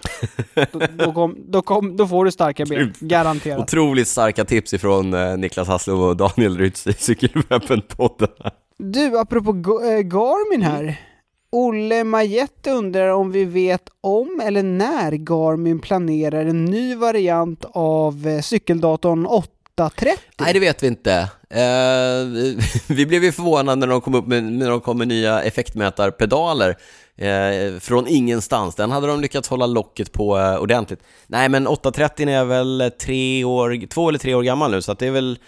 då, 0.72 0.80
då, 0.98 1.14
kom, 1.14 1.36
då, 1.48 1.62
kom, 1.62 1.98
då 1.98 2.08
får 2.08 2.26
du 2.26 2.32
starka 2.32 2.66
ben, 2.66 2.94
garanterat. 3.00 3.60
Otroligt 3.60 4.08
starka 4.08 4.46
tips 4.46 4.74
ifrån 4.74 5.14
eh, 5.14 5.38
Niklas 5.38 5.68
Hasslum 5.68 6.00
och 6.00 6.18
Daniel 6.18 6.58
Rytz 6.58 6.88
i 6.88 6.92
Cykelwebben-podden. 6.92 8.52
Du, 8.78 9.20
apropå 9.20 9.50
äh, 9.52 10.00
Garmin 10.00 10.62
här. 10.62 11.00
Olle 11.56 12.04
Majette 12.04 12.72
undrar 12.72 13.10
om 13.10 13.32
vi 13.32 13.46
vet 13.46 13.90
om 14.02 14.42
eller 14.44 14.64
när 14.64 15.12
Garmin 15.12 15.80
planerar 15.80 16.46
en 16.46 16.66
ny 16.66 16.96
variant 16.96 17.66
av 17.72 18.28
eh, 18.28 18.42
cykeldatorn 18.42 19.26
830. 19.82 20.18
Nej, 20.40 20.54
det 20.54 20.60
vet 20.60 20.84
vi 20.84 20.88
inte. 20.88 21.14
Eh, 21.50 22.46
vi 22.96 23.06
blev 23.06 23.24
ju 23.24 23.32
förvånade 23.32 23.76
när 23.76 23.88
de 23.88 24.02
kom 24.02 24.16
upp 24.16 24.28
med, 24.28 24.44
när 24.44 24.70
de 24.70 24.82
kom 24.82 24.98
med 24.98 25.08
nya 25.08 25.44
effektmätarpedaler 25.44 26.78
eh, 27.18 27.80
från 27.80 28.08
ingenstans. 28.08 28.76
Den 28.76 28.92
hade 28.92 29.08
de 29.08 29.22
lyckats 29.22 29.50
hålla 29.50 29.66
locket 29.66 30.12
på 30.12 30.40
eh, 30.40 30.56
ordentligt. 30.58 31.00
Nej, 31.28 31.50
men 31.50 31.68
830 31.68 32.30
är 32.30 32.46
väl 32.46 32.92
tre 33.02 33.44
år, 33.44 33.88
två 33.88 34.10
eller 34.10 34.20
tre 34.20 34.36
år 34.36 34.44
gammal 34.44 34.72
nu, 34.72 34.82
så 34.82 34.92
att 34.92 35.00
det 35.00 35.08
är 35.08 35.12
väl 35.12 35.40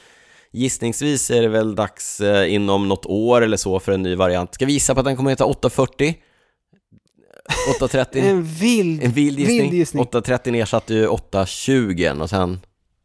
gissningsvis 0.51 1.31
är 1.31 1.41
det 1.41 1.47
väl 1.47 1.75
dags 1.75 2.21
eh, 2.21 2.53
inom 2.53 2.87
något 2.87 3.05
år 3.05 3.41
eller 3.41 3.57
så 3.57 3.79
för 3.79 3.91
en 3.91 4.01
ny 4.03 4.15
variant. 4.15 4.53
Ska 4.53 4.65
vi 4.65 4.73
gissa 4.73 4.93
på 4.93 4.99
att 4.99 5.05
den 5.05 5.15
kommer 5.15 5.31
att 5.31 5.39
heta 5.39 5.45
840? 5.45 6.15
830? 7.75 8.21
En 8.25 8.43
vild, 8.43 9.03
En 9.03 9.11
vild 9.11 9.39
gissning. 9.39 9.61
vild 9.61 9.73
gissning. 9.73 10.01
830 10.01 10.55
ersatte 10.55 10.93
ju 10.93 11.07
820 11.07 12.11
och 12.21 12.29
sen 12.29 12.59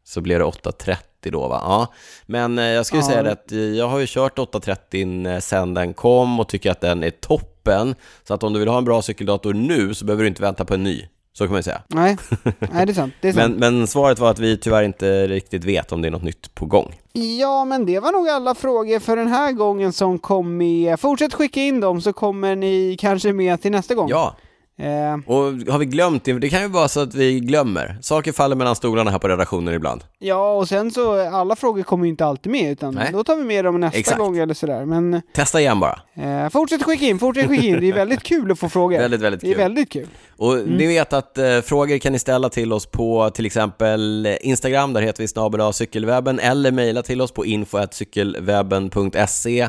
så 0.04 0.20
blev 0.20 0.38
det 0.38 0.44
830 0.44 1.09
då 1.28 1.48
va? 1.48 1.60
Ja. 1.64 1.86
Men 2.26 2.58
eh, 2.58 2.64
jag 2.64 2.86
skulle 2.86 3.02
Ja. 3.02 3.08
säga 3.08 3.22
det 3.22 3.32
att 3.32 3.52
eh, 3.52 3.58
jag 3.58 3.88
har 3.88 3.98
ju 3.98 4.06
kört 4.08 4.38
830 4.38 5.26
eh, 5.26 5.38
sen 5.38 5.74
den 5.74 5.94
kom 5.94 6.40
och 6.40 6.48
tycker 6.48 6.70
att 6.70 6.80
den 6.80 7.02
är 7.02 7.10
toppen. 7.10 7.94
Så 8.28 8.34
att 8.34 8.42
om 8.42 8.52
du 8.52 8.58
vill 8.58 8.68
ha 8.68 8.78
en 8.78 8.84
bra 8.84 9.02
cykeldator 9.02 9.54
nu 9.54 9.94
så 9.94 10.04
behöver 10.04 10.22
du 10.22 10.28
inte 10.28 10.42
vänta 10.42 10.64
på 10.64 10.74
en 10.74 10.82
ny. 10.84 11.08
Så 11.32 11.44
kan 11.44 11.50
man 11.52 11.58
ju 11.58 11.62
säga. 11.62 11.82
Nej, 11.88 12.16
nej 12.72 12.86
det 12.86 12.92
är 12.92 12.94
sant. 12.94 13.14
Det 13.20 13.28
är 13.28 13.32
sant. 13.32 13.56
Men, 13.58 13.74
men 13.76 13.86
svaret 13.86 14.18
var 14.18 14.30
att 14.30 14.38
vi 14.38 14.56
tyvärr 14.56 14.82
inte 14.82 15.26
riktigt 15.26 15.64
vet 15.64 15.92
om 15.92 16.02
det 16.02 16.08
är 16.08 16.12
något 16.12 16.22
nytt 16.22 16.54
på 16.54 16.66
gång. 16.66 16.94
Ja, 17.12 17.64
men 17.64 17.86
det 17.86 18.00
var 18.00 18.12
nog 18.12 18.28
alla 18.28 18.54
frågor 18.54 18.98
för 18.98 19.16
den 19.16 19.28
här 19.28 19.52
gången 19.52 19.92
som 19.92 20.18
kom 20.18 20.56
med. 20.56 21.00
Fortsätt 21.00 21.34
skicka 21.34 21.60
in 21.60 21.80
dem 21.80 22.00
så 22.02 22.12
kommer 22.12 22.56
ni 22.56 22.96
kanske 23.00 23.32
med 23.32 23.62
till 23.62 23.70
nästa 23.72 23.94
gång. 23.94 24.08
Ja, 24.08 24.36
Eh, 24.78 25.14
Och 25.26 25.36
har 25.72 25.78
vi 25.78 25.86
glömt 25.86 26.24
det? 26.24 26.32
Det 26.32 26.48
kan 26.48 26.62
ju 26.62 26.68
vara 26.68 26.88
så 26.88 27.00
att 27.00 27.14
vi 27.14 27.40
glömmer. 27.40 27.98
Saker 28.02 28.32
faller 28.32 28.56
mellan 28.56 28.76
stolarna 28.76 29.10
här 29.10 29.18
på 29.18 29.28
redaktionen 29.28 29.74
ibland. 29.74 30.04
ja, 30.18 30.52
och 30.52 30.68
sen 30.68 30.90
så, 30.90 31.28
alla 31.28 31.56
frågor 31.56 31.82
kommer 31.82 32.04
ju 32.04 32.10
inte 32.10 32.24
alltid 32.26 32.52
med, 32.52 32.72
utan 32.72 32.94
Nej. 32.94 33.10
då 33.12 33.24
tar 33.24 33.36
vi 33.36 33.44
med 33.44 33.64
dem 33.64 33.80
nästa 33.80 33.98
Exakt. 33.98 34.18
gång 34.18 34.38
eller 34.38 34.54
sådär. 34.54 34.84
Men 34.84 35.22
Testa 35.34 35.60
igen 35.60 35.80
bara. 35.80 36.00
eh, 36.14 36.48
fortsätt 36.48 36.82
skicka 36.82 37.04
in, 37.04 37.18
fortsätt 37.18 37.48
skicka 37.48 37.66
in. 37.66 37.80
Det 37.80 37.88
är 37.88 37.92
väldigt 37.92 38.22
kul 38.22 38.52
att 38.52 38.58
få 38.58 38.68
frågor. 38.68 38.98
Väldigt, 38.98 39.20
väldigt 39.20 39.40
Det 39.40 39.46
är 39.46 39.52
kul. 39.52 39.58
väldigt 39.62 39.90
kul. 39.92 40.06
Och 40.36 40.56
ni 40.68 40.86
vet 40.86 41.12
att 41.12 41.38
eh, 41.38 41.60
frågor 41.60 41.98
kan 41.98 42.12
ni 42.12 42.18
ställa 42.18 42.48
till 42.48 42.72
oss 42.72 42.86
på 42.86 43.30
till 43.30 43.46
exempel 43.46 44.28
Instagram, 44.40 44.92
där 44.92 45.02
heter 45.02 45.22
vi 45.22 45.28
snabel 45.28 45.72
cykelwebben, 45.72 46.38
eller 46.38 46.72
mejla 46.72 47.02
till 47.02 47.20
oss 47.20 47.32
på 47.32 47.46
info.cykelwebben.se. 47.46 49.68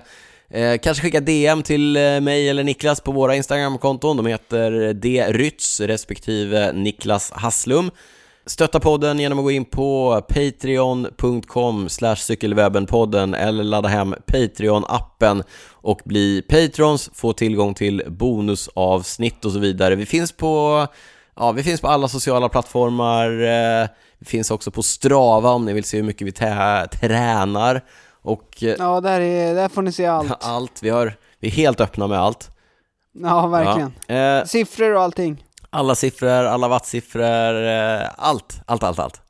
Eh, 0.54 0.78
kanske 0.78 1.02
skicka 1.04 1.20
DM 1.20 1.64
till 1.64 1.96
eh, 1.98 2.02
mig 2.22 2.50
eller 2.50 2.64
Niklas 2.64 3.02
på 3.02 3.12
våra 3.12 3.36
Instagramkonton, 3.36 4.18
de 4.18 4.26
heter 4.26 4.94
drytz 4.94 5.80
respektive 5.80 6.72
Niklas 6.74 7.32
Hasslum. 7.32 7.92
Stötta 8.46 8.80
podden 8.80 9.20
genom 9.20 9.40
att 9.40 9.44
gå 9.46 9.52
in 9.52 9.66
på 9.66 10.22
patreon.com 10.30 11.90
cykelwebbenpodden 12.18 13.34
eller 13.34 13.64
ladda 13.64 13.90
hem 13.90 14.16
Patreon-appen 14.28 15.44
och 15.72 16.02
bli 16.06 16.42
patrons, 16.42 17.10
få 17.14 17.34
tillgång 17.34 17.74
till 17.74 18.04
bonusavsnitt 18.08 19.46
och 19.46 19.52
så 19.52 19.60
vidare. 19.60 19.96
Vi 19.96 20.06
finns 20.06 20.32
på, 20.32 20.88
ja, 21.36 21.52
vi 21.52 21.64
finns 21.64 21.82
på 21.82 21.88
alla 21.88 22.08
sociala 22.08 22.50
plattformar, 22.50 23.26
eh, 23.44 23.88
vi 24.20 24.26
finns 24.26 24.52
också 24.52 24.72
på 24.72 24.84
Strava 24.84 25.50
om 25.50 25.66
ni 25.66 25.74
vill 25.74 25.84
se 25.84 25.98
hur 25.98 26.04
mycket 26.04 26.28
vi 26.28 26.32
tä- 26.32 26.88
tränar 26.88 27.82
och 28.22 28.64
eh, 28.64 28.76
Ja, 28.80 29.02
där, 29.02 29.22
är, 29.22 29.56
där 29.56 29.70
får 29.70 29.82
ni 29.82 29.92
se 29.92 30.06
allt. 30.06 30.32
allt. 30.46 30.84
Vi, 30.84 30.90
har, 30.90 31.14
vi 31.40 31.48
är 31.48 31.52
helt 31.52 31.82
öppna 31.82 32.08
med 32.08 32.20
allt. 32.20 32.50
Ja, 33.14 33.48
verkligen. 33.48 33.94
Ja. 34.08 34.16
Eh, 34.16 34.46
Siffror 34.46 34.96
och 34.96 35.02
allting. 35.02 35.46
alla 35.70 35.96
siffror, 35.96 36.30
alla 36.30 36.68
wattsiffror, 36.68 37.64
eh, 37.68 38.02
allt, 38.18 38.62
allt, 38.66 38.84
allt, 38.84 39.00
allt. 39.00 39.22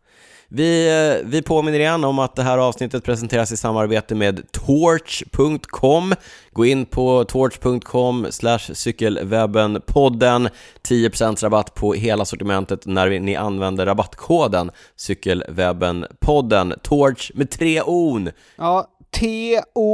Vi, 0.53 0.87
eh, 0.87 1.27
vi 1.29 1.41
påminner 1.41 1.79
igen 1.79 2.03
om 2.03 2.19
att 2.19 2.35
det 2.35 2.43
här 2.43 2.57
avsnittet 2.57 3.03
presenteras 3.03 3.51
i 3.51 3.57
samarbete 3.57 4.15
med 4.15 4.51
Torch.com. 4.51 6.13
Gå 6.53 6.65
in 6.65 6.85
på 6.85 7.23
torch.com 7.23 8.27
cykelwebbenpodden. 8.73 10.49
10% 10.87 11.43
rabatt 11.43 11.73
på 11.75 11.93
hela 11.93 12.25
sortimentet 12.25 12.85
när 12.85 13.19
ni 13.19 13.35
använder 13.35 13.85
rabattkoden 13.85 14.71
cykelwebbenpodden. 14.95 16.73
Torch 16.83 17.31
med 17.33 17.49
tre 17.49 17.81
on. 17.81 18.29
Ja, 18.55 18.87
T-O-O-O-R-C-H.com. 19.11 19.87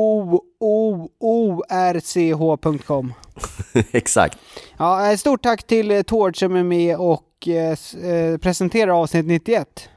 Exakt. 3.91 4.37
Ja, 4.77 5.11
eh, 5.11 5.17
stort 5.17 5.43
tack 5.43 5.63
till 5.63 6.03
Tord 6.03 6.39
som 6.39 6.55
är 6.55 6.63
med 6.63 6.97
och 6.97 7.47
eh, 7.47 8.37
presenterar 8.37 9.01
avsnitt 9.01 9.25
91. 9.25 9.89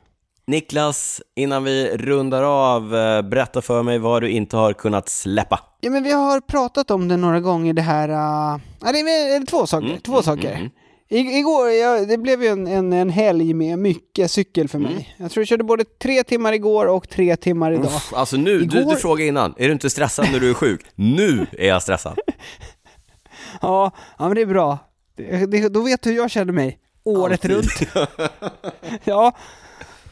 Niklas, 0.50 1.22
innan 1.36 1.64
vi 1.64 1.96
rundar 1.96 2.42
av, 2.42 2.96
eh, 2.96 3.22
berätta 3.22 3.62
för 3.62 3.82
mig 3.82 3.98
vad 3.98 4.22
du 4.22 4.30
inte 4.30 4.56
har 4.56 4.72
kunnat 4.72 5.08
släppa. 5.08 5.60
Ja, 5.80 5.90
men 5.90 6.02
vi 6.02 6.12
har 6.12 6.40
pratat 6.40 6.90
om 6.90 7.08
det 7.08 7.16
några 7.16 7.40
gånger 7.40 7.72
det 7.72 7.82
här... 7.82 8.08
Uh, 8.08 8.60
ja, 8.80 8.92
det 8.92 8.98
är 8.98 9.46
två 9.46 9.66
saker. 9.66 9.86
Mm, 9.86 10.00
två 10.00 10.12
mm, 10.12 10.22
saker. 10.22 10.48
mm, 10.48 10.60
mm. 10.60 10.70
I, 11.08 11.38
igår, 11.38 11.70
ja, 11.70 12.04
det 12.04 12.18
blev 12.18 12.42
ju 12.42 12.48
en, 12.48 12.66
en, 12.66 12.92
en 12.92 13.10
helg 13.10 13.54
med 13.54 13.78
mycket 13.78 14.30
cykel 14.30 14.68
för 14.68 14.78
mig. 14.78 14.92
Mm. 14.92 15.04
Jag 15.16 15.30
tror 15.30 15.40
jag 15.42 15.48
körde 15.48 15.64
både 15.64 15.84
tre 15.84 16.22
timmar 16.22 16.52
igår 16.52 16.86
och 16.86 17.08
tre 17.08 17.36
timmar 17.36 17.72
idag. 17.72 17.84
Uff, 17.84 18.14
alltså 18.14 18.36
nu, 18.36 18.58
du, 18.58 18.78
Igår- 18.80 18.90
du 18.90 18.96
frågade 18.96 19.28
innan, 19.28 19.54
är 19.56 19.66
du 19.66 19.72
inte 19.72 19.90
stressad 19.90 20.26
när 20.32 20.40
du 20.40 20.50
är 20.50 20.54
sjuk? 20.54 20.80
Nu 20.94 21.46
är 21.52 21.68
jag 21.68 21.82
stressad. 21.82 22.18
Ja, 23.62 23.92
ja, 24.18 24.24
men 24.28 24.34
det 24.34 24.40
är 24.40 24.46
bra. 24.46 24.78
Det, 25.16 25.46
det, 25.46 25.68
då 25.68 25.82
vet 25.82 26.02
du 26.02 26.10
hur 26.10 26.16
jag 26.16 26.30
känner 26.30 26.52
mig. 26.52 26.78
Året 27.04 27.44
Alltid. 27.44 27.50
runt. 27.50 28.10
ja, 29.04 29.36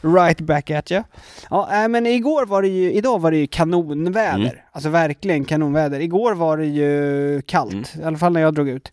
right 0.01 0.39
back 0.41 0.71
at 0.71 0.91
you. 0.91 1.03
Ja, 1.49 1.83
äh, 1.83 1.87
men 1.87 2.05
igår 2.05 2.45
var 2.45 2.61
det 2.61 2.67
ju, 2.67 2.91
idag 2.93 3.19
var 3.21 3.31
det 3.31 3.37
ju 3.37 3.47
kanonväder. 3.47 4.35
Mm. 4.35 4.55
Alltså 4.71 4.89
verkligen 4.89 5.45
kanonväder. 5.45 5.99
Igår 5.99 6.33
var 6.33 6.57
det 6.57 6.65
ju 6.65 7.41
kallt, 7.45 7.73
Mm. 7.73 7.83
i 8.01 8.03
alla 8.03 8.17
fall 8.17 8.33
när 8.33 8.41
jag 8.41 8.53
drog 8.53 8.69
ut. 8.69 8.91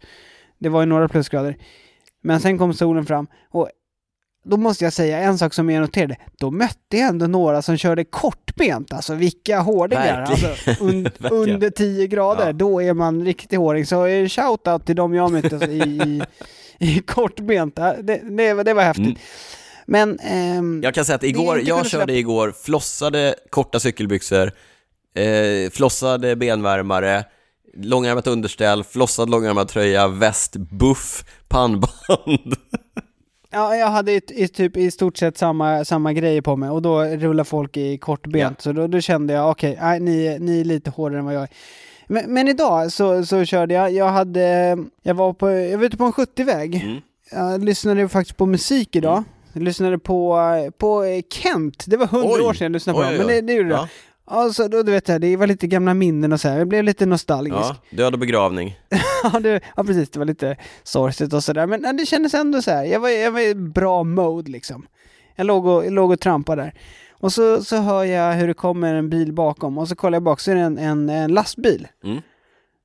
Det 0.59 0.69
var 0.69 0.81
ju 0.81 0.87
några 0.87 1.09
plusgrader. 1.09 1.57
Men 2.23 2.41
sen 2.41 2.59
kom 2.59 2.75
solen 2.75 3.07
fram 3.07 3.27
och 3.51 3.69
då 4.45 4.57
måste 4.57 4.85
jag 4.85 4.93
säga 4.93 5.19
en 5.19 5.39
sak 5.39 5.55
som 5.55 5.71
jag 5.71 5.81
noterade. 5.81 6.17
Då 6.39 6.51
mötte 6.51 6.97
jag 6.97 7.09
ändå 7.09 7.27
några 7.27 7.63
som 7.63 7.77
körde 7.77 8.05
kortbent. 8.05 8.93
Alltså 8.93 9.15
vilka 9.15 9.59
hårdingar. 9.61 10.23
Alltså, 10.23 10.85
un, 10.85 11.09
under 11.31 11.71
10 11.71 12.07
grader, 12.07 12.47
Ja. 12.47 12.53
då 12.53 12.83
är 12.83 12.95
man 12.95 13.25
riktig 13.25 13.57
hårding. 13.57 13.87
Så 13.87 14.07
eh, 14.07 14.25
shout-out 14.25 14.79
till 14.85 14.97
dem 14.97 15.15
jag 15.15 15.33
mötte 15.33 15.57
i, 15.67 15.79
i, 15.79 16.23
i 16.79 17.01
kortbent. 17.01 17.77
Det, 17.77 18.21
det, 18.31 18.63
det 18.63 18.75
var 18.75 18.83
häftigt. 18.83 19.05
Mm. 19.07 19.19
Men... 19.87 20.19
ehm, 20.19 20.81
Jag 20.85 20.95
kan 20.95 21.05
säga 21.05 21.17
att 21.17 21.23
igår, 21.23 21.61
jag 21.65 21.87
körde 21.87 22.05
släppa- 22.05 22.13
igår, 22.19 22.55
flossade 22.63 23.35
korta 23.51 23.81
cykelbyxor, 23.81 24.53
eh, 25.15 25.71
flossade 25.71 26.37
benvärmare, 26.37 27.25
långärmat 27.77 28.27
underställ, 28.27 28.85
flossad 28.85 29.31
långärmad 29.31 29.69
tröja, 29.69 30.09
väst, 30.09 30.57
buff, 30.57 31.25
pannband. 31.49 31.91
Ja, 33.51 33.77
jag 33.77 33.87
hade 33.87 34.13
i, 34.13 34.49
typ 34.49 34.77
i 34.77 34.91
stort 34.91 35.17
sett 35.17 35.39
samma, 35.39 35.85
samma 35.85 36.13
grejer 36.13 36.41
på 36.43 36.57
mig 36.57 36.71
och 36.71 36.83
då 36.83 37.03
rullar 37.05 37.45
folk 37.45 37.77
i 37.77 37.99
kortbent. 37.99 38.61
Så 38.61 38.73
då, 38.73 38.87
då 38.87 39.01
kände 39.01 39.33
jag, 39.35 39.51
okej, 39.51 39.79
nej, 39.81 40.01
ni, 40.01 40.39
ni 40.41 40.61
är 40.61 40.65
lite 40.65 40.91
hårdare 40.91 41.19
än 41.19 41.25
vad 41.25 41.35
jag 41.35 41.43
är. 41.43 41.49
Men, 42.07 42.35
men 42.35 42.49
idag 42.49 42.93
så, 42.93 43.27
så 43.27 43.45
körde 43.45 43.75
jag, 43.75 43.93
jag 43.93 44.09
hade, 44.09 44.79
jag 45.03 45.15
var 45.15 45.33
på, 45.33 45.51
jag 45.51 45.79
var 45.79 45.85
ute 45.85 45.97
på 45.97 46.05
en 46.05 46.13
70-väg. 46.13 46.75
Mm. 46.75 46.97
Jag 47.31 47.65
lyssnade 47.65 48.09
faktiskt 48.09 48.37
på 48.37 48.47
musik 48.47 48.97
idag. 48.97 49.25
Jag 49.57 49.63
lyssnade 49.63 49.99
på, 49.99 50.39
på 50.79 51.05
Kent, 51.31 51.85
det 51.87 51.97
var 51.97 52.07
hundra 52.07 52.43
år 52.45 52.53
sedan 52.53 52.65
jag 52.65 52.73
lyssnade 52.73 52.99
på 52.99 53.09
Oj, 53.09 53.19
men 53.19 53.27
det, 53.27 53.41
det 53.41 53.53
gjorde 53.53 53.71
Ja, 53.71 53.77
jag. 53.77 53.89
Alltså, 54.39 54.69
då, 54.69 54.83
du 54.83 54.93
vet 54.93 55.09
jag, 55.09 55.21
det 55.21 55.37
var 55.37 55.47
lite 55.47 55.67
gamla 55.67 55.95
minnen 55.95 56.33
och 56.33 56.41
så 56.41 56.49
här. 56.49 56.59
jag 56.59 56.69
blev 56.69 56.85
lite 56.85 57.07
nostalgisk. 57.07 57.59
ja, 57.61 57.77
död 57.91 58.13
och 58.13 58.19
begravning. 58.19 58.79
Ja, 59.33 59.41
det, 59.41 59.61
ja 59.77 59.85
precis, 59.85 60.11
det 60.11 60.19
var 60.19 60.27
lite 60.27 60.57
sorgligt 60.83 61.33
och 61.33 61.45
sådär. 61.45 61.67
Men 61.67 61.83
ja, 61.83 61.93
det 61.93 62.07
kändes 62.07 62.35
ändå 62.35 62.63
så 62.63 62.71
här. 62.71 62.85
jag 62.85 63.01
var, 63.01 63.09
jag 63.09 63.31
var 63.31 63.41
i 63.41 63.55
bra 63.55 64.05
mode 64.05 64.51
liksom. 64.51 64.87
Jag 65.37 65.47
låg 65.47 65.67
och, 65.67 65.87
jag 65.87 65.93
låg 65.93 66.11
och 66.11 66.21
trampade 66.21 66.63
där. 66.63 66.75
Och 67.13 67.33
så, 67.33 67.65
så 67.65 67.77
hör 67.77 68.05
jag 68.05 68.33
hur 68.35 68.49
det 68.49 68.55
kommer 68.55 68.95
en 68.95 69.11
bil 69.11 69.33
bakom 69.33 69.79
och 69.79 69.89
så 69.89 69.97
kollar 69.97 70.17
jag 70.17 70.23
bak 70.23 70.41
så 70.41 70.51
är 70.51 70.55
det 70.55 70.61
en, 70.61 70.79
en, 70.79 71.09
en 71.09 71.35
lastbil. 71.35 71.89
Mm. 72.05 72.21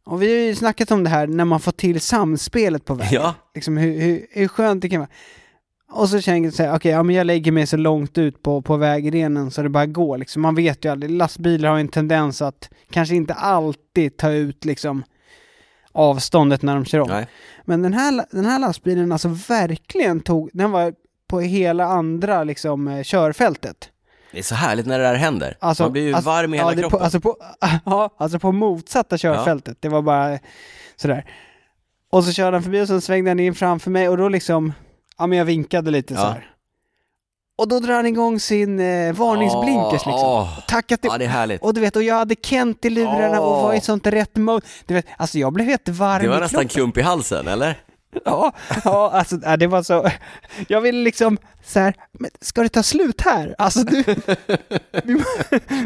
Och 0.05 0.21
vi 0.21 0.31
har 0.39 0.47
ju 0.47 0.55
snackat 0.55 0.91
om 0.91 1.03
det 1.03 1.09
här 1.09 1.27
när 1.27 1.45
man 1.45 1.59
får 1.59 1.71
till 1.71 2.01
samspelet 2.01 2.85
på 2.85 2.93
vägen. 2.93 3.13
Ja, 3.21 3.35
Liksom 3.55 3.77
hur, 3.77 4.01
hur, 4.01 4.27
hur 4.31 4.47
skönt 4.47 4.81
det 4.81 4.89
kan 4.89 4.99
vara. 4.99 5.09
Och 5.91 6.09
så 6.09 6.21
känner 6.21 6.61
jag 6.63 6.75
okej, 6.75 6.91
ja, 6.91 7.03
men 7.03 7.15
jag 7.15 7.27
lägger 7.27 7.51
mig 7.51 7.67
så 7.67 7.77
långt 7.77 8.17
ut 8.17 8.43
på, 8.43 8.61
på 8.61 8.77
vägrenen 8.77 9.51
så 9.51 9.61
det 9.61 9.69
bara 9.69 9.85
går 9.85 10.17
liksom. 10.17 10.41
Man 10.41 10.55
vet 10.55 10.85
ju 10.85 10.91
aldrig, 10.91 11.11
lastbilar 11.11 11.69
har 11.69 11.79
en 11.79 11.87
tendens 11.87 12.41
att 12.41 12.69
kanske 12.91 13.15
inte 13.15 13.33
alltid 13.33 14.17
ta 14.17 14.31
ut 14.31 14.65
liksom 14.65 15.03
avståndet 15.91 16.61
när 16.61 16.75
de 16.75 16.85
kör 16.85 16.99
om. 16.99 17.09
nej. 17.09 17.27
Men 17.65 17.81
den 17.81 17.93
här, 17.93 18.25
den 18.31 18.45
här 18.45 18.59
lastbilen 18.59 19.11
alltså 19.11 19.27
verkligen 19.27 20.19
tog, 20.19 20.49
den 20.53 20.71
var 20.71 20.93
på 21.27 21.39
hela 21.39 21.85
andra 21.85 22.43
liksom 22.43 22.87
eh, 22.87 23.03
körfältet. 23.03 23.89
Det 24.31 24.39
är 24.39 24.43
så 24.43 24.55
härligt 24.55 24.85
när 24.85 24.99
det 24.99 25.05
där 25.05 25.15
händer. 25.15 25.57
Alltså, 25.59 25.83
Man 25.83 25.91
blir 25.91 26.01
ju 26.07 26.13
alltså- 26.13 26.29
varm 26.29 26.53
i 26.53 26.57
hela 26.57 26.73
ja, 26.73 26.79
kroppen. 26.79 26.99
På, 26.99 27.03
alltså, 27.03 27.19
på, 27.19 27.37
ja, 27.85 28.15
alltså 28.17 28.39
på 28.39 28.51
motsatta 28.51 29.17
körfältet. 29.17 29.77
Det 29.79 29.89
var 29.89 30.01
bara 30.01 30.39
sådär. 30.95 31.25
Och 32.11 32.23
så 32.23 32.31
körde 32.31 32.57
han 32.57 32.63
förbi 32.63 32.81
och 32.81 32.87
så 32.87 33.01
svängde 33.01 33.29
han 33.29 33.39
in 33.39 33.55
framför 33.55 33.91
mig 33.91 34.09
och 34.09 34.17
då 34.17 34.29
liksom, 34.29 34.73
ja 35.21 35.27
men 35.27 35.37
jag 35.37 35.45
vinkade 35.45 35.91
lite 35.91 36.15
så 36.15 36.21
här. 36.21 36.47
Och 37.57 37.67
då 37.67 37.79
drar 37.79 37.93
han 37.93 38.05
igång 38.05 38.39
sin 38.39 38.79
eh, 38.79 39.13
varningsblinkers 39.13 40.05
liksom. 40.05 40.13
Åh, 40.13 40.59
Tackat 40.67 40.99
Ja, 41.03 41.17
det 41.17 41.25
är 41.25 41.29
härligt. 41.29 41.61
och 41.61 41.73
du 41.73 41.81
vet, 41.81 41.95
och 41.95 42.03
jag 42.03 42.15
hade 42.15 42.35
Kent 42.41 42.85
i 42.85 42.89
lurarna 42.89 43.41
och 43.41 43.57
Åh. 43.57 43.63
var 43.63 43.73
i 43.73 43.81
sånt 43.81 44.07
rätt 44.07 44.35
mode. 44.35 44.65
Du 44.85 44.93
vet, 44.93 45.05
alltså 45.17 45.39
jag 45.39 45.53
blev 45.53 45.67
helt 45.67 45.89
varm 45.89 46.21
Det 46.21 46.29
var 46.29 46.37
i 46.37 46.39
nästan 46.39 46.61
kroppen. 46.61 46.69
klump 46.69 46.97
i 46.97 47.01
halsen, 47.01 47.47
eller? 47.47 47.79
Ja, 48.25 48.53
ja 48.83 49.11
alltså 49.13 49.37
det 49.37 49.67
var 49.67 49.83
så. 49.83 50.09
Jag 50.67 50.81
ville 50.81 51.03
liksom 51.03 51.37
så 51.65 51.79
här, 51.79 51.93
men 52.11 52.29
ska 52.41 52.63
det 52.63 52.69
ta 52.69 52.83
slut 52.83 53.21
här? 53.21 53.55
Alltså 53.57 53.83
du, 53.83 54.03
vi, 55.03 55.23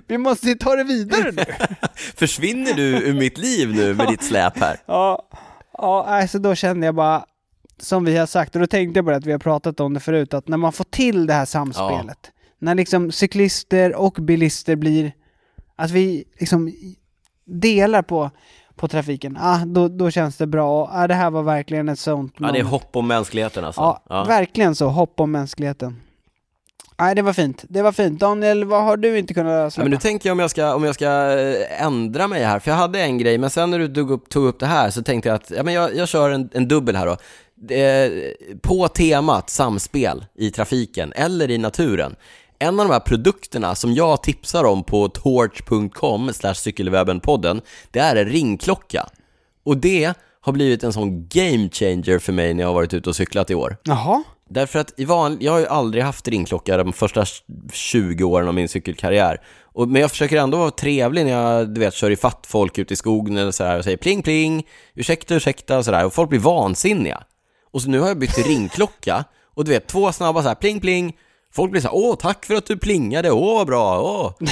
vi 0.07 0.17
måste 0.17 0.47
ju 0.47 0.55
ta 0.55 0.75
det 0.75 0.83
vidare 0.83 1.31
nu. 1.31 1.45
Försvinner 2.15 2.73
du 2.73 2.83
ur 2.83 3.13
mitt 3.13 3.37
liv 3.37 3.75
nu 3.75 3.93
med 3.93 4.07
ditt 4.07 4.23
släp 4.23 4.59
här? 4.59 4.77
Ja, 4.85 5.29
ja 5.77 6.05
alltså 6.05 6.39
då 6.39 6.55
kände 6.55 6.85
jag 6.85 6.95
bara, 6.95 7.25
som 7.79 8.05
vi 8.05 8.17
har 8.17 8.25
sagt, 8.25 8.55
och 8.55 8.61
då 8.61 8.67
tänkte 8.67 8.97
jag 8.97 9.05
bara 9.05 9.15
att 9.15 9.25
vi 9.25 9.31
har 9.31 9.39
pratat 9.39 9.79
om 9.79 9.93
det 9.93 9.99
förut, 9.99 10.33
att 10.33 10.47
när 10.47 10.57
man 10.57 10.71
får 10.71 10.83
till 10.83 11.27
det 11.27 11.33
här 11.33 11.45
samspelet, 11.45 12.31
när 12.59 12.75
liksom 12.75 13.11
cyklister 13.11 13.95
och 13.95 14.13
bilister 14.13 14.75
blir, 14.75 15.11
att 15.75 15.91
vi 15.91 16.23
liksom 16.39 16.73
delar 17.45 18.01
på, 18.01 18.31
på 18.75 18.87
trafiken, 18.87 19.37
ah, 19.41 19.65
då, 19.65 19.87
då 19.87 20.11
känns 20.11 20.37
det 20.37 20.47
bra. 20.47 20.81
Och, 20.81 20.89
ah, 20.91 21.07
det 21.07 21.13
här 21.13 21.29
var 21.31 21.43
verkligen 21.43 21.89
ett 21.89 21.99
sånt 21.99 22.33
Ja, 22.37 22.41
det 22.51 22.59
är 22.59 22.63
moment. 22.63 22.69
hopp 22.83 22.95
om 22.95 23.07
mänskligheten 23.07 23.65
alltså. 23.65 23.81
Ja, 23.81 24.03
Ja. 24.09 24.23
verkligen 24.23 24.75
så. 24.75 24.87
Hopp 24.87 25.19
om 25.19 25.31
mänskligheten. 25.31 26.01
Nej, 26.99 27.15
det 27.15 27.21
var 27.21 27.33
fint. 27.33 27.65
Det 27.69 27.81
var 27.81 27.91
fint. 27.91 28.19
Daniel, 28.19 28.65
vad 28.65 28.83
har 28.83 28.97
du 28.97 29.17
inte 29.19 29.33
kunnat 29.33 29.51
Ja, 29.53 29.69
släppa? 29.69 29.83
men 29.83 29.91
nu 29.91 29.97
tänker 29.97 30.29
jag 30.29 30.33
om 30.33 30.39
jag, 30.39 30.49
ska, 30.51 30.75
om 30.75 30.83
jag 30.83 30.95
ska 30.95 31.39
eh, 31.39 31.83
ändra 31.85 32.27
mig 32.27 32.43
här, 32.43 32.59
för 32.59 32.71
jag 32.71 32.77
hade 32.77 33.01
en 33.01 33.17
grej, 33.17 33.37
men 33.37 33.49
sen 33.49 33.71
när 33.71 33.79
du 33.79 33.87
tog 33.87 34.11
upp, 34.11 34.29
tog 34.29 34.45
upp 34.45 34.59
det 34.59 34.65
här 34.65 34.89
så 34.89 35.03
tänkte 35.03 35.29
jag 35.29 35.35
att 35.35 35.51
ja, 35.51 35.63
men 35.63 35.73
jag, 35.73 35.95
jag 35.95 36.07
kör 36.07 36.29
en, 36.29 36.49
en 36.53 36.67
dubbel 36.67 36.95
här 36.95 37.05
då. 37.05 37.17
På 38.61 38.87
temat 38.87 39.49
samspel 39.49 40.25
i 40.35 40.51
trafiken 40.51 41.13
eller 41.15 41.51
i 41.51 41.57
naturen. 41.57 42.15
En 42.59 42.79
av 42.79 42.87
de 42.87 42.93
här 42.93 42.99
produkterna 42.99 43.75
som 43.75 43.93
jag 43.93 44.23
tipsar 44.23 44.63
om 44.63 44.83
på 44.83 45.09
torch.com 45.09 46.31
cykelwebbenpodden, 46.55 47.61
det 47.91 47.99
är 47.99 48.15
en 48.15 48.25
ringklocka. 48.25 49.09
Och 49.65 49.77
det 49.77 50.13
har 50.41 50.53
blivit 50.53 50.83
en 50.83 50.93
sån 50.93 51.27
game 51.27 51.69
changer 51.69 52.19
för 52.19 52.33
mig 52.33 52.53
när 52.53 52.63
jag 52.63 52.69
har 52.69 52.73
varit 52.73 52.93
ute 52.93 53.09
och 53.09 53.15
cyklat 53.15 53.51
i 53.51 53.55
år. 53.55 53.77
Jaha? 53.83 54.23
Därför 54.49 54.79
att 54.79 54.99
i 54.99 55.05
van... 55.05 55.37
jag 55.39 55.51
har 55.51 55.59
ju 55.59 55.67
aldrig 55.67 56.03
haft 56.03 56.27
ringklocka 56.27 56.77
de 56.77 56.93
första 56.93 57.25
20 57.73 58.23
åren 58.23 58.47
av 58.47 58.53
min 58.53 58.69
cykelkarriär. 58.69 59.41
Och, 59.63 59.87
men 59.89 60.01
jag 60.01 60.11
försöker 60.11 60.37
ändå 60.37 60.57
vara 60.57 60.71
trevlig 60.71 61.25
när 61.25 61.31
jag, 61.31 61.73
du 61.73 61.79
vet, 61.79 61.93
kör 61.93 62.11
i 62.11 62.15
fatt 62.15 62.45
folk 62.47 62.77
ute 62.77 62.93
i 62.93 62.97
skogen 62.97 63.37
eller 63.37 63.51
så 63.51 63.63
här 63.63 63.77
och 63.77 63.83
säger 63.83 63.97
pling 63.97 64.21
pling, 64.21 64.67
ursäkta, 64.93 65.35
ursäkta 65.35 65.77
och 65.77 65.85
sådär. 65.85 66.05
Och 66.05 66.13
folk 66.13 66.29
blir 66.29 66.39
vansinniga. 66.39 67.23
Och 67.75 67.81
så 67.81 67.89
nu 67.89 67.99
har 67.99 68.07
jag 68.07 68.17
bytt 68.17 68.33
till 68.33 68.43
ringklocka 68.47 69.25
och 69.53 69.65
du 69.65 69.71
vet, 69.71 69.87
två 69.87 70.11
snabba 70.11 70.41
så 70.41 70.47
här 70.47 70.55
pling 70.55 70.79
pling. 70.79 71.17
Folk 71.53 71.71
blir 71.71 71.81
så 71.81 71.87
här, 71.87 71.95
åh 71.95 72.15
tack 72.15 72.45
för 72.45 72.55
att 72.55 72.65
du 72.65 72.77
plingade, 72.77 73.31
åh 73.31 73.57
vad 73.57 73.67
bra, 73.67 74.01
åh. 74.01 74.33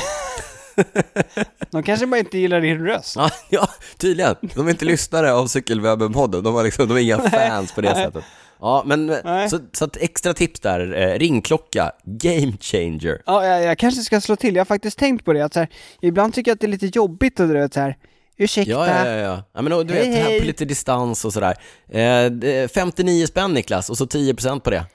De 1.72 1.84
kanske 1.84 2.08
bara 2.08 2.20
inte 2.20 2.38
gillar 2.38 2.62
din 2.62 2.86
röst. 2.86 3.16
Ja, 3.16 3.30
ja, 3.50 3.70
tydligen. 3.98 4.36
De 4.42 4.68
är 4.68 4.72
inte 4.72 4.86
lyssnare 4.86 5.34
av 5.34 5.48
Cykelwebben-podden. 5.48 6.42
De, 6.42 6.54
har 6.54 6.64
liksom, 6.64 6.88
de 6.88 6.98
är 6.98 7.02
inga 7.02 7.20
fans 7.20 7.72
på 7.72 7.82
det 7.82 7.96
sättet. 7.96 8.24
Ja, 8.60 8.84
men 8.86 9.16
så, 9.50 9.60
så 9.74 9.86
att 9.86 9.98
extra 9.98 10.34
tips 10.34 10.60
där, 10.60 10.94
eh, 11.02 11.20
ringklocka, 11.20 11.92
game 12.06 12.54
changer. 12.60 13.22
Ja, 13.26 13.46
jag, 13.46 13.64
jag 13.64 13.78
kanske 13.78 14.02
ska 14.02 14.22
slå 14.22 14.36
till. 14.36 14.56
Jag 14.56 14.60
har 14.60 14.66
faktiskt 14.66 15.00
tänkt 15.00 15.26
på 15.26 15.34
det, 15.34 15.46
att 15.46 15.54
så 15.54 15.60
här, 15.60 15.70
ibland 16.02 16.34
tycker 16.34 16.52
jag 16.52 16.56
att 16.56 16.62
det 16.62 16.68
är 16.68 16.72
lite 16.72 16.92
jobbigt 16.94 17.40
att 17.40 17.50
du 17.50 17.54
vet 17.54 17.74
så 17.74 17.80
här, 17.80 17.98
ursäkta. 18.38 18.72
Ja, 18.72 18.88
ja, 18.88 19.06
ja, 19.08 19.16
ja. 19.16 19.44
ja 19.54 19.62
men 19.62 19.74
och, 19.74 19.86
du 19.86 19.94
Hej, 19.94 20.08
vet, 20.10 20.18
här 20.18 20.24
hej. 20.30 20.40
på 20.40 20.46
lite 20.46 20.66
distans 20.66 21.26
och 21.26 21.34
sådär. 21.34 21.56
Eh, 21.90 22.26
det- 22.32 22.74
59 22.74 23.28
spänn 23.28 23.54
Niklas, 23.54 23.90
och 23.90 23.98
så 23.98 24.06
10% 24.06 24.60
på 24.60 24.70
det. 24.70 24.86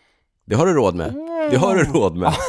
Det 0.48 0.54
har 0.54 0.66
du 0.66 0.72
råd 0.72 0.94
med. 0.94 1.14
Det 1.50 1.56
har 1.56 1.74
du 1.74 1.84
råd 1.84 2.16
med. 2.16 2.32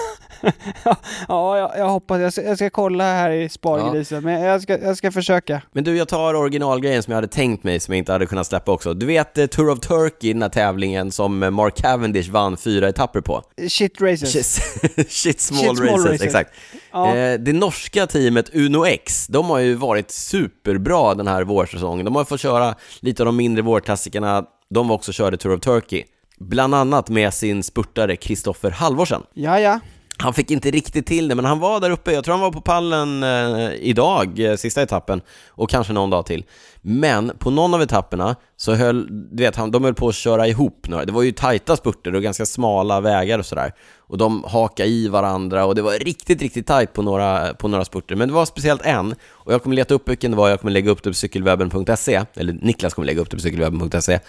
Ja, 1.28 1.58
jag, 1.58 1.72
jag 1.78 1.90
hoppas, 1.90 2.22
jag 2.22 2.34
ska, 2.34 2.44
jag 2.44 2.58
ska 2.58 2.70
kolla 2.70 3.04
här 3.04 3.32
i 3.32 3.50
spargrisen, 3.50 4.24
men 4.24 4.42
jag 4.42 4.62
ska, 4.62 4.80
jag 4.80 4.98
ska 4.98 5.12
försöka. 5.12 5.62
Men 5.72 5.84
du, 5.84 5.98
jag 5.98 6.08
tar 6.08 6.34
originalgrejen 6.34 7.04
som 7.04 7.12
jag 7.12 7.18
hade 7.18 7.28
tänkt 7.28 7.64
mig, 7.64 7.80
som 7.80 7.94
jag 7.94 7.98
inte 7.98 8.12
hade 8.12 8.26
kunnat 8.26 8.48
släppa 8.48 8.72
också. 8.72 8.94
Du 8.94 9.06
vet 9.06 9.38
eh, 9.38 9.46
Tour 9.46 9.70
of 9.70 9.80
Turkey, 9.80 10.34
den 10.34 10.42
här 10.42 10.50
tävlingen 10.50 11.12
som 11.12 11.44
eh, 11.44 11.50
Mark 11.50 11.76
Cavendish 11.76 12.30
vann 12.30 12.58
fyra 12.58 12.90
etapper 12.90 13.22
på? 13.22 13.42
Shit 13.70 14.02
races. 14.02 14.32
Shit, 14.32 15.12
shit 15.12 15.42
small, 15.42 15.60
Shit 15.60 15.78
small 15.78 15.90
races, 15.90 16.06
races. 16.06 16.22
exakt. 16.22 16.52
Ja. 16.92 17.16
Eh, 17.16 17.40
det 17.40 17.54
norska 17.54 18.08
teamet 18.08 18.50
Uno 18.56 18.86
X, 18.86 19.28
de 19.28 19.50
har 19.50 19.60
ju 19.60 19.76
varit 19.76 20.12
superbra 20.12 21.14
den 21.14 21.28
här 21.28 21.44
vårsäsongen. 21.44 22.06
De 22.06 22.16
har 22.16 22.26
fått 22.26 22.42
köra 22.42 22.76
lite 23.00 23.22
av 23.24 23.26
de 23.26 23.36
mindre 23.36 23.62
vårklassikerna, 23.62 24.44
de 24.70 24.88
var 24.88 24.96
också 24.96 25.12
körde 25.12 25.38
Tour 25.38 25.56
of 25.56 25.62
Turkey. 25.62 26.04
Bland 26.40 26.76
annat 26.76 27.10
med 27.10 27.34
sin 27.34 27.64
spurtare 27.64 28.16
Kristoffer 28.16 28.72
Halvorsen. 28.72 29.22
Ja, 29.34 29.60
ja. 29.60 29.80
Han 30.22 30.34
fick 30.34 30.52
inte 30.52 30.72
riktigt 30.72 31.06
till 31.06 31.28
det, 31.28 31.36
men 31.36 31.46
han 31.46 31.60
var 31.60 31.80
där 31.80 31.90
uppe. 31.90 32.12
Jag 32.12 32.24
tror 32.24 32.34
han 32.34 32.42
var 32.42 32.52
på 32.52 32.62
pallen 32.62 33.24
eh, 33.24 33.72
idag, 33.74 34.40
eh, 34.40 34.56
sista 34.56 34.82
etappen, 34.82 35.22
och 35.48 35.70
kanske 35.70 35.94
någon 35.94 36.10
dag 36.10 36.26
till. 36.26 36.46
Men 36.82 37.32
på 37.40 37.50
någon 37.50 37.74
av 37.74 37.82
etapperna 37.82 38.36
så 38.58 38.74
höll, 38.74 39.08
du 39.36 39.44
vet, 39.44 39.56
han, 39.56 39.72
de 39.72 39.84
höll 39.84 39.94
på 39.94 40.08
att 40.08 40.16
köra 40.16 40.48
ihop 40.48 40.88
några. 40.88 41.06
Det 41.06 41.12
var 41.12 41.22
ju 41.22 41.32
tajta 41.32 41.76
spurter 41.76 42.16
och 42.16 42.24
ganska 42.24 42.46
smala 42.46 43.02
vägar 43.02 43.40
och 43.40 43.46
sådär. 43.46 43.74
Och 43.98 44.18
de 44.18 44.44
hakade 44.44 44.90
i 44.90 45.08
varandra 45.08 45.66
och 45.66 45.76
det 45.76 45.82
var 45.82 45.94
riktigt, 45.94 46.42
riktigt 46.42 46.68
tajt 46.68 46.94
på 46.94 47.02
några, 47.02 47.54
på 47.54 47.68
några 47.68 47.86
spurter. 47.86 48.16
Men 48.16 48.28
det 48.28 48.34
var 48.34 48.46
speciellt 48.46 48.82
en, 48.82 49.16
och 49.28 49.54
jag 49.54 49.64
kommer 49.64 49.76
leta 49.76 49.94
upp 49.94 50.10
vilken 50.10 50.32
det 50.32 50.38
var, 50.38 50.50
jag 50.50 50.60
kommer 50.60 50.72
lägga 50.72 50.92
upp 50.92 51.04
det 51.04 51.10
på 51.10 51.14
cykelwebben.se, 51.14 52.22
eller 52.34 52.54
Niklas 52.54 52.94
kommer 52.94 53.06
lägga 53.06 53.22
upp 53.22 53.30
det 53.30 53.38
på 53.38 53.42
cykelwebben.se. 53.42 54.20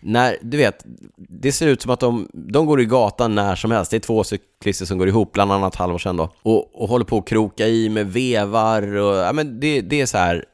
När, 0.00 0.36
du 0.42 0.56
vet, 0.56 0.84
det 1.16 1.52
ser 1.52 1.66
ut 1.66 1.82
som 1.82 1.90
att 1.90 2.00
de, 2.00 2.28
de 2.32 2.66
går 2.66 2.80
i 2.80 2.84
gatan 2.84 3.34
när 3.34 3.56
som 3.56 3.70
helst. 3.70 3.90
Det 3.90 3.96
är 3.96 4.00
två 4.00 4.24
cyklister 4.24 4.86
som 4.86 4.98
går 4.98 5.08
ihop, 5.08 5.32
bland 5.32 5.52
annat 5.52 5.74
Halvorsen 5.76 6.16
då, 6.16 6.32
och, 6.42 6.82
och 6.82 6.88
håller 6.88 7.04
på 7.04 7.18
att 7.18 7.26
kroka 7.28 7.66
i 7.66 7.88
med 7.88 8.12
vevar 8.12 8.96
och, 8.96 9.14
ja 9.16 9.32
men 9.32 9.60
det, 9.60 9.80
det 9.80 10.00
är 10.00 10.06
så 10.06 10.18
här. 10.18 10.44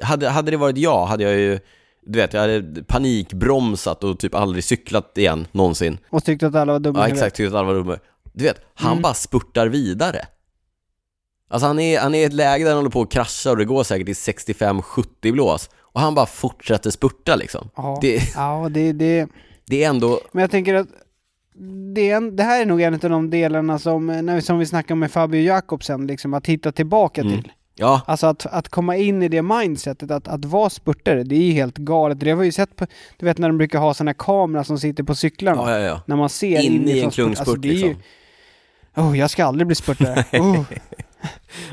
hade, 0.00 0.28
hade 0.28 0.50
det 0.50 0.56
varit 0.56 0.76
jag 0.78 1.06
hade 1.06 1.24
jag 1.24 1.32
ju, 1.32 1.58
du 2.06 2.18
vet, 2.18 2.32
jag 2.32 2.40
hade 2.40 2.84
panikbromsat 2.84 4.04
och 4.04 4.18
typ 4.18 4.34
aldrig 4.34 4.64
cyklat 4.64 5.18
igen, 5.18 5.46
någonsin. 5.52 5.98
Och 6.10 6.24
tyckte 6.24 6.46
att 6.46 6.54
alla 6.54 6.72
var 6.72 6.80
dumma 6.80 6.98
Ja, 6.98 7.08
exakt, 7.08 7.36
tyckte 7.36 7.48
att 7.48 7.58
alla 7.64 7.72
var 7.72 7.74
dumma. 7.74 7.98
Du 8.32 8.44
vet, 8.44 8.60
han 8.74 8.92
Mm. 8.92 9.02
bara 9.02 9.14
spurtar 9.14 9.66
vidare. 9.66 10.26
Alltså 11.52 11.66
han 11.66 11.78
är, 11.78 12.00
han 12.00 12.14
är 12.14 12.18
i 12.20 12.24
ett 12.24 12.32
läge 12.32 12.64
där 12.64 12.70
han 12.70 12.78
håller 12.78 12.90
på 12.90 13.02
att 13.02 13.10
krascha 13.10 13.50
och 13.50 13.56
det 13.56 13.64
går 13.64 13.84
säkert 13.84 14.08
i 14.08 14.12
65-70 14.12 15.32
blås. 15.32 15.70
Och 15.92 16.00
han 16.00 16.14
bara 16.14 16.26
fortsätter 16.26 16.90
spurta 16.90 17.36
liksom. 17.36 17.68
Ja, 17.76 17.98
Det, 18.00 18.20
ja 18.34 18.68
det, 18.70 18.92
det, 18.92 19.28
det 19.66 19.84
är 19.84 19.88
ändå, 19.90 20.20
men 20.32 20.40
jag 20.40 20.50
tänker 20.50 20.74
att 20.74 20.88
det, 21.94 22.10
en, 22.10 22.36
det 22.36 22.42
här 22.42 22.60
är 22.62 22.66
nog 22.66 22.80
en 22.82 22.94
av 22.94 23.00
de 23.00 23.30
delarna 23.30 23.78
som, 23.78 24.06
när 24.06 24.34
vi, 24.34 24.42
som 24.42 24.58
vi 24.58 24.66
snackade 24.66 24.98
med 25.00 25.10
Fabio 25.10 25.40
Jakobsen, 25.42 26.06
liksom 26.06 26.34
att 26.34 26.46
hitta 26.46 26.72
tillbaka 26.72 27.20
Mm. 27.20 27.32
till. 27.42 27.52
ja, 27.74 28.00
Alltså 28.06 28.26
att, 28.26 28.46
att 28.46 28.68
komma 28.68 28.96
in 28.96 29.22
i 29.22 29.28
det 29.28 29.42
mindsetet, 29.42 30.10
att, 30.10 30.28
att 30.28 30.44
vara 30.44 30.70
spurtare, 30.70 31.22
det 31.24 31.34
är 31.36 31.40
ju 31.42 31.52
helt 31.52 31.78
galet. 31.78 32.20
Det 32.20 32.30
har 32.30 32.36
vi 32.36 32.46
ju 32.46 32.52
sett 32.52 32.76
på, 32.76 32.86
du 33.18 33.26
vet 33.26 33.38
när 33.38 33.48
de 33.48 33.58
brukar 33.58 33.78
ha 33.78 33.94
sådana 33.94 34.14
kameror 34.14 34.62
som 34.62 34.78
sitter 34.78 35.02
på 35.02 35.14
cyklarna. 35.14 35.62
ja, 35.70 35.78
ja, 35.78 35.84
ja. 35.86 36.02
När 36.06 36.16
man 36.16 36.28
ser 36.28 36.60
In 36.60 36.72
i 36.88 36.98
inifrån 36.98 36.98
en 37.04 37.10
spurt- 37.10 37.14
klungspurt 37.14 37.48
alltså, 37.48 37.68
är 37.68 37.72
ju- 37.72 37.88
liksom. 37.88 38.02
Oh, 38.96 39.18
jag 39.18 39.30
ska 39.30 39.44
aldrig 39.44 39.66
bli 39.66 39.76
spurtare. 39.76 40.24
Oh. 40.40 40.62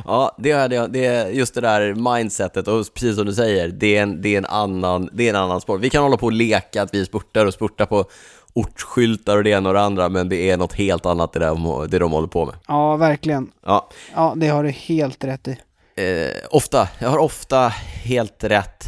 Ja, 0.06 0.36
det 0.38 0.52
hade 0.52 0.76
jag, 0.76 0.92
det 0.92 1.06
är 1.06 1.28
just 1.30 1.54
det 1.54 1.62
där 1.62 1.94
mindsetet 2.18 2.68
och 2.68 2.86
precis 2.94 3.16
som 3.16 3.26
du 3.26 3.34
säger, 3.34 3.68
det 3.68 3.98
är, 3.98 4.04
en, 4.04 4.22
det, 4.22 4.34
är 4.34 4.38
en 4.38 4.46
annan, 4.46 5.10
det 5.14 5.26
är 5.26 5.30
en 5.30 5.36
annan 5.36 5.62
sport. 5.62 5.80
Vi 5.82 5.90
kan 5.90 6.04
hålla 6.04 6.18
på 6.18 6.26
och 6.26 6.32
leka 6.32 6.82
att 6.82 6.94
vi 6.94 7.06
spurtar 7.06 7.46
och 7.46 7.54
spurta 7.54 7.86
på 7.86 8.06
ortsskyltar 8.54 9.38
och 9.38 9.44
det 9.44 9.50
ena 9.50 9.70
och 9.70 9.76
det 9.76 9.82
andra, 9.82 10.10
men 10.10 10.30
det 10.30 10.50
är 10.50 10.58
något 10.58 10.74
helt 10.74 11.06
annat 11.06 11.34
det, 11.34 11.40
där, 11.40 11.88
det 11.88 12.00
de 12.00 12.12
håller 12.12 12.28
på 12.28 12.46
med. 12.46 12.56
Ja, 12.68 12.96
verkligen. 12.96 13.52
Ja, 13.66 13.90
Ja, 14.16 14.34
det 14.36 14.48
har 14.48 14.64
du 14.64 14.70
helt 14.70 15.24
rätt 15.24 15.48
i. 15.48 15.58
eh, 15.96 16.32
ofta, 16.50 16.88
jag 17.00 17.10
har 17.10 17.18
ofta 17.18 17.68
helt 18.04 18.44
rätt. 18.44 18.86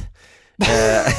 Eh, 0.61 1.13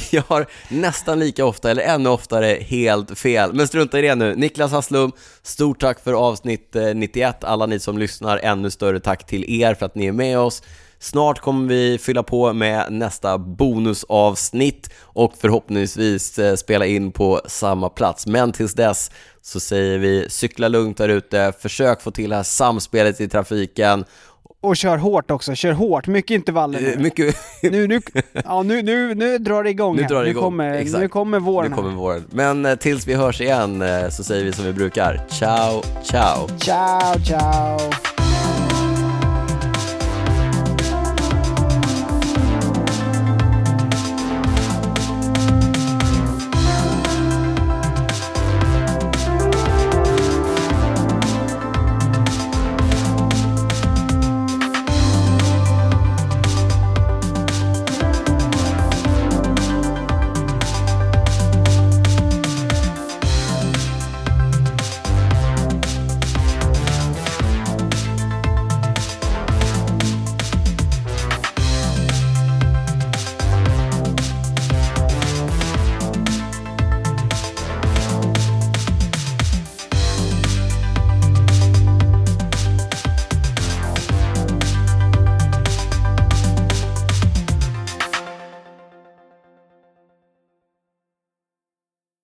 jag 0.10 0.22
har 0.26 0.46
nästan 0.68 1.18
lika 1.18 1.44
ofta, 1.44 1.70
eller 1.70 1.82
ännu 1.82 2.08
oftare, 2.08 2.58
helt 2.60 3.18
fel. 3.18 3.52
Men 3.52 3.68
strunta 3.68 3.98
i 3.98 4.02
det 4.02 4.14
nu. 4.14 4.34
Niklas 4.34 4.72
Hasslum, 4.72 5.12
stort 5.42 5.80
tack 5.80 6.00
för 6.04 6.12
avsnitt 6.12 6.76
eh, 6.76 6.94
91. 6.94 7.44
Alla 7.44 7.66
ni 7.66 7.80
som 7.80 7.98
lyssnar, 7.98 8.38
ännu 8.38 8.70
större 8.70 9.00
tack 9.00 9.26
till 9.26 9.62
er 9.62 9.74
för 9.74 9.86
att 9.86 9.94
ni 9.94 10.06
är 10.06 10.12
med 10.12 10.38
oss. 10.38 10.62
Snart 11.00 11.40
kommer 11.40 11.68
vi 11.68 11.98
fylla 11.98 12.22
på 12.22 12.52
med 12.52 12.92
nästa 12.92 13.38
bonusavsnitt 13.38 14.90
och 15.02 15.34
förhoppningsvis 15.38 16.38
eh, 16.38 16.54
spela 16.54 16.86
in 16.86 17.12
på 17.12 17.40
samma 17.46 17.88
plats. 17.88 18.26
Men 18.26 18.52
tills 18.52 18.74
dess 18.74 19.10
så 19.42 19.60
säger 19.60 19.98
vi 19.98 20.30
cykla 20.30 20.68
lugnt 20.68 20.96
där 20.96 21.08
ute, 21.08 21.52
försök 21.60 22.02
få 22.02 22.10
till 22.10 22.30
det 22.30 22.36
här 22.36 22.42
samspelet 22.42 23.20
i 23.20 23.28
trafiken. 23.28 24.04
Och 24.60 24.76
kör 24.76 24.96
hårt 24.96 25.30
också, 25.30 25.54
kör 25.54 25.72
hårt. 25.72 26.06
Mycket 26.06 26.30
intervaller 26.34 26.78
Eh, 26.78 26.84
nu. 26.96 27.02
Mycket, 27.02 27.36
Nu, 27.62 27.86
nu, 27.88 28.00
ja, 28.44 28.62
nu, 28.62 28.82
nu, 28.82 29.14
nu 29.14 29.38
drar 29.38 29.62
det 29.64 29.70
igång 29.70 29.96
Nu 29.96 30.02
drar 30.02 30.18
det 30.18 30.24
nu, 30.24 30.30
igång, 30.30 30.42
kommer, 30.42 30.72
exakt. 30.72 31.00
nu 31.02 31.08
kommer 31.08 31.38
våren 31.40 31.70
nu 31.70 31.76
kommer 31.76 31.90
våren. 31.90 32.24
Men 32.30 32.66
eh, 32.66 32.74
tills 32.74 33.06
vi 33.06 33.14
hörs 33.14 33.40
igen 33.40 33.82
eh, 33.82 34.08
så 34.08 34.24
säger 34.24 34.44
vi 34.44 34.52
som 34.52 34.64
vi 34.64 34.72
brukar. 34.72 35.20
Ciao, 35.28 35.82
ciao! 36.02 36.48
Ciao, 36.58 37.20
ciao. 37.24 37.78